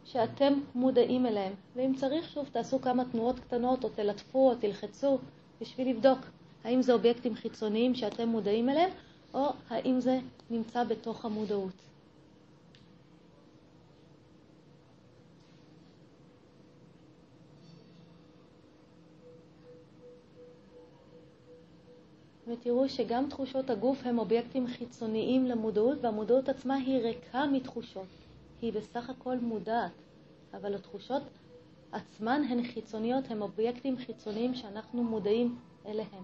שאתם 0.05 0.53
מודעים 0.75 1.25
אליהם. 1.25 1.53
ואם 1.75 1.93
צריך, 1.95 2.29
שוב, 2.29 2.49
תעשו 2.51 2.81
כמה 2.81 3.03
תנועות 3.11 3.39
קטנות, 3.39 3.83
או 3.83 3.89
תלטפו, 3.89 4.49
או 4.49 4.55
תלחצו, 4.55 5.17
בשביל 5.61 5.89
לבדוק 5.89 6.19
האם 6.63 6.81
זה 6.81 6.93
אובייקטים 6.93 7.35
חיצוניים 7.35 7.95
שאתם 7.95 8.29
מודעים 8.29 8.69
אליהם, 8.69 8.89
או 9.33 9.49
האם 9.69 9.99
זה 9.99 10.19
נמצא 10.49 10.83
בתוך 10.83 11.25
המודעות. 11.25 11.73
ותראו 22.47 22.89
שגם 22.89 23.29
תחושות 23.29 23.69
הגוף 23.69 23.99
הם 24.05 24.19
אובייקטים 24.19 24.67
חיצוניים 24.67 25.45
למודעות, 25.45 25.97
והמודעות 26.01 26.49
עצמה 26.49 26.75
היא 26.75 27.01
ריקה 27.01 27.45
מתחושות. 27.45 28.07
היא 28.61 28.73
בסך 28.73 29.09
הכל 29.09 29.37
מודעת, 29.37 29.91
אבל 30.53 30.75
התחושות 30.75 31.21
עצמן 31.91 32.41
הן 32.49 32.63
חיצוניות, 32.63 33.31
הן 33.31 33.41
אובייקטים 33.41 33.97
חיצוניים 33.97 34.55
שאנחנו 34.55 35.03
מודעים 35.03 35.59
אליהם. 35.85 36.23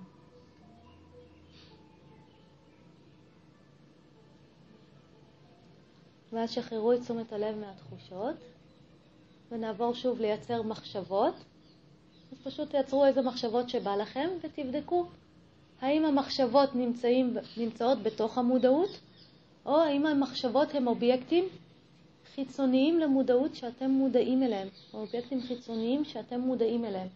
ואז 6.33 6.51
שחררו 6.51 6.93
את 6.93 7.01
תשומת 7.01 7.33
הלב 7.33 7.55
מהתחושות, 7.55 8.35
ונעבור 9.51 9.93
שוב 9.93 10.19
לייצר 10.19 10.61
מחשבות. 10.61 11.35
אז 12.31 12.37
פשוט 12.43 12.69
תייצרו 12.69 13.05
איזה 13.05 13.21
מחשבות 13.21 13.69
שבא 13.69 13.95
לכם 13.95 14.29
ותבדקו 14.41 15.05
האם 15.83 16.05
המחשבות 16.05 16.75
נמצאים, 16.75 17.37
נמצאות 17.57 18.03
בתוך 18.03 18.37
המודעות, 18.37 18.89
או 19.65 19.79
האם 19.81 20.05
המחשבות 20.05 20.75
הן 20.75 20.87
אובייקטים 20.87 21.43
חיצוניים 22.35 22.99
למודעות 22.99 23.55
שאתם 23.55 23.91
מודעים 23.91 24.43
אליהם, 24.43 24.67
או 24.93 24.99
אובייקטים 24.99 25.41
חיצוניים 25.41 26.05
שאתם 26.05 26.39
מודעים 26.39 26.85
אליהם. 26.85 27.07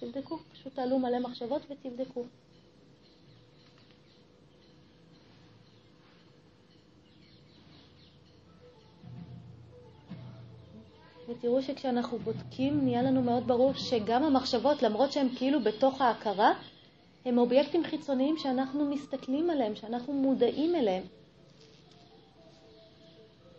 תבדקו, 0.00 0.38
פשוט 0.52 0.74
תעלו 0.74 0.98
מלא 0.98 1.18
מחשבות 1.18 1.62
ותבדקו. 1.70 2.24
ותראו 11.28 11.62
שכשאנחנו 11.62 12.18
בודקים 12.18 12.84
נהיה 12.84 13.02
לנו 13.02 13.22
מאוד 13.22 13.46
ברור 13.46 13.72
שגם 13.74 14.22
המחשבות, 14.22 14.82
למרות 14.82 15.12
שהן 15.12 15.28
כאילו 15.36 15.60
בתוך 15.60 16.00
ההכרה, 16.00 16.52
הם 17.26 17.38
אובייקטים 17.38 17.84
חיצוניים 17.84 18.38
שאנחנו 18.38 18.90
מסתכלים 18.90 19.50
עליהם, 19.50 19.74
שאנחנו 19.74 20.12
מודעים 20.12 20.74
אליהם. 20.74 21.02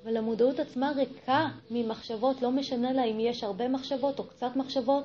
אבל 0.03 0.17
המודעות 0.17 0.59
עצמה 0.59 0.91
ריקה 0.95 1.47
ממחשבות, 1.71 2.41
לא 2.41 2.51
משנה 2.51 2.93
לה 2.93 3.03
אם 3.03 3.19
יש 3.19 3.43
הרבה 3.43 3.67
מחשבות 3.67 4.19
או 4.19 4.23
קצת 4.23 4.55
מחשבות, 4.55 5.03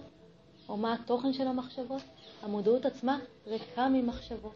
או 0.68 0.76
מה 0.76 0.92
התוכן 0.92 1.32
של 1.32 1.46
המחשבות. 1.46 2.02
המודעות 2.42 2.86
עצמה 2.86 3.18
ריקה 3.46 3.88
ממחשבות. 3.88 4.54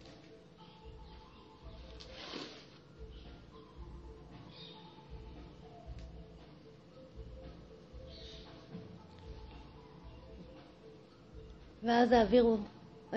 ואז 11.82 12.12
העבירו 12.12 12.56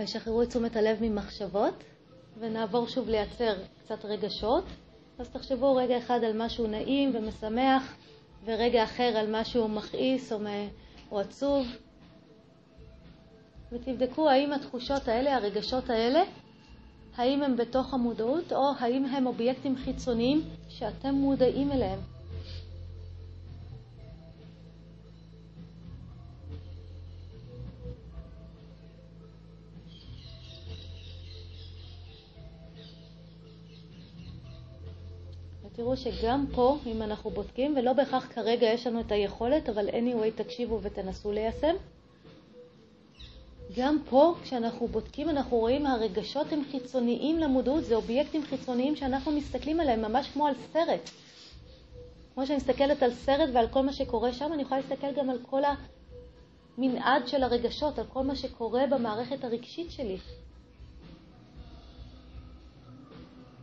שחררו 0.05 0.41
את 0.41 0.49
תשומת 0.49 0.75
הלב 0.75 0.97
ממחשבות, 1.01 1.83
ונעבור 2.39 2.87
שוב 2.87 3.09
לייצר 3.09 3.53
קצת 3.83 4.05
רגשות. 4.05 4.63
אז 5.19 5.29
תחשבו 5.29 5.75
רגע 5.75 5.97
אחד 5.97 6.23
על 6.23 6.43
משהו 6.43 6.67
נעים 6.67 7.11
ומשמח, 7.15 7.95
ורגע 8.45 8.83
אחר 8.83 9.03
על 9.17 9.41
משהו 9.41 9.67
מכעיס 9.67 10.33
או, 10.33 10.39
או 11.11 11.19
עצוב, 11.19 11.67
ותבדקו 13.71 14.29
האם 14.29 14.53
התחושות 14.53 15.07
האלה, 15.07 15.35
הרגשות 15.35 15.89
האלה, 15.89 16.23
האם 17.17 17.43
הם 17.43 17.57
בתוך 17.57 17.93
המודעות, 17.93 18.53
או 18.53 18.71
האם 18.79 19.05
הם 19.05 19.27
אובייקטים 19.27 19.75
חיצוניים 19.77 20.41
שאתם 20.69 21.13
מודעים 21.15 21.71
אליהם. 21.71 21.99
תראו 35.79 35.97
שגם 35.97 36.45
פה, 36.55 36.77
אם 36.85 37.01
אנחנו 37.01 37.29
בודקים, 37.29 37.77
ולא 37.77 37.93
בהכרח 37.93 38.27
כרגע 38.33 38.67
יש 38.67 38.87
לנו 38.87 38.99
את 38.99 39.11
היכולת, 39.11 39.69
אבל 39.69 39.89
anyway 39.89 40.31
תקשיבו 40.35 40.79
ותנסו 40.81 41.31
ליישם. 41.31 41.75
גם 43.77 43.97
פה, 44.09 44.33
כשאנחנו 44.43 44.87
בודקים, 44.87 45.29
אנחנו 45.29 45.57
רואים 45.57 45.85
הרגשות 45.85 46.53
הם 46.53 46.61
חיצוניים 46.71 47.39
למודעות, 47.39 47.85
זה 47.85 47.95
אובייקטים 47.95 48.43
חיצוניים 48.43 48.95
שאנחנו 48.95 49.31
מסתכלים 49.31 49.79
עליהם, 49.79 50.01
ממש 50.01 50.29
כמו 50.33 50.47
על 50.47 50.53
סרט. 50.73 51.09
כמו 52.33 52.45
שאני 52.45 52.57
מסתכלת 52.57 53.03
על 53.03 53.13
סרט 53.13 53.49
ועל 53.53 53.67
כל 53.67 53.81
מה 53.81 53.93
שקורה 53.93 54.33
שם, 54.33 54.53
אני 54.53 54.61
יכולה 54.61 54.81
להסתכל 54.81 55.11
גם 55.11 55.29
על 55.29 55.39
כל 55.49 55.61
המנעד 56.77 57.27
של 57.27 57.43
הרגשות, 57.43 57.99
על 57.99 58.05
כל 58.05 58.23
מה 58.23 58.35
שקורה 58.35 58.87
במערכת 58.87 59.43
הרגשית 59.43 59.91
שלי. 59.91 60.17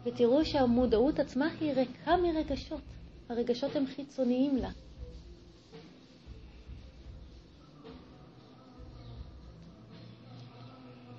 ותראו 0.07 0.45
שהמודעות 0.45 1.19
עצמה 1.19 1.49
היא 1.61 1.73
ריקה 1.73 2.17
מרגשות. 2.17 2.81
הרגשות 3.29 3.77
הם 3.77 3.87
חיצוניים 3.87 4.57
לה. 4.57 4.71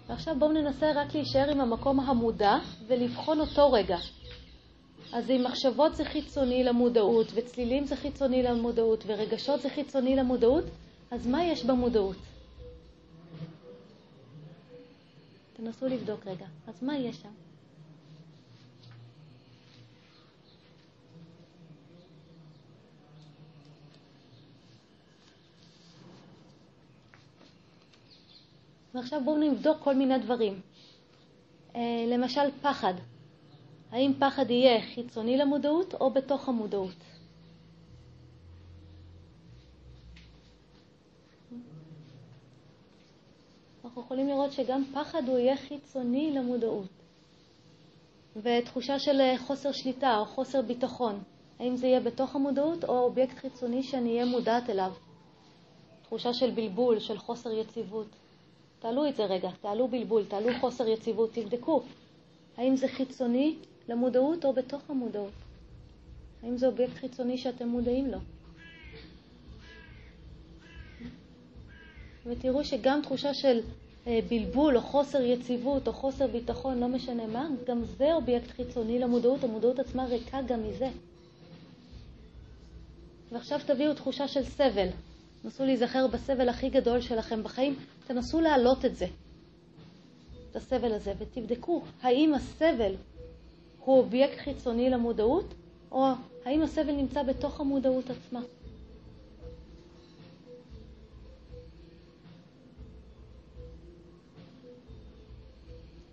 ועכשיו 0.07 0.35
בואו 0.39 0.51
ננסה 0.51 0.91
רק 0.95 1.15
להישאר 1.15 1.51
עם 1.51 1.61
המקום 1.61 1.99
המודע 1.99 2.55
ולבחון 2.87 3.39
אותו 3.39 3.71
רגע. 3.71 3.97
אז 5.13 5.29
אם 5.29 5.43
מחשבות 5.43 5.95
זה 5.95 6.05
חיצוני 6.05 6.63
למודעות, 6.63 7.27
וצלילים 7.33 7.85
זה 7.85 7.95
חיצוני 7.95 8.43
למודעות, 8.43 9.03
ורגשות 9.07 9.61
זה 9.61 9.69
חיצוני 9.69 10.15
למודעות, 10.15 10.63
אז 11.11 11.27
מה 11.27 11.45
יש 11.45 11.65
במודעות? 11.65 12.17
תנסו 15.53 15.87
לבדוק 15.87 16.27
רגע. 16.27 16.45
אז 16.67 16.83
מה 16.83 16.97
יש 16.97 17.15
שם? 17.15 17.46
ועכשיו 28.97 29.21
בואו 29.25 29.37
נבדוק 29.37 29.77
כל 29.79 29.95
מיני 29.95 30.19
דברים. 30.19 30.61
אה, 31.75 31.81
למשל, 32.07 32.51
פחד. 32.61 32.93
האם 33.91 34.13
פחד 34.19 34.51
יהיה 34.51 34.81
חיצוני 34.81 35.37
למודעות 35.37 35.93
או 35.93 36.09
בתוך 36.09 36.49
המודעות? 36.49 36.95
אנחנו 43.85 44.01
יכולים 44.01 44.27
לראות 44.27 44.51
שגם 44.51 44.83
פחד 44.93 45.21
הוא 45.27 45.37
יהיה 45.37 45.57
חיצוני 45.57 46.31
למודעות. 46.31 46.87
ותחושה 48.35 48.99
של 48.99 49.21
חוסר 49.37 49.71
שליטה 49.71 50.17
או 50.17 50.25
חוסר 50.25 50.61
ביטחון, 50.61 51.23
האם 51.59 51.77
זה 51.77 51.87
יהיה 51.87 51.99
בתוך 51.99 52.35
המודעות 52.35 52.83
או 52.83 52.99
אובייקט 52.99 53.37
חיצוני 53.37 53.83
שאני 53.83 54.09
אהיה 54.09 54.25
מודעת 54.25 54.69
אליו? 54.69 54.91
תחושה 56.03 56.33
של 56.33 56.51
בלבול, 56.51 56.99
של 56.99 57.17
חוסר 57.17 57.51
יציבות. 57.51 58.07
תעלו 58.79 59.07
את 59.07 59.15
זה 59.15 59.25
רגע, 59.25 59.49
תעלו 59.61 59.87
בלבול, 59.87 60.25
תעלו 60.25 60.49
חוסר 60.59 60.87
יציבות, 60.87 61.33
תבדקו 61.33 61.81
האם 62.57 62.75
זה 62.75 62.87
חיצוני 62.87 63.55
למודעות 63.89 64.45
או 64.45 64.53
בתוך 64.53 64.89
המודעות. 64.89 65.33
האם 66.43 66.57
זה 66.57 66.67
אובייקט 66.67 66.93
חיצוני 66.93 67.37
שאתם 67.37 67.67
מודעים 67.67 68.11
לו. 68.11 68.17
ותראו 72.25 72.63
שגם 72.63 72.99
תחושה 73.03 73.33
של 73.33 73.59
אה, 74.07 74.19
בלבול 74.29 74.77
או 74.77 74.81
חוסר 74.81 75.21
יציבות 75.21 75.87
או 75.87 75.93
חוסר 75.93 76.27
ביטחון, 76.27 76.79
לא 76.79 76.87
משנה 76.87 77.27
מה, 77.27 77.47
גם 77.67 77.83
זה 77.85 78.13
אובייקט 78.13 78.47
חיצוני 78.47 78.99
למודעות, 78.99 79.43
המודעות 79.43 79.79
עצמה 79.79 80.05
ריקה 80.05 80.41
גם 80.41 80.63
מזה. 80.63 80.89
ועכשיו 83.31 83.59
תביאו 83.65 83.93
תחושה 83.93 84.27
של 84.27 84.43
סבל, 84.43 84.87
תנסו 85.41 85.65
להיזכר 85.65 86.07
בסבל 86.07 86.49
הכי 86.49 86.69
גדול 86.69 87.01
שלכם 87.01 87.43
בחיים, 87.43 87.75
תנסו 88.07 88.41
להעלות 88.41 88.85
את 88.85 88.95
זה, 88.95 89.05
את 90.51 90.55
הסבל 90.55 90.93
הזה, 90.93 91.13
ותבדקו 91.17 91.81
האם 92.01 92.33
הסבל 92.33 92.95
הוא 93.79 93.97
אובייקט 93.97 94.37
חיצוני 94.37 94.89
למודעות, 94.89 95.53
או 95.91 96.05
האם 96.45 96.61
הסבל 96.61 96.91
נמצא 96.91 97.23
בתוך 97.23 97.59
המודעות 97.59 98.05
עצמה. 98.09 98.41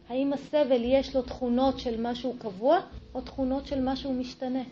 האם 0.09 0.33
הסבל 0.33 0.81
יש 0.85 1.17
לו 1.17 1.23
תכונות 1.23 1.79
של 1.79 2.01
משהו 2.01 2.37
קבוע 2.39 2.81
או 3.15 3.21
תכונות 3.21 3.67
של 3.67 3.81
משהו 3.81 4.13
משתנה? 4.13 4.63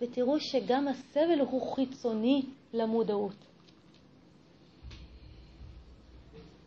ותראו 0.00 0.40
שגם 0.40 0.88
הסבל 0.88 1.40
הוא 1.40 1.74
חיצוני 1.74 2.42
למודעות. 2.72 3.54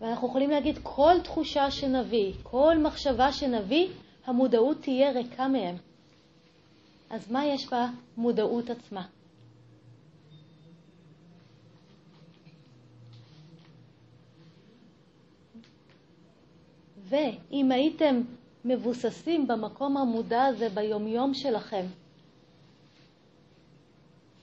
ואנחנו 0.01 0.27
יכולים 0.27 0.49
להגיד 0.49 0.79
כל 0.83 1.13
תחושה 1.23 1.71
שנביא, 1.71 2.33
כל 2.43 2.77
מחשבה 2.83 3.31
שנביא, 3.31 3.87
המודעות 4.25 4.81
תהיה 4.81 5.11
ריקה 5.11 5.47
מהם. 5.47 5.75
אז 7.09 7.31
מה 7.31 7.45
יש 7.45 7.67
במודעות 8.17 8.69
עצמה? 8.69 9.05
ואם 17.09 17.71
הייתם 17.71 18.21
מבוססים 18.65 19.47
במקום 19.47 19.97
המודע 19.97 20.45
הזה 20.45 20.69
ביומיום 20.69 21.33
שלכם, 21.33 21.85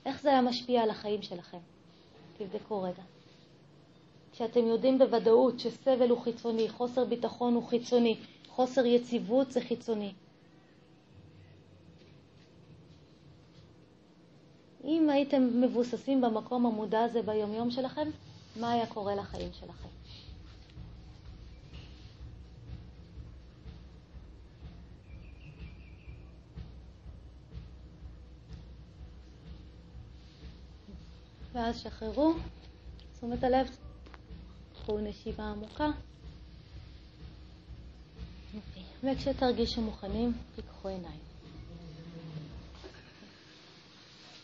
איך 0.05 0.21
זה 0.21 0.29
היה 0.29 0.41
משפיע 0.41 0.83
על 0.83 0.89
החיים 0.89 1.21
שלכם? 1.21 1.57
תבדקו 2.37 2.81
רגע. 2.81 3.03
כשאתם 4.31 4.67
יודעים 4.67 4.99
בוודאות 4.99 5.59
שסבל 5.59 6.09
הוא 6.09 6.19
חיצוני, 6.19 6.69
חוסר 6.69 7.05
ביטחון 7.05 7.53
הוא 7.53 7.63
חיצוני, 7.63 8.17
חוסר 8.47 8.85
יציבות 8.85 9.51
זה 9.51 9.61
חיצוני. 9.61 10.13
אם 14.83 15.09
הייתם 15.09 15.61
מבוססים 15.61 16.21
במקום 16.21 16.65
המודע 16.65 17.03
הזה 17.03 17.21
ביומיום 17.21 17.71
שלכם, 17.71 18.09
מה 18.59 18.71
היה 18.71 18.87
קורה 18.87 19.15
לחיים 19.15 19.53
שלכם? 19.53 19.94
ואז 31.55 31.81
שחררו, 31.83 32.33
תשומת 33.17 33.43
הלב, 33.43 33.77
קחו 34.73 34.97
נשיבה 34.97 35.43
עמוקה. 35.43 35.89
וכשתרגישו 39.03 39.81
מוכנים, 39.81 40.33
תיקחו 40.55 40.87
עיניים. 40.87 41.19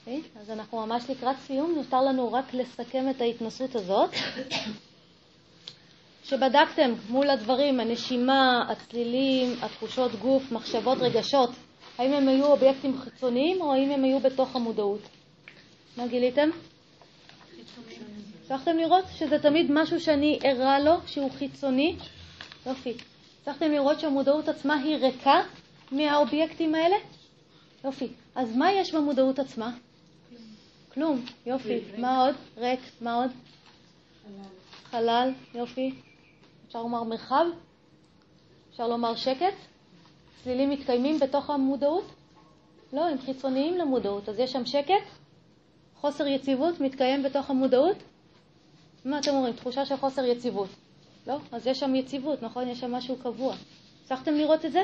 Okay? 0.06 0.40
אז 0.40 0.50
אנחנו 0.50 0.86
ממש 0.86 1.10
לקראת 1.10 1.36
סיום, 1.40 1.76
נותר 1.76 2.02
לנו 2.02 2.34
רק 2.34 2.54
לסכם 2.54 3.10
את 3.10 3.22
ההתנסות 3.22 3.76
הזאת. 3.76 4.10
שבדקתם 6.24 6.94
מול 7.10 7.30
הדברים, 7.30 7.80
הנשימה, 7.80 8.66
הצלילים, 8.72 9.56
התחושות 9.62 10.12
גוף, 10.16 10.52
מחשבות, 10.52 10.98
רגשות, 11.02 11.50
האם 11.98 12.14
הם 12.14 12.28
היו 12.28 12.46
אובייקטים 12.46 12.98
חיצוניים 12.98 13.62
או 13.62 13.74
האם 13.74 13.92
הם 13.92 14.04
היו 14.04 14.20
בתוך 14.20 14.56
המודעות? 14.56 15.02
מה 15.98 16.08
גיליתם? 16.08 16.50
הצלחתם 18.44 18.78
לראות 18.78 19.06
שזה 19.16 19.40
תמיד 19.40 19.68
משהו 19.70 20.00
שאני 20.00 20.40
ערה 20.44 20.80
לו, 20.80 20.94
שהוא 21.06 21.32
חיצוני? 21.32 21.96
יופי. 22.66 22.94
הצלחתם 23.42 23.72
לראות 23.72 24.00
שהמודעות 24.00 24.50
עצמה 24.50 24.76
היא 24.76 24.96
ריקה 24.96 25.42
מהאובייקטים 25.92 26.76
האלה? 26.76 26.96
יופי. 27.84 28.08
אז 28.36 28.56
מה 28.56 28.72
יש 28.72 28.96
במודעות 28.96 29.40
עצמה? 29.40 29.72
כלום. 30.94 31.26
יופי. 31.46 31.80
מה 31.98 32.26
עוד? 32.26 32.36
ריק. 32.58 32.80
מה 33.02 33.14
עוד? 33.14 33.32
חלל. 34.84 35.34
יופי. 35.54 35.96
אפשר 36.68 36.82
לומר 36.82 37.04
מרחב? 37.04 37.46
אפשר 38.72 38.88
לומר 38.88 39.16
שקט? 39.16 39.54
צלילים 40.44 40.70
מתקיימים 40.70 41.20
בתוך 41.20 41.50
המודעות? 41.50 42.06
לא, 42.94 43.08
הם 43.08 43.18
חיצוניים 43.26 43.78
למודעות. 43.78 44.30
אז 44.30 44.40
יש 44.40 44.52
שם 44.52 44.66
שקט? 44.66 45.21
חוסר 46.02 46.28
יציבות 46.28 46.80
מתקיים 46.80 47.24
בתוך 47.24 47.50
המודעות? 47.50 47.98
מה 49.06 49.20
אתם 49.20 49.32
אומרים? 49.32 49.54
תחושה 49.54 49.86
של 49.86 49.98
חוסר 49.98 50.26
יציבות. 50.26 50.70
לא? 51.28 51.38
אז 51.52 51.68
יש 51.68 51.80
שם 51.80 51.96
יציבות, 51.96 52.44
נכון? 52.44 52.68
יש 52.68 52.80
שם 52.80 52.92
משהו 52.92 53.16
קבוע. 53.16 53.56
הצלחתם 54.04 54.34
לראות 54.34 54.66
את 54.66 54.72
זה? 54.72 54.82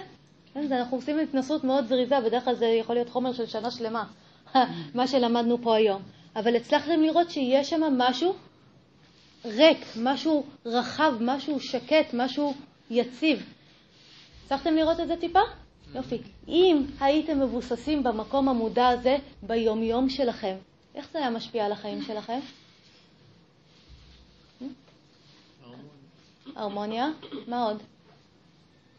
כן, 0.54 0.68
זה 0.68 0.78
אנחנו 0.78 0.98
עושים 0.98 1.20
התנסות 1.20 1.64
מאוד 1.64 1.86
זריזה, 1.88 2.20
בדרך 2.26 2.46
כלל 2.46 2.56
זה 2.56 2.66
יכול 2.66 2.96
להיות 2.96 3.10
חומר 3.10 3.34
של 3.34 3.46
שנה 3.46 3.72
שלמה, 3.72 4.04
מה 4.96 5.08
שלמדנו 5.08 5.62
פה 5.62 5.76
היום. 5.76 6.02
אבל 6.36 6.56
הצלחתם 6.56 7.02
לראות 7.02 7.32
שיש 7.32 7.70
שם 7.70 7.82
משהו 7.98 8.34
ריק, 9.46 9.86
משהו 9.96 10.44
רחב, 10.66 11.14
משהו 11.22 11.60
שקט, 11.60 12.14
משהו 12.14 12.54
יציב. 12.90 13.54
הצלחתם 14.46 14.76
לראות 14.76 15.00
את 15.00 15.08
זה 15.08 15.16
טיפה? 15.18 15.40
יופי. 15.96 16.18
אם 16.48 16.84
הייתם 17.00 17.40
מבוססים 17.40 18.04
במקום 18.04 18.50
המודע 18.50 18.88
הזה 18.88 19.18
ביומיום 19.44 20.10
שלכם, 20.10 20.56
איך 20.98 21.08
זה 21.14 21.20
היה 21.20 21.30
משפיע 21.30 21.66
על 21.66 21.72
החיים 21.72 22.02
שלכם? 22.02 22.40
הרמוניה. 26.56 27.08
מה 27.48 27.64
עוד? 27.64 27.84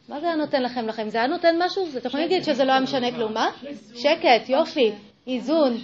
מה 0.08 0.20
זה 0.20 0.26
היה 0.26 0.36
נותן 0.36 0.62
לכם 0.62 0.86
לחיים? 0.86 1.10
זה 1.10 1.18
היה 1.18 1.26
נותן 1.26 1.56
משהו? 1.58 1.86
אתם 1.96 2.08
יכולים 2.08 2.28
להגיד 2.28 2.44
שזה 2.44 2.64
לא 2.64 2.72
היה 2.72 2.80
משנה 2.80 3.12
כלום. 3.12 3.34
מה? 3.34 3.50
שקט, 3.94 4.48
יופי, 4.48 4.92
איזון, 5.26 5.76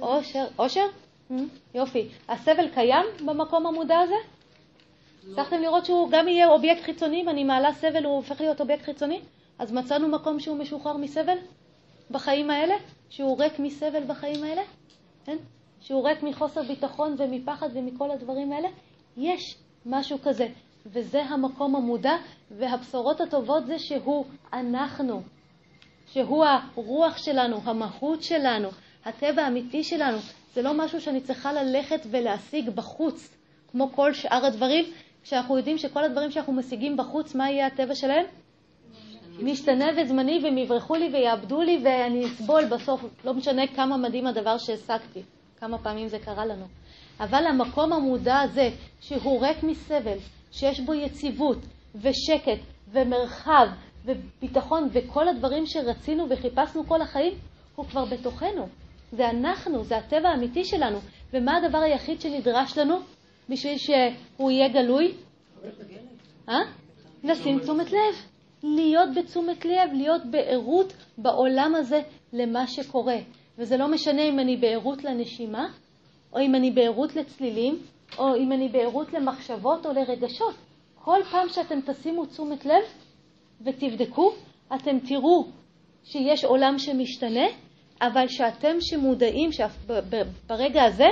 אושר. 0.00 0.44
אושר? 0.58 0.86
המ? 1.30 1.34
יופי. 1.74 2.08
הסבל 2.28 2.68
קיים 2.68 3.06
במקום 3.26 3.66
המודע 3.66 3.98
הזה? 3.98 4.14
הצלחתם 5.30 5.60
לראות 5.60 5.86
שהוא 5.86 6.10
גם 6.10 6.28
יהיה 6.28 6.48
אובייקט 6.48 6.82
חיצוני, 6.82 7.24
ואני 7.26 7.44
מעלה 7.44 7.72
סבל, 7.72 8.04
הוא 8.04 8.16
הופך 8.16 8.40
להיות 8.40 8.60
אובייקט 8.60 8.84
חיצוני? 8.84 9.20
אז 9.58 9.72
מצאנו 9.72 10.08
מקום 10.08 10.40
שהוא 10.40 10.56
משוחרר 10.56 10.96
מסבל 10.96 11.36
בחיים 12.10 12.50
האלה? 12.50 12.74
שהוא 13.10 13.42
ריק 13.42 13.58
מסבל 13.58 14.04
בחיים 14.06 14.44
האלה? 14.44 14.62
כן? 15.24 15.36
שהוא 15.80 16.08
ריק 16.08 16.22
מחוסר 16.22 16.62
ביטחון 16.62 17.14
ומפחד 17.18 17.68
ומכל 17.74 18.10
הדברים 18.10 18.52
האלה? 18.52 18.68
יש 19.16 19.56
משהו 19.86 20.18
כזה. 20.22 20.48
וזה 20.86 21.22
המקום 21.22 21.76
המודע, 21.76 22.12
והבשורות 22.50 23.20
הטובות 23.20 23.66
זה 23.66 23.78
שהוא 23.78 24.24
אנחנו, 24.52 25.22
שהוא 26.06 26.44
הרוח 26.44 27.16
שלנו, 27.16 27.60
המהות 27.64 28.22
שלנו, 28.22 28.68
הטבע 29.04 29.42
האמיתי 29.42 29.84
שלנו. 29.84 30.18
זה 30.54 30.62
לא 30.62 30.74
משהו 30.74 31.00
שאני 31.00 31.20
צריכה 31.20 31.52
ללכת 31.52 32.00
ולהשיג 32.10 32.70
בחוץ, 32.70 33.34
כמו 33.70 33.92
כל 33.94 34.14
שאר 34.14 34.46
הדברים, 34.46 34.84
כשאנחנו 35.22 35.56
יודעים 35.58 35.78
שכל 35.78 36.04
הדברים 36.04 36.30
שאנחנו 36.30 36.52
משיגים 36.52 36.96
בחוץ, 36.96 37.34
מה 37.34 37.50
יהיה 37.50 37.66
הטבע 37.66 37.94
שלהם? 37.94 38.26
משתנה 39.40 39.86
וזמני, 39.96 40.40
והם 40.42 40.58
יברחו 40.58 40.94
לי 40.94 41.10
ויאבדו 41.12 41.62
לי, 41.62 41.80
ואני 41.84 42.26
אסבול 42.26 42.64
בסוף, 42.64 43.04
לא 43.24 43.34
משנה 43.34 43.66
כמה 43.66 43.96
מדהים 43.96 44.26
הדבר 44.26 44.58
שהשגתי, 44.58 45.22
כמה 45.60 45.78
פעמים 45.78 46.08
זה 46.08 46.18
קרה 46.18 46.46
לנו. 46.46 46.64
אבל 47.20 47.46
המקום 47.46 47.92
המודע 47.92 48.40
הזה, 48.40 48.70
שהוא 49.00 49.46
ריק 49.46 49.62
מסבל, 49.62 50.16
שיש 50.52 50.80
בו 50.80 50.94
יציבות 50.94 51.58
ושקט 51.94 52.60
ומרחב 52.92 53.66
וביטחון 54.04 54.88
וכל 54.92 55.28
הדברים 55.28 55.66
שרצינו 55.66 56.26
וחיפשנו 56.28 56.86
כל 56.86 57.02
החיים, 57.02 57.32
הוא 57.76 57.86
כבר 57.86 58.04
בתוכנו. 58.04 58.66
זה 59.12 59.30
אנחנו, 59.30 59.84
זה 59.84 59.96
הטבע 59.96 60.28
האמיתי 60.28 60.64
שלנו. 60.64 60.98
ומה 61.32 61.56
הדבר 61.56 61.78
היחיד 61.78 62.20
שנדרש 62.20 62.78
לנו 62.78 62.98
בשביל 63.48 63.78
שהוא 63.78 64.50
יהיה 64.50 64.68
גלוי? 64.68 65.12
אה? 66.48 66.54
לשים 67.24 67.58
תשומת 67.58 67.92
לב. 67.92 68.31
להיות 68.62 69.08
בתשומת 69.16 69.64
לב, 69.64 69.92
להיות 69.92 70.22
בערות 70.30 70.92
בעולם 71.18 71.74
הזה 71.74 72.00
למה 72.32 72.66
שקורה. 72.66 73.16
וזה 73.58 73.76
לא 73.76 73.88
משנה 73.88 74.22
אם 74.22 74.38
אני 74.38 74.56
בערות 74.56 75.04
לנשימה, 75.04 75.68
או 76.32 76.40
אם 76.40 76.54
אני 76.54 76.70
בערות 76.70 77.16
לצלילים, 77.16 77.78
או 78.18 78.36
אם 78.36 78.52
אני 78.52 78.68
בערות 78.68 79.12
למחשבות 79.12 79.86
או 79.86 79.92
לרגשות. 79.92 80.54
כל 80.94 81.18
פעם 81.30 81.48
שאתם 81.48 81.80
תשימו 81.86 82.26
תשומת 82.26 82.66
לב 82.66 82.84
ותבדקו, 83.60 84.32
אתם 84.74 84.98
תראו 84.98 85.44
שיש 86.04 86.44
עולם 86.44 86.78
שמשתנה, 86.78 87.46
אבל 88.02 88.28
שאתם 88.28 88.76
שמודעים 88.80 89.50
שברגע 89.52 90.84
הזה 90.84 91.06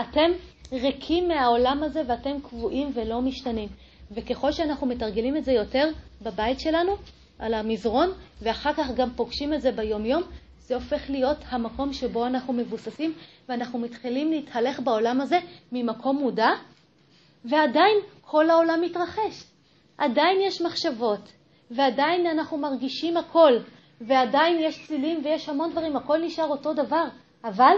אתם 0.00 0.30
ריקים 0.72 1.28
מהעולם 1.28 1.82
הזה 1.82 2.02
ואתם 2.06 2.40
קבועים 2.40 2.90
ולא 2.94 3.20
משתנים. 3.22 3.68
וככל 4.10 4.52
שאנחנו 4.52 4.86
מתרגלים 4.86 5.36
את 5.36 5.44
זה 5.44 5.52
יותר 5.52 5.88
בבית 6.22 6.60
שלנו, 6.60 6.92
על 7.38 7.54
המזרון, 7.54 8.10
ואחר 8.42 8.72
כך 8.72 8.90
גם 8.96 9.10
פוגשים 9.10 9.54
את 9.54 9.62
זה 9.62 9.72
ביומיום, 9.72 10.22
זה 10.58 10.74
הופך 10.74 11.10
להיות 11.10 11.38
המקום 11.48 11.92
שבו 11.92 12.26
אנחנו 12.26 12.52
מבוססים, 12.52 13.12
ואנחנו 13.48 13.78
מתחילים 13.78 14.30
להתהלך 14.30 14.80
בעולם 14.80 15.20
הזה 15.20 15.38
ממקום 15.72 16.16
מודע, 16.16 16.48
ועדיין 17.44 17.96
כל 18.20 18.50
העולם 18.50 18.80
מתרחש. 18.82 19.44
עדיין 19.98 20.40
יש 20.40 20.62
מחשבות, 20.62 21.32
ועדיין 21.70 22.26
אנחנו 22.26 22.58
מרגישים 22.58 23.16
הכל, 23.16 23.52
ועדיין 24.00 24.58
יש 24.60 24.86
צילים 24.86 25.20
ויש 25.24 25.48
המון 25.48 25.70
דברים, 25.70 25.96
הכל 25.96 26.18
נשאר 26.18 26.46
אותו 26.46 26.72
דבר, 26.74 27.04
אבל 27.44 27.74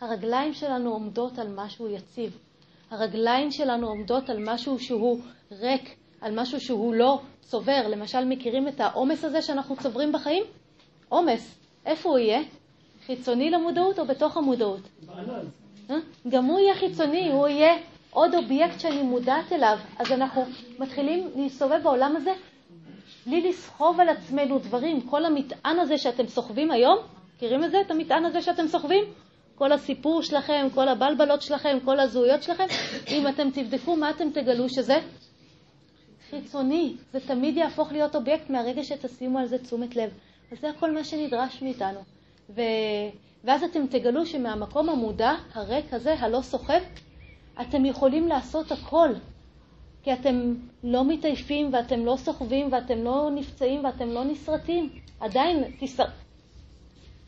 הרגליים 0.00 0.52
שלנו 0.52 0.92
עומדות 0.92 1.38
על 1.38 1.48
משהו 1.54 1.88
יציב. 1.88 2.38
הרגליים 2.90 3.50
שלנו 3.50 3.88
עומדות 3.88 4.30
על 4.30 4.38
משהו 4.52 4.78
שהוא 4.78 5.20
ריק, 5.52 5.96
על 6.20 6.40
משהו 6.40 6.60
שהוא 6.60 6.94
לא 6.94 7.20
צובר. 7.40 7.88
למשל, 7.88 8.24
מכירים 8.24 8.68
את 8.68 8.80
העומס 8.80 9.24
הזה 9.24 9.42
שאנחנו 9.42 9.76
צוברים 9.76 10.12
בחיים? 10.12 10.44
עומס. 11.08 11.58
איפה 11.86 12.08
הוא 12.08 12.18
יהיה? 12.18 12.40
חיצוני 13.06 13.50
למודעות 13.50 13.98
או 13.98 14.06
בתוך 14.06 14.36
המודעות? 14.36 14.80
אה? 15.90 15.96
גם 16.28 16.44
הוא 16.44 16.60
יהיה 16.60 16.74
חיצוני, 16.74 17.32
הוא 17.32 17.48
יהיה 17.48 17.76
עוד 18.10 18.34
אובייקט 18.34 18.80
שאני 18.80 19.02
מודעת 19.02 19.52
אליו. 19.52 19.78
אז 19.98 20.12
אנחנו 20.12 20.44
מתחילים 20.78 21.28
להסתובב 21.36 21.80
בעולם 21.82 22.16
הזה 22.16 22.30
בלי 23.26 23.48
לסחוב 23.48 24.00
על 24.00 24.08
עצמנו 24.08 24.58
דברים. 24.58 25.00
כל 25.00 25.24
המטען 25.24 25.78
הזה 25.78 25.98
שאתם 25.98 26.26
סוחבים 26.26 26.70
היום, 26.70 26.98
מכירים 27.36 27.64
את 27.64 27.70
זה? 27.70 27.80
את 27.80 27.90
המטען 27.90 28.24
הזה 28.24 28.42
שאתם 28.42 28.66
סוחבים? 28.66 29.04
כל 29.60 29.72
הסיפור 29.72 30.22
שלכם, 30.22 30.66
כל 30.74 30.88
הבלבלות 30.88 31.42
שלכם, 31.42 31.78
כל 31.84 32.00
הזהויות 32.00 32.42
שלכם, 32.42 32.66
אם 33.08 33.28
אתם 33.28 33.50
תבדקו 33.50 33.96
מה 33.96 34.10
אתם 34.10 34.30
תגלו 34.30 34.68
שזה 34.68 34.98
חיצוני. 36.30 36.94
זה 37.12 37.20
תמיד 37.20 37.56
יהפוך 37.56 37.92
להיות 37.92 38.16
אובייקט 38.16 38.50
מהרגע 38.50 38.84
שתשימו 38.84 39.38
על 39.38 39.46
זה 39.46 39.58
תשומת 39.58 39.96
לב. 39.96 40.10
אז 40.52 40.60
זה 40.60 40.70
הכל 40.70 40.90
מה 40.90 41.04
שנדרש 41.04 41.62
מאיתנו. 41.62 42.00
ו... 42.50 42.60
ואז 43.44 43.62
אתם 43.62 43.86
תגלו 43.86 44.26
שמהמקום 44.26 44.88
המודע, 44.88 45.34
הריק 45.54 45.94
הזה, 45.94 46.14
הלא 46.14 46.40
סוחב, 46.42 46.80
אתם 47.60 47.84
יכולים 47.84 48.28
לעשות 48.28 48.72
הכל. 48.72 49.08
כי 50.02 50.12
אתם 50.12 50.54
לא 50.84 51.04
מתעייפים 51.04 51.70
ואתם 51.72 52.06
לא 52.06 52.16
סוחבים 52.16 52.72
ואתם 52.72 53.04
לא 53.04 53.30
נפצעים 53.34 53.84
ואתם 53.84 54.08
לא 54.08 54.24
נסרטים. 54.24 54.88
עדיין 55.20 55.64
תסר... 55.80 56.04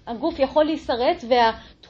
הגוף 0.06 0.38
יכול 0.38 0.64
להישרט 0.64 1.24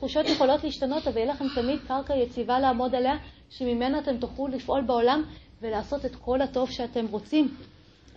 והתחושות 0.02 0.26
יכולות 0.26 0.64
להשתנות, 0.64 1.08
אבל 1.08 1.16
יהיה 1.16 1.32
לכם 1.32 1.44
תמיד 1.54 1.80
קרקע 1.88 2.14
יציבה 2.14 2.60
לעמוד 2.60 2.94
עליה, 2.94 3.14
שממנה 3.50 3.98
אתם 3.98 4.16
תוכלו 4.16 4.48
לפעול 4.48 4.80
בעולם 4.86 5.22
ולעשות 5.60 6.04
את 6.04 6.16
כל 6.16 6.42
הטוב 6.42 6.70
שאתם 6.70 7.06
רוצים. 7.06 7.48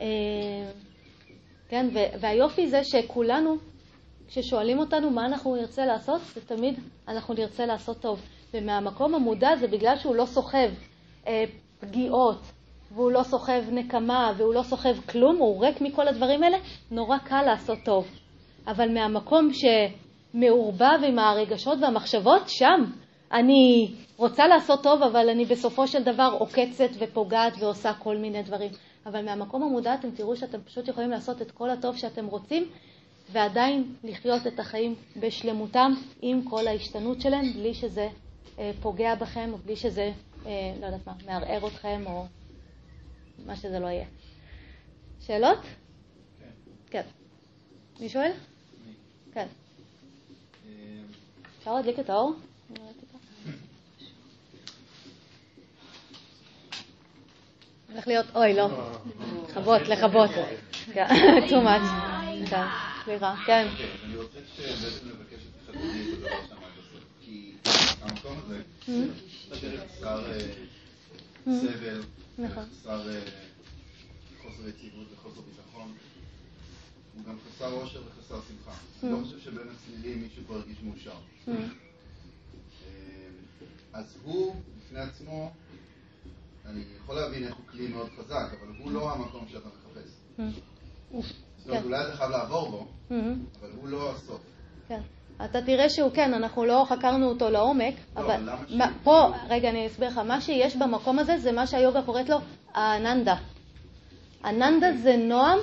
אה, 0.02 0.06
כן, 1.70 1.88
והיופי 2.20 2.68
זה 2.68 2.84
שכולנו, 2.84 3.56
כששואלים 4.28 4.80
אותנו 4.80 5.10
מה 5.10 5.26
אנחנו 5.26 5.56
נרצה 5.56 5.86
לעשות, 5.86 6.22
זה 6.22 6.42
תמיד 6.46 6.80
אנחנו 7.08 7.34
נרצה 7.34 7.66
לעשות 7.66 8.02
טוב. 8.02 8.22
ומהמקום 8.54 9.16
המודע 9.16 9.56
זה 9.56 9.68
בגלל 9.68 9.98
שהוא 9.98 10.16
לא 10.16 10.26
סוחב 10.26 10.70
אה, 11.28 11.44
פגיעות, 11.80 12.42
והוא 12.92 13.12
לא 13.12 13.24
סוחב 13.24 13.62
נקמה, 13.72 14.34
והוא 14.38 14.54
לא 14.54 14.64
סוחב 14.64 15.02
כלום, 15.10 15.38
הוא 15.38 15.66
ריק 15.66 15.82
מכל 15.82 16.08
הדברים 16.08 16.44
האלה, 16.44 16.58
נורא 16.92 17.18
קל 17.18 17.42
לעשות 17.42 17.78
טוב. 17.86 18.08
אבל 18.68 18.94
מהמקום 18.94 19.50
שמעורבב 20.36 21.00
עם 21.08 21.20
הרגשות 21.20 21.78
והמחשבות, 21.82 22.42
שם 22.48 22.92
אני 23.32 23.94
רוצה 24.18 24.48
לעשות 24.48 24.84
טוב, 24.84 25.04
אבל 25.04 25.30
אני 25.30 25.46
בסופו 25.46 25.88
של 25.88 26.04
דבר 26.04 26.38
עוקצת 26.40 26.90
ופוגעת 27.00 27.54
ועושה 27.60 27.94
כל 27.94 28.18
מיני 28.18 28.44
דברים. 28.44 28.72
אבל 29.06 29.26
מהמקום 29.26 29.64
המודע 29.64 29.94
אתם 29.94 30.12
תראו 30.12 30.36
שאתם 30.36 30.62
פשוט 30.62 30.88
יכולים 30.88 31.10
לעשות 31.10 31.42
את 31.42 31.52
כל 31.52 31.70
הטוב 31.70 31.98
שאתם 31.98 32.26
רוצים, 32.26 32.70
ועדיין 33.32 33.96
לחיות 34.04 34.48
את 34.48 34.60
החיים 34.60 34.96
בשלמותם 35.20 35.92
עם 36.22 36.42
כל 36.50 36.68
ההשתנות 36.68 37.22
שלהם, 37.22 37.54
בלי 37.54 37.74
שזה 37.74 38.10
אה, 38.60 38.72
פוגע 38.82 39.16
בכם, 39.16 39.50
או 39.54 39.58
בלי 39.58 39.76
שזה, 39.76 40.12
אה, 40.46 40.74
לא 40.82 40.86
יודעת 40.86 41.08
מה, 41.08 41.14
מערער 41.26 41.68
אתכם, 41.68 42.04
או 42.06 42.26
מה 43.46 43.56
שזה 43.56 43.80
לא 43.80 43.88
יהיה. 43.88 44.06
שאלות? 45.20 45.62
כן. 46.40 46.50
כן. 46.90 47.04
מי 48.00 48.10
שואל? 48.10 48.32
כן. 49.34 49.48
אפשר 51.66 51.76
להדליק 51.76 52.00
את 52.00 52.10
האור? 52.10 52.34
הולך 57.94 58.08
להיות, 58.08 58.26
אוי, 58.36 58.54
לא. 58.54 58.70
לכבות, 59.50 59.82
לכבות. 59.82 60.30
too 61.50 61.64
much. 61.66 61.88
כן, 62.50 62.68
סליחה, 63.06 63.36
כן. 63.46 63.68
אני 64.06 64.16
רוצה 64.18 64.40
שבעצם 64.56 65.10
לבקש 65.10 65.42
את 65.44 65.70
את 65.70 65.76
הדבר 65.76 66.30
שאמרת 66.48 66.72
בסוף. 66.78 67.04
כי 67.22 67.54
המקום 68.02 68.38
הזה 68.46 68.62
חסר 69.52 70.24
סבל, 71.46 72.02
חסר 72.48 73.10
חוסר 74.42 74.70
יציבות 74.70 75.08
וחוסר 75.14 75.42
ביטחון. 75.42 75.94
הוא 77.16 77.24
גם 77.28 77.36
חסר 77.50 77.74
אושר 77.74 78.02
וחסר 78.08 78.40
שמחה. 78.48 78.78
אני 79.04 79.12
לא 79.12 79.18
חושב 79.24 79.40
שבין 79.40 79.68
הצלילים 79.76 80.22
מישהו 80.22 80.44
כבר 80.46 80.56
הרגיש 80.56 80.78
מאושר. 80.84 81.16
אז 83.94 84.18
הוא, 84.24 84.56
בפני 84.78 85.00
עצמו, 85.00 85.52
אני 86.66 86.84
יכול 87.04 87.16
להבין 87.16 87.44
איך 87.44 87.56
הוא 87.56 87.66
כלי 87.72 87.88
מאוד 87.88 88.10
חזק, 88.18 88.46
אבל 88.60 88.74
הוא 88.80 88.92
לא 88.92 89.12
המקום 89.12 89.46
שאתה 89.52 89.68
מחפש. 89.68 90.10
זאת 91.58 91.68
אומרת, 91.68 91.84
אולי 91.84 92.08
אתה 92.08 92.18
חייב 92.18 92.32
לעבור 92.32 92.70
בו, 92.70 92.88
אבל 93.60 93.70
הוא 93.76 93.90
לא 93.90 94.12
הסוף. 94.12 94.42
כן. 94.88 95.02
אתה 95.46 95.62
תראה 95.62 95.90
שהוא 95.90 96.12
כן, 96.12 96.34
אנחנו 96.34 96.66
לא 96.66 96.86
חקרנו 96.90 97.30
אותו 97.30 97.50
לעומק, 97.50 97.96
אבל 98.16 98.50
פה, 99.04 99.30
רגע, 99.50 99.70
אני 99.70 99.88
אסביר 99.88 100.10
לך, 100.10 100.18
מה 100.18 100.42
שיש 100.42 100.76
במקום 100.76 101.20
הזה 101.20 101.38
זה 101.38 101.52
מה 101.52 101.68
שהיוגה 101.68 102.02
קוראת 102.02 102.30
לו 102.30 102.38
האננדה. 102.74 103.36
אננדה 104.46 104.88
זה 105.04 105.18
נועם 105.18 105.60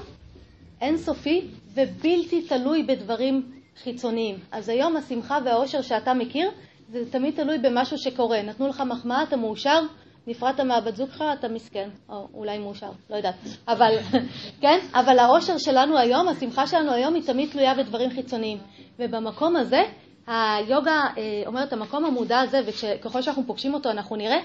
אינסופי 0.82 1.46
ובלתי 1.74 2.42
תלוי 2.48 2.82
בדברים 2.82 3.42
חיצוניים. 3.82 4.36
אז 4.52 4.68
היום 4.68 4.96
השמחה 4.96 5.38
והאושר 5.44 5.82
שאתה 5.82 6.14
מכיר, 6.14 6.50
זה 6.88 7.10
תמיד 7.10 7.34
תלוי 7.34 7.58
במשהו 7.58 7.98
שקורה. 7.98 8.42
נתנו 8.42 8.68
לך 8.68 8.80
מחמאה, 8.80 9.22
אתה 9.22 9.36
מאושר, 9.36 9.80
נפרדת 10.26 10.60
מהבת 10.60 10.96
זוג 10.96 11.08
שלך, 11.10 11.24
אתה 11.38 11.48
מסכן, 11.48 11.88
או 12.08 12.28
אולי 12.34 12.58
מאושר, 12.58 12.90
לא 13.10 13.16
יודעת. 13.16 13.34
אבל, 13.68 13.96
כן? 14.62 14.78
אבל 14.94 15.18
האושר 15.18 15.58
שלנו 15.58 15.98
היום, 15.98 16.28
השמחה 16.28 16.66
שלנו 16.66 16.92
היום, 16.92 17.14
היא 17.14 17.22
תמיד 17.22 17.50
תלויה 17.50 17.74
בדברים 17.74 18.10
חיצוניים. 18.10 18.58
ובמקום 18.98 19.56
הזה, 19.56 19.82
היוגה 20.26 21.00
אה, 21.18 21.42
אומרת, 21.46 21.72
המקום 21.72 22.04
המודע 22.04 22.40
הזה, 22.40 22.60
וככל 22.66 23.22
שאנחנו 23.22 23.46
פוגשים 23.46 23.74
אותו 23.74 23.90
אנחנו 23.90 24.16
נראה, 24.16 24.38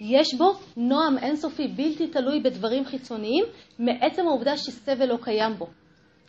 יש 0.00 0.34
בו 0.34 0.52
נועם 0.76 1.18
אינסופי 1.18 1.68
בלתי 1.68 2.06
תלוי 2.06 2.40
בדברים 2.40 2.84
חיצוניים, 2.84 3.44
מעצם 3.78 4.26
העובדה 4.26 4.56
שסבל 4.56 5.06
לא 5.06 5.16
קיים 5.22 5.54
בו. 5.58 5.66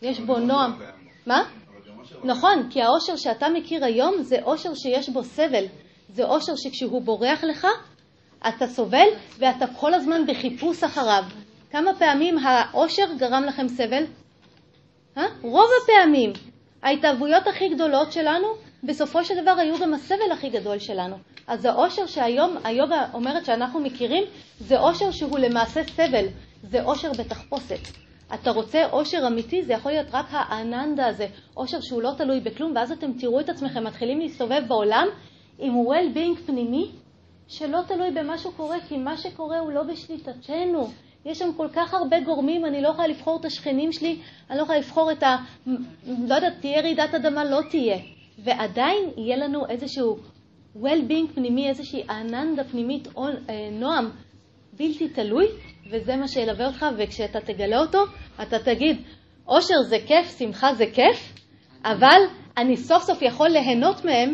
יש 0.01 0.19
בו 0.19 0.39
נועם. 0.39 0.71
מה? 1.25 1.43
נכון, 2.23 2.69
כי 2.69 2.81
האושר 2.81 3.15
שאתה 3.15 3.49
מכיר 3.49 3.85
היום 3.85 4.21
זה 4.21 4.37
אושר 4.43 4.73
שיש 4.73 5.09
בו 5.09 5.23
סבל. 5.23 5.65
זה 6.09 6.23
אושר 6.23 6.53
שכשהוא 6.55 7.01
בורח 7.01 7.43
לך, 7.43 7.67
אתה 8.47 8.67
סובל 8.67 9.07
ואתה 9.37 9.65
כל 9.67 9.93
הזמן 9.93 10.25
בחיפוש 10.27 10.83
אחריו. 10.83 11.23
כמה 11.71 11.91
פעמים 11.99 12.37
האושר 12.37 13.13
גרם 13.17 13.43
לכם 13.47 13.67
סבל? 13.67 14.03
אה? 15.17 15.23
רוב 15.41 15.69
הפעמים. 15.83 16.33
ההתאהבויות 16.83 17.47
הכי 17.47 17.69
גדולות 17.69 18.11
שלנו, 18.11 18.47
בסופו 18.83 19.25
של 19.25 19.41
דבר 19.41 19.51
היו 19.57 19.79
גם 19.79 19.93
הסבל 19.93 20.31
הכי 20.31 20.49
גדול 20.49 20.79
שלנו. 20.79 21.15
אז 21.49 21.65
האושר 21.65 22.05
שהיום 22.05 22.57
היוגה 22.63 23.05
אומרת 23.13 23.45
שאנחנו 23.45 23.79
מכירים, 23.79 24.23
זה 24.59 24.79
אושר 24.79 25.11
שהוא 25.11 25.39
למעשה 25.39 25.81
סבל, 25.83 26.25
זה 26.63 26.83
אושר 26.83 27.11
בתחפושת. 27.11 27.79
אתה 28.33 28.51
רוצה 28.51 28.85
אושר 28.91 29.27
אמיתי, 29.27 29.63
זה 29.63 29.73
יכול 29.73 29.91
להיות 29.91 30.07
רק 30.13 30.25
האננדה 30.31 31.07
הזה, 31.07 31.27
אושר 31.57 31.81
שהוא 31.81 32.01
לא 32.01 32.11
תלוי 32.17 32.39
בכלום, 32.39 32.73
ואז 32.75 32.91
אתם 32.91 33.13
תראו 33.13 33.39
את 33.39 33.49
עצמכם 33.49 33.83
מתחילים 33.83 34.19
להסתובב 34.19 34.61
בעולם 34.67 35.07
עם 35.59 35.73
well-being 35.87 36.45
פנימי 36.45 36.91
שלא 37.47 37.79
תלוי 37.87 38.11
במה 38.11 38.37
שקורה, 38.37 38.77
כי 38.87 38.97
מה 38.97 39.17
שקורה 39.17 39.59
הוא 39.59 39.71
לא 39.71 39.83
בשליטתנו. 39.83 40.89
יש 41.25 41.39
שם 41.39 41.53
כל 41.57 41.67
כך 41.73 41.93
הרבה 41.93 42.19
גורמים, 42.19 42.65
אני 42.65 42.81
לא 42.81 42.87
יכולה 42.87 43.07
לבחור 43.07 43.39
את 43.39 43.45
השכנים 43.45 43.91
שלי, 43.91 44.19
אני 44.49 44.57
לא 44.57 44.63
יכולה 44.63 44.77
לבחור 44.79 45.11
את 45.11 45.23
ה... 45.23 45.37
לא 46.07 46.35
יודעת, 46.35 46.53
תהיה 46.59 46.81
רעידת 46.81 47.13
אדמה, 47.15 47.45
לא 47.45 47.59
תהיה. 47.69 47.97
ועדיין 48.43 49.09
יהיה 49.17 49.37
לנו 49.37 49.67
איזשהו 49.69 50.17
well-being 50.75 51.35
פנימי, 51.35 51.69
איזושהי 51.69 52.03
אננדה 52.09 52.63
פנימית, 52.63 53.07
אה, 53.17 53.69
נועם 53.71 54.09
בלתי 54.73 55.09
תלוי, 55.09 55.45
וזה 55.91 56.15
מה 56.15 56.27
שילווה 56.27 56.67
אותך, 56.67 56.85
וכשאתה 56.97 57.39
תגלה 57.39 57.79
אותו, 57.79 57.99
אתה 58.41 58.59
תגיד, 58.59 58.97
אושר 59.47 59.81
זה 59.89 59.97
כיף, 60.07 60.37
שמחה 60.37 60.73
זה 60.73 60.85
כיף, 60.93 61.33
אבל 61.85 62.21
אני 62.57 62.77
סוף 62.77 63.03
סוף 63.03 63.21
יכול 63.21 63.49
ליהנות 63.49 64.05
מהם 64.05 64.33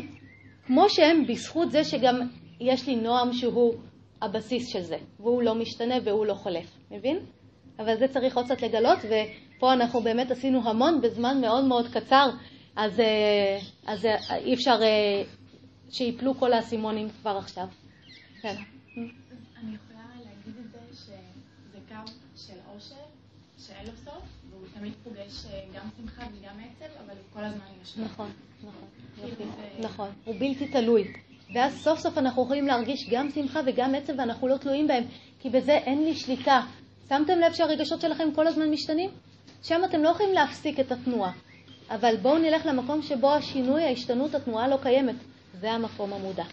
כמו 0.66 0.90
שהם, 0.90 1.28
בזכות 1.28 1.72
זה 1.72 1.84
שגם 1.84 2.22
יש 2.62 2.88
לי 2.88 2.96
נועם 2.96 3.34
שהוא 3.34 3.74
הבסיס 4.22 4.68
של 4.68 4.82
זה, 4.82 4.98
והוא 5.20 5.44
לא 5.44 5.56
משתנה 5.56 5.96
והוא 6.04 6.26
לא 6.26 6.34
חולף, 6.34 6.78
מבין? 6.92 7.20
אבל 7.80 7.98
זה 7.98 8.08
צריך 8.08 8.38
עוד 8.38 8.46
קצת 8.46 8.62
לגלות, 8.62 9.00
ופה 9.00 9.74
אנחנו 9.74 10.02
באמת 10.02 10.32
עשינו 10.32 10.70
המון 10.70 11.02
בזמן 11.02 11.42
מאוד 11.42 11.66
מאוד 11.66 11.88
קצר, 11.88 12.30
אז, 12.76 13.00
אה, 13.00 13.60
אז 13.88 14.06
אה, 14.06 14.38
אי 14.38 14.54
אפשר 14.54 14.76
אה, 15.88 15.94
שיפלו 15.94 16.36
כל 16.40 16.54
האסימונים 16.54 17.08
כבר 17.22 17.38
עכשיו. 17.38 17.68
כן. 18.42 18.56
אני 18.98 19.76
יכולה 19.76 20.06
להגיד 20.18 20.66
את 20.66 20.72
זה 20.72 20.96
שזה 20.96 21.80
קו 21.88 22.12
של 22.36 22.54
עושר, 22.74 22.96
שאין 23.58 23.86
לו 23.86 23.92
סוף, 24.06 24.24
והוא 24.50 24.68
תמיד 24.74 24.94
פוגש 25.04 25.46
גם 25.76 25.88
שמחה 25.98 26.22
וגם 26.22 26.56
עצב, 26.60 26.92
אבל 27.06 27.14
הוא 27.14 27.24
כל 27.34 27.44
הזמן 27.44 27.66
יש 27.82 27.98
לו. 27.98 28.06
נכון, 28.06 28.30
נכון. 28.60 28.88
נכון, 29.80 30.10
הוא 30.26 30.36
בלתי 30.40 30.68
תלוי. 30.68 31.14
ואז 31.54 31.82
סוף 31.84 32.00
סוף 32.00 32.18
אנחנו 32.18 32.44
יכולים 32.44 32.68
להרגיש 32.68 33.10
גם 33.10 33.32
שמחה 33.32 33.60
וגם 33.66 33.96
עצב 33.96 34.14
ואנחנו 34.18 34.48
לא 34.48 34.58
תלויים 34.58 34.88
בהם, 34.88 35.04
כי 35.40 35.50
בזה 35.50 35.72
אין 35.72 36.04
לי 36.04 36.16
שליטה. 36.16 36.62
שמתם 37.10 37.40
לב 37.40 37.54
שהרגשות 37.54 38.02
שלכם 38.02 38.34
כל 38.36 38.48
הזמן 38.48 38.72
משתנים? 38.72 39.10
שם 39.64 39.82
אתם 39.86 40.04
לא 40.04 40.10
יכולים 40.10 40.34
להפסיק 40.34 40.80
את 40.80 40.92
התנועה. 40.92 41.32
אבל 41.90 42.16
בואו 42.22 42.38
נלך 42.38 42.66
למקום 42.66 43.02
שבו 43.02 43.34
השינוי, 43.34 43.84
ההשתנות, 43.84 44.36
התנועה 44.36 44.68
לא 44.68 44.78
קיימת. 44.82 45.16
זה 45.62 45.72
המקום 45.72 46.14
המודע. 46.14 46.44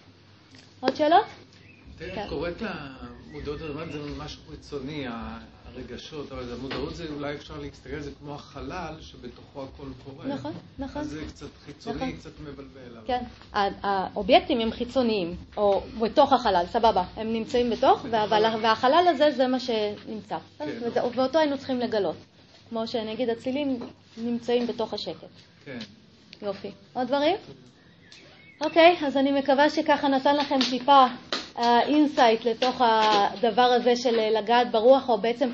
עוד 0.81 0.97
שאלות? 0.97 1.25
כן. 1.99 2.27
קוראת 2.29 2.63
למודעות, 3.31 3.59
זה 3.59 3.99
משהו 4.19 4.43
חיצוני, 4.51 5.07
הרגשות, 5.65 6.33
אבל 6.33 6.53
המודעות 6.53 6.97
זה 6.97 7.07
אולי 7.15 7.35
אפשר 7.35 7.59
להסתכל 7.59 7.95
על 7.95 8.03
זה 8.03 8.11
כמו 8.19 8.35
החלל 8.35 8.95
שבתוכו 9.01 9.63
הכל 9.65 9.87
קורה. 10.05 10.27
נכון, 10.27 10.53
נכון. 10.79 11.03
אז 11.03 11.09
זה 11.09 11.25
קצת 11.29 11.47
חיצוני, 11.67 11.97
נכון. 11.97 12.13
קצת 12.13 12.31
מבלבל. 12.41 13.01
כן, 13.07 13.25
האובייקטים 13.53 14.61
הם 14.61 14.71
חיצוניים, 14.71 15.37
או 15.57 15.83
בתוך 16.01 16.33
החלל, 16.33 16.65
סבבה, 16.73 17.05
הם 17.17 17.33
נמצאים 17.33 17.71
בתוך, 17.71 18.07
והחלל 18.63 19.05
הזה 19.09 19.31
זה 19.37 19.47
מה 19.47 19.61
שנמצא. 19.61 20.39
כן. 20.59 20.79
ואותו 21.15 21.39
היינו 21.39 21.59
צריכים 21.59 21.81
לגלות. 21.81 22.17
כמו 22.69 22.87
שאני 22.87 23.13
אגיד, 23.13 23.29
הצלילים 23.29 23.81
נמצאים 24.17 24.67
בתוך 24.67 24.95
השקט. 24.95 25.29
כן. 25.65 25.79
יופי. 26.43 26.71
עוד 26.93 27.07
דברים? 27.07 27.37
אוקיי, 28.61 28.97
אז 29.07 29.17
אני 29.17 29.33
מקווה 29.33 29.71
שככה 29.71 30.09
נתן 30.09 30.37
לכם 30.37 30.59
טיפה 30.71 31.07
insight 31.59 32.45
לתוך 32.45 32.83
הדבר 32.85 33.63
הזה 33.63 33.97
של 33.97 34.39
לגעת 34.39 34.71
ברוח, 34.71 35.09
או 35.09 35.19
בעצם 35.19 35.49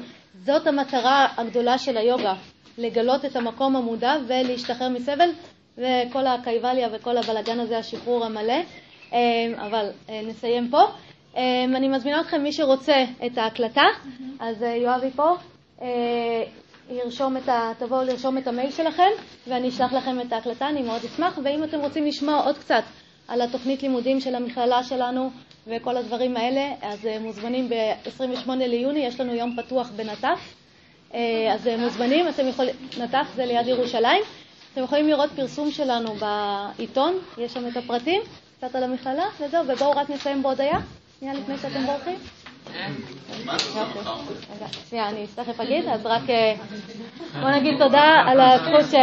זאת 0.44 0.66
המטרה 0.66 1.26
הגדולה 1.36 1.78
של 1.78 1.96
היוגה, 1.96 2.34
לגלות 2.78 3.24
את 3.24 3.36
המקום 3.36 3.76
המודע 3.76 4.14
ולהשתחרר 4.26 4.88
מסבל, 4.88 5.30
וכל 5.78 6.26
הקייבליה 6.26 6.88
וכל 6.92 7.16
הבלגן 7.16 7.60
הזה, 7.60 7.78
השחרור 7.78 8.24
המלא. 8.24 8.62
אה, 9.12 9.66
אבל 9.66 9.90
אה, 10.08 10.20
נסיים 10.24 10.68
פה. 10.70 10.82
אה, 11.36 11.64
אני 11.64 11.88
מזמינה 11.88 12.20
אתכם, 12.20 12.42
מי 12.42 12.52
שרוצה 12.52 13.04
את 13.26 13.38
ההקלטה, 13.38 13.84
אז 14.40 14.62
יואבי 14.62 15.10
פה, 15.10 15.34
ירשום 16.90 17.36
את 17.36 17.48
ה... 17.48 17.72
תבואו 17.78 18.04
לרשום 18.04 18.38
את 18.38 18.46
המייל 18.46 18.70
שלכם, 18.70 19.10
ואני 19.46 19.68
אשלח 19.68 19.92
לכם 19.92 20.20
את 20.20 20.32
ההקלטה, 20.32 20.68
אני 20.68 20.82
מאוד 20.82 21.04
אשמח. 21.04 21.38
ואם 21.44 21.64
אתם 21.64 21.80
רוצים 21.80 22.06
לשמוע 22.06 22.44
עוד 22.44 22.58
קצת 22.58 22.82
על 23.28 23.40
התוכנית 23.42 23.82
לימודים 23.82 24.20
של 24.20 24.34
המכללה 24.34 24.82
שלנו 24.82 25.30
וכל 25.66 25.96
הדברים 25.96 26.36
האלה, 26.36 26.72
אז 26.82 27.06
אה, 27.06 27.18
מוזמנים 27.18 27.68
ב-28 27.68 28.50
ליוני, 28.50 29.00
יש 29.06 29.20
לנו 29.20 29.34
יום 29.34 29.56
פתוח 29.56 29.90
בנטף, 29.96 30.54
אה, 31.14 31.54
אז 31.54 31.68
אה, 31.68 31.76
מוזמנים, 31.76 32.28
אתם 32.28 32.48
יכולים, 32.48 32.74
נטף 32.98 33.26
זה 33.36 33.46
ליד 33.46 33.66
ירושלים, 33.66 34.22
אתם 34.72 34.82
יכולים 34.82 35.08
לראות 35.08 35.30
פרסום 35.36 35.70
שלנו 35.70 36.14
בעיתון, 36.14 37.18
יש 37.38 37.52
שם 37.52 37.68
את 37.68 37.76
הפרטים, 37.76 38.22
קצת 38.58 38.74
על 38.74 38.82
המכללה, 38.84 39.24
וזהו, 39.40 39.64
ובואו 39.68 39.90
רק 39.90 40.10
נסיים 40.10 40.42
בהודיה, 40.42 40.78
שנייה 41.18 41.34
לפני 41.34 41.58
שאתם 41.58 41.86
בורחים. 41.86 42.18
שנייה, 44.90 45.08
אני 45.08 45.26
תכף 45.34 45.60
אגיד, 45.60 45.88
אז 45.88 46.06
רק 46.06 46.22
בואו 47.40 47.52
נגיד 47.52 47.78
תודה 47.78 48.22
על 48.26 48.40
הזכות 48.40 48.90
ש... 48.90 48.94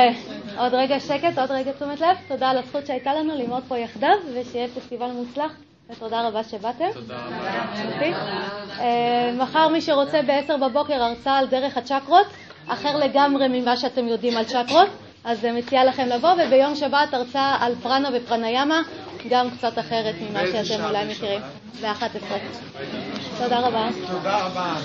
עוד 0.58 0.74
רגע 0.74 1.00
שקט, 1.00 1.40
עוד 1.40 1.52
רגע 1.52 1.72
תשומת 1.72 2.02
לב. 2.02 2.18
תודה 2.28 2.50
על 2.50 2.58
הזכות 2.58 2.86
שהייתה 2.86 3.14
לנו 3.14 3.36
ללמוד 3.36 3.64
פה 3.68 3.78
יחדיו, 3.78 4.10
ושיהיה 4.34 4.68
פסטיבל 4.68 5.12
מוצלח, 5.12 5.52
ותודה 5.90 6.28
רבה 6.28 6.44
שבאתם. 6.44 6.86
תודה 6.94 7.26
רבה. 7.26 7.74
מחר 9.44 9.68
מי 9.68 9.82
שרוצה 9.82 10.22
ב-10 10.22 10.58
בבוקר 10.58 11.04
הרצאה 11.04 11.38
על 11.38 11.48
דרך 11.48 11.78
הצ'קרות, 11.78 12.28
אחר 12.68 12.98
לגמרי 12.98 13.48
ממה 13.48 13.78
שאתם 13.78 14.08
יודעים 14.08 14.38
על 14.38 14.46
צ'קרות, 14.46 14.90
אז 15.26 15.46
מציעה 15.46 15.84
לכם 15.86 16.08
לבוא, 16.08 16.30
וביום 16.30 16.76
שבת 16.76 17.14
הרצאה 17.14 17.58
על 17.60 17.76
פרנה 17.82 18.10
ופרניאמה, 18.14 18.82
גם 19.30 19.50
קצת 19.58 19.80
אחרת 19.80 20.16
ממה 20.22 20.40
שאתם 20.64 20.84
אולי 20.86 21.06
מכירים, 21.06 21.42
ב-11. 21.82 22.04
תודה 23.38 23.60
רבה. 23.60 23.90
תודה 24.08 24.46
רבה. 24.46 24.76